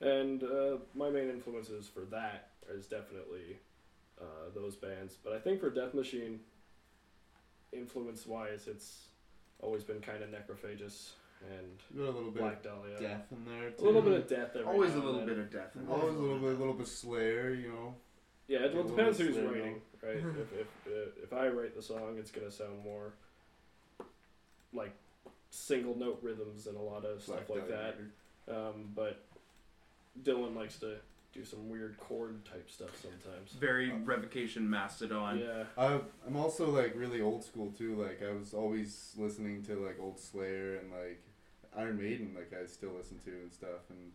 And 0.00 0.42
uh, 0.42 0.76
my 0.94 1.10
main 1.10 1.28
influences 1.30 1.88
for 1.88 2.00
that 2.10 2.50
is 2.72 2.86
definitely 2.86 3.58
uh, 4.20 4.50
those 4.54 4.76
bands. 4.76 5.16
But 5.22 5.32
I 5.32 5.38
think 5.38 5.60
for 5.60 5.70
Death 5.70 5.94
Machine, 5.94 6.40
influence 7.72 8.26
wise, 8.26 8.66
it's 8.68 9.06
always 9.60 9.82
been 9.84 10.00
kind 10.00 10.22
of 10.22 10.30
Necrophagist 10.30 11.10
and 11.50 11.82
You 11.94 12.04
got 12.04 12.10
a 12.12 12.16
little 12.16 12.30
bit 12.30 12.42
Black 12.42 12.56
of 12.58 12.62
Dahlia. 12.62 13.00
death 13.00 13.26
in 13.32 13.44
there 13.44 13.72
A 13.78 13.82
little 13.82 14.02
bit 14.02 14.12
of 14.12 14.28
death 14.28 14.50
every 14.54 14.64
Always 14.64 14.90
a 14.94 14.98
now 14.98 14.98
and 14.98 15.04
little 15.06 15.20
then. 15.26 15.28
bit 15.28 15.38
of 15.38 15.50
death. 15.52 15.76
in 15.76 15.86
there. 15.86 15.96
Always 15.96 16.14
a 16.14 16.18
little 16.18 16.38
bit, 16.38 16.54
a 16.54 16.58
little 16.58 16.74
bit 16.74 16.86
Slayer, 16.86 17.50
you 17.54 17.68
know. 17.68 17.94
Yeah, 18.48 18.58
it 18.58 18.72
a 18.72 18.76
well, 18.76 18.84
little 18.84 18.96
depends 18.96 19.18
who's 19.18 19.38
writing, 19.38 19.80
right? 20.02 20.16
if 20.16 20.52
if 20.52 20.66
uh, 20.86 21.10
if 21.22 21.32
I 21.32 21.48
write 21.48 21.74
the 21.74 21.82
song, 21.82 22.16
it's 22.18 22.30
gonna 22.30 22.50
sound 22.50 22.82
more 22.84 23.14
like 24.72 24.92
single 25.50 25.96
note 25.96 26.18
rhythms 26.22 26.66
and 26.66 26.76
a 26.76 26.80
lot 26.80 27.04
of 27.04 27.22
stuff 27.22 27.46
Black 27.46 27.60
like 27.60 27.68
that. 27.68 27.96
Um, 28.48 28.90
but 28.94 29.22
Dylan 30.22 30.54
likes 30.56 30.76
to 30.80 30.96
do 31.32 31.44
some 31.44 31.68
weird 31.70 31.96
chord 31.98 32.44
type 32.44 32.70
stuff 32.70 32.90
sometimes. 33.00 33.52
Very 33.52 33.90
Revocation 33.90 34.68
Mastodon. 34.68 35.38
Yeah, 35.38 35.64
I, 35.78 35.98
I'm 36.26 36.36
also 36.36 36.70
like 36.70 36.92
really 36.94 37.20
old 37.20 37.44
school 37.44 37.70
too. 37.76 37.94
Like 38.02 38.22
I 38.22 38.32
was 38.32 38.52
always 38.54 39.12
listening 39.16 39.62
to 39.64 39.74
like 39.76 39.98
old 40.00 40.18
Slayer 40.20 40.76
and 40.76 40.90
like 40.92 41.22
Iron 41.76 41.98
Maiden. 41.98 42.34
Like 42.34 42.52
I 42.60 42.66
still 42.66 42.92
listen 42.96 43.18
to 43.24 43.30
and 43.30 43.52
stuff. 43.52 43.88
And 43.90 44.12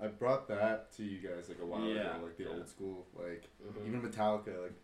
I 0.00 0.04
I 0.04 0.08
brought 0.08 0.46
that 0.48 0.92
to 0.96 1.02
you 1.04 1.18
guys 1.18 1.48
like 1.48 1.58
a 1.60 1.66
while 1.66 1.84
Yeah, 1.86 2.16
ago. 2.16 2.24
Like 2.24 2.36
the 2.36 2.44
yeah. 2.44 2.50
old 2.50 2.68
school. 2.68 3.06
Like 3.16 3.48
Mhm. 3.66 3.86
even 3.88 4.02
Metallica. 4.02 4.62
Like 4.62 4.74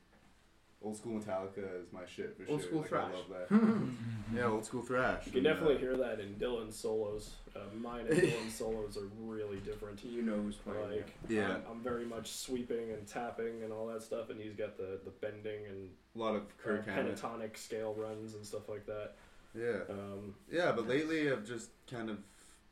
old 0.81 0.97
school 0.97 1.19
Metallica 1.21 1.59
is 1.83 1.93
my 1.93 2.05
shit 2.07 2.37
for 2.37 2.49
Old 2.51 2.61
sure. 2.61 2.69
school 2.69 2.81
like, 2.81 2.89
thrash. 2.89 3.11
I 3.13 3.17
love 3.17 3.29
that. 3.51 3.91
yeah, 4.37 4.45
old 4.45 4.65
school 4.65 4.83
thrash. 4.83 5.27
you 5.27 5.33
can 5.33 5.39
And, 5.39 5.47
uh, 5.49 5.53
definitely 5.55 5.79
hear 5.79 5.97
that 5.97 6.21
in 6.21 6.35
Dylan's 6.37 6.77
solos. 6.77 7.35
Uh, 7.57 7.61
mine 7.81 8.07
and 8.09 8.17
Dylan's 8.21 8.55
solos 8.59 8.97
are 8.97 9.09
really 9.21 9.59
different. 9.59 10.05
You 10.05 10.23
know 10.23 10.37
who's 10.37 10.55
playing. 10.57 10.91
Like, 10.91 11.15
Yeah. 11.29 11.55
I'm, 11.57 11.63
I'm 11.71 11.81
very 11.83 12.05
much 12.05 12.31
sweeping 12.31 12.93
and 12.93 13.07
tapping 13.07 13.63
and 13.65 13.73
all 13.73 13.87
that 13.89 14.03
stuff, 14.03 14.31
and 14.31 14.41
he's 14.41 14.55
got 14.55 14.77
the 14.77 15.01
the 15.05 15.11
bending 15.21 15.67
and 15.69 15.91
a 16.15 16.19
lot 16.19 16.37
of 16.37 16.43
uh, 16.43 16.45
Kirk 16.63 16.87
Hammett. 16.87 17.17
pentatonic 17.17 17.57
scale 17.57 17.95
runs 17.95 18.35
and 18.35 18.47
stuff 18.47 18.69
like 18.69 18.87
that. 18.87 19.15
Yeah. 19.59 19.81
Um, 19.91 20.35
Yeah, 20.51 20.71
but 20.73 20.87
lately 20.87 21.33
I've 21.33 21.45
just 21.47 21.71
kind 21.91 22.09
of 22.09 22.19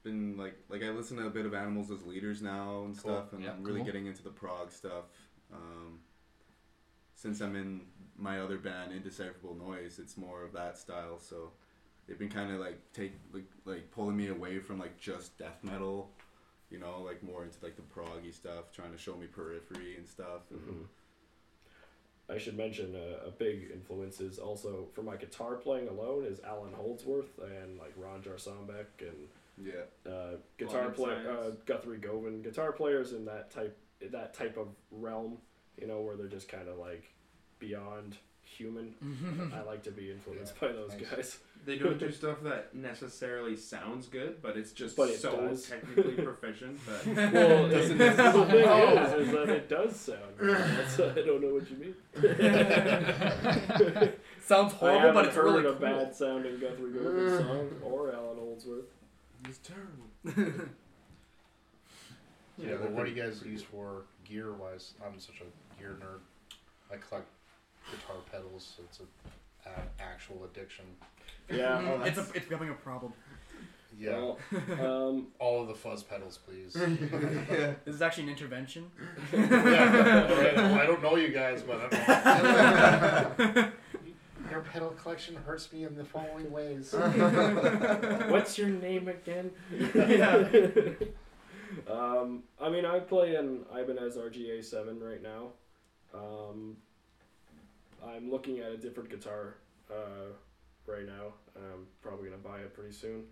been 0.04 0.36
like 0.36 0.54
like 0.68 0.84
I 0.84 0.90
listen 0.90 1.16
to 1.16 1.26
a 1.26 1.30
bit 1.30 1.44
of 1.46 1.54
Animals 1.54 1.90
as 1.90 2.04
Leaders 2.06 2.40
now 2.40 2.84
and 2.84 2.96
Cool. 3.02 3.14
stuff, 3.16 3.32
and 3.32 3.42
Yeah, 3.42 3.50
I'm 3.52 3.64
really 3.64 3.78
cool. 3.80 3.86
getting 3.86 4.06
into 4.06 4.22
the 4.22 4.30
prog 4.30 4.70
stuff. 4.70 5.06
Um, 5.52 5.98
since 7.18 7.40
I'm 7.40 7.56
in 7.56 7.80
my 8.18 8.40
other 8.40 8.56
band, 8.58 8.92
Indecipherable 8.92 9.54
Noise, 9.54 9.98
it's 9.98 10.16
more 10.16 10.42
of 10.42 10.52
that 10.52 10.78
style. 10.78 11.18
So 11.18 11.50
they've 12.06 12.18
been 12.18 12.28
kind 12.30 12.52
of 12.52 12.60
like 12.60 12.78
take 12.92 13.12
like 13.32 13.50
like 13.64 13.90
pulling 13.90 14.16
me 14.16 14.28
away 14.28 14.58
from 14.58 14.78
like 14.78 14.98
just 14.98 15.36
death 15.38 15.58
metal, 15.62 16.10
you 16.70 16.78
know, 16.78 17.02
like 17.02 17.22
more 17.22 17.44
into 17.44 17.56
like 17.62 17.76
the 17.76 17.82
proggy 17.82 18.32
stuff, 18.34 18.72
trying 18.72 18.92
to 18.92 18.98
show 18.98 19.16
me 19.16 19.26
periphery 19.26 19.96
and 19.96 20.08
stuff. 20.08 20.42
And, 20.50 20.60
Mhm. 20.60 20.86
I 22.28 22.38
should 22.38 22.56
mention 22.56 22.96
uh, 22.96 23.24
a 23.28 23.30
big 23.30 23.70
influence 23.72 24.20
is 24.20 24.40
also 24.40 24.88
for 24.94 25.02
my 25.02 25.14
guitar 25.14 25.54
playing 25.54 25.86
alone 25.86 26.24
is 26.24 26.40
Allan 26.40 26.72
Holdsworth 26.72 27.38
and 27.38 27.78
like 27.78 27.92
Ron 27.96 28.20
Jarzombek 28.20 28.86
and 29.00 29.28
Yeah, 29.58 29.84
uh, 30.10 30.36
guitar 30.58 30.90
player 30.90 31.30
uh, 31.30 31.50
Guthrie 31.66 31.98
Govan. 31.98 32.42
Guitar 32.42 32.72
players 32.72 33.12
in 33.12 33.24
that 33.26 33.50
type 33.52 33.78
that 34.00 34.34
type 34.34 34.56
of 34.56 34.74
realm, 34.90 35.38
you 35.80 35.86
know, 35.86 36.00
where 36.00 36.16
they're 36.16 36.26
just 36.26 36.48
kind 36.48 36.68
of 36.68 36.78
like 36.78 37.04
beyond 37.58 38.16
human. 38.42 38.94
Mm-hmm. 39.04 39.52
I 39.54 39.62
like 39.62 39.82
to 39.84 39.90
be 39.90 40.10
influenced 40.10 40.58
by 40.60 40.68
those 40.68 40.92
nice. 40.92 41.10
guys. 41.10 41.38
They 41.66 41.76
don't 41.78 41.98
do 41.98 42.10
stuff 42.20 42.38
that 42.44 42.74
necessarily 42.74 43.56
sounds 43.56 44.06
good, 44.06 44.40
but 44.40 44.56
it's 44.56 44.72
just 44.72 44.96
But 44.96 45.10
it 45.10 45.18
so 45.18 45.36
does. 45.48 45.68
technically 45.68 46.12
proficient 46.24 46.78
that 46.86 47.32
Well, 47.32 47.68
Doesn't 47.68 47.98
the 47.98 48.12
thing 48.12 48.64
Oh. 48.66 48.96
is, 49.18 49.26
is 49.26 49.32
that 49.34 49.48
it 49.48 49.68
does 49.68 49.96
sound. 49.96 50.36
good. 50.38 50.56
That's, 50.56 51.00
I 51.00 51.22
don't 51.22 51.42
know 51.42 51.54
what 51.54 51.68
you 51.70 51.76
mean. 51.76 51.94
Sounds 54.40 54.72
I 54.74 54.76
horrible, 54.76 55.00
haven't 55.00 55.14
but 55.14 55.24
it's 55.26 55.34
heard 55.34 55.44
really 55.64 55.66
a 55.66 55.72
bad 55.72 56.14
sounding 56.14 56.58
Guthrie 56.60 56.92
Govan 56.92 57.38
song 57.44 57.68
or 57.82 58.12
Allan 58.12 58.38
Holdsworth. 58.38 58.84
it's 59.44 59.58
terrible. 59.58 60.06
Yeah, 62.58 62.68
they're 62.68 62.78
but 62.78 62.92
what 62.92 63.04
do 63.06 63.12
you 63.12 63.20
guys 63.22 63.42
use 63.44 63.62
for 63.62 64.04
gear 64.24 64.52
wise? 64.52 64.94
I'm 65.04 65.18
such 65.18 65.40
a 65.42 65.80
gear 65.80 65.96
nerd. 66.00 66.20
I 66.90 66.96
collect 66.96 67.26
guitar 67.90 68.16
pedals. 68.30 68.74
So 68.76 68.82
it's 68.88 69.00
a, 69.00 69.68
a 69.68 70.02
actual 70.02 70.44
addiction. 70.44 70.84
Yeah. 71.50 71.80
Oh, 72.00 72.02
it's 72.02 72.18
a, 72.18 72.26
it's 72.34 72.46
becoming 72.46 72.70
a 72.70 72.74
problem. 72.74 73.12
Yeah, 73.98 74.10
Well, 74.18 74.38
um, 75.08 75.28
all 75.38 75.62
of 75.62 75.68
the 75.68 75.74
fuzz 75.74 76.02
pedals, 76.02 76.38
please. 76.38 76.76
yeah. 76.76 77.74
This 77.84 77.94
is 77.94 78.02
actually 78.02 78.24
an 78.24 78.30
intervention. 78.30 78.90
yeah, 79.32 80.26
all 80.28 80.36
right, 80.36 80.58
I 80.58 80.84
don't 80.86 81.02
know 81.02 81.16
you 81.16 81.28
guys, 81.28 81.62
but 81.62 81.88
I 81.92 83.32
know. 83.54 83.72
Your 84.50 84.60
pedal 84.60 84.90
collection 84.90 85.34
hurts 85.36 85.72
me 85.72 85.84
in 85.84 85.96
the 85.96 86.04
following 86.04 86.50
ways. 86.52 86.94
what's 88.28 88.58
your 88.58 88.68
name 88.68 89.08
again? 89.08 89.50
yeah. 89.94 90.46
Um, 91.90 92.42
I 92.60 92.68
mean, 92.68 92.84
I 92.84 93.00
play 93.00 93.34
an 93.36 93.64
Ibanez 93.74 94.16
RGA 94.16 94.64
seven 94.64 95.00
right 95.00 95.22
now. 95.22 95.48
Um, 96.14 96.76
I'm 98.04 98.30
looking 98.30 98.58
at 98.60 98.70
a 98.70 98.76
different 98.76 99.10
guitar 99.10 99.56
uh, 99.90 100.32
right 100.86 101.06
now. 101.06 101.34
I'm 101.56 101.86
probably 102.02 102.28
gonna 102.28 102.42
buy 102.42 102.58
it 102.60 102.74
pretty 102.74 102.92
soon. 102.92 103.24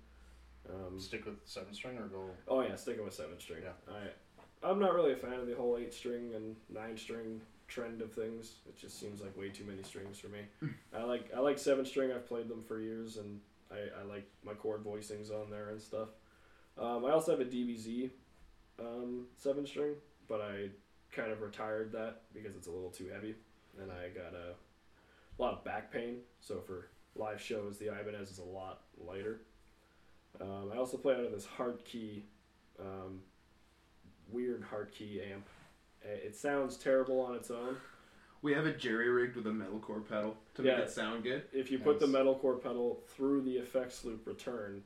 Um, 0.69 0.99
Stick 0.99 1.27
with 1.27 1.36
seven 1.45 1.74
string 1.74 1.99
or 1.99 2.07
go. 2.07 2.31
oh 2.49 2.61
yeah, 2.62 2.74
sticking 2.77 3.05
with 3.05 3.15
seven 3.15 3.39
string. 3.39 3.62
Yeah. 3.65 3.95
I 3.95 4.69
I'm 4.69 4.78
not 4.78 4.95
really 4.95 5.12
a 5.12 5.16
fan 5.16 5.35
of 5.35 5.47
the 5.47 5.55
whole 5.55 5.77
eight 5.77 5.93
string 5.93 6.32
and 6.35 6.57
nine 6.70 6.97
string 6.97 7.41
trend 7.69 8.01
of 8.01 8.12
things. 8.12 8.57
It 8.66 8.77
just 8.78 8.99
seems 8.99 9.20
like 9.20 9.36
way 9.36 9.51
too 9.51 9.65
many 9.65 9.82
strings 9.82 10.19
for 10.19 10.28
me. 10.28 10.41
I 10.97 11.03
like 11.05 11.31
I 11.36 11.41
like 11.41 11.59
seven 11.59 11.85
string. 11.85 12.12
I've 12.12 12.27
played 12.27 12.49
them 12.49 12.62
for 12.62 12.81
years, 12.81 13.19
and 13.19 13.41
I, 13.70 14.01
I 14.01 14.05
like 14.05 14.27
my 14.45 14.55
chord 14.55 14.82
voicings 14.85 15.31
on 15.31 15.51
there 15.51 15.69
and 15.70 15.81
stuff. 15.81 16.09
Um, 16.78 17.05
I 17.05 17.11
also 17.11 17.32
have 17.32 17.41
a 17.41 17.45
DBZ 17.45 18.11
um, 18.81 19.27
seven 19.36 19.66
string, 19.66 19.93
but 20.28 20.41
I 20.41 20.69
kind 21.12 21.31
of 21.31 21.43
retired 21.43 21.93
that 21.93 22.23
because 22.32 22.57
it's 22.57 22.66
a 22.66 22.70
little 22.70 22.91
too 22.91 23.09
heavy, 23.12 23.35
and 23.81 23.91
I 23.91 24.09
got 24.09 24.35
a 24.35 24.55
lot 25.39 25.53
of 25.55 25.65
back 25.65 25.93
pain. 25.93 26.19
So 26.41 26.61
for 26.61 26.89
live 27.17 27.41
shows, 27.41 27.79
the 27.79 27.87
Ibanez 27.87 28.31
is 28.31 28.39
a 28.39 28.45
lot 28.45 28.83
lighter. 28.99 29.41
Um, 30.41 30.71
I 30.73 30.79
also 30.79 30.97
play 30.97 31.15
out 31.15 31.21
of 31.25 31.33
this 31.33 31.47
hard 31.47 31.85
key, 31.85 32.25
um, 32.81 33.21
weird 34.29 34.65
hard 34.65 34.91
key 34.93 35.21
amp. 35.33 35.47
It 36.03 36.37
sounds 36.37 36.77
terrible 36.77 37.21
on 37.21 37.35
its 37.35 37.51
own. 37.51 37.77
we 38.43 38.53
have 38.53 38.67
it 38.67 38.79
jerry 38.79 39.09
rigged 39.09 39.37
with 39.37 39.47
a 39.47 39.51
metalcore 39.51 40.07
pedal 40.07 40.37
to 40.53 40.63
Yeah. 40.63 40.77
make 40.77 40.85
it 40.87 40.91
sound 40.91 41.23
good. 41.23 41.45
If 41.51 41.71
you 41.71 41.79
put 41.79 41.99
the 41.99 42.07
Nice. 42.07 42.17
metalcore 42.23 42.63
pedal 42.63 43.03
through 43.07 43.41
the 43.41 43.57
effects 43.57 44.05
loop 44.05 44.27
return, 44.27 44.85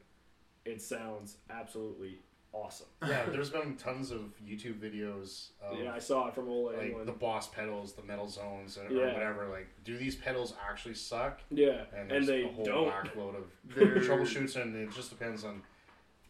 it 0.64 0.80
sounds 0.80 1.38
absolutely 1.50 2.20
awesome. 2.52 2.86
Yeah, 3.06 3.24
there's 3.30 3.50
been 3.50 3.76
tons 3.76 4.10
of 4.10 4.20
YouTube 4.44 4.78
videos 4.80 5.48
of 5.62 5.78
Yeah, 5.78 5.92
I 5.94 5.98
saw 5.98 6.28
it 6.28 6.34
from 6.34 6.48
Ola 6.48 6.72
like 6.72 6.92
Englund. 6.94 7.06
the 7.06 7.12
boss 7.12 7.48
pedals, 7.48 7.92
the 7.92 8.02
metal 8.02 8.28
zones, 8.28 8.76
or, 8.78 8.92
Yeah. 8.92 9.02
or 9.10 9.12
whatever. 9.14 9.48
Like, 9.48 9.68
do 9.84 9.96
these 9.96 10.16
pedals 10.16 10.54
actually 10.68 10.94
suck? 10.94 11.40
yeah, 11.50 11.82
And, 11.92 12.00
and, 12.02 12.10
there's 12.10 12.26
they 12.26 12.44
a 12.44 12.48
whole 12.48 12.64
don't. 12.64 12.88
backload 12.90 13.36
of 13.36 13.44
They're- 13.74 13.96
troubleshoots, 14.00 14.56
and 14.60 14.74
it 14.76 14.90
just 14.94 15.10
depends 15.10 15.44
on. 15.44 15.62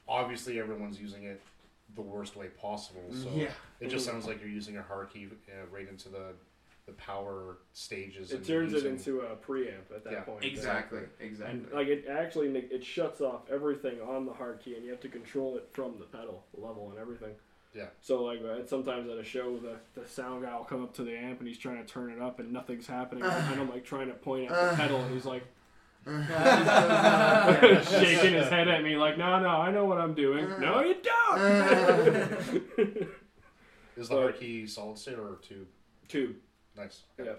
Obviously, 0.07 0.59
everyone's 0.59 0.99
using 1.01 1.25
it 1.25 1.41
the 1.95 2.01
worst 2.03 2.37
way 2.37 2.47
possible. 2.49 3.03
So 3.13 3.29
Yeah. 3.35 3.51
it 3.81 3.89
just 3.89 4.07
sounds 4.07 4.27
like 4.27 4.41
you're 4.41 4.49
using 4.51 4.77
a 4.79 4.83
hard 4.83 5.11
key 5.11 5.29
uh, 5.49 5.67
right 5.71 5.89
into 5.89 6.09
the 6.09 6.33
the 6.89 6.95
power 6.95 7.59
stages. 7.75 8.33
It 8.33 8.39
and 8.39 8.49
you're 8.49 8.63
turns 8.63 8.73
it 8.73 8.87
into 8.87 9.21
a 9.21 9.37
preamp 9.37 9.93
at 9.95 10.03
that 10.05 10.13
Yeah, 10.13 10.21
point. 10.23 10.43
Exactly. 10.45 10.99
And 11.01 11.09
Exactly. 11.31 11.67
like 11.73 11.87
it 11.89 12.07
actually 12.11 12.49
it 12.49 12.83
shuts 12.83 13.21
off 13.21 13.43
everything 13.51 14.01
on 14.01 14.25
the 14.27 14.33
hard 14.33 14.59
key, 14.61 14.75
and 14.75 14.83
you 14.85 14.91
have 14.91 15.01
to 15.01 15.09
control 15.09 15.57
it 15.59 15.69
from 15.71 15.99
the 15.99 16.07
pedal 16.07 16.45
level 16.57 16.91
and 16.91 16.99
everything. 16.99 17.35
Yeah. 17.75 17.89
So 18.01 18.25
like 18.25 18.41
uh, 18.43 18.65
sometimes 18.67 19.09
at 19.11 19.19
a 19.19 19.25
show, 19.25 19.59
the 19.59 19.77
the 20.01 20.09
sound 20.09 20.43
guy 20.45 20.57
will 20.57 20.65
come 20.65 20.83
up 20.83 20.95
to 20.95 21.05
the 21.05 21.15
amp 21.17 21.39
and 21.41 21.49
he's 21.49 21.59
trying 21.59 21.85
to 21.85 21.93
turn 21.93 22.11
it 22.11 22.21
up, 22.21 22.41
and 22.41 22.51
nothing's 22.53 22.87
happening, 22.87 23.23
and 23.23 23.61
I'm 23.61 23.69
like 23.71 23.85
trying 23.85 24.09
to 24.09 24.15
point 24.15 24.51
at 24.51 24.71
the 24.71 24.77
pedal, 24.83 25.03
and 25.03 25.13
he's 25.15 25.27
like 25.27 25.45
shaking 26.07 26.23
his 28.33 28.49
head 28.49 28.67
at 28.69 28.83
me 28.83 28.97
like, 28.97 29.19
no, 29.19 29.39
no, 29.41 29.49
I 29.49 29.71
know 29.71 29.85
what 29.85 29.99
I'm 29.99 30.15
doing. 30.15 30.49
No, 30.59 30.81
you 30.81 30.97
don't. 31.03 31.39
Is 33.97 34.09
the 34.09 34.15
hard 34.15 34.41
key 34.41 34.67
solid 34.67 34.97
state 34.97 35.19
or 35.19 35.37
tube? 35.43 35.67
Tube. 36.09 36.37
Nice. 36.79 37.03
Yeah, 37.19 37.35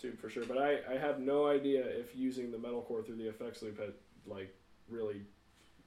tube 0.00 0.18
for 0.18 0.28
sure. 0.28 0.44
But 0.44 0.58
I, 0.58 0.78
I 0.90 0.98
have 0.98 1.20
no 1.20 1.46
idea 1.46 1.84
if 1.84 2.16
using 2.16 2.50
the 2.50 2.58
metal 2.58 2.82
core 2.82 3.02
through 3.02 3.16
the 3.16 3.28
effects 3.28 3.62
loop 3.62 3.78
had 3.78 3.92
like 4.26 4.54
really, 4.88 5.22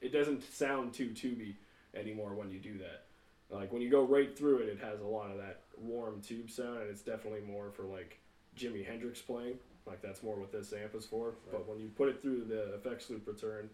it 0.01 0.13
doesn't 0.13 0.43
sound 0.53 0.93
too 0.93 1.09
tubey 1.09 1.55
anymore 1.93 2.33
when 2.33 2.49
you 2.49 2.59
do 2.59 2.77
that. 2.79 3.05
Like 3.49 3.71
when 3.71 3.81
you 3.81 3.89
go 3.89 4.03
right 4.03 4.35
through 4.35 4.59
it, 4.59 4.69
it 4.69 4.79
has 4.79 5.01
a 5.01 5.05
lot 5.05 5.31
of 5.31 5.37
that 5.37 5.61
warm 5.77 6.21
tube 6.21 6.49
sound, 6.49 6.79
and 6.79 6.89
it's 6.89 7.01
definitely 7.01 7.41
more 7.41 7.69
for 7.71 7.83
like 7.83 8.19
Jimi 8.57 8.85
Hendrix 8.85 9.21
playing. 9.21 9.59
Like 9.85 10.01
that's 10.01 10.23
more 10.23 10.37
what 10.37 10.51
this 10.51 10.73
amp 10.73 10.95
is 10.95 11.05
for. 11.05 11.33
But 11.51 11.67
when 11.67 11.79
you 11.79 11.89
put 11.89 12.09
it 12.09 12.21
through 12.21 12.45
the 12.45 12.73
effects 12.75 13.09
loop 13.09 13.27
return, 13.27 13.69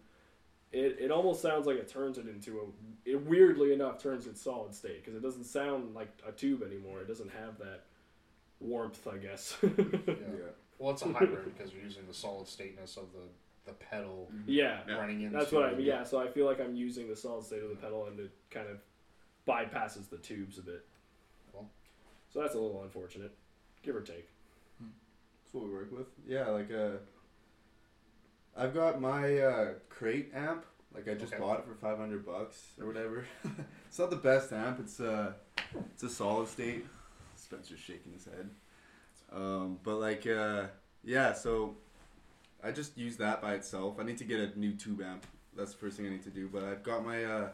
it, 0.72 0.96
it 1.00 1.10
almost 1.10 1.40
sounds 1.40 1.66
like 1.66 1.76
it 1.76 1.88
turns 1.88 2.18
it 2.18 2.26
into 2.26 2.58
a. 2.58 3.08
It 3.10 3.24
weirdly 3.26 3.72
enough 3.72 4.02
turns 4.02 4.26
it 4.26 4.36
solid 4.36 4.74
state 4.74 5.04
because 5.04 5.16
it 5.16 5.22
doesn't 5.22 5.44
sound 5.44 5.94
like 5.94 6.08
a 6.26 6.32
tube 6.32 6.62
anymore. 6.62 7.00
It 7.00 7.08
doesn't 7.08 7.30
have 7.30 7.58
that 7.58 7.84
warmth, 8.60 9.06
I 9.06 9.16
guess. 9.18 9.56
Yeah. 9.62 10.46
Well, 10.78 10.92
it's 10.92 11.02
a 11.02 11.12
hybrid 11.12 11.44
because 11.56 11.74
you're 11.74 11.82
using 11.82 12.06
the 12.06 12.14
solid 12.14 12.48
stateness 12.48 12.96
of 12.96 13.12
the 13.12 13.28
the 13.66 13.72
pedal 13.74 14.30
yeah. 14.46 14.80
running 14.88 15.20
into. 15.20 15.36
That's 15.36 15.52
what 15.52 15.64
I 15.64 15.74
mean. 15.74 15.84
Yeah, 15.84 16.04
so 16.04 16.18
I 16.18 16.28
feel 16.28 16.46
like 16.46 16.58
I'm 16.58 16.74
using 16.74 17.06
the 17.08 17.16
solid 17.16 17.44
state 17.44 17.62
of 17.62 17.68
the 17.68 17.74
pedal 17.74 18.06
and 18.06 18.18
it 18.18 18.30
kind 18.50 18.66
of 18.66 18.78
bypasses 19.46 20.08
the 20.08 20.16
tubes 20.16 20.56
a 20.56 20.62
bit. 20.62 20.86
Cool. 21.52 21.68
So 22.32 22.40
that's 22.40 22.54
a 22.54 22.58
little 22.58 22.82
unfortunate, 22.82 23.32
give 23.82 23.94
or 23.94 24.00
take. 24.00 24.28
That's 24.80 25.52
what 25.52 25.64
we 25.64 25.70
work 25.70 25.90
with. 25.92 26.06
Yeah, 26.26 26.46
like 26.46 26.72
uh, 26.72 26.92
I've 28.56 28.72
got 28.72 29.00
my 29.00 29.38
uh, 29.38 29.68
crate 29.88 30.30
amp. 30.34 30.64
Like 30.94 31.08
I 31.08 31.14
just 31.14 31.32
Okay. 31.32 31.42
bought 31.42 31.58
it 31.60 31.66
for 31.66 31.74
five 31.74 31.98
hundred 31.98 32.24
bucks 32.24 32.72
or 32.80 32.86
whatever. 32.86 33.26
it's 33.86 33.98
not 33.98 34.10
the 34.10 34.16
best 34.16 34.52
amp. 34.52 34.80
It's 34.80 34.98
uh, 35.00 35.32
it's 35.92 36.02
a 36.02 36.08
solid 36.08 36.48
state. 36.48 36.86
Spencer's 37.50 37.80
shaking 37.80 38.12
his 38.12 38.24
head. 38.24 38.50
Um, 39.32 39.78
but 39.82 39.96
like 39.96 40.26
uh, 40.26 40.64
yeah, 41.02 41.32
so 41.32 41.74
I 42.62 42.70
just 42.70 42.96
use 42.96 43.16
that 43.16 43.42
by 43.42 43.54
itself. 43.54 43.96
I 43.98 44.04
need 44.04 44.18
to 44.18 44.24
get 44.24 44.38
a 44.40 44.58
new 44.58 44.72
tube 44.72 45.02
amp. 45.02 45.26
That's 45.56 45.72
the 45.72 45.78
first 45.78 45.96
thing 45.96 46.06
I 46.06 46.10
need 46.10 46.22
to 46.24 46.30
do. 46.30 46.48
But 46.48 46.64
I've 46.64 46.82
got 46.84 47.04
my 47.04 47.24
uh, 47.24 47.48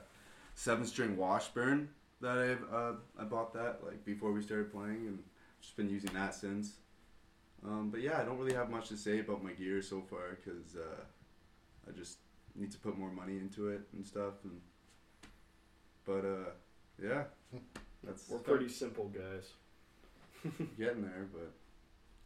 seven 0.55 0.87
string 0.87 1.17
Washburn 1.17 1.89
that 2.21 2.39
I've 2.39 2.63
uh, 2.73 2.93
I 3.19 3.25
bought 3.25 3.55
that 3.55 3.81
like 3.85 4.05
before 4.05 4.33
we 4.33 4.43
started 4.43 4.71
playing 4.71 5.07
and 5.07 5.19
just 5.63 5.77
been 5.77 5.89
using 5.89 6.13
that 6.13 6.35
since. 6.35 6.75
Um, 7.65 7.89
but 7.91 8.03
yeah, 8.03 8.21
I 8.21 8.25
don't 8.25 8.39
really 8.39 8.55
have 8.55 8.71
much 8.71 8.89
to 8.91 8.97
say 8.97 9.21
about 9.21 9.43
my 9.43 9.53
gear 9.53 9.81
so 9.81 10.03
far 10.03 10.37
because 10.37 10.77
uh, 10.77 11.89
I 11.89 11.97
just 11.97 12.19
need 12.55 12.71
to 12.73 12.79
put 12.79 12.99
more 12.99 13.11
money 13.11 13.39
into 13.39 13.69
it 13.69 13.81
and 13.95 14.07
stuff. 14.07 14.35
And 14.45 14.61
but 16.05 16.25
uh, 16.27 16.51
yeah, 17.03 17.25
that's 18.05 18.29
We're 18.29 18.39
pretty 18.39 18.69
simple 18.69 19.09
guys. 19.09 19.53
getting 20.79 21.03
there. 21.03 21.27
But 21.33 21.53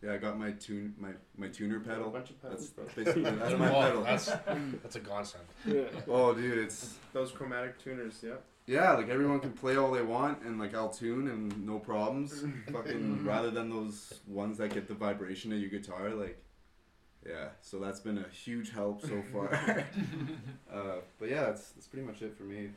yeah, 0.03 0.15
I 0.15 0.17
got 0.19 0.39
my 0.39 0.53
tune 0.53 0.95
my 0.99 1.11
my 1.37 1.49
tuner 1.49 1.81
pedal. 1.81 1.95
A 1.95 1.97
pedal. 1.99 2.11
bunch 2.11 2.31
of 2.31 2.43
pedals. 2.43 2.71
That's 2.71 2.95
basically 2.95 3.23
that's 3.23 3.59
my 3.59 3.71
Well, 3.71 3.83
pedal. 3.83 4.03
That's 4.05 4.27
that's 4.83 4.97
a 4.97 5.01
godsend. 5.01 5.45
Yeah. 5.67 5.83
Oh, 6.09 6.35
dude, 6.35 6.59
it's 6.59 6.95
Those 7.13 7.31
chromatic 7.33 7.83
tuners. 7.83 8.23
Yeah. 8.27 8.35
yeah, 8.67 8.93
like 8.93 9.09
everyone 9.09 9.41
can 9.41 9.53
play 9.53 9.77
all 9.77 9.91
they 9.91 10.03
want 10.03 10.43
and 10.43 10.59
like 10.59 10.75
I'll 10.75 10.91
tune 10.91 11.29
and 11.29 11.67
no 11.67 11.79
problems. 11.79 12.45
Fucking 12.73 13.25
rather 13.25 13.51
than 13.51 13.69
those 13.71 14.21
ones 14.27 14.59
that 14.59 14.73
get 14.73 14.89
the 14.89 14.95
vibration 14.95 15.53
of 15.53 15.59
your 15.59 15.71
guitar, 15.71 16.11
like 16.11 16.43
yeah. 17.27 17.49
So 17.61 17.79
that's 17.79 18.01
been 18.01 18.17
a 18.19 18.29
huge 18.35 18.71
help 18.71 19.03
so 19.03 19.23
far. 19.31 19.53
uh, 20.73 20.97
but 21.19 21.29
yeah, 21.29 21.43
that's 21.47 21.71
that's 21.73 21.87
pretty 21.87 22.07
much 22.07 22.23
it 22.23 22.35
for 22.37 22.45
me. 22.45 22.71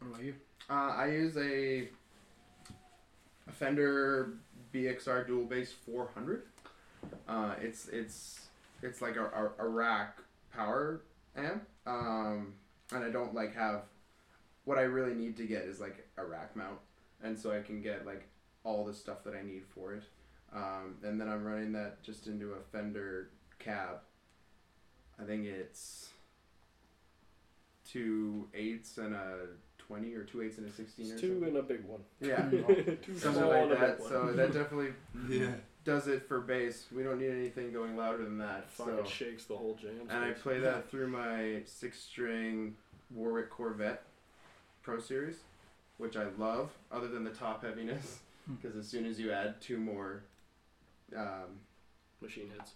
What 0.00 0.08
about 0.12 0.24
you? 0.24 0.34
Uh, 0.68 0.72
I 0.96 1.06
use 1.10 1.36
a, 1.36 1.88
a 3.50 3.52
Fender 3.52 4.34
BXR 4.72 5.26
dual 5.26 5.44
bass 5.44 5.72
400. 5.72 6.42
Uh, 7.28 7.54
it's 7.60 7.88
it's 7.88 8.40
it's 8.82 9.02
like 9.02 9.16
a, 9.16 9.24
a, 9.24 9.66
a 9.66 9.68
rack 9.68 10.18
power 10.52 11.02
amp, 11.36 11.66
um, 11.86 12.54
and 12.92 13.04
I 13.04 13.10
don't 13.10 13.34
like 13.34 13.54
have. 13.54 13.82
What 14.64 14.78
I 14.78 14.82
really 14.82 15.14
need 15.14 15.36
to 15.38 15.44
get 15.44 15.62
is 15.62 15.80
like 15.80 16.06
a 16.16 16.24
rack 16.24 16.54
mount, 16.54 16.78
and 17.22 17.38
so 17.38 17.50
I 17.50 17.62
can 17.62 17.82
get 17.82 18.06
like 18.06 18.28
all 18.62 18.84
the 18.84 18.94
stuff 18.94 19.24
that 19.24 19.34
I 19.34 19.42
need 19.42 19.62
for 19.74 19.94
it. 19.94 20.02
Um, 20.52 20.96
and 21.02 21.20
then 21.20 21.28
I'm 21.28 21.44
running 21.44 21.72
that 21.72 22.02
just 22.02 22.26
into 22.26 22.52
a 22.52 22.60
Fender 22.72 23.30
cab. 23.58 24.00
I 25.20 25.24
think 25.24 25.46
it's 25.46 26.10
two 27.88 28.48
eights 28.54 28.98
and 28.98 29.14
a 29.14 29.46
twenty 29.90 30.14
or 30.14 30.22
two 30.22 30.42
eights 30.42 30.58
and 30.58 30.68
a 30.68 30.72
sixteen 30.72 31.10
or 31.10 31.18
two 31.18 31.28
something. 31.34 31.48
and 31.48 31.56
a 31.56 31.62
big 31.62 31.84
one. 31.84 32.00
Yeah, 32.20 32.48
two 33.02 33.18
something 33.18 33.32
small 33.32 33.48
like 33.50 33.62
and 33.64 33.72
a 33.72 33.76
that. 33.76 33.98
big 33.98 34.06
So 34.08 34.32
that 34.32 34.52
definitely 34.52 34.92
Yeah. 35.28 35.50
does 35.84 36.06
it 36.06 36.22
for 36.28 36.40
bass. 36.40 36.86
We 36.94 37.02
don't 37.02 37.18
need 37.18 37.30
anything 37.30 37.72
going 37.72 37.96
louder 37.96 38.22
than 38.24 38.38
that. 38.38 38.70
fucking 38.70 38.98
So 38.98 39.04
shakes 39.10 39.44
the 39.46 39.56
whole 39.56 39.74
jam. 39.80 39.92
and 40.08 40.12
I 40.24 40.30
space. 40.30 40.42
play 40.42 40.60
that 40.60 40.88
through 40.90 41.08
my 41.08 41.62
six-string 41.64 42.76
Warwick 43.12 43.50
Corvette 43.50 44.04
Pro 44.82 45.00
Series, 45.00 45.40
which 45.98 46.16
I 46.16 46.26
love. 46.38 46.70
Other 46.92 47.08
than 47.08 47.24
the 47.24 47.30
top 47.30 47.64
heaviness, 47.64 48.20
because 48.60 48.76
as 48.76 48.86
soon 48.86 49.06
as 49.06 49.18
you 49.18 49.32
add 49.32 49.60
two 49.60 49.78
more 49.78 50.22
um, 51.16 51.58
machine 52.20 52.48
heads. 52.56 52.74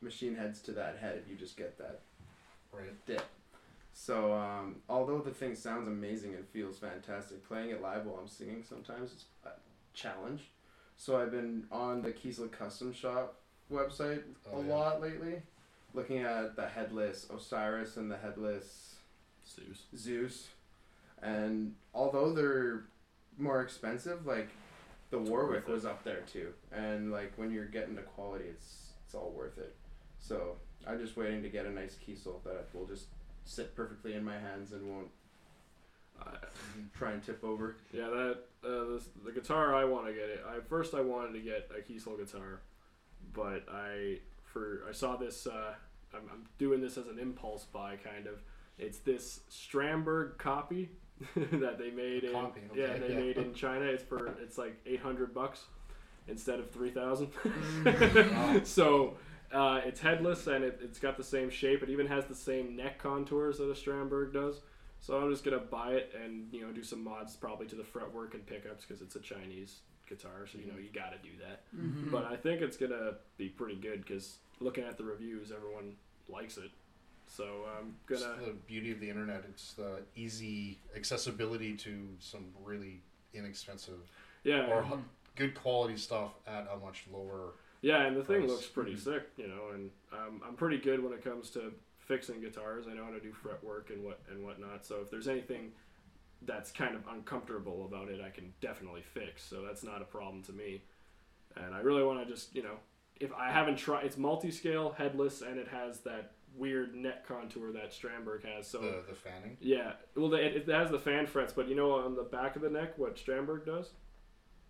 machine 0.00 0.34
heads 0.34 0.60
to 0.62 0.72
that 0.72 0.98
head, 0.98 1.22
you 1.30 1.36
just 1.36 1.56
get 1.56 1.78
that 1.78 2.00
Right. 2.72 2.92
So, 3.98 4.34
um, 4.34 4.76
although 4.90 5.20
the 5.20 5.30
thing 5.30 5.54
sounds 5.54 5.88
amazing 5.88 6.34
and 6.34 6.46
feels 6.46 6.78
fantastic, 6.78 7.42
playing 7.48 7.70
it 7.70 7.80
live 7.80 8.04
while 8.04 8.18
I'm 8.20 8.28
singing 8.28 8.62
sometimes 8.62 9.10
is 9.10 9.24
a 9.46 9.48
challenge. 9.94 10.42
So, 10.98 11.18
I've 11.18 11.30
been 11.30 11.64
on 11.72 12.02
the 12.02 12.10
Kiesel 12.12 12.52
Custom 12.52 12.92
Shop 12.92 13.40
website 13.72 14.22
Oh, 14.52 14.60
a 14.60 14.66
yeah. 14.66 14.74
lot 14.74 15.00
lately, 15.00 15.40
looking 15.94 16.18
at 16.18 16.56
the 16.56 16.68
headless 16.68 17.26
Osiris 17.34 17.96
and 17.96 18.10
the 18.10 18.18
headless 18.18 18.96
Zeus. 19.48 19.84
Zeus. 19.96 20.48
And 21.22 21.74
although 21.94 22.34
they're 22.34 22.84
more 23.38 23.62
expensive, 23.62 24.26
like 24.26 24.50
the 25.08 25.18
Warwick 25.18 25.68
was 25.68 25.86
up 25.86 26.04
there 26.04 26.20
too. 26.30 26.52
And 26.70 27.10
like 27.10 27.32
when 27.36 27.50
you're 27.50 27.64
getting 27.64 27.94
the 27.94 28.02
quality, 28.02 28.44
it's 28.44 28.90
it's 29.06 29.14
all 29.14 29.32
worth 29.34 29.56
it. 29.56 29.74
So 30.18 30.56
I'm 30.86 30.98
just 30.98 31.16
waiting 31.16 31.42
to 31.42 31.48
get 31.48 31.64
a 31.64 31.70
nice 31.70 31.96
Kiesel 32.06 32.44
that 32.44 32.66
will 32.74 32.86
just 32.86 33.06
sit 33.46 33.74
perfectly 33.74 34.14
in 34.14 34.24
my 34.24 34.38
hands 34.38 34.72
and 34.72 34.86
won't 34.86 35.08
I, 36.20 36.36
try 36.96 37.12
and 37.12 37.24
tip 37.24 37.42
over. 37.42 37.76
Yeah, 37.92 38.08
that 38.08 38.38
uh, 38.64 38.92
this, 38.92 39.08
the 39.24 39.32
guitar 39.32 39.74
I 39.74 39.84
want 39.84 40.06
to 40.06 40.12
get 40.12 40.28
it. 40.28 40.44
I 40.46 40.60
first 40.68 40.94
I 40.94 41.00
wanted 41.00 41.32
to 41.34 41.40
get 41.40 41.70
a 41.70 41.80
Kiesel 41.80 42.18
guitar, 42.18 42.60
but 43.32 43.64
I 43.72 44.18
for 44.44 44.82
I 44.88 44.92
saw 44.92 45.16
this. 45.16 45.46
Uh, 45.46 45.74
I'm, 46.14 46.22
I'm 46.32 46.44
doing 46.58 46.80
this 46.80 46.98
as 46.98 47.06
an 47.06 47.18
impulse 47.18 47.64
buy, 47.64 47.96
kind 47.96 48.26
of. 48.26 48.42
It's 48.78 48.98
this 48.98 49.40
Strandberg 49.50 50.38
copy 50.38 50.90
that 51.36 51.78
they 51.78 51.90
made 51.90 52.24
in 52.24 52.32
Copy, 52.32 52.60
yeah 52.74 52.98
they 52.98 53.08
yeah. 53.10 53.20
made 53.20 53.36
in 53.38 53.54
China. 53.54 53.84
It's 53.84 54.02
for 54.02 54.36
it's 54.42 54.58
like 54.58 54.76
eight 54.86 55.00
hundred 55.00 55.32
bucks 55.32 55.64
instead 56.28 56.58
of 56.58 56.70
three 56.70 56.90
thousand. 56.90 57.30
so. 58.64 59.14
Uh, 59.52 59.80
it's 59.84 60.00
headless 60.00 60.46
and 60.46 60.64
it, 60.64 60.80
it's 60.82 60.98
got 60.98 61.16
the 61.16 61.24
same 61.24 61.50
shape. 61.50 61.82
It 61.82 61.90
even 61.90 62.06
has 62.06 62.24
the 62.26 62.34
same 62.34 62.76
neck 62.76 62.98
contours 62.98 63.58
that 63.58 63.70
a 63.70 63.74
Strandberg 63.74 64.32
does. 64.32 64.60
So 65.00 65.18
I'm 65.18 65.30
just 65.30 65.44
gonna 65.44 65.58
buy 65.58 65.92
it 65.92 66.12
and 66.20 66.52
you 66.52 66.62
know 66.62 66.72
do 66.72 66.82
some 66.82 67.04
mods 67.04 67.36
probably 67.36 67.66
to 67.66 67.76
the 67.76 67.84
fretwork 67.84 68.34
and 68.34 68.44
pickups 68.46 68.84
because 68.84 69.02
it's 69.02 69.14
a 69.14 69.20
Chinese 69.20 69.80
guitar, 70.08 70.46
so 70.50 70.58
you 70.58 70.66
know 70.66 70.78
you 70.78 70.88
got 70.92 71.10
to 71.12 71.18
do 71.18 71.34
that. 71.46 71.62
But 72.10 72.24
I 72.24 72.36
think 72.36 72.60
it's 72.60 72.76
gonna 72.76 73.14
be 73.36 73.48
pretty 73.48 73.76
good 73.76 74.00
because 74.04 74.38
looking 74.60 74.84
at 74.84 74.96
the 74.96 75.04
reviews, 75.04 75.52
everyone 75.52 75.92
likes 76.28 76.56
it. 76.56 76.70
So 77.28 77.44
I'm 77.78 77.96
gonna. 78.06 78.34
the 78.44 78.52
beauty 78.66 78.90
of 78.90 79.00
the 79.00 79.10
internet. 79.10 79.44
It's 79.48 79.74
the 79.74 80.00
easy 80.16 80.78
accessibility 80.96 81.74
to 81.76 82.08
some 82.18 82.46
really 82.64 83.02
inexpensive 83.34 84.00
Yeah, 84.44 84.66
or 84.70 84.82
h- 84.82 84.98
good 85.36 85.54
quality 85.54 85.96
stuff 85.96 86.32
at 86.46 86.66
a 86.72 86.78
much 86.84 87.04
lower. 87.12 87.52
Yeah, 87.86 88.02
and 88.06 88.16
the 88.16 88.24
thing 88.24 88.48
looks 88.48 88.66
pretty 88.66 88.96
sick, 88.96 89.22
you 89.36 89.46
know, 89.46 89.70
and 89.72 89.90
um, 90.12 90.40
I'm 90.44 90.54
pretty 90.56 90.78
good 90.78 91.00
when 91.04 91.12
it 91.12 91.22
comes 91.22 91.50
to 91.50 91.72
fixing 91.98 92.40
guitars. 92.40 92.86
I 92.90 92.94
know 92.94 93.04
how 93.04 93.12
to 93.12 93.20
do 93.20 93.32
fretwork 93.32 93.90
and 93.90 94.02
what 94.02 94.20
and 94.28 94.42
whatnot. 94.44 94.84
So 94.84 94.96
if 95.02 95.10
there's 95.10 95.28
anything 95.28 95.70
that's 96.42 96.72
kind 96.72 96.96
of 96.96 97.02
uncomfortable 97.08 97.84
about 97.84 98.08
it, 98.08 98.20
I 98.20 98.30
can 98.30 98.52
definitely 98.60 99.02
fix. 99.02 99.44
So 99.44 99.62
that's 99.62 99.84
not 99.84 100.02
a 100.02 100.04
problem 100.04 100.42
to 100.44 100.52
me. 100.52 100.82
And 101.56 101.72
I 101.76 101.78
really 101.78 102.02
want 102.02 102.26
to 102.26 102.32
just, 102.34 102.56
you 102.56 102.64
know, 102.64 102.76
if 103.20 103.32
I 103.32 103.52
haven't 103.52 103.76
tried, 103.76 104.04
it's 104.04 104.16
multi-scale, 104.16 104.96
headless, 104.98 105.42
and 105.42 105.56
it 105.56 105.68
has 105.68 106.00
that 106.00 106.32
weird 106.56 106.96
neck 106.96 107.24
contour 107.26 107.70
that 107.72 107.92
Strandberg 107.92 108.44
has. 108.44 108.66
So 108.66 108.80
The 108.80 109.04
the 109.08 109.14
fanning. 109.14 109.56
yeah, 109.60 109.92
well, 110.16 110.34
it, 110.34 110.56
it 110.56 110.68
has 110.68 110.90
the 110.90 110.98
fan 110.98 111.26
frets, 111.26 111.52
but 111.52 111.68
you 111.68 111.76
know, 111.76 111.92
on 111.92 112.16
the 112.16 112.24
back 112.24 112.56
of 112.56 112.62
the 112.62 112.70
neck, 112.70 112.98
what 112.98 113.14
Strandberg 113.16 113.64
does, 113.64 113.90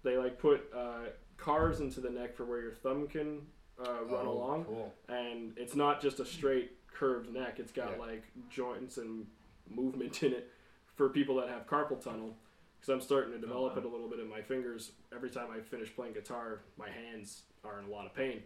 they 0.02 0.18
like 0.18 0.38
put 0.38 0.70
uh, 0.76 1.06
cars 1.36 1.80
into 1.80 2.00
the 2.00 2.10
neck 2.10 2.34
for 2.34 2.44
where 2.44 2.60
your 2.60 2.72
thumb 2.72 3.06
can 3.06 3.46
uh, 3.78 4.04
run 4.04 4.26
Oh, 4.26 4.32
along, 4.32 4.64
Cool. 4.64 4.92
and 5.08 5.52
it's 5.58 5.74
not 5.76 6.00
just 6.00 6.18
a 6.20 6.24
straight 6.24 6.72
curved 6.92 7.32
neck. 7.32 7.58
It's 7.58 7.72
got 7.72 7.92
Yeah. 7.92 7.98
like 7.98 8.24
joints 8.48 8.96
and 8.98 9.26
movement 9.68 10.22
in 10.22 10.32
it 10.32 10.50
for 10.94 11.08
people 11.10 11.36
that 11.36 11.48
have 11.48 11.66
carpal 11.66 12.02
tunnel. 12.02 12.36
Because 12.78 12.88
I'm 12.92 13.00
starting 13.00 13.32
to 13.32 13.38
develop 13.38 13.74
wow. 13.74 13.80
it 13.80 13.84
a 13.84 13.88
little 13.88 14.08
bit 14.08 14.20
in 14.20 14.28
my 14.28 14.40
fingers. 14.42 14.92
Every 15.14 15.30
time 15.30 15.48
I 15.50 15.60
finish 15.60 15.94
playing 15.94 16.14
guitar, 16.14 16.60
my 16.78 16.88
hands 16.88 17.42
are 17.64 17.78
in 17.80 17.86
a 17.86 17.90
lot 17.90 18.06
of 18.06 18.14
pain. 18.14 18.42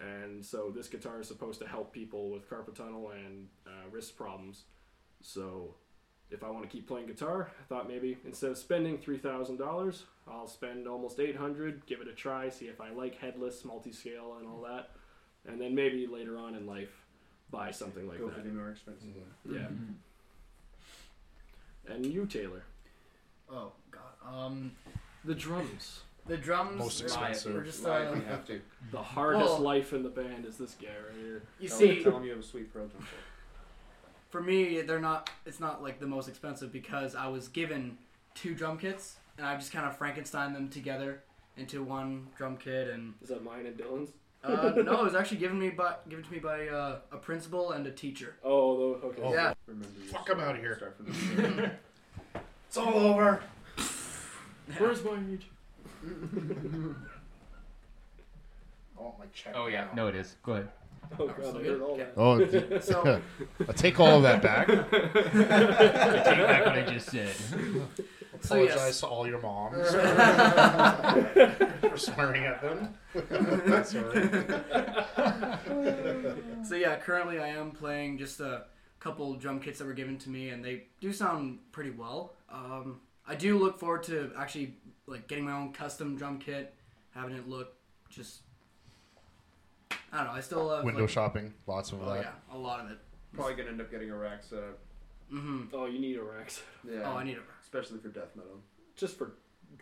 And 0.00 0.44
so 0.44 0.70
this 0.74 0.88
guitar 0.88 1.20
is 1.20 1.28
supposed 1.28 1.60
to 1.60 1.66
help 1.66 1.92
people 1.92 2.30
with 2.30 2.48
carpal 2.48 2.74
tunnel 2.74 3.10
and 3.10 3.48
uh, 3.66 3.88
wrist 3.90 4.16
problems. 4.16 4.64
So 5.22 5.74
if 6.30 6.44
I 6.44 6.50
want 6.50 6.62
to 6.62 6.68
keep 6.68 6.86
playing 6.86 7.06
guitar, 7.06 7.50
I 7.60 7.62
thought 7.68 7.88
maybe 7.88 8.16
instead 8.24 8.50
of 8.50 8.58
spending 8.58 8.98
three 8.98 9.18
thousand 9.18 9.56
dollars, 9.58 10.04
I'll 10.28 10.46
spend 10.48 10.86
almost 10.86 11.18
eight 11.20 11.36
hundred. 11.36 11.84
Give 11.86 12.00
it 12.00 12.08
a 12.08 12.12
try, 12.12 12.48
see 12.48 12.66
if 12.66 12.80
I 12.80 12.90
like 12.90 13.16
headless, 13.18 13.64
multi-scale, 13.64 14.36
and 14.38 14.46
all 14.48 14.62
that, 14.68 14.90
and 15.46 15.60
then 15.60 15.74
maybe 15.74 16.06
later 16.06 16.38
on 16.38 16.54
in 16.54 16.66
life, 16.66 17.04
buy 17.50 17.70
something 17.70 18.06
like 18.08 18.18
Go 18.18 18.26
that. 18.28 18.36
for 18.36 18.42
the 18.42 18.48
more 18.50 18.70
expensive 18.70 19.08
one. 19.16 19.56
Yeah. 19.56 19.66
And 21.94 22.06
you, 22.06 22.26
Taylor, 22.26 22.62
Oh 23.52 23.72
God. 23.90 24.02
Um, 24.32 24.72
the 25.24 25.34
drums. 25.34 26.02
the 26.26 26.36
drums. 26.36 26.78
Most 26.78 27.00
are- 27.00 27.04
expensive. 27.06 27.56
Are 27.56 27.64
just 27.64 27.82
Live, 27.82 28.10
uh, 28.12 28.14
we 28.14 28.24
have 28.26 28.46
to. 28.46 28.60
The 28.92 29.02
hardest 29.02 29.44
Well- 29.54 29.58
life 29.60 29.92
in 29.92 30.02
the 30.04 30.08
band 30.08 30.44
is 30.46 30.56
this 30.56 30.74
guy 30.80 30.88
right 30.88 31.16
here. 31.20 31.42
you 31.58 31.68
Tell- 31.68 31.78
see, 31.78 32.02
tell 32.02 32.12
them 32.12 32.24
you 32.24 32.30
have 32.30 32.40
a 32.40 32.42
sweet 32.44 32.72
pro 32.72 32.86
drum 32.86 33.02
set. 33.02 33.18
For 34.30 34.40
me, 34.40 34.80
they're 34.82 35.00
not. 35.00 35.30
It's 35.46 35.60
not 35.60 35.82
like 35.82 36.00
the 36.00 36.06
most 36.06 36.28
expensive 36.28 36.72
because 36.72 37.14
I 37.14 37.26
was 37.28 37.48
given 37.48 37.98
two 38.34 38.54
drum 38.54 38.78
kits 38.78 39.16
and 39.36 39.46
I 39.46 39.56
just 39.56 39.72
kind 39.72 39.86
of 39.86 39.96
Frankenstein 39.96 40.52
them 40.52 40.68
together 40.68 41.22
into 41.56 41.82
one 41.82 42.28
drum 42.36 42.56
kit 42.56 42.88
and 42.88 43.14
Is 43.22 43.28
that 43.28 43.42
mine 43.44 43.66
and 43.66 43.76
Dylan's? 43.76 44.10
uh, 44.42 44.72
no, 44.76 45.00
it 45.00 45.04
was 45.04 45.14
actually 45.14 45.36
given 45.36 45.58
me 45.58 45.68
by 45.70 45.94
given 46.08 46.24
to 46.24 46.32
me 46.32 46.38
by 46.38 46.66
uh, 46.68 46.98
a 47.12 47.16
principal 47.16 47.72
and 47.72 47.86
a 47.86 47.90
teacher. 47.90 48.36
Oh, 48.44 48.94
okay. 49.04 49.20
Oh. 49.22 49.32
Yeah. 49.34 49.52
Remember 49.66 49.88
your 49.98 50.06
Fuck, 50.12 50.28
I'm 50.30 50.36
story. 50.38 50.48
outta 50.48 50.58
here. 50.58 50.76
Start 50.76 50.96
from 50.96 51.06
the. 51.06 51.70
It's 52.68 52.76
all 52.76 52.94
over. 52.94 53.42
Where's 54.78 55.02
my 55.02 55.14
reach? 55.14 55.46
I 58.98 59.02
want 59.02 59.18
my 59.18 59.24
check. 59.34 59.54
Oh 59.56 59.66
yeah, 59.66 59.86
now. 59.86 59.94
no, 59.94 60.06
it 60.06 60.14
is. 60.14 60.36
Go 60.44 60.52
ahead. 60.52 60.68
Oh 61.18 61.26
god, 61.26 61.56
I 61.56 61.64
heard 61.64 61.82
all 61.82 61.96
that. 61.96 62.12
Oh, 62.16 62.80
So 62.80 63.20
I 63.68 63.72
take 63.72 63.98
all 63.98 64.16
of 64.16 64.22
that 64.22 64.40
back. 64.42 64.68
I 64.68 64.74
take 66.24 66.46
back 66.46 66.66
what 66.66 66.78
I 66.78 66.82
just 66.92 67.10
said. 67.10 67.34
So, 68.42 68.54
Apologize 68.54 68.76
yes. 68.76 69.00
to 69.00 69.06
all 69.06 69.26
your 69.26 69.40
moms 69.40 69.90
for 71.80 71.98
swearing 71.98 72.44
at 72.44 72.62
them. 72.62 72.94
That's 73.66 73.90
sorry. 73.90 74.30
So 76.64 76.74
yeah, 76.76 76.96
currently 76.96 77.38
I 77.38 77.48
am 77.48 77.72
playing 77.72 78.18
just 78.18 78.40
a 78.40 78.64
couple 79.00 79.34
drum 79.34 79.60
kits 79.60 79.78
that 79.80 79.86
were 79.86 79.94
given 79.94 80.16
to 80.18 80.30
me, 80.30 80.50
and 80.50 80.64
they 80.64 80.84
do 81.00 81.12
sound 81.12 81.58
pretty 81.72 81.90
well. 81.90 82.34
Um, 82.50 83.00
I 83.26 83.34
do 83.34 83.58
look 83.58 83.78
forward 83.78 84.04
to 84.04 84.30
actually 84.38 84.76
like 85.06 85.26
getting 85.26 85.44
my 85.44 85.52
own 85.52 85.72
custom 85.72 86.16
drum 86.16 86.38
kit, 86.38 86.74
having 87.14 87.34
it 87.36 87.48
look 87.48 87.74
just. 88.08 88.42
I 90.12 90.16
don't 90.18 90.26
know. 90.26 90.32
I 90.32 90.40
still 90.40 90.64
love 90.64 90.84
Window 90.84 91.02
like, 91.02 91.10
shopping, 91.10 91.54
lots 91.66 91.92
of 91.92 92.02
Oh 92.02 92.06
that. 92.14 92.22
yeah, 92.24 92.56
a 92.56 92.58
lot 92.58 92.80
of 92.84 92.90
it. 92.90 92.98
Probably 93.32 93.54
gonna 93.54 93.70
end 93.70 93.80
up 93.80 93.90
getting 93.90 94.10
a 94.10 94.16
rack 94.16 94.42
setup. 94.42 94.78
hmm 95.30 95.62
Oh, 95.72 95.86
you 95.86 95.98
need 96.00 96.16
a 96.16 96.22
Rex. 96.22 96.62
Yeah. 96.88 97.02
Oh, 97.04 97.16
I 97.16 97.24
need 97.24 97.36
a. 97.36 97.40
Rack. 97.40 97.48
Especially 97.62 97.98
for 97.98 98.08
death 98.08 98.34
metal. 98.34 98.58
Just 98.96 99.16
for 99.16 99.32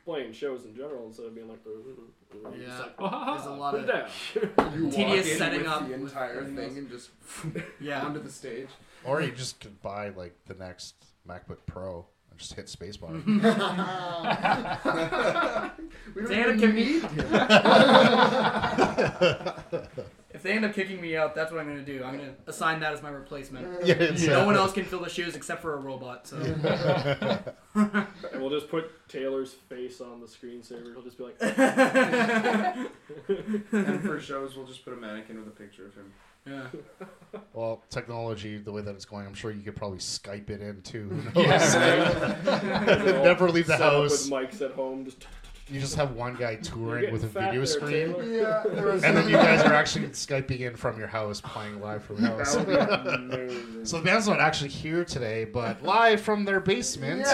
playing 0.04 0.32
shows 0.34 0.66
in 0.66 0.74
general 0.76 1.06
instead 1.06 1.24
of 1.26 1.34
being 1.34 1.48
like 1.48 1.64
the. 1.64 1.70
Yeah. 2.58 2.68
It's 2.68 2.80
like, 2.80 2.94
"Ah, 2.98 3.34
There's 3.36 3.46
a 3.46 3.50
lot 3.58 3.74
of- 3.74 3.84
it 3.84 3.92
down. 3.92 4.74
You 4.74 4.90
Tedious 4.90 5.24
walk 5.24 5.32
in 5.32 5.38
setting 5.38 5.58
with 5.60 5.68
up 5.68 5.88
the 5.88 5.94
entire 5.94 6.30
everything 6.40 6.56
thing 6.56 6.66
else. 6.68 6.76
and 6.76 6.90
just 6.90 7.10
Yeah. 7.80 8.04
onto 8.04 8.22
the 8.22 8.30
stage. 8.30 8.68
Or 9.04 9.22
you 9.22 9.30
just 9.32 9.60
could 9.60 9.80
buy 9.80 10.10
like 10.10 10.36
the 10.44 10.54
next 10.54 11.06
MacBook 11.26 11.58
Pro 11.64 12.00
and 12.00 12.04
just 12.38 12.54
hit 12.54 12.66
spacebar. 12.66 13.12
we 16.14 16.22
They 16.22 16.42
end 16.42 16.50
up 16.50 16.56
even 16.56 16.58
giving 16.58 16.76
me. 16.76 16.84
need 16.84 17.02
If 20.30 20.42
they 20.44 20.52
end 20.52 20.64
up 20.64 20.72
kicking 20.74 21.00
me 21.00 21.16
out, 21.16 21.34
that's 21.34 21.50
what 21.50 21.60
I'm 21.60 21.66
gonna 21.66 21.82
do. 21.82 22.04
I'm 22.04 22.16
gonna 22.18 22.34
assign 22.46 22.78
that 22.80 22.92
as 22.92 23.02
my 23.02 23.08
replacement. 23.08 23.84
yeah, 23.84 23.94
it's, 23.98 24.22
No 24.24 24.42
uh, 24.42 24.46
one 24.46 24.54
else 24.56 24.72
can 24.72 24.84
fill 24.84 25.00
the 25.00 25.08
shoes 25.08 25.34
except 25.34 25.62
for 25.62 25.74
a 25.74 25.78
robot. 25.78 26.28
So 26.28 26.36
And 27.74 28.06
we'll 28.34 28.50
just 28.50 28.68
put 28.68 29.08
Taylor's 29.08 29.54
face 29.54 30.00
on 30.00 30.20
the 30.20 30.26
screensaver. 30.26 30.92
He'll 30.92 31.02
just 31.02 31.18
be 31.18 31.24
like, 31.24 31.36
and 33.72 34.02
for 34.02 34.20
shows, 34.20 34.54
we'll 34.56 34.66
just 34.66 34.84
put 34.84 34.92
a 34.92 34.96
mannequin 34.96 35.38
with 35.38 35.48
a 35.48 35.58
picture 35.58 35.86
of 35.86 35.94
him. 35.94 36.12
Yeah. 36.48 36.68
Well, 37.52 37.82
technology, 37.90 38.58
the 38.58 38.72
way 38.72 38.82
that 38.82 38.94
it's 38.94 39.04
going, 39.04 39.26
I'm 39.26 39.34
sure 39.34 39.50
you 39.50 39.62
could 39.62 39.76
probably 39.76 39.98
Skype 39.98 40.48
it 40.50 40.60
in 40.60 40.80
too. 40.82 41.08
Who 41.34 41.42
knows? 41.42 41.74
Never 42.44 43.50
leave 43.50 43.66
the 43.66 43.76
set 43.76 43.82
up 43.82 43.92
house. 43.92 44.30
With 44.30 44.50
mics 44.50 44.62
at 44.62 44.72
home, 44.72 45.04
just. 45.04 45.26
You 45.70 45.80
just 45.80 45.96
have 45.96 46.12
one 46.12 46.34
guy 46.34 46.54
touring 46.54 47.12
with 47.12 47.24
a 47.24 47.26
fat 47.26 47.52
video 47.52 47.58
there, 47.58 47.66
screen, 47.66 48.14
Taylor. 48.14 48.24
Yeah, 48.24 48.62
there 48.72 48.86
was 48.86 49.04
and 49.04 49.14
then 49.14 49.28
you 49.28 49.34
guys 49.34 49.60
are 49.60 49.74
actually 49.74 50.06
skyping 50.08 50.60
in 50.60 50.76
from 50.76 50.98
your 50.98 51.08
house, 51.08 51.42
playing 51.42 51.82
live 51.82 52.02
from 52.02 52.22
your 52.22 52.38
house. 52.38 52.54
That 52.54 52.66
would 53.04 53.30
be 53.30 53.36
amazing. 53.36 53.84
So 53.84 53.98
the 53.98 54.04
band's 54.04 54.26
not 54.26 54.40
actually 54.40 54.70
here 54.70 55.04
today, 55.04 55.44
but 55.44 55.82
live 55.82 56.22
from 56.22 56.46
their 56.46 56.60
basement. 56.60 57.26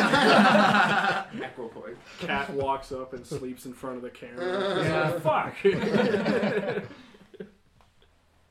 Equipoise. 1.32 1.95
Cat 2.19 2.51
walks 2.51 2.91
up 2.91 3.12
and 3.12 3.24
sleeps 3.24 3.66
in 3.66 3.73
front 3.73 3.99
of 3.99 4.03
the 4.03 4.11
camera. 4.11 4.82
Yeah. 4.82 5.11
Like, 5.11 5.57
Fuck. 5.57 6.85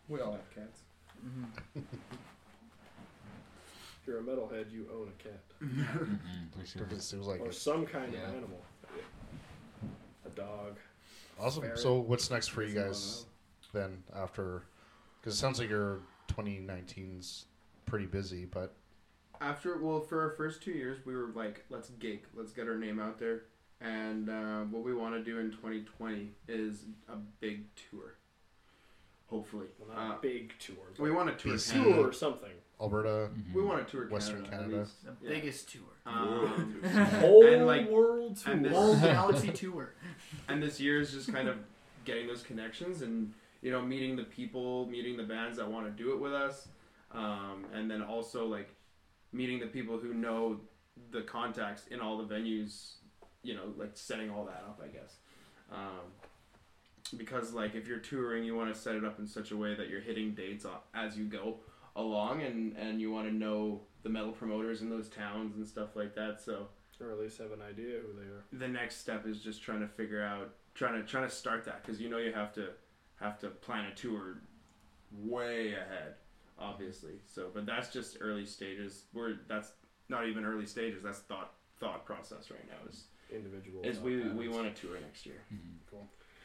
We 0.09 0.19
all 0.21 0.33
have 0.33 0.49
cats. 0.53 0.81
if 1.75 1.81
you're 4.07 4.19
a 4.19 4.23
metalhead, 4.23 4.71
you 4.71 4.87
own 4.93 5.07
a 5.07 5.23
cat 5.23 5.41
It 6.75 6.91
was, 6.91 7.13
it 7.13 7.17
was 7.17 7.27
like 7.27 7.39
or 7.41 7.51
some 7.51 7.85
kind 7.85 8.13
Yeah. 8.13 8.27
of 8.29 8.35
animal. 8.35 8.61
A 10.25 10.29
dog. 10.29 10.77
awesome. 11.39 11.63
ferret. 11.63 11.79
So 11.79 11.99
what's 11.99 12.29
next 12.29 12.49
for 12.49 12.63
you 12.63 12.73
guys 12.73 13.25
then? 13.73 14.03
After, 14.15 14.63
because 15.21 15.33
it 15.35 15.37
sounds 15.37 15.59
like 15.59 15.69
your 15.69 15.99
2019's 16.29 17.45
pretty 17.85 18.05
busy, 18.05 18.45
but 18.45 18.73
After, 19.41 19.77
well, 19.77 19.99
for 20.01 20.21
our 20.21 20.31
first 20.31 20.61
two 20.61 20.71
years, 20.71 21.05
we 21.05 21.15
were 21.15 21.29
like, 21.33 21.63
let's 21.69 21.89
gig, 21.91 22.23
let's 22.35 22.51
get 22.51 22.67
our 22.67 22.77
name 22.77 22.99
out 22.99 23.19
there. 23.19 23.43
And 23.81 24.29
uh, 24.29 24.61
what 24.63 24.83
we 24.83 24.93
want 24.93 25.15
to 25.15 25.23
do 25.23 25.39
in 25.39 25.51
2020 25.51 26.31
is 26.47 26.85
a 27.09 27.15
big 27.41 27.65
tour. 27.89 28.15
Hopefully. 29.33 29.65
Well, 29.79 29.95
not 29.97 30.11
Uh, 30.11 30.17
a 30.17 30.21
big 30.21 30.53
tour. 30.59 30.75
but 30.95 31.01
we 31.01 31.09
want 31.09 31.27
to 31.35 31.43
tour 31.43 31.55
BC. 31.55 31.71
Canada. 31.73 31.95
tour 31.95 32.07
or 32.09 32.13
something. 32.13 32.51
Alberta. 32.79 33.31
We 33.51 33.63
want 33.63 33.83
to 33.87 33.91
tour 33.91 34.07
Western 34.07 34.43
Canada. 34.45 34.53
at 34.55 34.59
Canada. 34.61 34.77
least. 34.81 35.03
The 35.05 35.15
Yeah. 35.21 35.29
biggest 35.29 35.69
tour. 35.71 35.81
Um, 36.05 36.83
Whole 37.19 37.47
And, 37.47 37.65
like- 37.65 37.89
world 37.89 38.37
tour. 38.37 38.53
and 38.53 38.65
this- 38.65 38.73
Whole 38.73 38.95
galaxy 38.99 39.51
tour. 39.51 39.95
and 40.47 40.61
this 40.61 40.79
year 40.79 40.99
is 41.01 41.11
just 41.11 41.31
kind 41.33 41.47
of 41.47 41.57
getting 42.05 42.27
those 42.27 42.43
connections 42.43 43.01
and 43.01 43.33
you 43.63 43.71
know 43.71 43.81
meeting 43.81 44.15
the 44.17 44.23
people 44.25 44.85
meeting 44.87 45.15
the 45.17 45.23
bands 45.23 45.57
that 45.57 45.67
want 45.67 45.85
to 45.87 46.03
do 46.03 46.11
it 46.13 46.19
with 46.19 46.33
us 46.33 46.67
um, 47.11 47.65
and 47.73 47.89
then 47.89 48.01
also 48.03 48.45
like 48.45 48.69
meeting 49.31 49.59
the 49.59 49.67
people 49.67 49.97
who 49.97 50.13
know 50.13 50.59
the 51.11 51.21
contacts 51.23 51.87
in 51.87 52.01
all 52.01 52.17
the 52.17 52.25
venues 52.35 52.95
you 53.41 53.55
know 53.55 53.73
like 53.77 53.91
setting 53.95 54.29
all 54.29 54.43
that 54.45 54.63
up 54.67 54.81
i 54.83 54.87
guess 54.87 55.15
um, 55.71 56.01
because 57.13 57.53
like 57.53 57.75
if 57.75 57.87
you're 57.87 57.99
touring 57.99 58.43
you 58.43 58.55
want 58.55 58.73
to 58.73 58.79
set 58.79 58.95
it 58.95 59.03
up 59.03 59.19
in 59.19 59.27
such 59.27 59.51
a 59.51 59.57
way 59.57 59.75
that 59.75 59.89
you're 59.89 60.01
hitting 60.01 60.33
dates 60.33 60.65
as 60.93 61.17
you 61.17 61.25
go 61.25 61.57
along 61.95 62.41
and 62.41 62.75
and 62.77 62.99
you 62.99 63.11
want 63.11 63.27
to 63.27 63.33
know 63.33 63.81
the 64.03 64.09
metal 64.09 64.31
promoters 64.31 64.81
in 64.81 64.89
those 64.89 65.09
towns 65.09 65.55
and 65.55 65.67
stuff 65.67 65.95
like 65.95 66.15
that 66.15 66.41
so 66.41 66.67
or 67.01 67.11
at 67.11 67.19
least 67.19 67.37
have 67.37 67.51
an 67.51 67.61
idea 67.61 67.99
who 67.99 68.17
they 68.17 68.27
are. 68.27 68.45
the 68.53 68.67
next 68.67 68.97
step 68.97 69.25
is 69.27 69.41
just 69.41 69.61
trying 69.61 69.81
to 69.81 69.87
figure 69.87 70.23
out 70.23 70.53
trying 70.73 70.93
to 70.93 71.07
trying 71.07 71.27
to 71.27 71.33
start 71.33 71.65
that 71.65 71.83
because 71.83 71.99
you 71.99 72.09
know 72.09 72.17
you 72.17 72.31
have 72.31 72.53
to 72.53 72.69
have 73.19 73.39
to 73.39 73.49
plan 73.49 73.85
a 73.85 73.95
tour 73.95 74.41
way 75.11 75.73
ahead 75.73 76.15
obviously. 76.59 77.13
So, 77.27 77.49
but 77.53 77.65
that's 77.65 77.91
just 77.91 78.17
early 78.21 78.45
stages. 78.45 79.05
We're 79.13 79.35
that's 79.47 79.73
not 80.09 80.27
even 80.27 80.45
early 80.45 80.65
stages. 80.65 81.03
That's 81.03 81.19
thought 81.19 81.53
thought 81.79 82.05
process 82.05 82.49
right 82.51 82.67
now. 82.67 82.89
Is 82.89 83.05
Individual. 83.31 83.83
is 83.83 83.97
thought 83.97 84.05
we 84.05 84.29
we 84.29 84.47
want 84.47 84.73
to 84.73 84.81
tour 84.81 84.99
next 84.99 85.25
year. 85.25 85.41
Mm-hmm. 85.53 85.95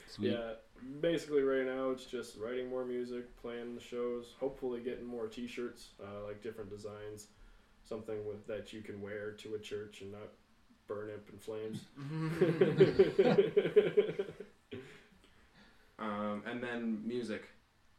Sweet. 0.09 0.33
Yeah, 0.33 0.53
basically 1.01 1.43
right 1.43 1.65
now 1.67 1.91
it's 1.91 2.05
just 2.07 2.37
writing 2.39 2.69
more 2.69 2.85
music, 2.85 3.37
playing 3.41 3.75
the 3.75 3.81
shows, 3.81 4.35
hopefully 4.41 4.81
getting 4.81 5.07
more 5.07 5.27
T-shirts, 5.29 5.91
uh, 6.03 6.25
like 6.27 6.43
different 6.43 6.71
designs, 6.71 7.27
something 7.89 8.25
with 8.27 8.47
that 8.47 8.73
you 8.73 8.81
can 8.81 9.01
wear 9.03 9.33
to 9.33 9.55
a 9.55 9.59
church 9.59 10.01
and 10.01 10.13
not 10.13 10.29
burn 10.87 11.11
up 11.11 11.29
in 11.31 11.39
flames. 11.39 11.85
Um, 16.01 16.45
and 16.47 16.63
then 16.63 17.03
music, 17.05 17.49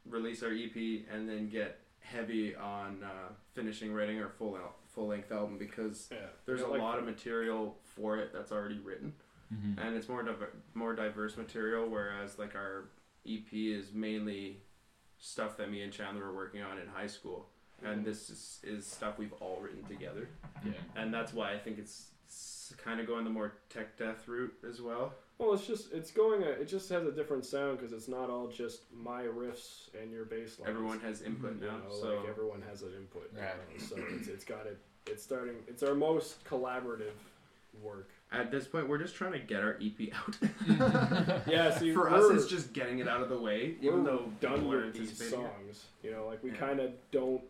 release 0.07 0.41
our 0.41 0.51
EP, 0.53 0.73
and 1.13 1.27
then 1.27 1.49
get 1.49 1.79
heavy 1.99 2.55
on 2.55 3.03
uh, 3.03 3.33
finishing 3.53 3.91
writing 3.93 4.21
our 4.21 4.29
full 4.29 4.55
al- 4.55 4.75
full 4.87 5.07
length 5.07 5.33
album 5.33 5.57
because 5.57 6.07
yeah, 6.09 6.19
there's 6.45 6.61
Yeah, 6.61 6.67
a 6.67 6.69
like- 6.69 6.81
lot 6.81 6.97
of 6.99 7.03
material 7.03 7.75
for 7.83 8.15
it 8.17 8.31
that's 8.33 8.53
already 8.53 8.79
written. 8.79 9.11
Mhm. 9.53 9.77
and 9.79 9.95
it's 9.95 10.07
more 10.07 10.21
diver- 10.23 10.53
more 10.73 10.93
diverse 10.95 11.37
material. 11.37 11.87
Whereas 11.89 12.37
like 12.37 12.55
our 12.55 12.89
EP 13.25 13.51
is 13.71 13.91
mainly 13.93 14.61
stuff 15.17 15.57
that 15.57 15.69
me 15.69 15.81
and 15.81 15.91
Chandler 15.91 16.23
were 16.25 16.33
working 16.35 16.61
on 16.61 16.77
in 16.79 16.87
high 16.87 17.07
school, 17.07 17.49
and 17.83 18.05
this 18.05 18.29
is, 18.29 18.59
is 18.63 18.85
stuff 18.85 19.17
we've 19.17 19.33
all 19.33 19.59
written 19.61 19.83
together. 19.85 20.29
Yeah. 20.65 20.73
and 20.95 21.13
that's 21.13 21.33
why 21.33 21.51
I 21.53 21.57
think 21.57 21.77
it's, 21.79 22.11
it's 22.25 22.73
kind 22.77 22.99
of 22.99 23.07
going 23.07 23.23
the 23.23 23.29
more 23.29 23.53
tech 23.69 23.97
death 23.97 24.27
route 24.27 24.53
as 24.67 24.81
well. 24.81 25.13
Well, 25.39 25.53
it's 25.53 25.65
just 25.65 25.93
it's 25.93 26.11
going. 26.11 26.43
A, 26.43 26.47
it 26.47 26.67
just 26.67 26.89
has 26.89 27.05
a 27.05 27.11
different 27.11 27.45
sound 27.45 27.77
because 27.77 27.93
it's 27.93 28.07
not 28.09 28.29
all 28.29 28.47
just 28.49 28.83
my 28.93 29.23
riffs 29.23 29.87
and 29.99 30.11
your 30.11 30.25
bass 30.25 30.59
lines. 30.59 30.69
Everyone 30.69 30.99
has 30.99 31.21
input 31.21 31.59
you 31.61 31.67
now, 31.67 31.77
know, 31.77 31.89
so 31.89 32.17
like 32.17 32.27
everyone 32.29 32.61
has 32.69 32.81
an 32.81 32.93
input. 32.93 33.31
Yeah. 33.35 33.53
now, 33.53 33.77
so 33.85 33.95
it's, 34.09 34.27
it's 34.27 34.43
got 34.43 34.67
it. 34.67 34.77
It's 35.07 35.23
starting. 35.23 35.55
It's 35.67 35.81
our 35.81 35.95
most 35.95 36.43
collaborative 36.43 37.13
work. 37.81 38.09
At 38.31 38.51
this 38.51 38.67
point 38.67 38.87
we're 38.87 38.97
just 38.99 39.15
trying 39.15 39.31
to 39.33 39.39
get 39.39 39.61
our 39.63 39.77
EP 39.81 40.13
out. 40.13 40.37
Yeah. 41.47 41.75
See, 41.77 41.93
For 41.93 42.09
us, 42.09 42.29
it's 42.31 42.47
just 42.47 42.73
getting 42.73 42.99
it 42.99 43.07
out 43.07 43.21
of 43.21 43.29
the 43.29 43.39
way, 43.39 43.75
we're 43.81 43.89
even 43.91 44.03
though 44.03 44.31
done 44.41 44.55
people 44.55 44.69
with 44.69 44.93
these 44.93 45.09
anticipating 45.09 45.45
it. 45.45 45.51
songs. 45.65 45.85
You 46.03 46.11
know, 46.11 46.27
like 46.27 46.43
we 46.43 46.51
Yeah. 46.51 46.57
kind 46.57 46.79
of 46.79 46.91
don't. 47.11 47.41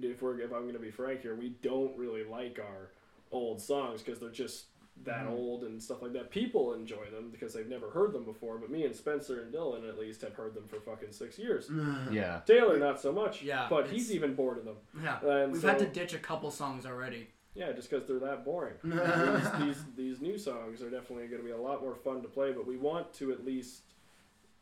If 0.00 0.22
we're 0.22 0.40
if 0.40 0.52
I'm 0.52 0.66
gonna 0.66 0.78
be 0.78 0.90
frank 0.90 1.22
here, 1.22 1.34
we 1.34 1.50
don't 1.62 1.96
really 1.98 2.24
like 2.24 2.58
our 2.60 2.90
old 3.32 3.60
songs 3.60 4.02
because 4.02 4.20
they're 4.20 4.30
just 4.30 4.66
that 5.04 5.24
Mm-hmm. 5.24 5.32
old 5.32 5.64
and 5.64 5.82
stuff 5.82 6.02
like 6.02 6.12
that. 6.12 6.30
People 6.30 6.74
enjoy 6.74 7.06
them 7.10 7.30
because 7.30 7.54
they've 7.54 7.68
never 7.68 7.88
heard 7.90 8.12
them 8.12 8.24
before, 8.24 8.58
but 8.58 8.70
me 8.70 8.84
and 8.84 8.94
Spencer 8.94 9.40
and 9.40 9.52
Dylan 9.52 9.88
at 9.88 9.98
least 9.98 10.20
have 10.20 10.34
heard 10.34 10.52
them 10.54 10.64
for 10.68 10.78
fucking 10.80 11.12
six 11.12 11.38
years. 11.38 11.70
Yeah. 12.12 12.40
Taylor 12.46 12.78
not 12.78 13.00
so 13.00 13.10
much. 13.12 13.42
Yeah, 13.42 13.66
but 13.70 13.88
he's 13.88 14.12
even 14.12 14.34
bored 14.34 14.58
of 14.58 14.64
them. 14.64 14.76
Yeah, 15.02 15.18
And 15.24 15.52
we've 15.52 15.62
so, 15.62 15.68
had 15.68 15.78
to 15.78 15.86
ditch 15.86 16.12
a 16.14 16.18
couple 16.18 16.50
songs 16.50 16.84
already. 16.86 17.28
Yeah, 17.54 17.72
just 17.72 17.90
because 17.90 18.06
they're 18.06 18.18
that 18.20 18.44
boring. 18.44 18.74
these, 18.84 19.50
these 19.58 19.84
these 19.96 20.20
new 20.20 20.38
songs 20.38 20.82
are 20.82 20.90
definitely 20.90 21.26
going 21.26 21.40
to 21.42 21.44
be 21.46 21.50
a 21.52 21.56
lot 21.56 21.80
more 21.82 21.94
fun 21.94 22.22
to 22.22 22.28
play, 22.28 22.52
but 22.52 22.66
we 22.66 22.76
want 22.76 23.12
to 23.14 23.32
at 23.32 23.44
least 23.44 23.82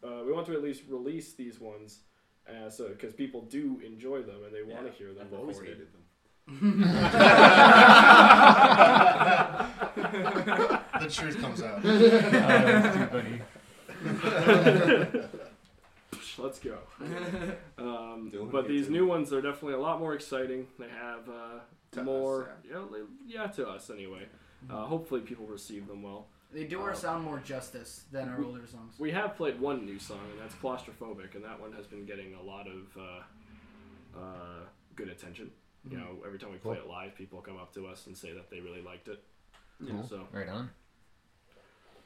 uh, 0.05 0.23
we 0.25 0.33
want 0.33 0.47
to 0.47 0.53
at 0.55 0.63
least 0.63 0.83
release 0.89 1.33
these 1.35 1.61
ones, 1.61 2.01
uh, 2.49 2.69
so 2.71 2.89
because 2.89 3.13
people 3.13 3.43
do 3.43 3.81
enjoy 3.85 4.23
them 4.23 4.43
and 4.45 4.55
they 4.55 4.63
want 4.63 4.85
to 4.87 4.91
Yeah, 4.93 4.99
hear 4.99 5.13
them. 5.15 5.27
I've 5.33 5.39
always 5.39 5.59
recorded. 5.59 5.79
hated 5.79 5.93
them. 5.93 6.03
the 11.01 11.09
truth 11.11 11.39
comes 11.41 11.63
out. 11.63 11.81
Oh, 11.85 11.99
that's 11.99 12.97
too 12.97 13.07
funny. 13.07 13.43
Let's 16.39 16.59
go. 16.59 16.79
Um, 17.79 18.31
but 18.51 18.63
hates 18.63 18.69
these 18.69 18.87
it. 18.89 18.93
new 18.93 19.07
ones 19.07 19.33
are 19.33 19.41
definitely 19.41 19.75
a 19.75 19.79
lot 19.81 19.99
more 20.01 20.15
exciting. 20.15 20.67
They 20.79 20.89
have 20.89 21.29
uh, 21.29 21.61
To 21.93 22.01
us, 22.01 22.05
more, 22.07 22.51
yeah. 22.69 22.83
they- 22.91 23.35
yeah, 23.35 23.47
to 23.47 23.69
us 23.69 23.91
anyway. 23.91 24.27
Uh, 24.69 24.85
hopefully, 24.85 25.21
people 25.21 25.47
receive 25.47 25.87
them 25.87 26.03
well. 26.03 26.27
They 26.53 26.65
do 26.65 26.81
our 26.81 26.91
Oh. 26.91 26.95
sound 26.95 27.25
more 27.25 27.39
justice 27.39 28.05
than 28.11 28.29
our 28.29 28.43
older 28.43 28.67
songs. 28.67 28.95
We 28.99 29.11
have 29.13 29.37
played 29.37 29.61
one 29.61 29.85
new 29.85 29.99
song, 29.99 30.21
and 30.33 30.41
that's 30.41 30.55
claustrophobic, 30.57 31.35
and 31.35 31.45
that 31.45 31.61
one 31.61 31.73
has 31.73 31.87
been 31.87 32.05
getting 32.07 32.35
a 32.35 32.43
lot 32.43 32.67
of 32.67 32.97
uh, 32.97 34.19
uh, 34.19 34.61
good 34.97 35.09
attention. 35.09 35.51
You 35.89 35.97
Mhm. 35.97 36.01
know, 36.01 36.23
every 36.27 36.39
time 36.39 36.51
we 36.51 36.59
play 36.59 36.77
it 36.79 36.87
live, 36.89 37.15
people 37.15 37.41
come 37.41 37.57
up 37.59 37.73
to 37.75 37.87
us 37.87 38.07
and 38.09 38.17
say 38.17 38.33
that 38.33 38.51
they 38.51 38.61
really 38.61 38.83
liked 38.83 39.07
it. 39.09 39.23
Cool. 39.87 40.03
So, 40.03 40.27
Right 40.33 40.49
on. 40.49 40.71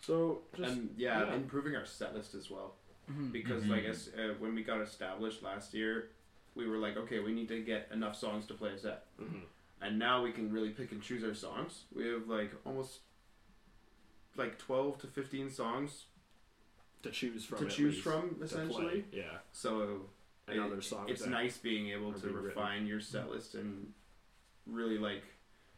so 0.01 0.43
just 0.55 0.73
and 0.75 0.95
yeah, 0.99 1.25
yeah. 1.25 1.35
improving 1.35 1.75
our 1.77 1.87
set 1.87 2.15
list 2.15 2.35
as 2.35 2.51
well. 2.51 2.75
Mhm. 3.11 3.33
Because 3.33 3.65
Mhm. 3.65 3.69
like 3.71 3.85
as, 3.85 4.09
uh, 4.15 4.35
when 4.39 4.55
we 4.55 4.63
got 4.63 4.81
established 4.81 5.43
last 5.43 5.75
year, 5.75 6.11
we 6.55 6.67
were 6.69 6.77
like, 6.79 6.97
okay, 6.97 7.19
we 7.21 7.33
need 7.33 7.49
to 7.49 7.61
get 7.63 7.89
enough 7.93 8.17
songs 8.17 8.47
to 8.47 8.55
play 8.55 8.71
a 8.73 8.79
set, 8.79 9.07
mhm. 9.19 9.43
and 9.81 9.99
now 9.99 10.23
we 10.23 10.33
can 10.33 10.53
really 10.53 10.71
pick 10.71 10.93
and 10.93 11.03
choose 11.03 11.25
our 11.25 11.35
songs. 11.35 11.85
We 11.93 12.07
have 12.09 12.29
like 12.29 12.53
almost 12.65 13.01
like 14.37 14.59
twelve 14.59 14.99
to 15.01 15.07
fifteen 15.07 15.51
songs 15.51 16.07
to 17.03 17.11
choose 17.11 17.45
from. 17.45 17.59
to 17.59 17.67
choose 17.69 17.99
from 17.99 18.39
essentially. 18.43 19.05
Yeah, 19.13 19.39
So 19.53 20.09
and 20.47 20.57
it- 20.59 20.63
other 20.63 20.81
songs. 20.81 21.11
it's 21.11 21.27
nice 21.27 21.59
being 21.59 21.89
able 21.91 22.13
to 22.13 22.21
being 22.21 22.35
written. 22.35 22.49
refine 22.49 22.87
your 22.87 23.01
set 23.01 23.29
list 23.31 23.55
and 23.55 23.93
really 24.67 24.99
like, 24.99 25.25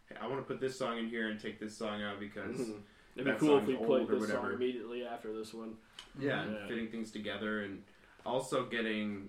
hey, 0.06 0.16
I 0.20 0.26
want 0.26 0.40
to 0.40 0.44
put 0.46 0.60
this 0.60 0.76
song 0.78 0.98
in 0.98 1.08
here 1.08 1.28
and 1.30 1.40
take 1.40 1.58
this 1.58 1.76
song 1.76 2.02
out 2.02 2.20
because 2.20 2.56
Mhm. 2.58 2.82
It'd 3.16 3.26
be 3.32 3.38
cool 3.38 3.58
if 3.58 3.66
we 3.66 3.76
played 3.76 4.08
this 4.08 4.28
song 4.30 4.52
immediately 4.52 5.04
after 5.06 5.32
this 5.32 5.54
one. 5.54 5.74
yeah, 6.18 6.44
Yeah. 6.50 6.66
fitting 6.66 6.88
things 6.88 7.10
together 7.10 7.62
and 7.62 7.82
also 8.26 8.64
getting 8.66 9.28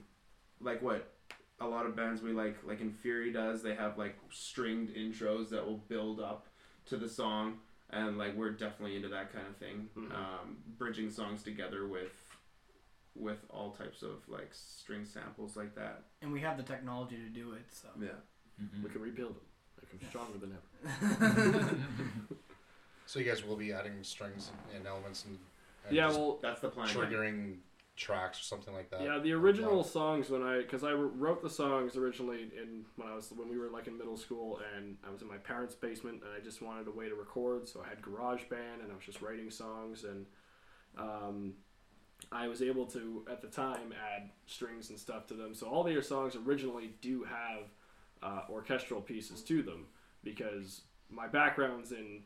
like 0.62 0.82
what 0.82 1.12
a 1.60 1.68
lot 1.68 1.86
of 1.86 1.96
bands 1.96 2.22
we 2.22 2.32
like 2.32 2.58
like 2.66 2.80
Inferi 2.82 3.32
does 3.34 3.62
they 3.62 3.76
have 3.76 3.98
like 3.98 4.18
stringed 4.32 4.90
intros 4.96 5.50
that 5.50 5.66
will 5.66 5.78
build 5.78 6.20
up 6.20 6.48
to 6.88 6.98
the 6.98 7.08
song 7.10 7.60
and 7.92 8.18
like 8.18 8.36
we're 8.36 8.52
definitely 8.52 8.96
into 8.96 9.10
that 9.10 9.32
kind 9.34 9.48
of 9.48 9.56
thing 9.58 9.90
Mhm. 9.96 10.12
um, 10.14 10.58
bridging 10.78 11.10
songs 11.12 11.44
together 11.44 11.88
with 11.88 12.12
with 13.16 13.40
all 13.50 13.72
types 13.72 14.02
of 14.04 14.28
like 14.28 14.50
string 14.54 15.06
samples 15.06 15.56
like 15.56 15.74
that 15.76 16.04
And 16.22 16.32
we 16.32 16.42
have 16.42 16.58
the 16.58 16.64
technology 16.64 17.18
to 17.18 17.30
do 17.30 17.54
it, 17.54 17.66
so. 17.72 17.88
yeah 18.02 18.10
Mhm. 18.62 18.84
We 18.84 18.90
can 18.90 19.02
rebuild 19.02 19.36
them, 19.36 19.46
make 19.82 19.90
them 19.90 20.00
Yeah. 20.02 20.10
stronger 20.10 20.38
than 20.38 20.58
ever. 20.58 21.76
So 23.06 23.20
you 23.20 23.26
guys 23.26 23.46
will 23.46 23.56
be 23.56 23.72
adding 23.72 24.04
strings 24.04 24.52
and 24.76 24.86
elements 24.88 25.26
and, 25.26 25.38
and 25.88 25.96
Yeah, 25.96 26.10
well, 26.10 26.40
that's 26.42 26.62
the 26.62 26.70
plan 26.70 26.88
triggering 26.88 27.58
tracks 27.96 28.40
or 28.40 28.44
something 28.44 28.74
like 28.74 28.90
that. 28.90 29.02
Yeah, 29.02 29.20
the 29.20 29.32
original 29.34 29.84
songs 29.84 30.30
when 30.30 30.44
I 30.44 30.58
because 30.58 30.84
I 30.84 30.92
wrote 30.92 31.42
the 31.42 31.50
songs 31.50 31.96
originally 31.96 32.52
in 32.62 32.84
when 32.98 33.08
I 33.08 33.16
was 33.16 33.32
when 33.36 33.48
we 33.50 33.58
were 33.58 33.70
like 33.70 33.88
in 33.88 33.98
middle 33.98 34.18
school 34.18 34.60
and 34.76 34.98
I 35.08 35.12
was 35.12 35.22
in 35.22 35.28
my 35.28 35.38
parents' 35.38 35.76
basement 35.76 36.22
and 36.24 36.32
I 36.36 36.44
just 36.44 36.62
wanted 36.62 36.88
a 36.88 36.92
way 36.92 37.08
to 37.08 37.16
record 37.16 37.70
so 37.70 37.84
I 37.86 37.88
had 37.88 38.02
GarageBand 38.02 38.84
and 38.84 38.92
I 38.92 38.96
was 38.96 39.06
just 39.06 39.22
writing 39.22 39.50
songs 39.50 40.04
and 40.04 40.26
um, 40.98 41.54
I 42.32 42.48
was 42.48 42.62
able 42.62 42.86
to 42.88 43.26
at 43.32 43.42
the 43.42 43.48
time 43.48 43.94
add 44.16 44.30
strings 44.46 44.90
and 44.90 45.00
stuff 45.00 45.26
to 45.28 45.34
them 45.34 45.54
so 45.54 45.68
all 45.68 45.84
their 45.84 46.02
songs 46.02 46.36
originally 46.36 46.96
do 47.02 47.24
have 47.24 47.70
uh, 48.22 48.42
orchestral 48.50 49.00
pieces 49.00 49.42
to 49.44 49.62
them 49.62 49.86
because 50.24 50.82
my 51.10 51.28
background's 51.28 51.92
in 51.92 52.24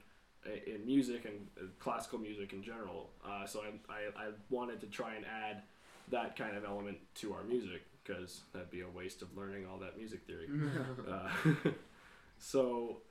in 0.66 0.86
music 0.86 1.26
and 1.26 1.70
classical 1.80 2.18
music 2.18 2.54
in 2.54 2.64
general 2.64 3.10
uh, 3.26 3.46
so 3.46 3.62
I, 3.62 3.94
I, 3.94 4.28
I 4.28 4.30
wanted 4.50 4.80
to 4.82 4.88
try 4.88 5.16
and 5.16 5.26
add 5.26 5.64
that 6.12 6.36
kind 6.36 6.56
of 6.58 6.64
element 6.64 6.98
to 7.16 7.34
our 7.34 7.44
music 7.44 7.82
because 8.04 8.42
that'd 8.54 8.72
be 8.72 8.82
a 8.82 8.90
waste 8.90 9.22
of 9.22 9.36
learning 9.38 9.66
all 9.72 9.78
that 9.80 9.98
music 9.98 10.22
theory. 10.26 10.50
uh, 11.10 11.70
so 12.38 13.02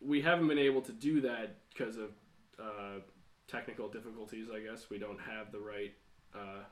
we 0.00 0.20
haven't 0.20 0.48
been 0.48 0.58
able 0.58 0.80
to 0.82 0.92
do 0.92 1.20
that 1.20 1.56
because 1.72 1.96
of 1.96 2.10
uh, 2.58 3.00
technical 3.48 3.88
difficulties. 3.88 4.48
I 4.54 4.60
guess 4.60 4.90
we 4.90 4.98
don't 4.98 5.20
have 5.20 5.52
the 5.52 5.60
right 5.60 5.92
uh, 6.34 6.64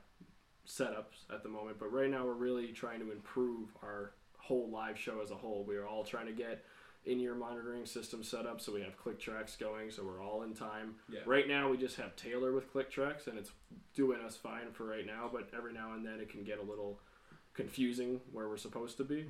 setups 0.67 1.31
at 1.33 1.43
the 1.43 1.49
moment. 1.49 1.79
But 1.79 1.91
right 1.91 2.09
now, 2.09 2.25
we're 2.25 2.33
really 2.33 2.67
trying 2.67 2.99
to 2.99 3.11
improve 3.11 3.69
our 3.81 4.11
whole 4.37 4.69
live 4.69 4.99
show 4.99 5.21
as 5.21 5.31
a 5.31 5.35
whole. 5.35 5.63
We 5.65 5.77
are 5.77 5.87
all 5.87 6.03
trying 6.03 6.27
to 6.27 6.33
get 6.33 6.65
in-ear 7.05 7.35
monitoring 7.35 7.85
system 7.85 8.23
set 8.23 8.45
up 8.45 8.61
so 8.61 8.71
we 8.73 8.81
have 8.81 8.97
click 8.97 9.19
tracks 9.19 9.55
going 9.57 9.91
so 9.91 10.03
we're 10.03 10.23
all 10.23 10.43
in 10.43 10.53
time 10.53 10.95
yeah 11.09 11.19
Right 11.25 11.47
now, 11.47 11.69
we 11.69 11.77
just 11.77 11.97
have 11.97 12.15
Taylor 12.15 12.51
with 12.53 12.71
click 12.71 12.89
tracks, 12.89 13.27
and 13.27 13.37
it's 13.37 13.51
doing 13.93 14.21
us 14.21 14.35
fine 14.37 14.71
for 14.71 14.85
right 14.85 15.05
now. 15.05 15.29
But 15.31 15.49
every 15.55 15.73
now 15.73 15.93
and 15.93 16.05
then, 16.05 16.19
it 16.19 16.29
can 16.29 16.43
get 16.43 16.59
a 16.59 16.63
little 16.63 16.99
confusing 17.53 18.19
where 18.31 18.47
we're 18.49 18.57
supposed 18.57 18.97
to 18.97 19.03
be. 19.03 19.25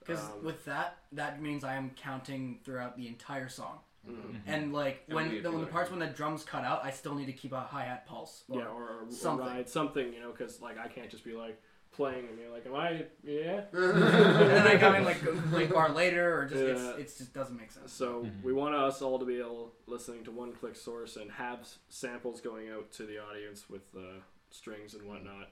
Because 0.00 0.20
Um, 0.24 0.44
with 0.44 0.64
that, 0.66 0.98
that 1.12 1.40
means 1.42 1.64
I 1.64 1.74
am 1.74 1.90
counting 1.90 2.60
throughout 2.64 2.96
the 2.96 3.08
entire 3.08 3.48
song. 3.48 3.80
Mhm. 4.06 4.40
And 4.46 4.72
like 4.72 5.02
And 5.08 5.16
when 5.16 5.42
the, 5.42 5.50
when 5.50 5.60
the 5.62 5.66
parts 5.66 5.90
when 5.90 5.98
the 5.98 6.06
drums 6.06 6.44
cut 6.44 6.64
out, 6.64 6.84
I 6.84 6.90
still 6.90 7.14
need 7.14 7.26
to 7.26 7.32
keep 7.32 7.52
a 7.52 7.60
hi 7.60 7.84
hat 7.84 8.06
pulse. 8.06 8.44
Or- 8.48 8.58
Yeah, 8.60 8.66
or, 8.66 8.82
or, 8.88 9.00
or 9.06 9.10
something. 9.10 9.46
ride 9.46 9.68
something, 9.68 10.12
you 10.12 10.20
know, 10.20 10.30
because 10.30 10.60
like 10.60 10.78
I 10.78 10.86
can't 10.88 11.10
just 11.10 11.24
be 11.24 11.32
like 11.32 11.60
playing 11.96 12.28
and 12.28 12.38
you're 12.38 12.50
like, 12.50 12.66
am 12.66 12.74
I? 12.74 13.04
Yeah. 13.24 13.62
and 13.72 14.02
then 14.50 14.66
I 14.66 14.76
come 14.76 14.94
in 14.94 15.04
like 15.04 15.18
like 15.52 15.72
bar 15.72 15.90
later, 15.90 16.38
or 16.40 16.44
just 16.46 16.62
Yeah. 16.62 16.90
it's, 16.90 16.98
it's 16.98 17.18
just 17.18 17.34
doesn't 17.34 17.56
make 17.56 17.72
sense. 17.72 17.92
So 17.92 18.22
Mhm. 18.24 18.42
we 18.42 18.52
want 18.52 18.74
us 18.74 19.02
all 19.02 19.18
to 19.18 19.24
be 19.24 19.38
able 19.38 19.72
listening 19.86 20.22
to 20.24 20.30
one 20.30 20.52
click 20.52 20.76
source 20.76 21.16
and 21.16 21.30
have 21.32 21.66
samples 21.88 22.40
going 22.40 22.68
out 22.70 22.92
to 22.92 23.06
the 23.06 23.18
audience 23.18 23.68
with 23.70 23.94
uh, 23.96 24.20
strings 24.50 24.94
and 24.94 25.02
whatnot. 25.08 25.48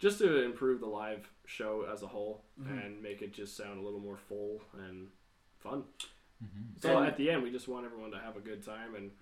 just 0.00 0.18
to 0.18 0.42
improve 0.42 0.80
the 0.80 0.86
live 0.86 1.30
show 1.46 1.86
as 1.90 2.02
a 2.02 2.06
whole 2.08 2.44
Mhm. 2.60 2.84
and 2.86 3.02
make 3.02 3.22
it 3.22 3.32
just 3.32 3.56
sound 3.56 3.78
a 3.78 3.82
little 3.82 4.00
more 4.00 4.16
full 4.18 4.60
and 4.86 5.08
fun. 5.60 5.84
Mhm. 6.44 6.80
So 6.82 6.98
And- 6.98 7.06
at 7.06 7.16
the 7.16 7.30
end, 7.30 7.42
we 7.44 7.50
just 7.50 7.68
want 7.68 7.86
everyone 7.86 8.10
to 8.10 8.18
have 8.18 8.36
a 8.36 8.40
good 8.40 8.62
time 8.62 8.96
and 8.96 9.12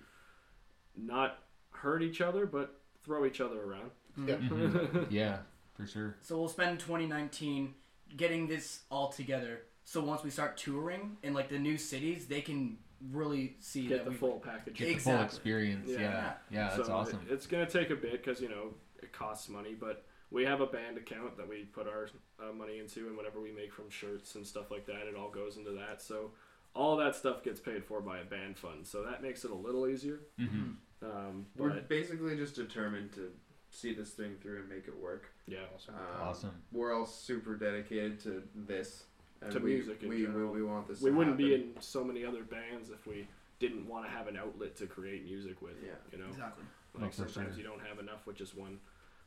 not 0.96 1.38
hurt 1.70 2.02
each 2.02 2.20
other, 2.20 2.46
but 2.46 2.80
throw 3.04 3.24
each 3.26 3.40
other 3.40 3.60
around. 3.62 3.90
Yeah. 4.26 4.36
Mhm. 4.38 5.06
yeah, 5.10 5.42
for 5.74 5.86
sure. 5.86 6.16
So 6.20 6.38
we'll 6.38 6.48
spend 6.48 6.80
2019 6.80 7.74
getting 8.16 8.46
this 8.46 8.80
all 8.90 9.08
together. 9.08 9.62
So 9.84 10.02
once 10.02 10.22
we 10.22 10.30
start 10.30 10.56
touring 10.56 11.16
in 11.22 11.34
like 11.34 11.48
the 11.48 11.58
new 11.58 11.76
cities, 11.78 12.26
they 12.26 12.40
can 12.40 12.78
really 13.10 13.56
see 13.58 13.86
Get 13.88 13.98
that 13.98 14.04
the 14.04 14.10
we 14.10 14.16
full 14.16 14.38
package. 14.40 14.76
Get 14.76 14.88
the 14.94 14.98
full 14.98 15.20
experience. 15.22 15.88
Yeah. 15.90 16.00
Yeah, 16.00 16.32
yeah, 16.50 16.72
that's 16.76 16.86
so 16.88 16.92
awesome. 16.94 17.26
it- 17.28 17.32
it's 17.32 17.46
gonna 17.46 17.68
take 17.68 17.90
a 17.90 17.96
bit 17.96 18.12
because 18.12 18.40
you 18.40 18.48
know 18.48 18.74
it 19.02 19.12
costs 19.12 19.48
money, 19.48 19.74
but 19.74 20.04
we 20.30 20.44
have 20.44 20.60
a 20.60 20.66
band 20.66 20.96
account 20.98 21.36
that 21.36 21.48
we 21.48 21.64
put 21.64 21.86
our 21.88 22.08
uh, 22.40 22.52
money 22.52 22.78
into, 22.78 23.08
and 23.08 23.16
whatever 23.16 23.40
we 23.40 23.50
make 23.52 23.72
from 23.72 23.90
shirts 23.90 24.34
and 24.36 24.46
stuff 24.46 24.70
like 24.70 24.86
that, 24.86 25.06
it 25.08 25.16
all 25.16 25.30
goes 25.30 25.56
into 25.56 25.72
that. 25.72 26.00
So 26.00 26.30
all 26.74 26.96
that 26.98 27.14
stuff 27.16 27.42
gets 27.42 27.60
paid 27.60 27.84
for 27.84 28.00
by 28.00 28.18
a 28.20 28.24
band 28.24 28.56
fund, 28.56 28.86
so 28.86 29.02
that 29.04 29.22
makes 29.22 29.44
it 29.44 29.50
a 29.50 29.54
little 29.54 29.86
easier. 29.88 30.20
hmm 30.38 30.72
Um, 31.02 31.46
We're 31.56 31.80
basically 31.82 32.36
just 32.36 32.54
determined 32.54 33.12
to 33.14 33.32
see 33.72 33.94
this 33.94 34.10
thing 34.10 34.36
through 34.40 34.60
and 34.60 34.68
make 34.68 34.86
it 34.86 34.96
work. 35.02 35.24
yeah, 35.48 35.58
Um, 35.88 35.94
Awesome. 36.20 36.50
We're 36.70 36.94
all 36.94 37.06
super 37.06 37.56
dedicated 37.56 38.20
to 38.20 38.42
this. 38.54 39.04
And 39.40 39.50
To 39.50 39.58
we, 39.58 39.74
music 39.74 40.02
in 40.02 40.08
we, 40.08 40.16
we, 40.18 40.22
general. 40.26 40.52
we 40.52 40.62
want 40.62 40.86
this 40.86 41.00
we 41.00 41.10
to 41.10 41.16
wouldn't 41.16 41.36
be 41.36 41.50
happen. 41.52 41.72
in 41.74 41.80
so 41.82 42.04
many 42.04 42.24
other 42.24 42.44
bands 42.44 42.90
if 42.90 43.06
we 43.08 43.26
didn't 43.58 43.88
want 43.88 44.04
to 44.04 44.10
have 44.10 44.28
an 44.28 44.36
outlet 44.36 44.76
to 44.76 44.86
create 44.86 45.24
music 45.24 45.60
with. 45.62 45.74
Yeah. 45.84 45.92
you 46.12 46.18
know, 46.18 46.28
exactly. 46.28 46.64
like 47.00 47.12
for 47.12 47.28
sometimes 47.28 47.56
sure. 47.56 47.62
you 47.64 47.64
don't 47.68 47.80
have 47.84 47.98
enough 47.98 48.26
with 48.26 48.36
just 48.36 48.56
one. 48.56 48.78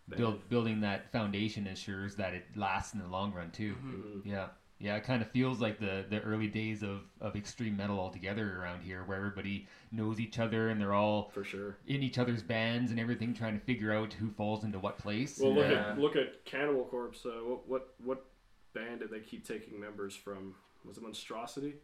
Band. 0.08 0.20
Build, 0.20 0.50
building 0.50 0.82
that 0.82 1.12
foundation 1.12 1.66
ensures 1.68 2.16
that 2.16 2.34
it 2.36 2.46
lasts 2.56 2.94
in 2.94 3.00
the 3.00 3.08
long 3.08 3.34
run 3.34 3.50
too. 3.52 3.76
Mhm. 3.84 4.22
Yeah, 4.26 4.50
yeah. 4.80 4.96
It 4.96 5.04
kind 5.04 5.22
of 5.22 5.30
feels 5.32 5.60
like 5.60 5.80
the 5.80 6.06
the 6.10 6.20
early 6.22 6.48
days 6.48 6.84
of 6.84 7.02
of 7.22 7.36
extreme 7.36 7.78
metal 7.78 8.00
altogether 8.00 8.60
around 8.62 8.82
here, 8.82 9.04
where 9.06 9.18
everybody 9.18 9.68
knows 9.92 10.20
each 10.20 10.40
other 10.40 10.70
and 10.70 10.80
they're 10.80 10.94
all 10.94 11.30
for 11.34 11.44
sure. 11.44 11.78
in 11.88 12.04
each 12.04 12.18
other's 12.18 12.44
bands 12.44 12.92
and 12.92 13.00
everything, 13.00 13.34
trying 13.34 13.58
to 13.60 13.66
figure 13.66 13.94
out 13.94 14.14
who 14.14 14.30
falls 14.32 14.64
into 14.64 14.80
what 14.80 14.98
place. 14.98 15.40
Well, 15.40 15.54
look 15.54 15.70
Yeah. 15.70 15.92
at 15.92 16.00
look 16.00 16.16
at 16.16 16.44
Cannibal 16.46 16.86
Corpse. 16.86 17.26
Uh, 17.26 17.30
what 17.44 17.68
what 17.68 17.94
what 18.04 18.26
band 18.74 19.00
did 19.00 19.10
they 19.12 19.20
keep 19.22 19.48
taking 19.48 19.80
members 19.80 20.16
from? 20.16 20.56
Was 20.86 20.98
it 20.98 21.04
Monstrosity? 21.04 21.76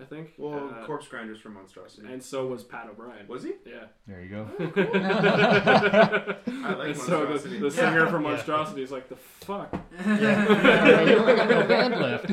I 0.00 0.04
think. 0.04 0.32
Well, 0.38 0.70
Uh, 0.70 0.86
Corpse 0.86 1.06
Grinders 1.06 1.38
from 1.38 1.52
Monstrosity. 1.54 2.06
and 2.10 2.22
so 2.22 2.46
was 2.46 2.64
Pat 2.64 2.88
O'Brien. 2.90 3.28
was 3.28 3.42
he? 3.42 3.52
Yeah. 3.66 3.84
there 4.06 4.22
you 4.22 4.28
go. 4.30 4.48
I 4.58 4.64
like 6.74 6.88
And 6.88 6.96
so 6.96 7.26
the, 7.26 7.38
the 7.58 7.70
singer 7.70 8.06
from 8.08 8.24
Yeah. 8.24 8.30
Monstrosity 8.30 8.82
is 8.82 8.90
like 8.90 9.08
the 9.08 9.16
fuck. 9.16 9.72
yeah, 10.06 11.02
you 11.02 11.16
only 11.18 11.36
got 11.36 11.48
no 11.50 11.66
band 11.66 12.00
left. 12.00 12.30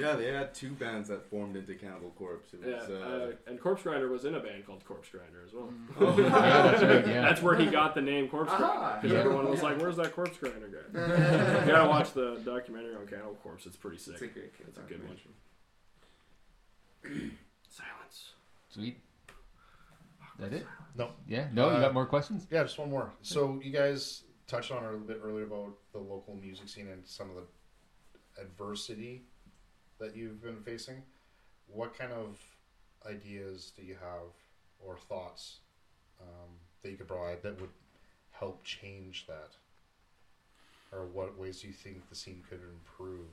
Yeah, 0.00 0.16
they 0.16 0.32
had 0.32 0.54
two 0.54 0.72
bands 0.72 1.08
that 1.08 1.28
formed 1.30 1.56
into 1.56 1.74
Cannibal 1.74 2.10
Corpse. 2.18 2.52
It 2.54 2.60
Yeah, 2.66 2.82
uh, 2.94 2.98
uh, 2.98 3.32
and 3.46 3.60
Corpse 3.60 3.82
Grinder 3.84 4.08
was 4.08 4.24
in 4.24 4.34
a 4.34 4.40
band 4.40 4.66
called 4.66 4.84
Corpse 4.84 5.08
Grinder 5.08 5.42
as 5.46 5.52
well. 5.54 5.72
Oh. 6.00 6.18
yeah, 6.22 6.28
that's 6.28 6.82
right. 6.82 7.06
Yeah. 7.06 7.20
That's 7.22 7.40
where 7.42 7.54
he 7.54 7.66
got 7.66 7.94
the 7.94 8.02
name 8.02 8.28
Corpse 8.28 8.52
Grinder 8.56 8.98
because 9.00 9.12
Yeah. 9.12 9.20
everyone 9.20 9.48
was 9.48 9.62
like, 9.62 9.80
"Where's 9.80 9.96
that 9.96 10.14
Corpse 10.14 10.36
Grinder 10.36 10.68
guy?" 10.68 11.60
you 11.64 11.70
gotta 11.72 11.88
watch 11.88 12.12
the 12.12 12.40
documentary 12.44 12.96
on 12.96 13.06
Cannibal 13.06 13.36
Corpse. 13.42 13.66
It's 13.66 13.76
pretty 13.76 13.98
sick. 13.98 14.14
It's 14.14 14.22
a 14.22 14.26
great 14.26 14.52
It's 14.66 14.78
a 14.78 14.82
good 14.82 15.06
one. 15.06 15.16
Documentary. 17.02 17.30
Silence. 17.68 18.32
Sweet. 18.68 18.98
That 20.38 20.52
it? 20.52 20.66
No. 20.96 21.10
Yeah. 21.28 21.48
No, 21.52 21.68
you 21.70 21.76
Uh, 21.76 21.80
got 21.80 21.94
more 21.94 22.06
questions? 22.06 22.46
Yeah, 22.50 22.62
just 22.62 22.78
one 22.78 22.90
more. 22.90 23.12
So 23.22 23.60
you 23.62 23.70
guys 23.70 24.24
touched 24.46 24.70
on 24.72 24.82
it 24.84 24.88
a 24.88 24.90
little 24.90 25.06
bit 25.06 25.20
earlier 25.22 25.44
about 25.44 25.74
the 25.92 25.98
local 25.98 26.34
music 26.34 26.68
scene 26.68 26.88
and 26.88 27.06
some 27.06 27.30
of 27.30 27.36
the 27.36 28.40
adversity 28.42 29.22
that 29.98 30.16
you've 30.16 30.42
been 30.42 30.60
facing. 30.62 31.02
What 31.66 31.96
kind 31.96 32.12
of 32.12 32.38
ideas 33.06 33.72
do 33.76 33.82
you 33.82 33.94
have 33.94 34.32
or 34.80 34.96
thoughts 34.96 35.58
um, 36.20 36.50
that 36.82 36.90
you 36.90 36.96
could 36.96 37.08
provide 37.08 37.42
that 37.42 37.60
would 37.60 37.70
help 38.30 38.64
change 38.64 39.26
that? 39.26 39.50
Or 40.92 41.06
what 41.06 41.38
ways 41.38 41.60
do 41.62 41.68
you 41.68 41.72
think 41.72 42.08
the 42.08 42.14
scene 42.14 42.42
could 42.48 42.60
improve? 42.62 43.28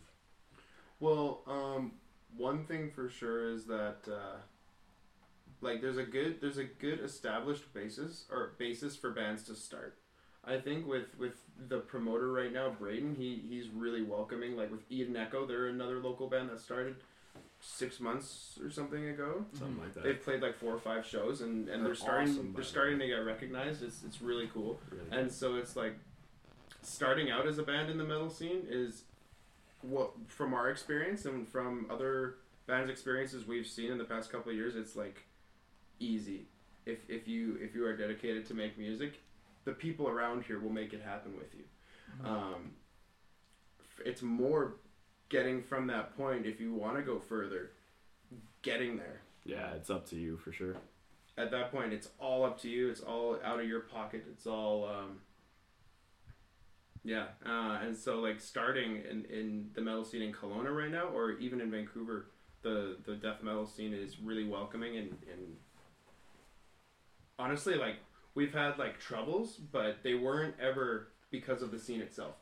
Well, 0.99 1.41
um, 1.47 1.93
one 2.37 2.65
thing 2.65 2.91
for 2.91 3.09
sure 3.09 3.51
is 3.51 3.65
that 3.65 3.97
uh, 4.07 4.37
like 5.61 5.81
there's 5.81 5.97
a 5.97 6.03
good 6.03 6.41
there's 6.41 6.57
a 6.57 6.63
good 6.63 6.99
established 6.99 7.73
basis 7.73 8.25
or 8.31 8.53
basis 8.57 8.95
for 8.95 9.11
bands 9.11 9.43
to 9.43 9.55
start. 9.55 9.97
I 10.45 10.57
think 10.57 10.87
with 10.87 11.17
with 11.17 11.33
the 11.67 11.79
promoter 11.79 12.31
right 12.31 12.51
now, 12.51 12.69
Braden, 12.69 13.15
he 13.15 13.43
he's 13.47 13.67
really 13.69 14.01
welcoming. 14.01 14.55
Like 14.55 14.71
with 14.71 14.81
Eden 14.89 15.17
Echo, 15.17 15.45
they're 15.45 15.67
another 15.67 15.99
local 15.99 16.27
band 16.27 16.49
that 16.49 16.59
started 16.59 16.95
six 17.61 17.99
months 17.99 18.57
or 18.63 18.71
something 18.71 19.09
ago. 19.09 19.45
Something 19.53 19.79
like 19.79 19.93
that. 19.95 20.03
They've 20.03 20.23
played 20.23 20.41
like 20.41 20.57
four 20.57 20.73
or 20.73 20.79
five 20.79 21.05
shows, 21.05 21.41
and, 21.41 21.67
and 21.67 21.81
They're 21.81 21.89
they're 21.89 21.95
starting 21.95 22.29
awesome, 22.29 22.53
they're 22.53 22.63
the 22.63 22.69
starting 22.69 22.99
to 22.99 23.07
get 23.07 23.15
recognized. 23.15 23.83
It's 23.83 24.03
it's 24.05 24.21
really 24.21 24.49
cool. 24.53 24.79
Really 24.89 25.03
And 25.11 25.31
so 25.31 25.55
it's 25.55 25.75
like 25.75 25.97
starting 26.81 27.29
out 27.29 27.45
as 27.47 27.57
a 27.57 27.63
band 27.63 27.89
in 27.89 27.97
the 27.97 28.03
metal 28.05 28.29
scene 28.29 28.63
is 28.69 29.03
what 29.81 30.11
from 30.27 30.53
our 30.53 30.69
experience 30.69 31.25
and 31.25 31.47
from 31.47 31.85
other 31.89 32.35
bands' 32.67 32.89
experiences 32.91 33.45
we've 33.47 33.67
seen 33.67 33.91
in 33.91 33.97
the 33.97 34.03
past 34.03 34.31
couple 34.31 34.51
of 34.51 34.55
years, 34.57 34.75
it's 34.75 34.95
like 34.95 35.23
easy. 35.99 36.47
If 36.85 36.99
if 37.09 37.27
you 37.27 37.57
if 37.61 37.75
you 37.75 37.85
are 37.85 37.95
dedicated 37.95 38.45
to 38.47 38.53
make 38.53 38.77
music, 38.77 39.19
the 39.65 39.71
people 39.73 40.07
around 40.07 40.43
here 40.43 40.59
will 40.59 40.71
make 40.71 40.93
it 40.93 41.01
happen 41.01 41.35
with 41.37 41.53
you. 41.55 41.63
Um, 42.25 42.71
it's 44.05 44.21
more 44.21 44.75
getting 45.29 45.61
from 45.61 45.87
that 45.87 46.15
point 46.17 46.45
if 46.45 46.59
you 46.59 46.73
want 46.73 46.95
to 46.97 47.03
go 47.03 47.19
further, 47.19 47.71
getting 48.63 48.97
there 48.97 49.21
Yeah, 49.45 49.71
it's 49.75 49.89
up 49.91 50.07
to 50.09 50.15
you 50.15 50.37
for 50.37 50.51
sure. 50.51 50.75
at 51.37 51.51
that 51.51 51.71
point 51.71 51.93
it's 51.93 52.09
all 52.19 52.43
up 52.43 52.59
to 52.61 52.67
you 52.69 52.89
it's 52.89 53.01
all 53.01 53.37
out 53.43 53.59
of 53.59 53.67
your 53.67 53.81
pocket 53.81 54.25
it's 54.31 54.47
all 54.47 54.85
um, 54.87 55.19
yeah 57.03 57.25
uh, 57.45 57.79
and 57.83 57.95
so 57.95 58.19
like 58.19 58.39
starting 58.41 58.97
in, 59.09 59.25
in 59.25 59.69
the 59.73 59.81
metal 59.81 60.03
scene 60.03 60.21
in 60.21 60.33
Kelowna 60.33 60.75
right 60.75 60.91
now 60.91 61.05
or 61.07 61.31
even 61.33 61.61
in 61.61 61.71
Vancouver 61.71 62.27
the 62.61 62.97
the 63.05 63.15
death 63.15 63.41
metal 63.41 63.65
scene 63.65 63.93
is 63.93 64.19
really 64.19 64.43
welcoming 64.47 64.97
and, 64.97 65.09
and 65.31 65.55
honestly 67.37 67.75
like 67.75 67.95
we've 68.35 68.53
had 68.53 68.77
like 68.77 68.99
troubles 68.99 69.55
but 69.71 69.97
they 70.03 70.13
weren't 70.15 70.55
ever 70.59 71.09
because 71.31 71.61
of 71.61 71.71
the 71.71 71.79
scene 71.79 72.01
itself 72.01 72.35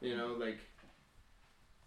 you 0.00 0.16
know 0.16 0.34
like 0.38 0.58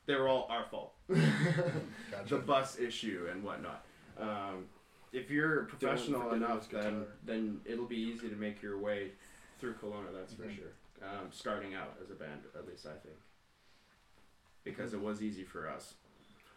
they 0.06 0.16
were 0.16 0.28
all 0.28 0.48
our 0.50 0.66
fault 0.70 0.94
Gotcha. 1.10 2.36
the 2.36 2.38
bus 2.38 2.78
issue 2.80 3.28
and 3.32 3.44
whatnot. 3.44 3.86
Um, 4.20 4.66
if 5.14 5.30
you're 5.32 5.64
professional 5.64 6.34
enough, 6.34 6.70
then 6.70 7.06
then 7.26 7.62
it'll 7.66 7.86
be 7.88 7.96
easy 7.98 8.28
to 8.30 8.36
make 8.36 8.62
your 8.62 8.78
way 8.80 9.12
through 9.60 9.76
Kelowna. 9.76 10.12
That's 10.14 10.34
for 10.34 10.44
Mhm. 10.44 10.56
sure. 10.58 10.74
Um, 11.04 11.28
starting 11.32 11.74
out 11.76 11.98
as 12.02 12.10
a 12.12 12.16
band, 12.16 12.42
at 12.58 12.66
least 12.66 12.86
I 12.86 12.98
think, 13.06 13.18
because 14.64 14.94
it 14.94 15.02
was 15.02 15.22
easy 15.22 15.44
for 15.44 15.68
us. 15.70 15.96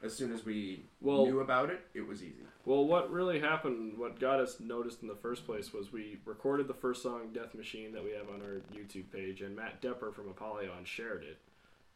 As 0.03 0.15
soon 0.15 0.33
as 0.33 0.45
we 0.45 0.85
Well- 1.01 1.27
knew 1.27 1.41
about 1.41 1.71
it, 1.71 1.81
it 1.95 2.03
was 2.03 2.23
easy. 2.23 2.47
Well, 2.65 2.87
what 2.87 3.11
really 3.11 3.41
happened, 3.41 3.99
what 3.99 4.21
got 4.21 4.39
us 4.39 4.61
noticed 4.61 5.03
in 5.03 5.09
the 5.09 5.17
first 5.17 5.47
place 5.47 5.73
was 5.73 5.91
we 5.91 6.21
recorded 6.25 6.69
the 6.69 6.75
first 6.75 7.03
song, 7.03 7.33
Death 7.33 7.55
Machine, 7.55 7.93
that 7.93 8.05
we 8.05 8.11
have 8.11 8.29
on 8.29 8.41
our 8.43 8.61
YouTube 8.73 9.11
page, 9.11 9.43
and 9.43 9.57
Matt 9.57 9.81
Depper 9.81 10.13
from 10.13 10.29
Apollyon 10.29 10.85
shared 10.85 11.25
it. 11.25 11.39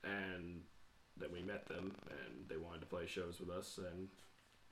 And 0.03 0.65
then 1.17 1.31
we 1.31 1.43
met 1.43 1.67
them, 1.67 1.95
and 2.11 2.49
they 2.49 2.57
wanted 2.57 2.81
to 2.81 2.87
play 2.87 3.07
shows 3.07 3.39
with 3.39 3.51
us, 3.51 3.79
and 3.79 4.09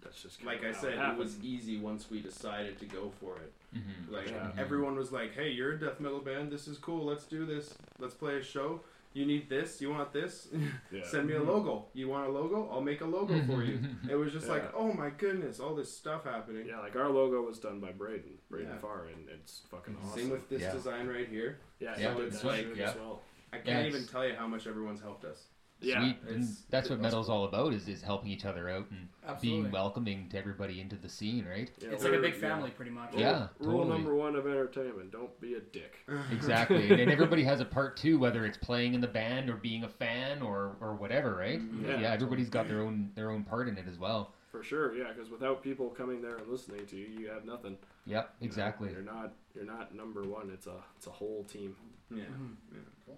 that's 0.03 0.23
just 0.23 0.45
Like 0.45 0.65
I 0.65 0.73
said, 0.73 0.93
it 0.93 0.99
happened. 0.99 1.19
was 1.19 1.43
easy 1.43 1.79
once 1.79 2.11
we 2.11 2.20
decided 2.20 2.79
to 2.79 2.87
go 2.87 3.11
for 3.20 3.37
it. 3.37 3.53
Mhm. 3.77 4.11
Like 4.12 4.29
Yeah. 4.29 4.35
Mm-hmm. 4.49 4.59
everyone 4.59 4.97
was 4.97 5.12
like, 5.12 5.35
"Hey, 5.35 5.51
you're 5.51 5.73
a 5.73 5.79
death 5.79 6.01
metal 6.01 6.20
band. 6.20 6.51
This 6.51 6.69
is 6.69 6.79
cool. 6.79 7.05
Let's 7.05 7.25
do 7.25 7.45
this. 7.47 7.75
Let's 7.99 8.15
play 8.15 8.37
a 8.37 8.43
show. 8.43 8.81
You 9.15 9.27
need 9.27 9.49
this. 9.49 9.81
You 9.81 9.91
want 9.91 10.12
this? 10.12 10.49
Yeah. 10.93 11.05
Send 11.05 11.27
me 11.27 11.35
a 11.35 11.39
mm-hmm. 11.39 11.49
logo. 11.49 11.87
You 11.95 12.09
want 12.09 12.29
a 12.29 12.31
logo? 12.31 12.69
I'll 12.70 12.81
make 12.81 13.01
a 13.01 13.07
logo 13.07 13.35
for 13.47 13.62
you." 13.65 13.79
Mm-hmm. 13.79 14.11
It 14.11 14.15
was 14.15 14.33
just 14.33 14.49
like, 14.49 14.73
"Oh 14.75 14.93
my 14.93 15.11
goodness, 15.11 15.61
all 15.61 15.75
this 15.75 15.93
stuff 15.95 16.25
happening." 16.25 16.66
Yeah, 16.66 16.79
like 16.81 16.95
our 16.97 17.11
logo 17.11 17.43
was 17.43 17.59
done 17.59 17.81
by 17.81 17.93
Braden, 17.93 18.39
Braden 18.51 18.70
Yeah. 18.73 18.79
Farr, 18.79 19.07
and 19.07 19.29
it's 19.29 19.62
fucking 19.70 19.97
awesome. 20.03 20.19
Same 20.20 20.31
with 20.31 20.49
this 20.49 20.62
Yeah. 20.62 20.73
design 20.73 21.09
right 21.09 21.29
here. 21.29 21.59
yeah, 21.81 21.99
Yeah, 21.99 22.19
it's 22.19 22.43
like- 22.45 22.75
yeah. 22.77 22.91
as 22.91 22.97
well. 22.97 23.23
I 23.53 23.59
can't 23.59 23.87
even 23.87 24.07
tell 24.07 24.27
you 24.27 24.35
how 24.35 24.47
much 24.47 24.66
everyone's 24.66 25.01
helped 25.01 25.25
us. 25.25 25.47
Yeah, 25.80 26.00
Sweet. 26.00 26.16
And 26.22 26.30
it's- 26.30 26.64
that's 26.70 26.88
what 26.90 26.96
it's 26.96 27.02
metal's 27.02 27.28
all 27.28 27.44
about 27.44 27.72
is, 27.72 27.86
is 27.86 28.02
helping 28.02 28.30
each 28.30 28.44
other 28.44 28.68
out 28.68 28.90
and 28.90 29.09
Absolutely. 29.26 29.60
being 29.62 29.72
welcoming 29.72 30.28
to 30.30 30.36
everybody 30.38 30.80
into 30.80 30.96
the 30.96 31.09
scene, 31.09 31.46
right? 31.48 31.70
Yeah, 31.80 31.90
It's 31.90 32.02
like 32.02 32.14
a 32.14 32.18
big 32.20 32.34
family, 32.34 32.70
pretty 32.70 32.90
much. 32.90 33.12
Rule, 33.12 33.20
Yeah, 33.20 33.48
Rule 33.60 33.78
totally. 33.78 33.96
number 33.98 34.14
one 34.16 34.34
of 34.34 34.46
entertainment: 34.46 35.12
don't 35.12 35.40
be 35.40 35.55
a 35.55 35.60
dick. 35.60 35.98
Exactly. 36.32 36.90
and, 36.90 37.00
and 37.00 37.10
everybody 37.12 37.44
has 37.44 37.60
a 37.60 37.64
part 37.76 37.96
too, 37.96 38.18
whether 38.18 38.44
it's 38.44 38.59
playing 38.59 38.94
in 38.94 39.00
the 39.00 39.06
band 39.06 39.48
or 39.50 39.55
being 39.56 39.84
a 39.84 39.88
fan 39.88 40.42
or, 40.42 40.76
or 40.80 40.94
whatever, 40.96 41.36
right? 41.36 41.60
Yeah. 41.82 42.00
yeah, 42.00 42.12
everybody's 42.12 42.50
got 42.50 42.66
their 42.66 42.80
own 42.80 43.12
their 43.14 43.30
own 43.30 43.44
part 43.44 43.68
in 43.68 43.78
it 43.78 43.86
as 43.88 43.98
well. 43.98 44.32
For 44.50 44.62
sure, 44.64 44.96
yeah, 44.96 45.12
because 45.14 45.30
without 45.30 45.62
people 45.62 45.90
coming 45.90 46.22
there 46.22 46.38
and 46.38 46.48
listening 46.48 46.86
to 46.86 46.96
you, 46.96 47.06
you 47.06 47.28
have 47.28 47.44
nothing. 47.44 47.76
Yep, 48.06 48.34
You 48.40 48.46
know, 48.46 48.48
exactly. 48.48 48.90
You're 48.90 49.02
not 49.02 49.32
you're 49.55 49.64
not 49.66 49.94
number 49.94 50.22
one. 50.24 50.50
It's 50.52 50.66
a 50.66 50.82
it's 50.96 51.06
a 51.06 51.10
whole 51.10 51.44
team. 51.44 51.76
Yeah. 52.10 52.24
Mhm. 52.24 52.56
yeah. 52.72 52.78
I 53.12 53.16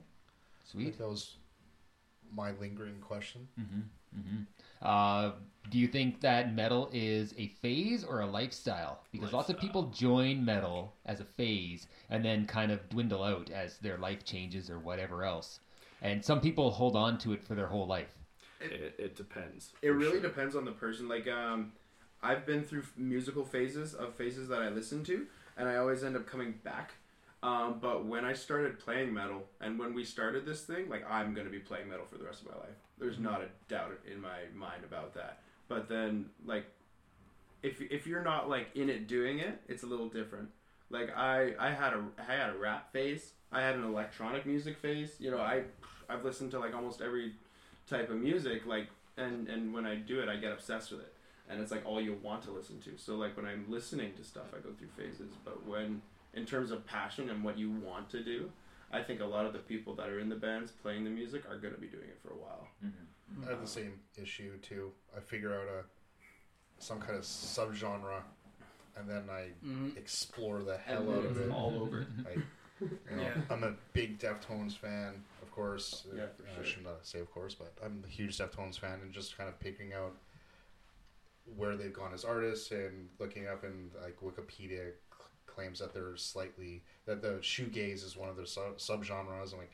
Sweet. 0.64 0.84
think 0.84 0.98
that 0.98 1.08
was 1.08 1.36
my 2.35 2.52
lingering 2.52 3.01
question. 3.01 3.48
Mm-hmm. 3.61 3.81
Mm-hmm. 4.19 4.43
Uh, 4.82 5.32
do 5.70 5.78
you 5.78 5.86
think 5.86 6.20
that 6.20 6.55
metal 6.55 6.90
is 6.93 7.35
a 7.39 7.48
phase 7.62 8.02
or 8.02 8.20
a 8.20 8.27
lifestyle? 8.27 9.01
Because 9.12 9.32
lots 9.32 9.51
of 9.51 9.59
people 9.59 9.85
join 9.94 10.44
metal 10.44 10.94
as 11.07 11.20
a 11.20 11.24
phase 11.24 11.86
and 12.09 12.24
then 12.24 12.47
kind 12.47 12.73
of 12.73 12.89
dwindle 12.89 13.23
out 13.23 13.51
as 13.51 13.77
their 13.78 13.98
life 13.98 14.24
changes 14.24 14.70
or 14.70 14.78
whatever 14.78 15.24
else. 15.24 15.61
And 16.02 16.24
some 16.24 16.40
people 16.40 16.70
hold 16.70 16.97
on 16.97 17.19
to 17.19 17.32
it 17.32 17.44
for 17.44 17.55
their 17.55 17.66
whole 17.66 17.86
life. 17.86 18.15
It, 18.61 18.94
it 18.98 19.16
depends. 19.16 19.73
It 19.82 19.90
really 19.90 20.12
sure. 20.12 20.23
depends 20.23 20.57
on 20.57 20.65
the 20.65 20.73
person. 20.73 21.09
Like, 21.09 21.28
um, 21.28 21.73
I've 22.23 22.47
been 22.47 22.62
through 22.62 22.85
musical 22.97 23.44
phases 23.44 23.94
of 23.94 24.15
phases 24.15 24.48
that 24.48 24.62
I 24.62 24.69
listen 24.69 25.05
to, 25.05 25.27
and 25.57 25.69
I 25.69 25.77
always 25.77 26.02
end 26.02 26.16
up 26.16 26.27
coming 26.27 26.55
back. 26.65 26.93
Um, 27.42 27.78
but 27.80 28.04
when 28.04 28.24
I 28.24 28.34
started 28.34 28.78
playing 28.78 29.14
metal, 29.14 29.44
and 29.60 29.78
when 29.78 29.94
we 29.94 30.04
started 30.04 30.44
this 30.44 30.62
thing, 30.62 30.88
like 30.88 31.08
I'm 31.10 31.32
gonna 31.32 31.50
be 31.50 31.58
playing 31.58 31.88
metal 31.88 32.04
for 32.04 32.18
the 32.18 32.24
rest 32.24 32.42
of 32.42 32.48
my 32.48 32.56
life. 32.56 32.76
There's 32.98 33.18
not 33.18 33.40
a 33.40 33.46
doubt 33.68 33.98
in 34.10 34.20
my 34.20 34.40
mind 34.54 34.84
about 34.84 35.14
that. 35.14 35.38
But 35.68 35.88
then, 35.88 36.26
like, 36.44 36.66
if 37.62 37.80
if 37.80 38.06
you're 38.06 38.22
not 38.22 38.50
like 38.50 38.74
in 38.74 38.90
it 38.90 39.08
doing 39.08 39.38
it, 39.38 39.60
it's 39.68 39.82
a 39.82 39.86
little 39.86 40.08
different. 40.08 40.50
Like 40.90 41.16
I 41.16 41.54
I 41.58 41.70
had 41.70 41.94
a 41.94 42.02
I 42.18 42.34
had 42.34 42.50
a 42.50 42.58
rap 42.58 42.92
phase. 42.92 43.32
I 43.52 43.62
had 43.62 43.74
an 43.74 43.84
electronic 43.84 44.44
music 44.44 44.78
phase. 44.78 45.16
You 45.18 45.30
know, 45.30 45.38
I 45.38 45.62
I've 46.08 46.24
listened 46.24 46.50
to 46.52 46.58
like 46.58 46.74
almost 46.74 47.00
every 47.00 47.34
type 47.88 48.10
of 48.10 48.16
music. 48.16 48.66
Like 48.66 48.88
and 49.16 49.48
and 49.48 49.72
when 49.72 49.86
I 49.86 49.94
do 49.94 50.20
it, 50.20 50.28
I 50.28 50.36
get 50.36 50.52
obsessed 50.52 50.90
with 50.90 51.00
it, 51.00 51.12
and 51.48 51.60
it's 51.60 51.70
like 51.70 51.86
all 51.86 52.00
you 52.00 52.18
want 52.22 52.42
to 52.44 52.50
listen 52.50 52.80
to. 52.80 52.98
So 52.98 53.16
like 53.16 53.36
when 53.36 53.46
I'm 53.46 53.64
listening 53.68 54.12
to 54.18 54.24
stuff, 54.24 54.52
I 54.52 54.58
go 54.58 54.74
through 54.76 54.88
phases. 54.96 55.32
But 55.44 55.66
when 55.66 56.02
in 56.35 56.47
terms 56.47 56.70
of 56.70 56.86
passion 56.86 57.31
and 57.31 57.43
what 57.43 57.59
you 57.59 57.70
want 57.70 58.09
to 58.11 58.23
do, 58.23 58.51
I 58.93 59.02
think 59.02 59.20
a 59.20 59.24
lot 59.24 59.47
of 59.47 59.52
the 59.52 59.59
people 59.61 59.94
that 59.97 60.09
are 60.09 60.19
in 60.19 60.28
the 60.28 60.36
bands 60.36 60.70
playing 60.73 61.05
the 61.05 61.11
music 61.11 61.43
are 61.48 61.59
going 61.59 61.74
to 61.74 61.81
be 61.81 61.86
doing 61.86 62.09
it 62.09 62.19
for 62.23 62.32
a 62.32 62.36
while. 62.36 62.66
I 63.47 63.51
have 63.51 63.61
the 63.61 63.66
same 63.66 64.01
issue 64.20 64.59
too. 64.59 64.90
I 65.16 65.20
figure 65.20 65.55
out 65.55 65.69
a 65.69 65.85
some 66.82 66.98
kind 66.98 67.15
of 67.16 67.23
subgenre, 67.24 68.23
and 68.97 69.09
then 69.09 69.28
I 69.31 69.51
Mhm. 69.65 69.97
explore 69.98 70.62
the 70.62 70.78
hell 70.78 71.02
And 71.11 71.24
out 71.24 71.31
of 71.31 71.36
it. 71.39 71.51
all 71.51 71.78
over. 71.82 72.07
I, 72.27 72.32
you 72.81 73.16
know, 73.16 73.23
Yeah. 73.23 73.43
I'm 73.51 73.62
a 73.65 73.77
big 73.93 74.19
Deftones 74.19 74.77
fan, 74.78 75.23
of 75.43 75.51
course. 75.52 76.07
Yeah, 76.12 76.23
Uh, 76.24 76.28
for 76.28 76.47
I 76.48 76.55
sure. 76.55 76.65
shouldn't 76.65 77.07
say 77.07 77.20
of 77.20 77.31
course, 77.31 77.55
but 77.55 77.73
I'm 77.85 78.02
a 78.05 78.09
huge 78.09 78.39
Deftones 78.39 78.78
fan, 78.78 79.01
and 79.02 79.12
just 79.12 79.36
kind 79.36 79.48
of 79.48 79.61
picking 79.61 79.93
out 79.93 80.16
where 81.57 81.77
they've 81.77 81.93
gone 81.93 82.15
as 82.15 82.24
artists 82.24 82.70
and 82.70 83.11
looking 83.19 83.47
up 83.47 83.62
in 83.65 83.90
like 84.02 84.19
Wikipedia 84.20 84.93
c- 84.93 85.09
claims 85.55 85.78
that 85.81 85.93
they're 85.94 86.16
slightly 86.16 86.82
that 87.06 87.22
the 87.22 87.39
shoegaze 87.43 88.05
is 88.05 88.16
one 88.16 88.28
of 88.28 88.36
their 88.36 88.47
sub 88.47 88.78
subgenres. 88.78 89.52
I'm 89.52 89.59
like, 89.59 89.72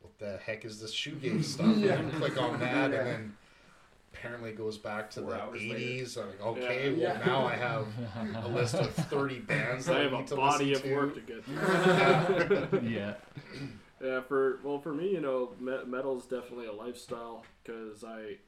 what 0.00 0.18
the 0.18 0.38
heck 0.44 0.64
is 0.64 0.80
this 0.80 0.94
shoegaze 0.94 1.44
stuff? 1.54 1.66
And 1.66 1.84
then 1.84 2.10
click 2.12 2.40
on 2.40 2.58
that, 2.60 2.92
and 2.92 3.06
then 3.06 3.36
apparently 4.12 4.50
it 4.50 4.56
goes 4.58 4.76
back 4.78 5.10
to 5.12 5.20
Four 5.22 5.30
the 5.30 5.40
hours 5.42 5.60
later. 5.62 5.74
80s. 5.78 6.18
I'm 6.18 6.28
like, 6.28 6.42
okay, 6.42 6.90
Yeah. 6.94 7.12
well 7.12 7.18
Yeah. 7.20 7.26
now 7.26 7.46
I 7.46 7.54
have 7.54 7.86
a 8.44 8.48
list 8.48 8.74
of 8.74 8.90
30 8.94 9.38
bands 9.40 9.86
that 9.86 9.96
I 9.96 10.00
I, 10.00 10.02
have 10.04 10.12
a 10.12 10.24
to 10.24 10.36
body 10.36 10.72
of 10.74 10.82
listen 10.84 10.96
work 10.96 11.14
to. 11.14 11.20
to 11.20 11.26
get 11.26 11.44
through. 12.70 12.88
yeah. 12.88 13.14
Yeah, 14.02 14.20
for 14.22 14.58
well, 14.64 14.80
for 14.80 14.92
me, 14.92 15.10
you 15.12 15.20
know, 15.20 15.52
me- 15.60 15.72
is 16.16 16.24
definitely 16.26 16.66
a 16.66 16.72
lifestyle 16.72 17.44
because 17.62 18.02
I, 18.02 18.38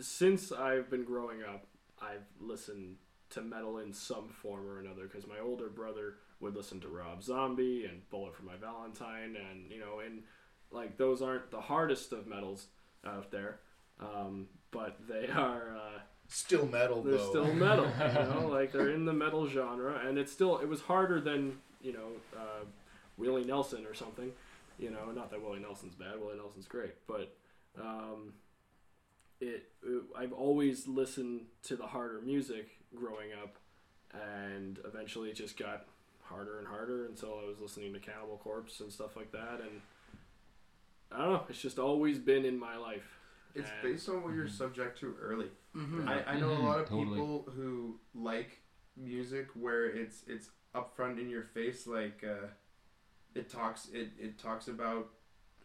since 0.00 0.50
I've 0.50 0.88
been 0.88 1.04
growing 1.04 1.42
up, 1.42 1.66
I've 2.00 2.24
listened 2.40 2.96
to 3.30 3.42
metal 3.42 3.78
in 3.78 3.92
some 3.92 4.28
form 4.28 4.66
or 4.66 4.78
another. 4.80 5.02
Because 5.04 5.26
my 5.26 5.38
older 5.38 5.68
brother 5.68 6.14
would 6.40 6.54
listen 6.56 6.80
to 6.80 6.88
Rob 6.88 7.22
Zombie 7.22 7.84
and 7.84 8.08
Bullet 8.10 8.34
for 8.34 8.44
My 8.44 8.56
Valentine, 8.56 9.36
and 9.36 9.70
you 9.70 9.78
know, 9.80 10.00
and 10.04 10.22
like 10.70 10.96
those 10.96 11.22
aren't 11.22 11.50
the 11.50 11.60
hardest 11.60 12.12
of 12.12 12.26
metals 12.26 12.66
out 13.06 13.30
there, 13.30 13.58
um, 14.00 14.46
but 14.70 14.98
they 15.08 15.28
are. 15.34 15.74
Uh, 15.76 15.98
Still 16.30 16.66
metal 16.66 17.02
they're 17.02 17.14
though. 17.16 17.30
still 17.30 17.54
metal, 17.54 17.86
you 17.86 18.12
know, 18.12 18.48
like 18.52 18.70
they're 18.70 18.90
in 18.90 19.06
the 19.06 19.14
metal 19.14 19.48
genre, 19.48 19.98
and 20.06 20.18
it's 20.18 20.30
still 20.30 20.58
it 20.58 20.68
was 20.68 20.82
harder 20.82 21.22
than 21.22 21.56
you 21.80 21.94
know 21.94 22.08
uh, 22.36 22.64
Willie 23.16 23.44
Nelson 23.46 23.86
or 23.86 23.94
something, 23.94 24.30
you 24.78 24.90
know. 24.90 25.10
Not 25.10 25.30
that 25.30 25.40
Willie 25.42 25.60
Nelson's 25.60 25.94
bad, 25.94 26.20
Willie 26.20 26.36
Nelson's 26.36 26.66
great, 26.66 26.96
but 27.06 27.34
um, 27.80 28.34
it, 29.40 29.70
it 29.82 30.02
I've 30.18 30.34
always 30.34 30.86
listened 30.86 31.46
to 31.62 31.76
the 31.76 31.86
harder 31.86 32.20
music 32.20 32.68
growing 32.94 33.30
up, 33.42 33.56
and 34.12 34.78
eventually 34.84 35.30
it 35.30 35.34
just 35.36 35.56
got 35.58 35.86
harder 36.22 36.58
and 36.58 36.66
harder 36.66 37.06
until 37.06 37.40
I 37.42 37.46
was 37.48 37.58
listening 37.60 37.92
to 37.94 37.98
Cannibal 38.00 38.38
Corpse 38.42 38.80
and 38.80 38.92
stuff 38.92 39.16
like 39.16 39.32
that, 39.32 39.60
and 39.62 39.80
I 41.10 41.18
don't 41.18 41.32
know, 41.32 41.42
it's 41.48 41.60
just 41.60 41.78
always 41.78 42.18
been 42.18 42.44
in 42.44 42.58
my 42.58 42.76
life. 42.76 43.18
It's 43.54 43.70
And- 43.70 43.82
based 43.82 44.08
on 44.08 44.22
what 44.22 44.34
you're 44.34 44.48
subject 44.48 44.98
to 45.00 45.16
early. 45.20 45.50
Mhm. 45.74 46.06
I, 46.06 46.22
I 46.34 46.38
know 46.40 46.50
a 46.52 46.58
lot 46.62 46.80
of 46.80 46.88
totally. 46.88 47.16
people 47.18 47.46
who 47.54 47.98
like 48.14 48.60
music 48.96 49.48
where 49.54 49.86
it's 49.86 50.22
it's 50.26 50.50
upfront 50.74 51.18
in 51.20 51.30
your 51.30 51.44
face 51.44 51.86
like 51.86 52.22
uh, 52.24 52.48
it 53.34 53.48
talks 53.48 53.88
it, 53.90 54.10
it 54.18 54.38
talks 54.38 54.68
about 54.68 55.08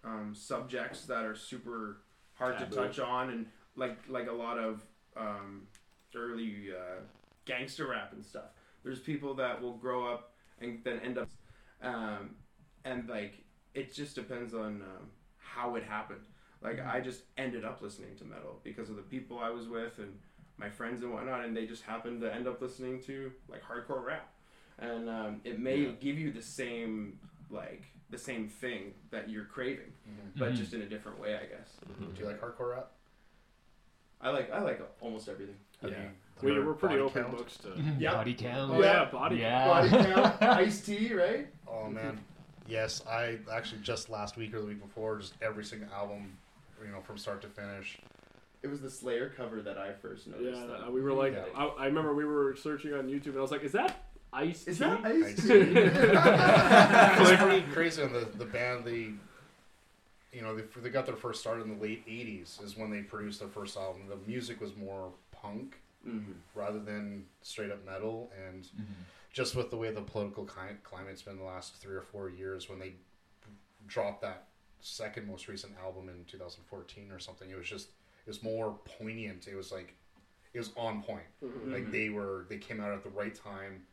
um, 0.03 0.33
subjects 0.35 1.05
that 1.05 1.25
are 1.25 1.35
super 1.35 2.03
hard 2.35 2.57
Taboo. 2.57 2.69
to 2.69 2.75
touch 2.75 2.99
on 2.99 3.29
and 3.31 3.47
like 3.75 3.97
like 4.07 4.27
a 4.27 4.31
lot 4.33 4.57
of 4.57 4.85
um, 5.17 5.67
early 6.15 6.67
uh, 6.71 7.01
gangster 7.45 7.87
rap 7.87 8.13
and 8.13 8.23
stuff. 8.25 8.45
There's 8.83 8.99
people 8.99 9.33
that 9.35 9.61
will 9.61 9.73
grow 9.77 10.11
up 10.11 10.33
and 10.59 10.79
then 10.83 10.99
end 10.99 11.17
up 11.17 11.29
um, 11.81 12.35
and 12.85 13.07
like 13.09 13.43
it 13.73 13.93
just 13.93 14.15
depends 14.15 14.53
on 14.53 14.81
um, 14.81 15.09
how 15.37 15.75
it 15.75 15.83
happened. 15.83 16.25
Like 16.61 16.79
I 16.79 17.01
just 17.01 17.23
ended 17.37 17.65
up 17.65 17.81
listening 17.81 18.15
to 18.17 18.25
metal 18.25 18.59
because 18.63 18.89
of 18.89 18.95
the 18.95 19.01
people 19.01 19.39
I 19.39 19.49
was 19.49 19.67
with 19.67 19.99
and 19.99 20.17
my 20.57 20.69
friends 20.69 21.01
and 21.01 21.11
whatnot, 21.11 21.43
and 21.43 21.57
they 21.57 21.65
just 21.65 21.83
happened 21.83 22.21
to 22.21 22.33
end 22.33 22.47
up 22.47 22.61
listening 22.61 23.01
to 23.03 23.31
like 23.49 23.61
hardcore 23.63 24.03
rap, 24.05 24.31
and 24.79 25.09
um, 25.09 25.41
it 25.43 25.59
may 25.59 25.77
Yeah. 25.79 25.91
give 25.99 26.17
you 26.17 26.31
the 26.31 26.41
same 26.41 27.19
like 27.49 27.83
the 28.09 28.17
same 28.17 28.47
thing 28.47 28.93
that 29.09 29.29
you're 29.29 29.45
craving, 29.45 29.91
Mhm. 30.07 30.39
but 30.39 30.51
Mhm. 30.53 30.55
just 30.55 30.73
in 30.73 30.81
a 30.81 30.85
different 30.85 31.17
way, 31.19 31.35
I 31.35 31.45
guess. 31.47 31.77
Do 32.13 32.21
you 32.21 32.25
like 32.27 32.39
hardcore 32.39 32.71
rap? 32.75 32.91
I 34.21 34.29
like 34.29 34.51
I 34.51 34.61
like 34.61 34.79
almost 35.01 35.27
everything. 35.27 35.57
Have 35.83 35.91
Yeah. 35.91 35.97
you 36.41 36.49
We, 36.49 36.55
heard 36.55 36.65
we're 36.65 36.73
pretty 36.73 36.97
open 36.99 37.23
Count? 37.23 37.37
books 37.37 37.57
to. 37.57 37.69
Yeah. 37.99 38.13
Body 38.13 38.33
count. 38.33 38.71
Oh 38.73 38.81
yeah, 38.81 39.05
body. 39.05 39.37
Yeah. 39.37 39.67
Body 39.67 39.89
count, 39.89 40.41
Ice 40.41 40.81
T, 40.81 41.13
right? 41.13 41.47
Oh 41.67 41.87
man, 41.89 42.19
yes. 42.67 43.01
I 43.07 43.37
actually 43.51 43.81
just 43.81 44.09
last 44.09 44.37
week 44.37 44.53
or 44.53 44.59
the 44.61 44.67
week 44.67 44.81
before, 44.81 45.17
just 45.19 45.33
every 45.41 45.63
single 45.63 45.89
album, 45.93 46.37
you 46.83 46.91
know, 46.91 47.01
from 47.01 47.17
start 47.17 47.41
to 47.43 47.47
finish. 47.47 47.97
It 48.61 48.67
was 48.67 48.79
the 48.81 48.89
Slayer 48.89 49.29
cover 49.35 49.61
that 49.61 49.77
I 49.77 49.91
first 49.93 50.27
noticed. 50.27 50.57
Yeah, 50.57 50.65
that. 50.67 50.87
uh, 50.87 50.91
we 50.91 51.01
were 51.01 51.11
like, 51.13 51.33
Yeah. 51.33 51.43
I, 51.55 51.65
I 51.65 51.85
remember 51.87 52.13
we 52.15 52.23
were 52.25 52.55
searching 52.55 52.93
on 52.93 53.07
YouTube, 53.09 53.27
and 53.27 53.37
I 53.39 53.41
was 53.41 53.51
like, 53.51 53.63
"Is 53.63 53.73
that 53.73 54.05
Ice 54.31 54.65
Is 54.67 54.77
T?" 54.77 54.83
that 54.85 55.03
Ice 55.05 55.25
Ice 55.37 55.47
T? 55.47 55.51
it's 55.53 57.41
pretty 57.41 57.61
crazy 57.73 58.01
on 58.03 58.13
the 58.13 58.25
the 58.37 58.45
band. 58.45 58.85
They, 58.85 59.09
you 60.31 60.41
know, 60.41 60.55
they, 60.55 60.63
they 60.81 60.89
got 60.89 61.05
their 61.05 61.15
first 61.15 61.41
start 61.41 61.61
in 61.61 61.75
the 61.77 61.81
late 61.81 62.05
'80s. 62.07 62.63
Is 62.63 62.77
when 62.77 62.89
they 62.89 63.01
produced 63.01 63.39
their 63.39 63.49
first 63.49 63.75
album. 63.77 64.03
The 64.07 64.17
music 64.29 64.61
was 64.61 64.75
more 64.75 65.11
punk 65.43 65.79
Mhm. 66.07 66.35
rather 66.55 66.79
than 66.79 67.27
straight 67.41 67.69
up 67.71 67.83
metal, 67.85 68.31
and 68.47 68.63
Mhm. 68.63 68.85
just 69.31 69.55
with 69.55 69.69
the 69.69 69.77
way 69.77 69.91
the 69.91 70.01
political 70.01 70.45
cli- 70.45 70.77
climate's 70.83 71.21
been 71.21 71.37
the 71.37 71.43
last 71.43 71.75
three 71.75 71.95
or 71.95 72.01
four 72.01 72.29
years, 72.29 72.69
when 72.69 72.79
they 72.79 72.95
dropped 73.87 74.21
that 74.21 74.47
second 74.79 75.27
most 75.27 75.47
recent 75.47 75.75
album 75.77 76.09
in 76.09 76.25
2014 76.25 77.11
or 77.11 77.19
something, 77.19 77.49
it 77.49 77.55
was 77.57 77.67
just 77.69 77.89
it 78.25 78.29
was 78.29 78.41
more 78.41 78.79
poignant. 78.85 79.47
It 79.49 79.55
was 79.55 79.69
like 79.71 79.95
it 80.53 80.59
was 80.59 80.71
on 80.77 81.03
point. 81.03 81.25
Mhm. 81.41 81.71
Like 81.73 81.91
they 81.91 82.09
were 82.09 82.45
they 82.49 82.57
came 82.57 82.79
out 82.79 82.91
at 82.93 83.03
the 83.03 83.09
right 83.09 83.35
time, 83.35 83.85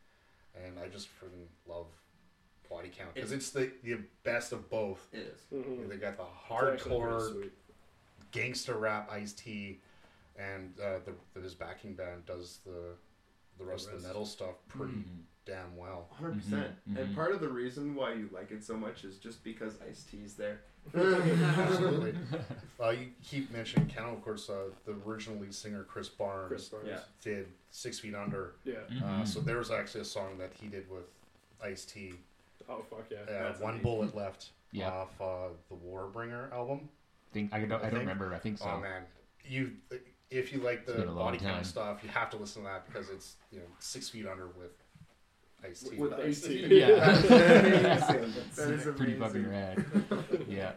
and 0.55 0.79
I 0.79 0.87
just 0.87 1.09
freaking 1.19 1.47
love 1.65 1.87
Body 2.69 2.89
Count 2.89 3.13
because 3.13 3.31
it's 3.33 3.49
the 3.51 3.71
the 3.83 3.95
best 4.23 4.51
of 4.53 4.69
both. 4.69 5.13
It 5.13 5.19
is. 5.19 5.41
Mhm. 5.51 5.89
They 5.89 5.97
got 5.97 6.15
the 6.17 6.23
It's 6.23 6.51
actually 6.51 6.99
pretty 7.01 7.13
hardcore 7.13 7.51
gangster 8.31 8.77
rap 8.77 9.09
Ice 9.11 9.33
T, 9.33 9.81
and 10.37 10.73
uh, 10.79 10.99
the, 11.05 11.13
the 11.33 11.41
his 11.41 11.53
backing 11.55 11.93
band 11.93 12.25
does 12.25 12.59
the 12.65 12.95
the 13.59 13.65
rest 13.65 13.87
of 13.87 13.93
rest. 13.93 14.03
the 14.03 14.07
metal 14.09 14.25
stuff 14.25 14.55
pretty 14.69 14.93
Mhm. 14.93 15.23
damn 15.45 15.75
well. 15.77 16.07
100 16.17 16.41
percent. 16.41 16.71
Mhm, 16.89 16.97
And 16.99 17.09
mhm. 17.09 17.15
part 17.15 17.31
of 17.33 17.41
the 17.41 17.49
reason 17.49 17.93
why 17.95 18.13
you 18.13 18.29
like 18.31 18.51
it 18.51 18.63
so 18.63 18.75
much 18.75 19.03
is 19.03 19.17
just 19.17 19.43
because 19.43 19.73
Ice 19.87 20.03
T's 20.09 20.35
there. 20.35 20.61
Absolutely. 20.95 22.15
Uh, 22.79 22.89
you 22.89 23.07
keep 23.23 23.51
mentioning 23.51 23.87
Cannibal 23.87 24.17
Corpse. 24.17 24.49
Uh, 24.49 24.69
the 24.85 24.95
original 25.05 25.39
lead 25.39 25.53
singer 25.53 25.83
Chris 25.83 26.09
Barnes 26.09 26.47
Chris 26.47 26.69
Barnes. 26.69 26.87
Yeah. 26.89 26.99
did 27.23 27.47
Six 27.69 27.99
Feet 27.99 28.15
Under. 28.15 28.55
Yeah. 28.63 28.75
Uh, 28.89 29.21
Mhm. 29.21 29.27
so 29.27 29.39
there 29.41 29.57
was 29.57 29.69
actually 29.69 30.01
a 30.01 30.05
song 30.05 30.37
that 30.39 30.51
he 30.53 30.67
did 30.67 30.89
with 30.89 31.05
Ice 31.63 31.85
T. 31.85 32.13
Oh 32.69 32.81
fuck 32.89 33.05
yeah. 33.11 33.19
Uh, 33.31 33.53
One 33.59 33.71
amazing. 33.75 33.83
Bullet 33.83 34.15
Left 34.15 34.49
Yeah. 34.71 34.89
off 34.89 35.21
uh, 35.21 35.49
the 35.69 35.75
Warbringer 35.75 36.51
album. 36.51 36.89
think 37.33 37.53
I 37.53 37.59
don't, 37.59 37.71
I 37.83 37.87
I 37.87 37.89
don't 37.91 37.99
remember. 37.99 38.33
I 38.33 38.39
think 38.39 38.57
so. 38.57 38.65
Oh 38.73 38.79
man, 38.79 39.03
you 39.45 39.73
if 40.31 40.51
you 40.53 40.59
like 40.61 40.85
the 40.85 40.93
been 40.93 41.01
a 41.07 41.13
long 41.13 41.17
body 41.25 41.37
count 41.37 41.65
stuff, 41.65 41.99
you 42.03 42.09
have 42.09 42.29
to 42.31 42.37
listen 42.37 42.63
to 42.63 42.69
that 42.69 42.87
because 42.87 43.09
it's 43.09 43.35
you 43.51 43.59
know 43.59 43.65
Six 43.79 44.09
Feet 44.09 44.25
Under 44.25 44.47
with 44.47 44.71
Ice 45.63 45.83
T. 45.83 45.97
With 45.97 46.13
Ice 46.13 46.43
Ice-T. 46.43 46.67
Yeah. 46.75 46.87
That's 47.21 48.09
amazing. 48.09 48.33
That 48.55 48.69
is 48.71 48.83
Pretty 48.95 49.15
amazing. 49.15 49.19
fucking 49.19 49.49
rad. 49.49 49.85
yeah. 50.49 50.71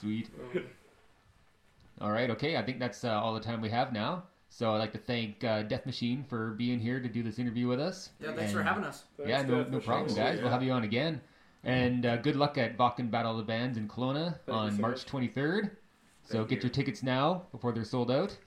Sweet. 0.00 0.28
All 2.00 2.10
right. 2.10 2.30
Okay. 2.30 2.56
I 2.56 2.62
think 2.62 2.78
that's 2.78 3.04
uh, 3.04 3.10
all 3.20 3.34
the 3.34 3.40
time 3.40 3.60
we 3.60 3.68
have 3.70 3.92
now. 3.92 4.22
So 4.50 4.72
I'd 4.72 4.78
like 4.78 4.92
to 4.92 4.98
thank 4.98 5.42
uh, 5.44 5.62
Death 5.62 5.84
Machine 5.84 6.24
for 6.28 6.50
being 6.52 6.78
here 6.78 7.00
to 7.00 7.08
do 7.08 7.22
this 7.24 7.38
interview 7.38 7.66
with 7.68 7.80
us. 7.80 8.10
Yeah, 8.20 8.32
thanks 8.34 8.52
for 8.52 8.62
having 8.62 8.84
us. 8.84 9.04
yeah, 9.26 9.42
no, 9.42 9.62
Death 9.64 9.72
no 9.72 9.80
problem, 9.80 10.04
Machine. 10.06 10.16
guys. 10.24 10.40
We'll 10.40 10.50
have 10.50 10.62
you 10.62 10.70
on 10.72 10.84
again. 10.84 11.20
And 11.64 12.06
uh, 12.06 12.16
good 12.18 12.36
luck 12.36 12.56
at 12.56 12.78
Wacken 12.78 13.10
Battle 13.10 13.32
of 13.32 13.38
the 13.38 13.42
Bands 13.42 13.76
in 13.76 13.88
Kelowna 13.88 14.38
you 14.46 14.52
on 14.52 14.76
so 14.76 14.80
March 14.80 15.12
much. 15.12 15.34
23rd. 15.34 15.70
So 16.28 16.38
Thank 16.38 16.48
get 16.50 16.56
you. 16.56 16.62
your 16.64 16.70
tickets 16.70 17.02
now 17.02 17.44
before 17.52 17.72
they're 17.72 17.84
sold 17.84 18.10
out. 18.10 18.36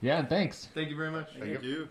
yeah, 0.00 0.20
and 0.20 0.28
thanks. 0.28 0.68
Thank 0.72 0.88
you 0.88 0.96
very 0.96 1.10
much. 1.10 1.30
Thank 1.36 1.64
you. 1.64 1.88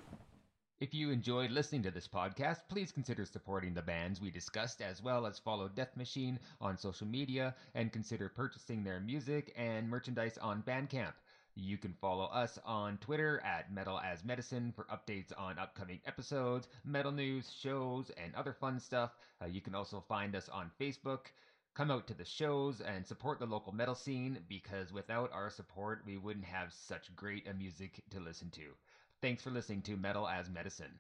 If 0.80 0.94
you 0.94 1.12
enjoyed 1.12 1.52
listening 1.52 1.84
to 1.84 1.92
this 1.92 2.08
podcast, 2.08 2.60
please 2.70 2.94
consider 2.94 3.26
supporting 3.26 3.74
the 3.74 3.82
bands 3.82 4.22
we 4.22 4.32
discussed 4.32 4.82
as 4.82 5.04
well 5.04 5.26
as 5.26 5.38
follow 5.38 5.68
Death 5.68 5.98
Machine 5.98 6.40
on 6.62 6.78
social 6.78 7.06
media 7.08 7.56
and 7.76 7.92
consider 7.92 8.30
purchasing 8.30 8.86
their 8.86 9.02
music 9.02 9.52
and 9.58 9.90
merchandise 9.90 10.38
on 10.38 10.64
Bandcamp. 10.64 11.14
You 11.56 11.78
can 11.78 11.94
follow 12.00 12.26
us 12.28 12.58
on 12.66 12.98
Twitter 13.00 13.42
at 13.46 13.72
Metal 13.72 14.00
as 14.00 14.24
Medicine 14.24 14.72
for 14.74 14.86
updates 14.86 15.32
on 15.38 15.60
upcoming 15.60 16.00
episodes, 16.06 16.70
metal 16.86 17.12
news, 17.12 17.52
shows, 17.52 18.12
and 18.12 18.34
other 18.34 18.54
fun 18.54 18.80
stuff. 18.80 19.12
Uh, 19.42 19.48
you 19.48 19.60
can 19.60 19.76
also 19.76 20.04
find 20.08 20.36
us 20.38 20.48
on 20.48 20.72
Facebook. 20.80 21.28
Come 21.76 21.90
out 21.90 22.06
to 22.08 22.14
the 22.14 22.24
shows 22.24 22.82
and 22.82 23.04
support 23.04 23.40
the 23.40 23.48
local 23.48 23.74
metal 23.74 23.96
scene 23.96 24.38
because 24.48 24.94
without 24.94 25.32
our 25.34 25.50
support, 25.50 26.04
we 26.06 26.18
wouldn't 26.18 26.46
have 26.46 26.72
such 26.72 27.16
great 27.16 27.48
music 27.58 28.04
to 28.12 28.20
listen 28.20 28.52
to. 28.52 28.76
Thanks 29.24 29.42
for 29.42 29.50
listening 29.50 29.82
to 29.84 29.98
Metal 29.98 30.28
as 30.28 30.52
Medicine. 30.52 31.00